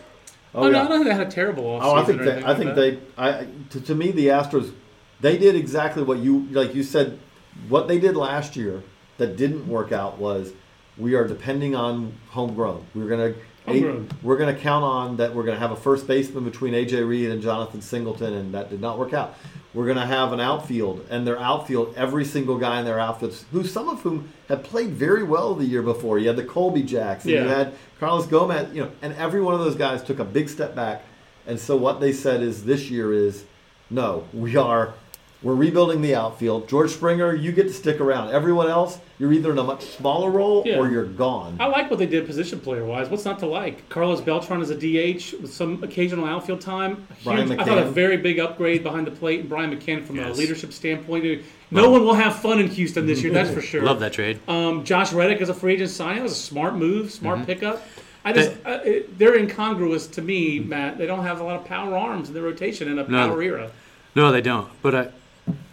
Oh, 0.53 0.67
no, 0.69 0.79
I 0.83 0.87
don't 0.87 0.97
think 0.97 1.05
they 1.05 1.13
had 1.13 1.27
a 1.27 1.31
terrible 1.31 1.63
offseason. 1.63 1.83
Oh, 1.83 1.95
I 1.95 2.03
think 2.03 2.21
or 2.21 2.25
they, 2.25 2.43
I 2.43 2.55
think 2.55 2.75
that. 2.75 2.75
they. 2.75 2.99
I 3.17 3.47
to, 3.69 3.81
to 3.81 3.95
me 3.95 4.11
the 4.11 4.27
Astros, 4.27 4.73
they 5.21 5.37
did 5.37 5.55
exactly 5.55 6.03
what 6.03 6.19
you 6.19 6.47
like. 6.51 6.73
You 6.73 6.83
said 6.83 7.19
what 7.67 7.87
they 7.87 7.99
did 7.99 8.15
last 8.15 8.55
year 8.55 8.83
that 9.17 9.35
didn't 9.37 9.67
work 9.67 9.91
out 9.91 10.17
was 10.17 10.53
we 10.97 11.15
are 11.15 11.27
depending 11.27 11.75
on 11.75 12.13
homegrown. 12.29 12.85
We're 12.93 13.09
gonna 13.09 13.33
Homegrown. 13.65 14.09
we're 14.23 14.37
gonna 14.37 14.55
count 14.55 14.83
on 14.83 15.17
that. 15.17 15.33
We're 15.33 15.43
gonna 15.43 15.59
have 15.59 15.71
a 15.71 15.75
first 15.75 16.07
baseman 16.07 16.43
between 16.43 16.73
AJ 16.73 17.07
Reed 17.07 17.29
and 17.29 17.41
Jonathan 17.41 17.81
Singleton, 17.81 18.33
and 18.33 18.53
that 18.53 18.69
did 18.69 18.81
not 18.81 18.97
work 18.97 19.13
out. 19.13 19.35
We're 19.73 19.87
gonna 19.87 20.05
have 20.05 20.33
an 20.33 20.39
outfield, 20.39 21.05
and 21.09 21.27
their 21.27 21.39
outfield, 21.39 21.93
every 21.95 22.25
single 22.25 22.57
guy 22.57 22.79
in 22.79 22.85
their 22.85 22.99
outfield, 22.99 23.35
who 23.51 23.63
some 23.63 23.87
of 23.87 24.01
whom 24.01 24.29
had 24.47 24.63
played 24.63 24.91
very 24.91 25.23
well 25.23 25.53
the 25.53 25.65
year 25.65 25.83
before. 25.83 26.17
You 26.17 26.27
had 26.27 26.37
the 26.37 26.43
Colby 26.45 26.81
Jacks, 26.83 27.23
and 27.25 27.33
you 27.43 27.49
had 27.49 27.73
Carlos 27.99 28.25
Gomez, 28.25 28.73
you 28.73 28.83
know, 28.83 28.91
and 29.01 29.13
every 29.13 29.41
one 29.41 29.53
of 29.53 29.59
those 29.59 29.75
guys 29.75 30.01
took 30.03 30.19
a 30.19 30.25
big 30.25 30.49
step 30.49 30.75
back. 30.75 31.03
And 31.45 31.59
so 31.59 31.75
what 31.75 31.99
they 31.99 32.13
said 32.13 32.41
is 32.41 32.65
this 32.65 32.89
year 32.89 33.13
is 33.13 33.43
no, 33.89 34.25
we 34.33 34.55
are 34.55 34.93
we're 35.41 35.55
rebuilding 35.55 36.01
the 36.01 36.15
outfield. 36.15 36.67
George 36.67 36.91
Springer, 36.91 37.33
you 37.33 37.51
get 37.53 37.63
to 37.63 37.73
stick 37.73 38.01
around. 38.01 38.31
Everyone 38.31 38.67
else, 38.67 38.99
you're 39.19 39.31
either 39.31 39.51
in 39.53 39.57
a 39.57 39.63
much 39.63 39.83
smaller 39.85 40.29
role 40.29 40.63
Yeah. 40.65 40.77
or 40.77 40.89
you're 40.89 41.05
gone. 41.05 41.55
I 41.61 41.67
like 41.67 41.89
what 41.89 41.97
they 41.97 42.05
did 42.05 42.25
position 42.25 42.59
player 42.59 42.83
wise. 42.83 43.09
What's 43.09 43.23
not 43.23 43.39
to 43.39 43.45
like? 43.45 43.87
Carlos 43.87 44.19
Beltran 44.19 44.61
is 44.61 44.69
a 44.69 44.75
DH 44.75 45.41
with 45.41 45.53
some 45.53 45.81
occasional 45.81 46.25
outfield 46.25 46.59
time. 46.59 47.07
Brian 47.23 47.47
Huge, 47.47 47.59
I 47.59 47.63
thought 47.63 47.77
a 47.77 47.85
very 47.85 48.17
big 48.17 48.37
upgrade 48.39 48.83
behind 48.83 49.07
the 49.07 49.11
plate. 49.11 49.39
And 49.41 49.49
Brian 49.49 49.73
McCann 49.73 50.03
from 50.03 50.19
a 50.19 50.29
leadership 50.31 50.73
standpoint. 50.73 51.41
No 51.71 51.89
one 51.89 52.03
will 52.03 52.15
have 52.15 52.35
fun 52.41 52.59
in 52.59 52.67
Houston 52.67 53.05
this 53.07 53.23
year, 53.23 53.31
that's 53.31 53.49
for 53.51 53.61
sure. 53.61 53.83
Love 53.83 53.99
that 54.01 54.11
trade. 54.13 54.39
Um, 54.47 54.83
Josh 54.83 55.13
Reddick 55.13 55.39
as 55.39 55.47
a 55.49 55.53
free 55.53 55.75
agent 55.75 55.91
signing 55.91 56.23
was 56.23 56.31
a 56.33 56.35
smart 56.35 56.75
move, 56.75 57.11
smart 57.11 57.37
Mm-hmm. 57.37 57.45
pickup. 57.45 57.81
I 58.25 58.33
just 58.33 58.51
uh, 58.65 58.79
it, 58.83 59.17
they're 59.17 59.37
incongruous 59.37 60.05
to 60.07 60.21
me, 60.21 60.59
Matt. 60.59 60.97
They 60.97 61.05
don't 61.05 61.23
have 61.23 61.39
a 61.39 61.43
lot 61.45 61.55
of 61.55 61.63
power 61.65 61.95
arms 61.97 62.27
in 62.27 62.33
the 62.33 62.41
rotation 62.41 62.89
in 62.89 62.99
a 62.99 63.07
No. 63.07 63.29
power 63.29 63.41
era. 63.41 63.71
No, 64.15 64.31
they 64.31 64.41
don't. 64.41 64.67
But 64.81 64.95
uh, 64.95 65.05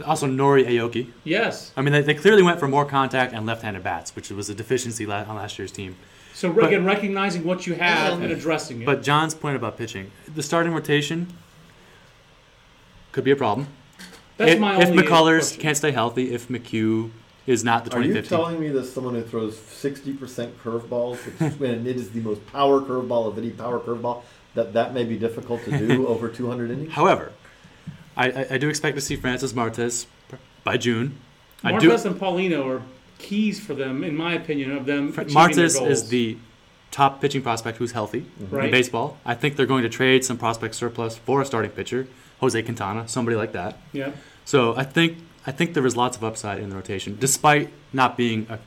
also 0.05 0.27
Nori 0.27 0.67
Aoki. 0.67 1.11
Yes. 1.25 1.73
I 1.77 1.83
mean, 1.83 1.93
they, 1.93 2.03
they 2.03 2.15
clearly 2.15 2.43
went 2.43 2.59
for 2.61 2.69
more 2.69 2.85
contact 2.85 3.33
and 3.33 3.47
left-handed 3.47 3.83
bats, 3.83 4.15
which 4.17 4.31
was 4.31 4.49
a 4.51 4.55
deficiency 4.55 5.07
la- 5.07 5.23
on 5.25 5.37
last 5.37 5.59
year's 5.59 5.73
team. 5.73 5.97
So 6.35 6.53
But- 6.53 6.65
again, 6.67 6.85
recognizing 6.85 7.45
what 7.45 7.67
you 7.67 7.75
have 7.75 8.21
and 8.21 8.31
addressing 8.33 8.83
it. 8.83 8.87
But 8.87 9.03
John's 9.03 9.35
point 9.35 9.57
about 9.57 9.77
pitching, 9.79 10.11
the 10.35 10.43
starting 10.43 10.73
rotation 10.73 11.29
could 13.13 13.25
be 13.25 13.31
a 13.31 13.37
problem. 13.37 13.69
that's 14.37 14.53
if, 14.53 14.61
my 14.61 14.81
if 14.81 14.89
only 14.89 15.03
McCullers 15.03 15.39
question. 15.39 15.61
can't 15.63 15.77
stay 15.77 15.91
healthy, 15.93 16.33
if 16.35 16.49
McHugh 16.49 17.11
is 17.47 17.65
not 17.65 17.85
the 17.85 17.91
2015. 17.91 18.17
Are 18.39 18.41
you 18.41 18.45
telling 18.45 18.61
me 18.61 18.69
that 18.71 18.85
someone 18.85 19.15
who 19.15 19.23
throws 19.23 19.57
60% 19.57 20.51
curveballs, 20.63 21.17
which 21.25 21.53
when 21.61 21.87
it 21.87 21.97
is 21.97 22.11
the 22.11 22.21
most 22.21 22.45
power 22.49 22.81
curveball 22.81 23.29
of 23.29 23.39
any 23.39 23.51
power 23.51 23.79
curveball, 23.81 24.23
that 24.55 24.73
that 24.73 24.93
may 24.93 25.05
be 25.05 25.17
difficult 25.17 25.63
to 25.65 25.79
do 25.79 26.07
over 26.09 26.29
200 26.29 26.71
innings? 26.71 26.93
However, 26.93 27.33
I, 28.17 28.31
I, 28.31 28.47
I 28.53 28.59
do 28.59 28.69
expect 28.69 28.97
to 28.97 29.01
see 29.01 29.17
Francis 29.17 29.55
Martes 29.55 30.07
by 30.65 30.77
June. 30.77 31.19
I 31.63 31.79
do, 31.79 31.89
Marquez 31.89 32.05
and 32.05 32.17
Paulino 32.21 32.67
are 32.67 32.83
keys 33.19 33.65
for 33.65 33.75
them, 33.75 34.05
in 34.05 34.17
my 34.17 34.35
opinion, 34.35 34.73
of 34.77 34.87
them. 34.87 35.09
achieving 35.09 35.35
Martes 35.35 35.57
their 35.57 35.69
goals. 35.87 36.03
is 36.05 36.09
the 36.09 36.37
top 36.91 37.21
pitching 37.21 37.43
prospect 37.43 37.79
who's 37.79 37.93
healthy 37.93 38.27
Right. 38.51 38.67
in 38.67 38.71
baseball. 38.71 39.19
I 39.25 39.35
think 39.35 39.57
they're 39.57 39.67
going 39.67 39.83
to 39.83 39.89
trade 39.89 40.25
some 40.25 40.39
prospect 40.39 40.75
surplus 40.75 41.17
for 41.17 41.41
a 41.43 41.45
starting 41.45 41.71
pitcher, 41.71 42.07
Jose 42.41 42.61
Quintana, 42.63 43.09
somebody 43.09 43.37
like 43.37 43.53
that. 43.53 43.79
yeah. 43.93 44.13
So 44.45 44.77
I 44.77 44.85
think 44.85 45.19
I 45.47 45.51
think 45.53 45.75
there 45.75 45.85
is 45.87 45.97
lots 45.97 46.17
of 46.17 46.23
upside 46.25 46.59
in 46.61 46.71
the 46.71 46.77
rotation, 46.77 47.17
despite 47.19 47.71
not 47.93 48.17
being 48.17 48.47
a, 48.49 48.59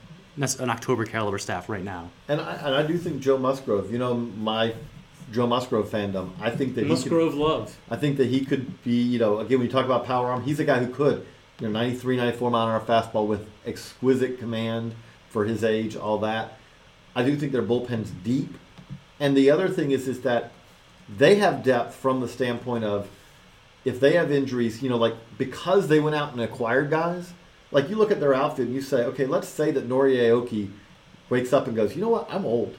an 0.60 0.70
October 0.70 1.06
caliber 1.06 1.38
staff 1.38 1.70
right 1.70 1.84
now. 1.84 2.10
And 2.28 2.40
I, 2.42 2.54
and 2.56 2.76
I 2.76 2.84
do 2.86 2.98
think 2.98 3.22
Joe 3.22 3.38
Musgrove, 3.38 3.92
you 3.92 3.98
know, 3.98 4.14
my 4.14 4.74
Joe 5.32 5.48
Musgrove 5.48 5.90
fandom, 5.90 6.32
I 6.40 6.50
think 6.50 6.76
that 6.76 6.82
he 6.82 6.88
could, 6.88 6.90
Musgrove 6.90 7.36
love. 7.36 7.78
I 7.90 7.96
think 7.96 8.18
that 8.18 8.28
he 8.28 8.46
could 8.46 8.82
be, 8.84 9.02
you 9.02 9.20
know, 9.20 9.40
again, 9.40 9.60
when 9.60 9.68
you 9.68 9.72
talk 9.72 9.86
about 9.86 10.06
power 10.06 10.32
arm, 10.32 10.44
he's 10.44 10.60
a 10.60 10.66
guy 10.66 10.84
who 10.84 10.92
could, 10.92 11.26
you 11.60 11.68
know, 11.68 11.74
93, 11.74 12.18
94 12.18 12.52
mile 12.52 12.68
an 12.68 12.74
hour 12.74 12.80
fastball 12.80 13.28
with 13.28 13.48
exquisite 13.66 14.40
command 14.40 14.96
for 15.30 15.46
his 15.46 15.64
age, 15.64 15.96
all 15.96 16.18
that. 16.20 16.58
I 17.16 17.24
do 17.24 17.36
think 17.36 17.52
their 17.52 17.62
bullpen's 17.62 18.12
deep. 18.12 18.58
And 19.20 19.36
the 19.36 19.52
other 19.52 19.68
thing 19.68 19.92
is, 19.92 20.08
is 20.08 20.22
that 20.22 20.52
they 21.10 21.36
have 21.36 21.64
depth 21.64 21.96
from 21.96 22.22
the 22.22 22.28
standpoint 22.28 22.84
of 22.84 23.10
if 23.86 24.00
they 24.00 24.14
have 24.14 24.32
injuries, 24.32 24.82
you 24.82 24.90
know, 24.90 24.98
like 24.98 25.16
because 25.38 25.88
they 25.88 26.00
went 26.00 26.16
out 26.16 26.32
and 26.32 26.42
acquired 26.42 26.90
guys, 26.90 27.34
like 27.72 27.90
you 27.90 27.96
look 27.96 28.12
at 28.12 28.20
their 28.20 28.34
outfit 28.34 28.68
and 28.68 28.76
you 28.76 28.82
say, 28.82 29.04
okay, 29.04 29.26
let's 29.26 29.48
say 29.48 29.72
that 29.72 29.88
Nori 29.88 30.16
Aoki 30.18 30.72
wakes 31.30 31.54
up 31.54 31.68
and 31.68 31.76
goes, 31.76 31.96
you 31.96 32.02
know 32.02 32.10
what, 32.10 32.28
I'm 32.32 32.46
old. 32.46 32.76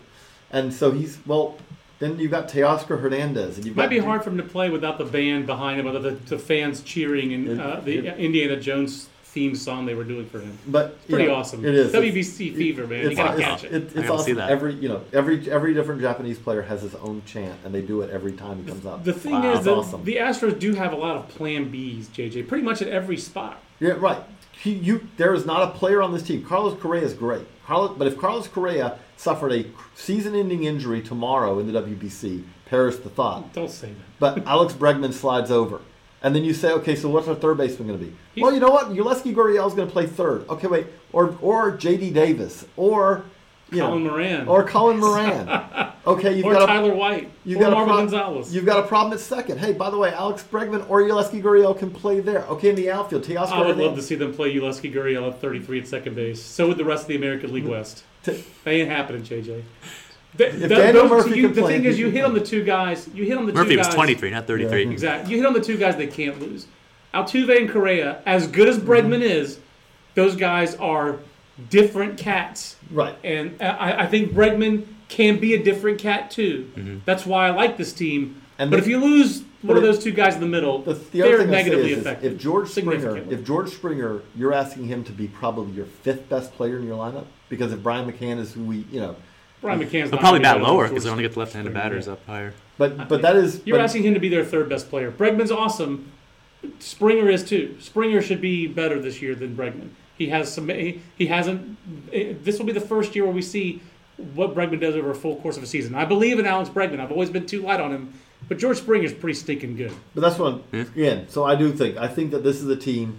And 0.50 0.72
so 0.72 0.90
he's, 0.90 1.18
well, 1.26 1.56
then 2.00 2.18
you've 2.18 2.30
got 2.32 2.48
Teoscar 2.48 3.00
Hernandez. 3.00 3.56
And 3.56 3.66
you've 3.66 3.76
Might 3.76 3.84
got 3.84 3.90
be 3.90 3.98
hard 3.98 4.24
for 4.24 4.30
him 4.30 4.38
to 4.38 4.42
play 4.42 4.68
without 4.70 4.98
the 4.98 5.04
band 5.04 5.46
behind 5.46 5.78
him, 5.78 5.86
without 5.86 6.02
the, 6.02 6.10
the 6.10 6.38
fans 6.38 6.82
cheering 6.82 7.32
and 7.32 7.60
uh, 7.60 7.80
the 7.80 7.98
it- 8.08 8.18
Indiana 8.18 8.58
Jones 8.58 9.06
theme 9.24 9.54
song 9.54 9.86
they 9.86 9.94
were 9.94 10.02
doing 10.02 10.26
for 10.26 10.40
him. 10.40 10.58
But 10.66 10.96
you 11.06 11.14
Pretty 11.14 11.30
know, 11.30 11.36
awesome. 11.36 11.64
It 11.64 11.72
is 11.76 11.92
WBC 11.92 12.56
fever, 12.56 12.84
man. 12.88 13.08
You 13.10 13.14
gotta 13.14 13.34
it's, 13.36 13.44
catch 13.44 13.62
it. 13.64 13.72
It's, 13.72 13.96
I 13.96 13.98
it's 14.00 14.08
see 14.08 14.12
awesome. 14.12 14.34
that. 14.36 14.50
Every 14.50 14.74
you 14.74 14.88
know 14.88 15.04
every 15.12 15.48
every 15.48 15.72
different 15.72 16.00
Japanese 16.00 16.36
player 16.36 16.62
has 16.62 16.82
his 16.82 16.96
own 16.96 17.22
chant, 17.26 17.56
and 17.64 17.72
they 17.72 17.80
do 17.80 18.00
it 18.02 18.10
every 18.10 18.32
time 18.32 18.60
he 18.64 18.68
comes 18.68 18.84
up. 18.84 19.04
The 19.04 19.12
thing 19.12 19.32
Wow, 19.34 19.50
is 19.52 19.54
that's 19.58 19.64
that 19.66 19.72
awesome. 19.74 20.02
the 20.04 20.16
Astros 20.16 20.58
do 20.58 20.74
have 20.74 20.92
a 20.92 20.96
lot 20.96 21.14
of 21.16 21.28
Plan 21.28 21.70
Bs, 21.72 22.06
JJ, 22.06 22.48
pretty 22.48 22.64
much 22.64 22.82
at 22.82 22.88
every 22.88 23.16
spot. 23.16 23.62
yeah, 23.78 23.90
right. 23.92 24.20
He, 24.50 24.72
you 24.72 25.06
there 25.16 25.32
is 25.32 25.46
not 25.46 25.62
a 25.62 25.78
player 25.78 26.02
on 26.02 26.12
this 26.12 26.24
team. 26.24 26.42
Carlos 26.44 26.76
Correa 26.80 27.02
is 27.02 27.14
great. 27.14 27.46
Carlos, 27.64 27.96
but 27.96 28.08
if 28.08 28.18
Carlos 28.18 28.48
Correa 28.48 28.98
suffered 29.20 29.52
a 29.52 29.66
season-ending 29.94 30.64
injury 30.64 31.02
tomorrow 31.02 31.58
in 31.58 31.70
the 31.70 31.82
WBC, 31.82 32.42
perish 32.64 32.96
the 32.96 33.10
thought. 33.10 33.52
Don't 33.52 33.70
say 33.70 33.88
that. 33.88 34.18
But 34.18 34.46
Alex 34.46 34.72
Bregman 34.72 35.12
slides 35.12 35.50
over. 35.50 35.82
And 36.22 36.34
then 36.34 36.42
you 36.42 36.54
say, 36.54 36.72
okay, 36.72 36.96
so 36.96 37.08
what's 37.10 37.28
our 37.28 37.34
third 37.34 37.58
baseman 37.58 37.88
going 37.88 37.98
to 37.98 38.06
be? 38.06 38.12
He's- 38.34 38.42
well, 38.42 38.52
you 38.52 38.60
know 38.60 38.70
what? 38.70 38.88
Yulieski 38.88 39.34
Gurriel 39.34 39.66
is 39.66 39.74
going 39.74 39.88
to 39.88 39.92
play 39.92 40.06
third. 40.06 40.48
Okay, 40.48 40.66
wait. 40.66 40.86
Or 41.12 41.36
or 41.40 41.76
J.D. 41.76 42.10
Davis. 42.10 42.66
Or, 42.76 43.24
you 43.70 43.80
Colin 43.80 44.04
know, 44.04 44.10
Moran. 44.10 44.48
Or 44.48 44.64
Colin 44.64 44.98
Moran. 44.98 45.46
Okay, 46.06 46.34
you've 46.34 46.46
or 46.46 46.54
got 46.54 46.62
a, 46.62 46.66
Tyler 46.66 46.94
White. 46.94 47.30
You've 47.44 47.58
or 47.58 47.64
got, 47.64 47.72
a 47.72 47.76
Marvin 47.76 47.94
prob- 47.94 48.10
Gonzalez. 48.10 48.54
you've 48.54 48.64
got 48.64 48.82
a 48.82 48.88
problem 48.88 49.12
at 49.12 49.20
second. 49.20 49.58
Hey, 49.58 49.74
by 49.74 49.90
the 49.90 49.98
way, 49.98 50.10
Alex 50.10 50.42
Bregman 50.50 50.88
or 50.88 51.02
Yulieski 51.02 51.42
Gurriel 51.42 51.78
can 51.78 51.90
play 51.90 52.20
there. 52.20 52.44
Okay, 52.46 52.70
in 52.70 52.74
the 52.74 52.90
outfield, 52.90 53.22
Teoscar 53.22 53.52
I 53.52 53.66
would 53.66 53.76
love 53.76 53.96
to 53.96 54.02
see 54.02 54.14
them 54.14 54.32
play 54.32 54.52
Yulieski 54.54 54.92
Gurriel 54.92 55.28
at 55.28 55.42
33 55.42 55.80
at 55.80 55.86
second 55.86 56.14
base. 56.14 56.42
So 56.42 56.68
would 56.68 56.78
the 56.78 56.86
rest 56.86 57.02
of 57.02 57.08
the 57.08 57.16
American 57.16 57.52
League 57.52 57.64
mm-hmm. 57.64 57.72
West. 57.72 58.04
T- 58.22 58.44
That 58.64 58.70
ain't 58.70 58.88
happening, 58.88 59.22
JJ. 59.22 59.62
Th- 60.36 60.52
th- 60.52 60.68
Daniel 60.68 61.08
those- 61.08 61.26
Murphy 61.26 61.40
you- 61.40 61.48
the 61.48 61.60
play, 61.62 61.72
thing 61.78 61.84
is, 61.84 61.98
you 61.98 62.06
hit 62.06 62.12
play. 62.12 62.22
on 62.22 62.34
the 62.34 62.40
two 62.40 62.62
guys. 62.64 63.08
You 63.14 63.24
hit 63.24 63.36
on 63.36 63.46
the 63.46 63.52
Murphy 63.52 63.72
two 63.72 63.78
was 63.78 63.86
guys. 63.88 63.94
23, 63.94 64.30
not 64.30 64.46
33. 64.46 64.88
Exactly. 64.88 65.30
You 65.32 65.38
hit 65.38 65.46
on 65.46 65.52
the 65.54 65.60
two 65.60 65.76
guys 65.76 65.96
they 65.96 66.06
can't 66.06 66.40
lose. 66.40 66.66
Altuve 67.12 67.56
and 67.56 67.68
Correa, 67.68 68.22
as 68.26 68.46
good 68.46 68.68
as 68.68 68.78
Bregman 68.78 69.14
mm-hmm. 69.14 69.22
is, 69.22 69.58
those 70.14 70.36
guys 70.36 70.76
are 70.76 71.18
different 71.68 72.18
cats. 72.18 72.76
Right. 72.90 73.16
And 73.24 73.60
uh, 73.60 73.64
I, 73.64 74.02
I 74.04 74.06
think 74.06 74.32
Bregman 74.32 74.86
can 75.08 75.40
be 75.40 75.54
a 75.54 75.62
different 75.62 75.98
cat 75.98 76.30
too. 76.30 76.70
Mm-hmm. 76.76 76.98
That's 77.04 77.26
why 77.26 77.48
I 77.48 77.50
like 77.50 77.76
this 77.76 77.92
team. 77.92 78.40
And 78.58 78.70
but 78.70 78.76
the- 78.76 78.82
if 78.82 78.88
you 78.88 78.98
lose 79.00 79.42
one 79.62 79.76
of 79.76 79.82
those 79.82 80.02
two 80.02 80.12
guys 80.12 80.34
in 80.36 80.40
the 80.40 80.46
middle, 80.46 80.82
The, 80.82 80.94
the 80.94 81.20
they're 81.20 81.38
thing 81.38 81.48
I 81.48 81.62
say 81.62 81.64
negatively 81.64 81.92
is, 81.92 81.98
is 81.98 82.06
affected. 82.06 82.32
if 82.32 82.38
George 82.38 82.68
Springer, 82.70 83.16
if 83.30 83.44
George 83.44 83.70
Springer, 83.70 84.22
you're 84.36 84.54
asking 84.54 84.86
him 84.86 85.02
to 85.04 85.12
be 85.12 85.26
probably 85.26 85.72
your 85.74 85.84
fifth 85.86 86.28
best 86.28 86.54
player 86.54 86.78
in 86.78 86.86
your 86.86 86.96
lineup 86.96 87.26
because 87.50 87.72
if 87.72 87.82
Brian 87.82 88.10
McCann 88.10 88.38
is 88.38 88.54
who 88.54 88.64
we, 88.64 88.86
you 88.90 89.00
know, 89.00 89.16
Brian 89.60 89.78
McCann's 89.78 89.90
They'll 89.92 90.12
not 90.12 90.20
probably 90.20 90.40
gonna 90.40 90.58
bat 90.58 90.62
lower 90.66 90.88
because 90.88 91.04
they 91.04 91.08
George 91.08 91.12
only 91.12 91.22
get 91.24 91.34
the 91.34 91.38
left-handed 91.40 91.74
batters 91.74 92.08
up 92.08 92.24
higher. 92.26 92.54
but 92.78 93.08
but 93.08 93.20
that 93.20 93.36
is 93.36 93.60
You're 93.66 93.76
but- 93.76 93.84
asking 93.84 94.04
him 94.04 94.14
to 94.14 94.20
be 94.20 94.30
their 94.30 94.44
third 94.46 94.70
best 94.70 94.88
player. 94.88 95.10
Bregman's 95.12 95.50
awesome. 95.50 96.10
Springer 96.78 97.28
is 97.28 97.44
too. 97.44 97.76
Springer 97.80 98.20
should 98.22 98.40
be 98.40 98.66
better 98.66 98.98
this 99.00 99.20
year 99.22 99.34
than 99.34 99.56
Bregman. 99.56 99.90
He 100.16 100.28
has 100.28 100.52
some. 100.52 100.68
He, 100.68 101.00
he 101.16 101.26
hasn't. 101.26 101.76
eh, 102.12 102.34
This 102.42 102.58
will 102.58 102.66
be 102.66 102.72
the 102.72 102.80
first 102.80 103.14
year 103.14 103.24
where 103.24 103.32
we 103.34 103.40
see 103.42 103.80
what 104.34 104.54
Bregman 104.54 104.80
does 104.80 104.94
over 104.94 105.10
a 105.10 105.14
full 105.14 105.36
course 105.36 105.56
of 105.56 105.62
a 105.62 105.66
season. 105.66 105.94
I 105.94 106.04
believe 106.04 106.38
in 106.38 106.44
Alex 106.46 106.68
Bregman. 106.68 107.00
I've 107.00 107.10
always 107.12 107.30
been 107.30 107.46
too 107.46 107.62
light 107.62 107.80
on 107.80 107.90
him, 107.92 108.12
but 108.46 108.58
George 108.58 108.76
Springer's 108.76 109.14
pretty 109.14 109.38
stinking 109.38 109.76
good. 109.76 109.92
But 110.14 110.20
that's 110.20 110.38
what 110.38 110.60
I'm, 110.72 110.80
again. 110.80 111.26
So 111.30 111.44
I 111.44 111.54
do 111.54 111.72
think 111.72 111.96
I 111.96 112.08
think 112.08 112.30
that 112.32 112.42
this 112.44 112.60
is 112.60 112.68
a 112.68 112.76
team 112.76 113.18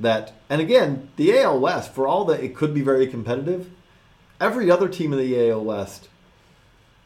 that, 0.00 0.32
and 0.48 0.60
again, 0.60 1.08
the 1.16 1.38
AL 1.38 1.58
West 1.60 1.92
for 1.92 2.06
all 2.06 2.24
that 2.26 2.42
it 2.42 2.54
could 2.54 2.74
be 2.74 2.82
very 2.82 3.06
competitive. 3.06 3.70
Every 4.40 4.70
other 4.70 4.88
team 4.88 5.12
in 5.12 5.18
the 5.18 5.50
AL 5.50 5.64
West, 5.64 6.08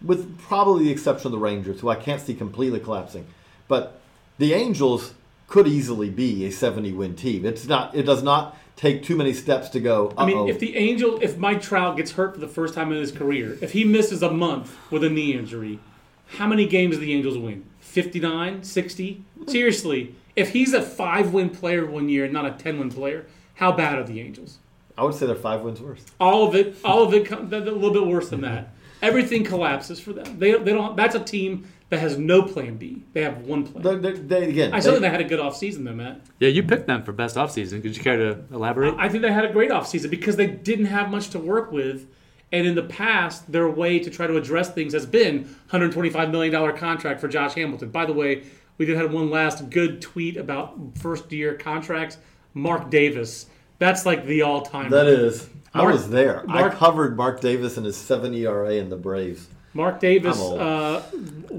with 0.02 0.38
probably 0.38 0.84
the 0.84 0.90
exception 0.90 1.28
of 1.28 1.32
the 1.32 1.38
Rangers, 1.38 1.80
who 1.80 1.88
I 1.88 1.94
can't 1.94 2.20
see 2.20 2.34
completely 2.34 2.80
collapsing, 2.80 3.26
but 3.68 4.00
the 4.38 4.52
Angels 4.52 5.14
could 5.46 5.66
easily 5.66 6.10
be 6.10 6.46
a 6.46 6.50
70 6.50 6.92
win 6.92 7.14
team. 7.14 7.44
It's 7.44 7.66
not. 7.66 7.94
It 7.94 8.04
does 8.04 8.22
not 8.22 8.56
take 8.76 9.02
too 9.02 9.16
many 9.16 9.32
steps 9.32 9.68
to 9.70 9.80
go. 9.80 10.08
Uh-oh. 10.08 10.22
I 10.22 10.26
mean, 10.26 10.48
if 10.48 10.58
the 10.58 10.76
Angel, 10.76 11.18
if 11.22 11.36
Mike 11.36 11.62
Trout 11.62 11.96
gets 11.96 12.12
hurt 12.12 12.34
for 12.34 12.40
the 12.40 12.48
first 12.48 12.74
time 12.74 12.90
in 12.90 12.98
his 12.98 13.12
career, 13.12 13.58
if 13.60 13.72
he 13.72 13.84
misses 13.84 14.22
a 14.22 14.30
month 14.30 14.76
with 14.90 15.04
a 15.04 15.10
knee 15.10 15.34
injury, 15.34 15.78
how 16.26 16.46
many 16.46 16.66
games 16.66 16.96
do 16.96 17.00
the 17.00 17.12
Angels 17.12 17.36
win? 17.36 17.64
59, 17.80 18.64
60? 18.64 19.24
Seriously, 19.46 20.14
if 20.36 20.52
he's 20.52 20.72
a 20.72 20.82
five 20.82 21.32
win 21.32 21.50
player 21.50 21.86
one 21.86 22.08
year 22.08 22.24
and 22.24 22.32
not 22.32 22.46
a 22.46 22.52
10 22.52 22.78
win 22.78 22.90
player, 22.90 23.26
how 23.54 23.72
bad 23.72 23.98
are 23.98 24.04
the 24.04 24.20
Angels? 24.20 24.58
I 24.96 25.04
would 25.04 25.14
say 25.14 25.26
they're 25.26 25.34
five 25.34 25.62
wins 25.62 25.80
worse. 25.80 26.04
All 26.20 26.46
of 26.46 26.54
it, 26.54 26.76
all 26.84 27.02
of 27.02 27.14
it, 27.14 27.30
a 27.30 27.36
little 27.36 27.92
bit 27.92 28.06
worse 28.06 28.28
than 28.28 28.40
mm-hmm. 28.40 28.54
that. 28.54 28.74
everything 29.00 29.44
collapses 29.44 29.98
for 29.98 30.12
them. 30.12 30.38
They 30.38 30.52
they 30.52 30.72
don't. 30.72 30.96
That's 30.96 31.14
a 31.14 31.20
team 31.20 31.66
that 31.88 32.00
has 32.00 32.18
no 32.18 32.42
plan 32.42 32.76
B. 32.76 33.02
They 33.12 33.22
have 33.22 33.38
one 33.38 33.66
plan. 33.66 34.00
They, 34.02 34.12
they, 34.12 34.18
they- 34.18 34.48
again, 34.48 34.72
I 34.72 34.80
still 34.80 34.92
they- 34.92 34.96
think 34.96 35.02
they 35.02 35.10
had 35.10 35.20
a 35.20 35.28
good 35.28 35.40
offseason 35.40 35.84
though, 35.84 35.94
Matt. 35.94 36.20
Yeah, 36.40 36.48
you 36.48 36.62
picked 36.62 36.86
them 36.86 37.02
for 37.02 37.12
best 37.12 37.36
offseason. 37.36 37.82
Could 37.82 37.96
you 37.96 38.02
care 38.02 38.16
to 38.16 38.44
elaborate? 38.52 38.94
I 38.98 39.08
think 39.08 39.22
they 39.22 39.32
had 39.32 39.44
a 39.44 39.52
great 39.52 39.70
offseason 39.70 40.10
because 40.10 40.36
they 40.36 40.46
didn't 40.46 40.86
have 40.86 41.10
much 41.10 41.30
to 41.30 41.38
work 41.38 41.72
with. 41.72 42.06
And 42.50 42.66
in 42.66 42.74
the 42.74 42.82
past, 42.82 43.50
their 43.50 43.66
way 43.66 43.98
to 43.98 44.10
try 44.10 44.26
to 44.26 44.36
address 44.36 44.70
things 44.70 44.92
has 44.92 45.06
been 45.06 45.56
$125 45.70 46.30
million 46.30 46.76
contract 46.76 47.18
for 47.18 47.26
Josh 47.26 47.54
Hamilton. 47.54 47.88
By 47.88 48.04
the 48.04 48.12
way, 48.12 48.42
we 48.78 48.86
did 48.86 48.96
have 48.96 49.12
one 49.12 49.30
last 49.30 49.70
good 49.70 50.00
tweet 50.00 50.36
about 50.36 50.78
first 50.98 51.30
year 51.32 51.54
contracts. 51.54 52.18
Mark 52.54 52.90
Davis. 52.90 53.46
That's 53.78 54.04
like 54.06 54.26
the 54.26 54.42
all 54.42 54.62
time. 54.62 54.90
that 54.90 55.06
is. 55.06 55.48
I 55.74 55.78
Mark- 55.78 55.92
was 55.92 56.10
there. 56.10 56.44
Mark- 56.46 56.72
I 56.74 56.76
covered 56.76 57.16
Mark 57.16 57.40
Davis 57.40 57.76
and 57.76 57.86
his 57.86 57.96
seven 57.96 58.34
ERA 58.34 58.72
in 58.74 58.88
the 58.90 58.96
Braves. 58.96 59.46
Mark 59.74 60.00
Davis 60.00 60.38
uh, 60.38 61.02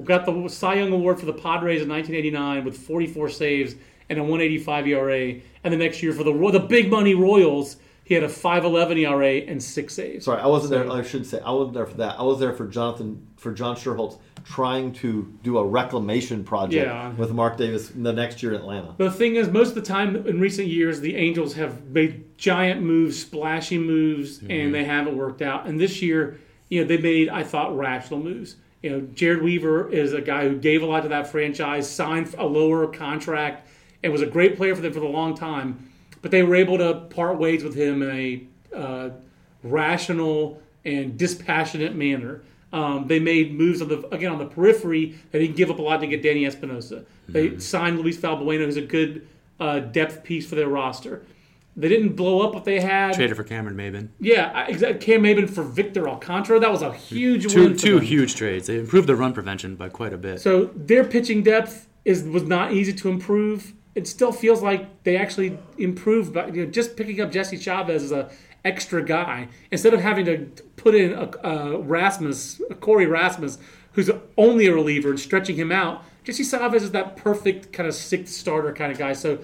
got 0.03 0.25
the 0.25 0.47
Cy 0.47 0.75
Young 0.75 0.91
Award 0.93 1.19
for 1.19 1.25
the 1.25 1.33
Padres 1.33 1.81
in 1.81 1.89
1989 1.89 2.63
with 2.63 2.77
44 2.77 3.29
saves 3.29 3.73
and 4.09 4.19
a 4.19 4.21
185 4.21 4.87
ERA. 4.87 5.33
And 5.63 5.73
the 5.73 5.77
next 5.77 6.03
year 6.03 6.13
for 6.13 6.23
the 6.23 6.31
the 6.51 6.59
big 6.59 6.91
money 6.91 7.15
Royals, 7.15 7.77
he 8.03 8.13
had 8.13 8.23
a 8.23 8.29
511 8.29 8.99
ERA 8.99 9.37
and 9.49 9.61
six 9.61 9.95
saves. 9.95 10.25
Sorry, 10.25 10.39
I 10.39 10.45
wasn't 10.45 10.73
So- 10.73 10.83
there. 10.83 10.91
I 10.91 11.01
should 11.01 11.25
say 11.25 11.39
I 11.43 11.51
wasn't 11.51 11.73
there 11.73 11.87
for 11.87 11.97
that. 11.97 12.19
I 12.19 12.23
was 12.23 12.39
there 12.39 12.53
for 12.53 12.67
Jonathan 12.67 13.25
for 13.37 13.51
John 13.51 13.75
Schuerholz 13.75 14.19
trying 14.43 14.91
to 14.93 15.31
do 15.43 15.57
a 15.57 15.65
reclamation 15.65 16.43
project 16.43 16.85
Yeah. 16.85 17.13
with 17.13 17.31
Mark 17.31 17.57
Davis 17.57 17.89
the 17.89 18.13
next 18.13 18.43
year 18.43 18.53
in 18.53 18.59
Atlanta. 18.59 18.93
The 18.97 19.11
thing 19.11 19.35
is, 19.35 19.49
most 19.49 19.69
of 19.69 19.75
the 19.75 19.81
time 19.81 20.15
in 20.27 20.39
recent 20.39 20.67
years, 20.67 20.99
the 20.99 21.15
Angels 21.15 21.53
have 21.55 21.85
made 21.89 22.37
giant 22.37 22.81
moves, 22.81 23.19
splashy 23.19 23.77
moves, 23.77 24.41
and 24.49 24.73
they 24.73 24.83
haven't 24.83 25.15
worked 25.17 25.41
out. 25.41 25.65
And 25.65 25.79
this 25.79 26.01
year, 26.01 26.39
you 26.69 26.81
know, 26.81 26.87
they 26.87 26.97
made, 26.97 27.29
I 27.29 27.43
thought, 27.43 27.75
rational 27.77 28.19
moves. 28.19 28.57
You 28.81 28.89
know, 28.89 29.01
Jered 29.01 29.41
Weaver 29.41 29.89
is 29.89 30.11
a 30.13 30.19
guy 30.21 30.47
who 30.49 30.57
gave 30.57 30.83
a 30.83 30.85
lot 30.85 31.03
to 31.03 31.09
that 31.09 31.27
franchise, 31.27 31.89
signed 31.89 32.35
a 32.37 32.45
lower 32.45 32.85
contract, 32.87 33.69
and 34.03 34.11
was 34.11 34.21
a 34.21 34.25
great 34.25 34.57
player 34.57 34.75
for 34.75 34.81
them 34.81 34.91
for 34.91 34.99
a 34.99 35.07
long 35.07 35.35
time. 35.35 35.87
But 36.21 36.31
they 36.31 36.43
were 36.43 36.55
able 36.55 36.77
to 36.79 36.95
part 37.09 37.37
ways 37.37 37.63
with 37.63 37.75
him 37.75 38.01
in 38.01 38.09
a 38.09 38.43
uh, 38.75 39.09
rational 39.63 40.61
and 40.83 41.17
dispassionate 41.17 41.95
manner. 41.95 42.41
Um, 42.73 43.07
they 43.07 43.19
made 43.19 43.53
moves 43.53 43.81
on 43.81 43.87
the 43.87 43.99
again 44.13 44.31
on 44.31 44.39
the 44.39 44.45
periphery. 44.47 45.15
They 45.31 45.39
didn't 45.39 45.55
give 45.55 45.69
up 45.69 45.79
a 45.79 45.81
lot 45.81 46.01
to 46.01 46.07
get 46.07 46.21
Danny 46.23 46.45
Espinosa. 46.45 47.05
They 47.29 47.59
signed 47.59 47.99
Luis 47.99 48.17
Valbuena, 48.17 48.65
who's 48.65 48.77
a 48.77 48.81
good 48.81 49.27
uh, 49.59 49.79
depth 49.79 50.23
piece 50.23 50.45
for 50.49 50.55
their 50.55 50.67
roster. 50.67 51.23
They 51.75 51.87
didn't 51.87 52.15
blow 52.15 52.41
up 52.41 52.53
what 52.53 52.65
they 52.65 52.79
had. 52.79 53.13
Traded 53.13 53.35
for 53.37 53.43
Cameron 53.43 53.75
Maybin. 53.75 54.09
Yeah, 54.19 54.67
exactly. 54.67 54.99
Cam 54.99 55.21
Maybin 55.23 55.49
for 55.49 55.63
Victor 55.63 56.07
Alcantara. 56.07 56.59
That 56.59 56.71
was 56.71 56.81
a 56.83 56.93
huge 56.93 57.51
Two 57.51 57.63
win. 57.69 57.77
two 57.77 57.95
them. 57.95 58.03
huge 58.03 58.35
trades. 58.35 58.67
They 58.67 58.77
improved 58.79 59.07
their 59.07 59.15
run 59.15 59.33
prevention 59.33 59.75
by 59.75 59.89
quite 59.89 60.13
a 60.13 60.17
bit. 60.17 60.41
So 60.41 60.65
their 60.75 61.03
pitching 61.03 61.43
depth 61.43 61.87
is 62.05 62.23
was 62.23 62.43
not 62.43 62.73
easy 62.73 62.93
to 62.93 63.09
improve. 63.09 63.73
It 63.95 64.07
still 64.07 64.31
feels 64.31 64.61
like 64.63 65.03
they 65.03 65.15
actually 65.17 65.57
improved 65.77 66.33
by 66.33 66.47
you 66.47 66.65
know, 66.65 66.71
just 66.71 66.95
picking 66.97 67.21
up 67.21 67.31
Jesse 67.31 67.57
Chavez 67.57 68.03
as 68.03 68.11
a 68.11 68.31
extra 68.65 69.03
guy 69.03 69.47
instead 69.71 69.93
of 69.93 70.01
having 70.01 70.25
to 70.25 70.37
put 70.75 70.95
in 70.95 71.13
a, 71.13 71.29
a 71.47 71.77
Rasmus, 71.79 72.61
a 72.69 72.75
Corey 72.75 73.05
Rasmus, 73.05 73.57
who's 73.93 74.09
only 74.37 74.67
a 74.67 74.73
reliever 74.73 75.09
and 75.09 75.19
stretching 75.19 75.55
him 75.55 75.71
out. 75.71 76.03
Jesse 76.23 76.43
Chavez 76.43 76.83
is 76.83 76.91
that 76.91 77.15
perfect 77.17 77.73
kind 77.73 77.87
of 77.87 77.95
sixth 77.95 78.33
starter 78.33 78.73
kind 78.73 78.91
of 78.91 78.97
guy. 78.97 79.13
So 79.13 79.39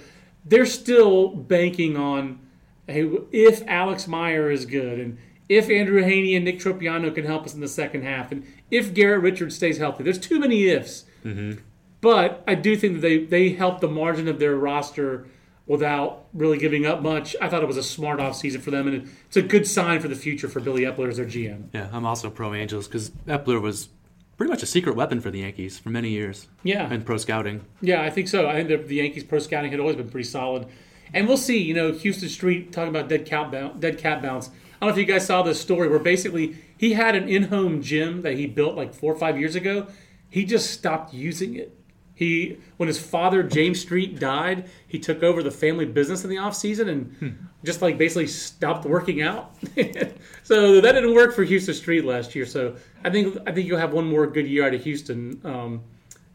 they're 0.45 0.65
still 0.65 1.29
banking 1.29 1.97
on 1.97 2.39
hey, 2.87 3.09
if 3.31 3.63
Alex 3.67 4.07
Meyer 4.07 4.49
is 4.49 4.65
good 4.65 4.99
and 4.99 5.17
if 5.47 5.69
Andrew 5.69 6.01
Heaney 6.03 6.35
and 6.35 6.45
Nick 6.45 6.59
Tropeano 6.59 7.13
can 7.13 7.25
help 7.25 7.45
us 7.45 7.53
in 7.53 7.59
the 7.59 7.67
second 7.67 8.03
half 8.03 8.31
and 8.31 8.45
if 8.71 8.93
Garrett 8.93 9.21
Richards 9.21 9.55
stays 9.55 9.77
healthy. 9.77 10.03
There's 10.03 10.19
too 10.19 10.39
many 10.39 10.67
ifs. 10.67 11.05
Mm-hmm. 11.25 11.59
But 12.01 12.43
I 12.47 12.55
do 12.55 12.77
think 12.77 12.95
that 12.95 13.01
they, 13.01 13.25
they 13.25 13.49
helped 13.49 13.81
the 13.81 13.87
margin 13.87 14.27
of 14.27 14.39
their 14.39 14.55
roster 14.55 15.27
without 15.69 16.25
really 16.33 16.57
giving 16.57 16.85
up 16.87 17.01
much. 17.01 17.35
I 17.39 17.47
thought 17.47 17.61
it 17.61 17.67
was 17.67 17.77
a 17.77 17.83
smart 17.83 18.19
offseason 18.19 18.59
for 18.59 18.71
them, 18.71 18.87
and 18.87 19.09
it's 19.27 19.37
a 19.37 19.41
good 19.43 19.67
sign 19.67 20.01
for 20.01 20.07
the 20.07 20.15
future 20.15 20.49
for 20.49 20.59
Billy 20.59 20.81
Eppler 20.81 21.07
as 21.09 21.17
their 21.17 21.27
GM. 21.27 21.69
yeah, 21.73 21.87
I'm 21.93 22.05
also 22.05 22.29
pro 22.31 22.53
Angels 22.55 22.87
because 22.87 23.11
Epler 23.27 23.61
was 23.61 23.87
pretty 24.35 24.49
much 24.51 24.63
a 24.63 24.65
secret 24.65 24.95
weapon 24.95 25.21
for 25.21 25.29
the 25.29 25.39
Yankees 25.39 25.77
for 25.77 25.89
many 25.89 26.09
years. 26.09 26.47
Yeah. 26.63 26.91
in 26.91 27.03
pro 27.03 27.17
scouting. 27.17 27.63
Yeah, 27.81 28.01
I 28.01 28.09
think 28.09 28.27
so. 28.27 28.49
I 28.49 28.55
think 28.55 28.69
the, 28.69 28.77
the 28.77 28.95
Yankees 28.95 29.23
pro 29.23 29.37
scouting 29.37 29.69
had 29.69 29.79
always 29.79 29.95
been 29.95 30.09
pretty 30.09 30.27
solid. 30.27 30.65
And 31.13 31.27
we'll 31.27 31.37
see, 31.37 31.59
you 31.61 31.75
know, 31.75 31.91
Huston 31.91 32.29
Street 32.29 32.71
talking 32.71 32.89
about 32.89 33.07
dead 33.07 33.25
cat, 33.27 33.51
bounce, 33.51 33.79
dead 33.79 33.99
cat 33.99 34.21
bounce. 34.23 34.47
I 34.47 34.85
don't 34.85 34.95
know 34.95 34.99
if 35.01 35.07
you 35.07 35.13
guys 35.13 35.25
saw 35.27 35.43
this 35.43 35.61
story 35.61 35.87
where 35.87 35.99
basically 35.99 36.55
he 36.77 36.93
had 36.93 37.15
an 37.15 37.27
in 37.29 37.43
home 37.43 37.81
gym 37.83 38.21
that 38.23 38.37
he 38.37 38.47
built 38.47 38.75
like 38.75 38.93
four 38.93 39.13
or 39.13 39.17
five 39.17 39.37
years 39.37 39.55
ago. 39.55 39.87
He 40.29 40.45
just 40.45 40.71
stopped 40.71 41.13
using 41.13 41.55
it. 41.55 41.75
He 42.19 42.57
when 42.75 42.87
his 42.87 42.99
father 42.99 43.43
James 43.43 43.79
Street 43.79 44.19
died, 44.19 44.69
he 44.85 44.99
took 44.99 45.23
over 45.23 45.41
the 45.41 45.51
family 45.51 45.85
business 45.85 46.25
in 46.25 46.29
the 46.29 46.37
off 46.37 46.53
season 46.53 46.89
and 46.89 47.47
just 47.63 47.81
like 47.81 47.97
basically 47.97 48.27
stopped 48.27 48.85
working 48.85 49.21
out. 49.21 49.55
so 50.43 50.81
that 50.81 50.91
didn't 50.91 51.15
work 51.15 51.33
for 51.33 51.45
Huston 51.45 51.73
Street 51.73 52.03
last 52.03 52.35
year. 52.35 52.45
So 52.45 52.75
I 53.05 53.09
think 53.09 53.37
I 53.47 53.53
think 53.53 53.67
you'll 53.67 53.79
have 53.79 53.93
one 53.93 54.05
more 54.05 54.27
good 54.27 54.45
year 54.45 54.67
out 54.67 54.73
of 54.73 54.83
Huston. 54.83 55.39
Um, 55.45 55.81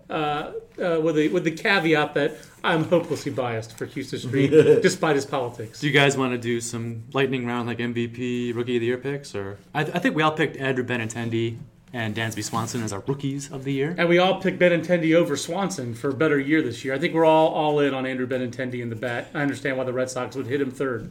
uh, 0.09 0.53
uh, 0.83 1.01
with 1.03 1.17
the 1.17 1.29
with 1.29 1.45
the 1.45 1.51
caveat 1.51 2.15
that 2.15 2.33
I'm 2.63 2.85
hopelessly 2.85 3.33
biased 3.33 3.77
for 3.77 3.85
Huston 3.85 4.21
Street, 4.21 4.49
despite 4.83 5.17
his 5.17 5.27
politics. 5.27 5.81
Do 5.81 5.87
you 5.87 5.93
guys 5.93 6.17
want 6.17 6.33
to 6.33 6.39
do 6.39 6.63
some 6.63 7.05
lightning 7.13 7.45
round 7.45 7.69
like 7.69 7.77
MVP, 7.77 8.57
Rookie 8.57 8.77
of 8.77 8.81
the 8.81 8.87
Year 8.87 8.97
picks, 8.97 9.35
or 9.35 9.59
I, 9.75 9.81
I 9.81 9.99
think 9.99 10.17
we 10.17 10.23
all 10.23 10.33
picked 10.33 10.57
Ed 10.57 10.63
Andrew 10.63 10.85
Benintendi 10.85 11.59
and 11.95 12.15
Dansby 12.15 12.43
Swanson 12.43 12.83
as 12.83 12.93
our 12.93 13.03
rookies 13.07 13.51
of 13.53 13.63
the 13.63 13.73
year. 13.73 13.95
And 13.97 14.09
we 14.09 14.19
all 14.19 14.41
picked 14.41 14.59
Benintendi 14.59 15.15
over 15.15 15.37
Swanson 15.37 15.95
for 15.95 16.11
a 16.11 16.13
better 16.13 16.39
year 16.41 16.61
this 16.61 16.85
year. 16.85 16.93
I 16.93 16.99
think 16.99 17.15
we're 17.15 17.25
all 17.25 17.49
all 17.55 17.79
in 17.79 17.95
on 17.95 18.05
Andrew 18.05 18.27
Benintendi 18.27 18.83
in 18.83 18.91
the 18.91 18.97
bat. 18.97 19.29
I 19.33 19.41
understand 19.43 19.79
why 19.79 19.85
the 19.85 19.93
Red 19.93 20.11
Sox 20.11 20.35
would 20.35 20.49
hit 20.49 20.61
him 20.61 20.73
third. 20.73 21.11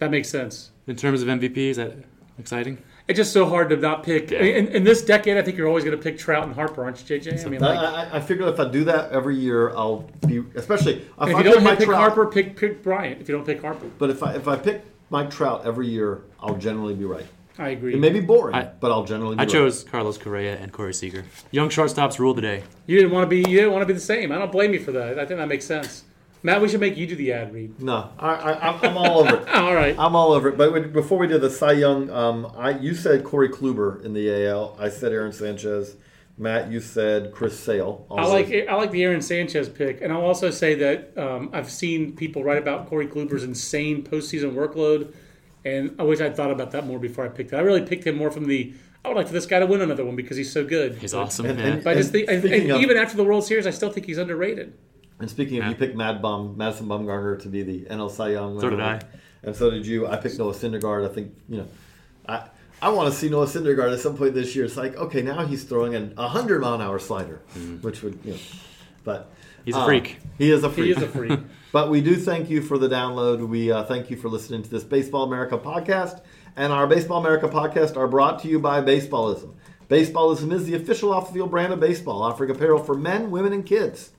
That 0.00 0.10
makes 0.10 0.28
sense. 0.28 0.72
In 0.88 0.96
terms 0.96 1.22
of 1.22 1.28
MVP, 1.28 1.56
is 1.56 1.76
that 1.76 1.94
exciting? 2.38 2.78
It's 3.06 3.16
just 3.16 3.32
so 3.32 3.46
hard 3.46 3.68
to 3.68 3.76
not 3.76 4.02
pick. 4.02 4.32
In, 4.32 4.68
in 4.68 4.82
this 4.82 5.04
decade, 5.04 5.36
I 5.36 5.42
think 5.42 5.56
you're 5.56 5.68
always 5.68 5.84
going 5.84 5.96
to 5.96 6.02
pick 6.02 6.18
Trout 6.18 6.44
and 6.44 6.54
Harper, 6.54 6.82
aren't 6.82 7.08
you, 7.08 7.20
JJ? 7.20 7.46
I 7.46 7.48
mean, 7.48 7.60
like, 7.60 7.78
I, 7.78 7.84
I, 8.04 8.16
I 8.16 8.20
figure 8.20 8.48
if 8.48 8.58
I 8.58 8.68
do 8.68 8.82
that 8.84 9.12
every 9.12 9.36
year, 9.36 9.70
I'll 9.76 10.10
be 10.26 10.42
especially 10.56 10.94
if, 10.94 11.08
I 11.18 11.24
if 11.24 11.30
you 11.30 11.36
pick 11.44 11.52
don't 11.52 11.62
my 11.64 11.76
pick 11.76 11.86
Trout- 11.86 12.00
Harper, 12.00 12.26
pick 12.26 12.56
pick 12.56 12.82
Bryant. 12.82 13.20
If 13.20 13.28
you 13.28 13.36
don't 13.36 13.44
pick 13.46 13.60
Harper, 13.60 13.86
But 13.98 14.10
if 14.10 14.22
I 14.22 14.34
if 14.34 14.48
I 14.48 14.56
pick 14.56 14.84
Mike 15.10 15.30
Trout 15.30 15.64
every 15.64 15.86
year, 15.86 16.22
I'll 16.40 16.56
generally 16.56 16.94
be 16.94 17.04
right. 17.04 17.26
I 17.58 17.68
agree. 17.68 17.94
It 17.94 18.00
may 18.00 18.10
be 18.10 18.20
boring, 18.20 18.54
I- 18.54 18.70
but 18.80 18.90
I'll 18.90 19.04
generally. 19.04 19.36
Be 19.36 19.40
I 19.40 19.44
right. 19.44 19.52
chose 19.52 19.84
Carlos 19.84 20.18
Correa 20.18 20.56
and 20.58 20.72
Corey 20.72 20.92
Seager. 20.94 21.24
Young 21.52 21.68
shortstops 21.68 22.18
rule 22.18 22.34
the 22.34 22.42
day. 22.42 22.64
You 22.86 22.96
didn't 22.96 23.12
want 23.12 23.24
to 23.24 23.28
be. 23.28 23.38
You 23.48 23.58
didn't 23.58 23.72
want 23.72 23.82
to 23.82 23.86
be 23.86 23.92
the 23.92 24.00
same. 24.00 24.32
I 24.32 24.38
don't 24.38 24.50
blame 24.52 24.72
you 24.72 24.80
for 24.80 24.92
that. 24.92 25.18
I 25.18 25.24
think 25.26 25.38
that 25.38 25.48
makes 25.48 25.64
sense. 25.64 26.04
Matt, 26.42 26.60
we 26.60 26.68
should 26.68 26.80
make 26.80 26.96
you 26.98 27.06
do 27.06 27.16
the 27.16 27.32
ad 27.32 27.54
read. 27.54 27.80
No, 27.80 28.10
I, 28.18 28.34
I, 28.34 28.52
I'm- 28.52 28.80
I'm 28.82 28.96
all 28.98 29.20
over 29.20 29.36
it. 29.36 29.48
All 29.54 29.74
right. 29.74 29.96
I'm 29.98 30.14
all 30.14 30.32
over 30.32 30.48
it. 30.50 30.58
But 30.58 30.92
before 30.92 31.16
we 31.18 31.26
did 31.26 31.40
the 31.40 31.48
Cy 31.48 31.72
Young, 31.72 32.10
um, 32.10 32.52
I 32.56 32.70
you 32.78 32.94
said 32.94 33.24
Corey 33.24 33.48
Kluber 33.48 34.04
in 34.04 34.12
the 34.12 34.46
AL. 34.48 34.76
I 34.78 34.88
said 34.90 35.12
Aaron 35.12 35.32
Sanchez. 35.32 35.96
Matt, 36.36 36.68
you 36.70 36.80
said 36.80 37.30
Chris 37.32 37.56
Sale. 37.58 38.04
I 38.10 38.26
like 38.26 38.52
I 38.68 38.74
like 38.74 38.90
the 38.90 39.04
Aaron 39.04 39.22
Sanchez 39.22 39.68
pick, 39.68 40.00
and 40.02 40.12
I'll 40.12 40.22
also 40.24 40.50
say 40.50 40.74
that 40.74 41.16
um, 41.16 41.48
I've 41.52 41.70
seen 41.70 42.16
people 42.16 42.42
write 42.42 42.58
about 42.58 42.88
Corey 42.88 43.06
Kluber's 43.06 43.44
insane 43.44 44.02
postseason 44.02 44.52
workload, 44.52 45.14
and 45.64 45.94
I 45.98 46.02
wish 46.02 46.20
I'd 46.20 46.36
thought 46.36 46.50
about 46.50 46.70
that 46.72 46.86
more 46.86 46.98
before 46.98 47.24
I 47.24 47.28
picked 47.28 47.52
it. 47.52 47.56
I 47.56 47.60
really 47.60 47.82
picked 47.82 48.06
him 48.06 48.16
more 48.16 48.30
from 48.30 48.46
the 48.46 48.72
I 49.04 49.08
would 49.08 49.16
like 49.18 49.26
for 49.26 49.34
this 49.34 49.44
guy 49.46 49.58
to 49.58 49.66
win 49.66 49.82
another 49.82 50.02
one 50.04 50.16
because 50.16 50.36
he's 50.36 50.50
so 50.50 50.64
good. 50.64 50.94
He's 50.96 51.12
But- 51.12 51.18
awesome. 51.24 51.44
and- 51.46 51.60
and- 51.60 51.84
But 51.84 51.90
I 51.90 51.94
just 51.96 52.10
think, 52.10 52.26
and, 52.30 52.42
and 52.42 52.70
of- 52.70 52.80
even 52.80 52.96
after 52.96 53.16
the 53.18 53.24
World 53.24 53.44
Series, 53.44 53.66
I 53.66 53.70
still 53.70 53.90
think 53.90 54.06
he's 54.06 54.16
underrated. 54.16 54.72
And 55.20 55.28
speaking 55.28 55.60
of, 55.60 55.68
you 55.68 55.74
picked 55.74 55.94
Mad 55.94 56.22
Bum, 56.22 56.56
Madison 56.56 56.86
Bumgarner 56.86 57.38
to 57.42 57.48
be 57.48 57.62
the 57.62 57.80
NL 57.90 58.08
Cy 58.10 58.30
Young. 58.30 58.58
So 58.60 58.70
did 58.70 58.78
winner. 58.78 58.98
I. 59.02 59.46
And 59.46 59.54
so 59.54 59.70
did 59.70 59.86
you. 59.86 60.06
I 60.06 60.16
picked 60.16 60.38
Noah 60.38 60.54
Syndergaard. 60.54 61.08
I 61.08 61.12
think 61.12 61.34
you 61.50 61.58
know, 61.58 61.66
I 62.26 62.44
I 62.80 62.88
want 62.88 63.12
to 63.12 63.18
see 63.18 63.28
Noah 63.28 63.46
Syndergaard 63.46 63.92
at 63.92 64.00
some 64.00 64.16
point 64.16 64.34
this 64.34 64.56
year. 64.56 64.64
It's 64.64 64.76
like 64.76 64.96
okay, 64.96 65.20
now 65.22 65.44
he's 65.46 65.64
throwing 65.64 65.94
an 65.94 66.14
100 66.16 66.60
mile 66.60 66.74
an 66.74 66.80
hour 66.80 66.98
slider, 66.98 67.40
which 67.82 68.02
would 68.02 68.18
you 68.24 68.32
know, 68.32 68.38
but 69.04 69.20
Mm-hmm. 69.30 69.64
He's 69.66 69.76
a 69.76 69.78
uh, 69.78 69.86
freak. 69.86 70.18
He 70.38 70.50
is 70.50 70.64
a 70.64 70.68
freak. 70.70 70.84
He 70.86 70.90
is 70.92 71.02
a 71.02 71.08
freak. 71.08 71.38
But 71.74 71.90
we 71.90 72.00
do 72.00 72.14
thank 72.14 72.48
you 72.50 72.62
for 72.62 72.78
the 72.78 72.88
download. 72.88 73.48
We 73.48 73.72
uh, 73.72 73.82
thank 73.82 74.08
you 74.08 74.16
for 74.16 74.28
listening 74.28 74.62
to 74.62 74.70
this 74.70 74.84
Baseball 74.84 75.24
America 75.24 75.58
podcast. 75.58 76.22
And 76.54 76.72
our 76.72 76.86
Baseball 76.86 77.18
America 77.18 77.48
podcast 77.48 77.96
are 77.96 78.06
brought 78.06 78.40
to 78.42 78.48
you 78.48 78.60
by 78.60 78.80
Baseballism. 78.80 79.54
Baseballism 79.88 80.52
is 80.52 80.66
the 80.66 80.76
official 80.76 81.12
off 81.12 81.26
the 81.26 81.34
field 81.34 81.50
brand 81.50 81.72
of 81.72 81.80
baseball, 81.80 82.22
offering 82.22 82.52
apparel 82.52 82.78
for 82.78 82.94
men, 82.94 83.32
women, 83.32 83.52
and 83.52 83.66
kids. 83.66 84.12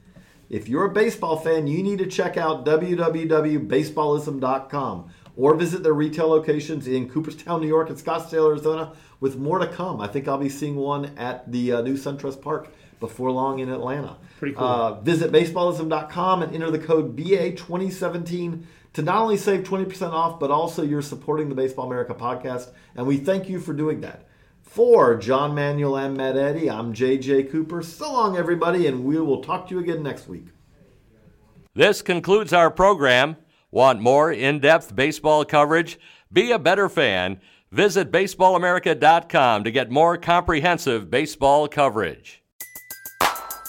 If 0.49 0.67
you're 0.67 0.83
a 0.83 0.93
baseball 0.93 1.37
fan, 1.37 1.65
you 1.65 1.81
need 1.81 1.99
to 1.99 2.07
check 2.07 2.35
out 2.35 2.65
www.baseballism.com 2.65 5.09
or 5.37 5.55
visit 5.55 5.81
their 5.81 5.93
retail 5.93 6.27
locations 6.27 6.89
in 6.89 7.09
Cooperstown, 7.09 7.61
New 7.61 7.69
York, 7.69 7.89
and 7.89 7.97
Scottsdale, 7.97 8.49
Arizona, 8.49 8.91
with 9.21 9.37
more 9.37 9.59
to 9.59 9.67
come. 9.67 10.01
I 10.01 10.07
think 10.07 10.27
I'll 10.27 10.37
be 10.37 10.49
seeing 10.49 10.75
one 10.75 11.17
at 11.17 11.49
the 11.49 11.71
uh, 11.71 11.81
new 11.81 11.93
SunTrust 11.93 12.41
Park 12.41 12.73
before 13.07 13.31
long 13.31 13.59
in 13.59 13.69
Atlanta. 13.69 14.17
Pretty 14.39 14.55
cool. 14.55 14.65
Uh, 14.65 15.01
visit 15.01 15.31
baseballism.com 15.31 16.41
and 16.41 16.53
enter 16.53 16.71
the 16.71 16.79
code 16.79 17.15
BA2017 17.15 18.63
to 18.93 19.01
not 19.01 19.21
only 19.21 19.37
save 19.37 19.63
20% 19.63 20.11
off, 20.11 20.39
but 20.39 20.51
also 20.51 20.81
you're 20.81 21.01
supporting 21.01 21.49
the 21.49 21.55
Baseball 21.55 21.85
America 21.85 22.13
podcast. 22.13 22.71
And 22.95 23.05
we 23.05 23.17
thank 23.17 23.47
you 23.49 23.59
for 23.59 23.73
doing 23.73 24.01
that. 24.01 24.27
For 24.61 25.15
John 25.15 25.53
Manuel 25.53 25.97
and 25.97 26.17
Matt 26.17 26.37
Eddy, 26.37 26.69
I'm 26.69 26.93
JJ 26.93 27.51
Cooper. 27.51 27.83
So 27.83 28.11
long, 28.11 28.35
everybody, 28.37 28.87
and 28.87 29.05
we 29.05 29.19
will 29.19 29.41
talk 29.41 29.67
to 29.67 29.75
you 29.75 29.81
again 29.81 30.01
next 30.01 30.27
week. 30.27 30.47
This 31.73 32.01
concludes 32.01 32.53
our 32.53 32.71
program. 32.71 33.35
Want 33.69 34.01
more 34.01 34.31
in 34.31 34.59
depth 34.59 34.95
baseball 34.95 35.45
coverage? 35.45 35.99
Be 36.31 36.51
a 36.51 36.59
better 36.59 36.89
fan. 36.89 37.39
Visit 37.71 38.11
BaseballAmerica.com 38.11 39.65
to 39.65 39.71
get 39.71 39.91
more 39.91 40.17
comprehensive 40.17 41.09
baseball 41.09 41.67
coverage. 41.67 42.41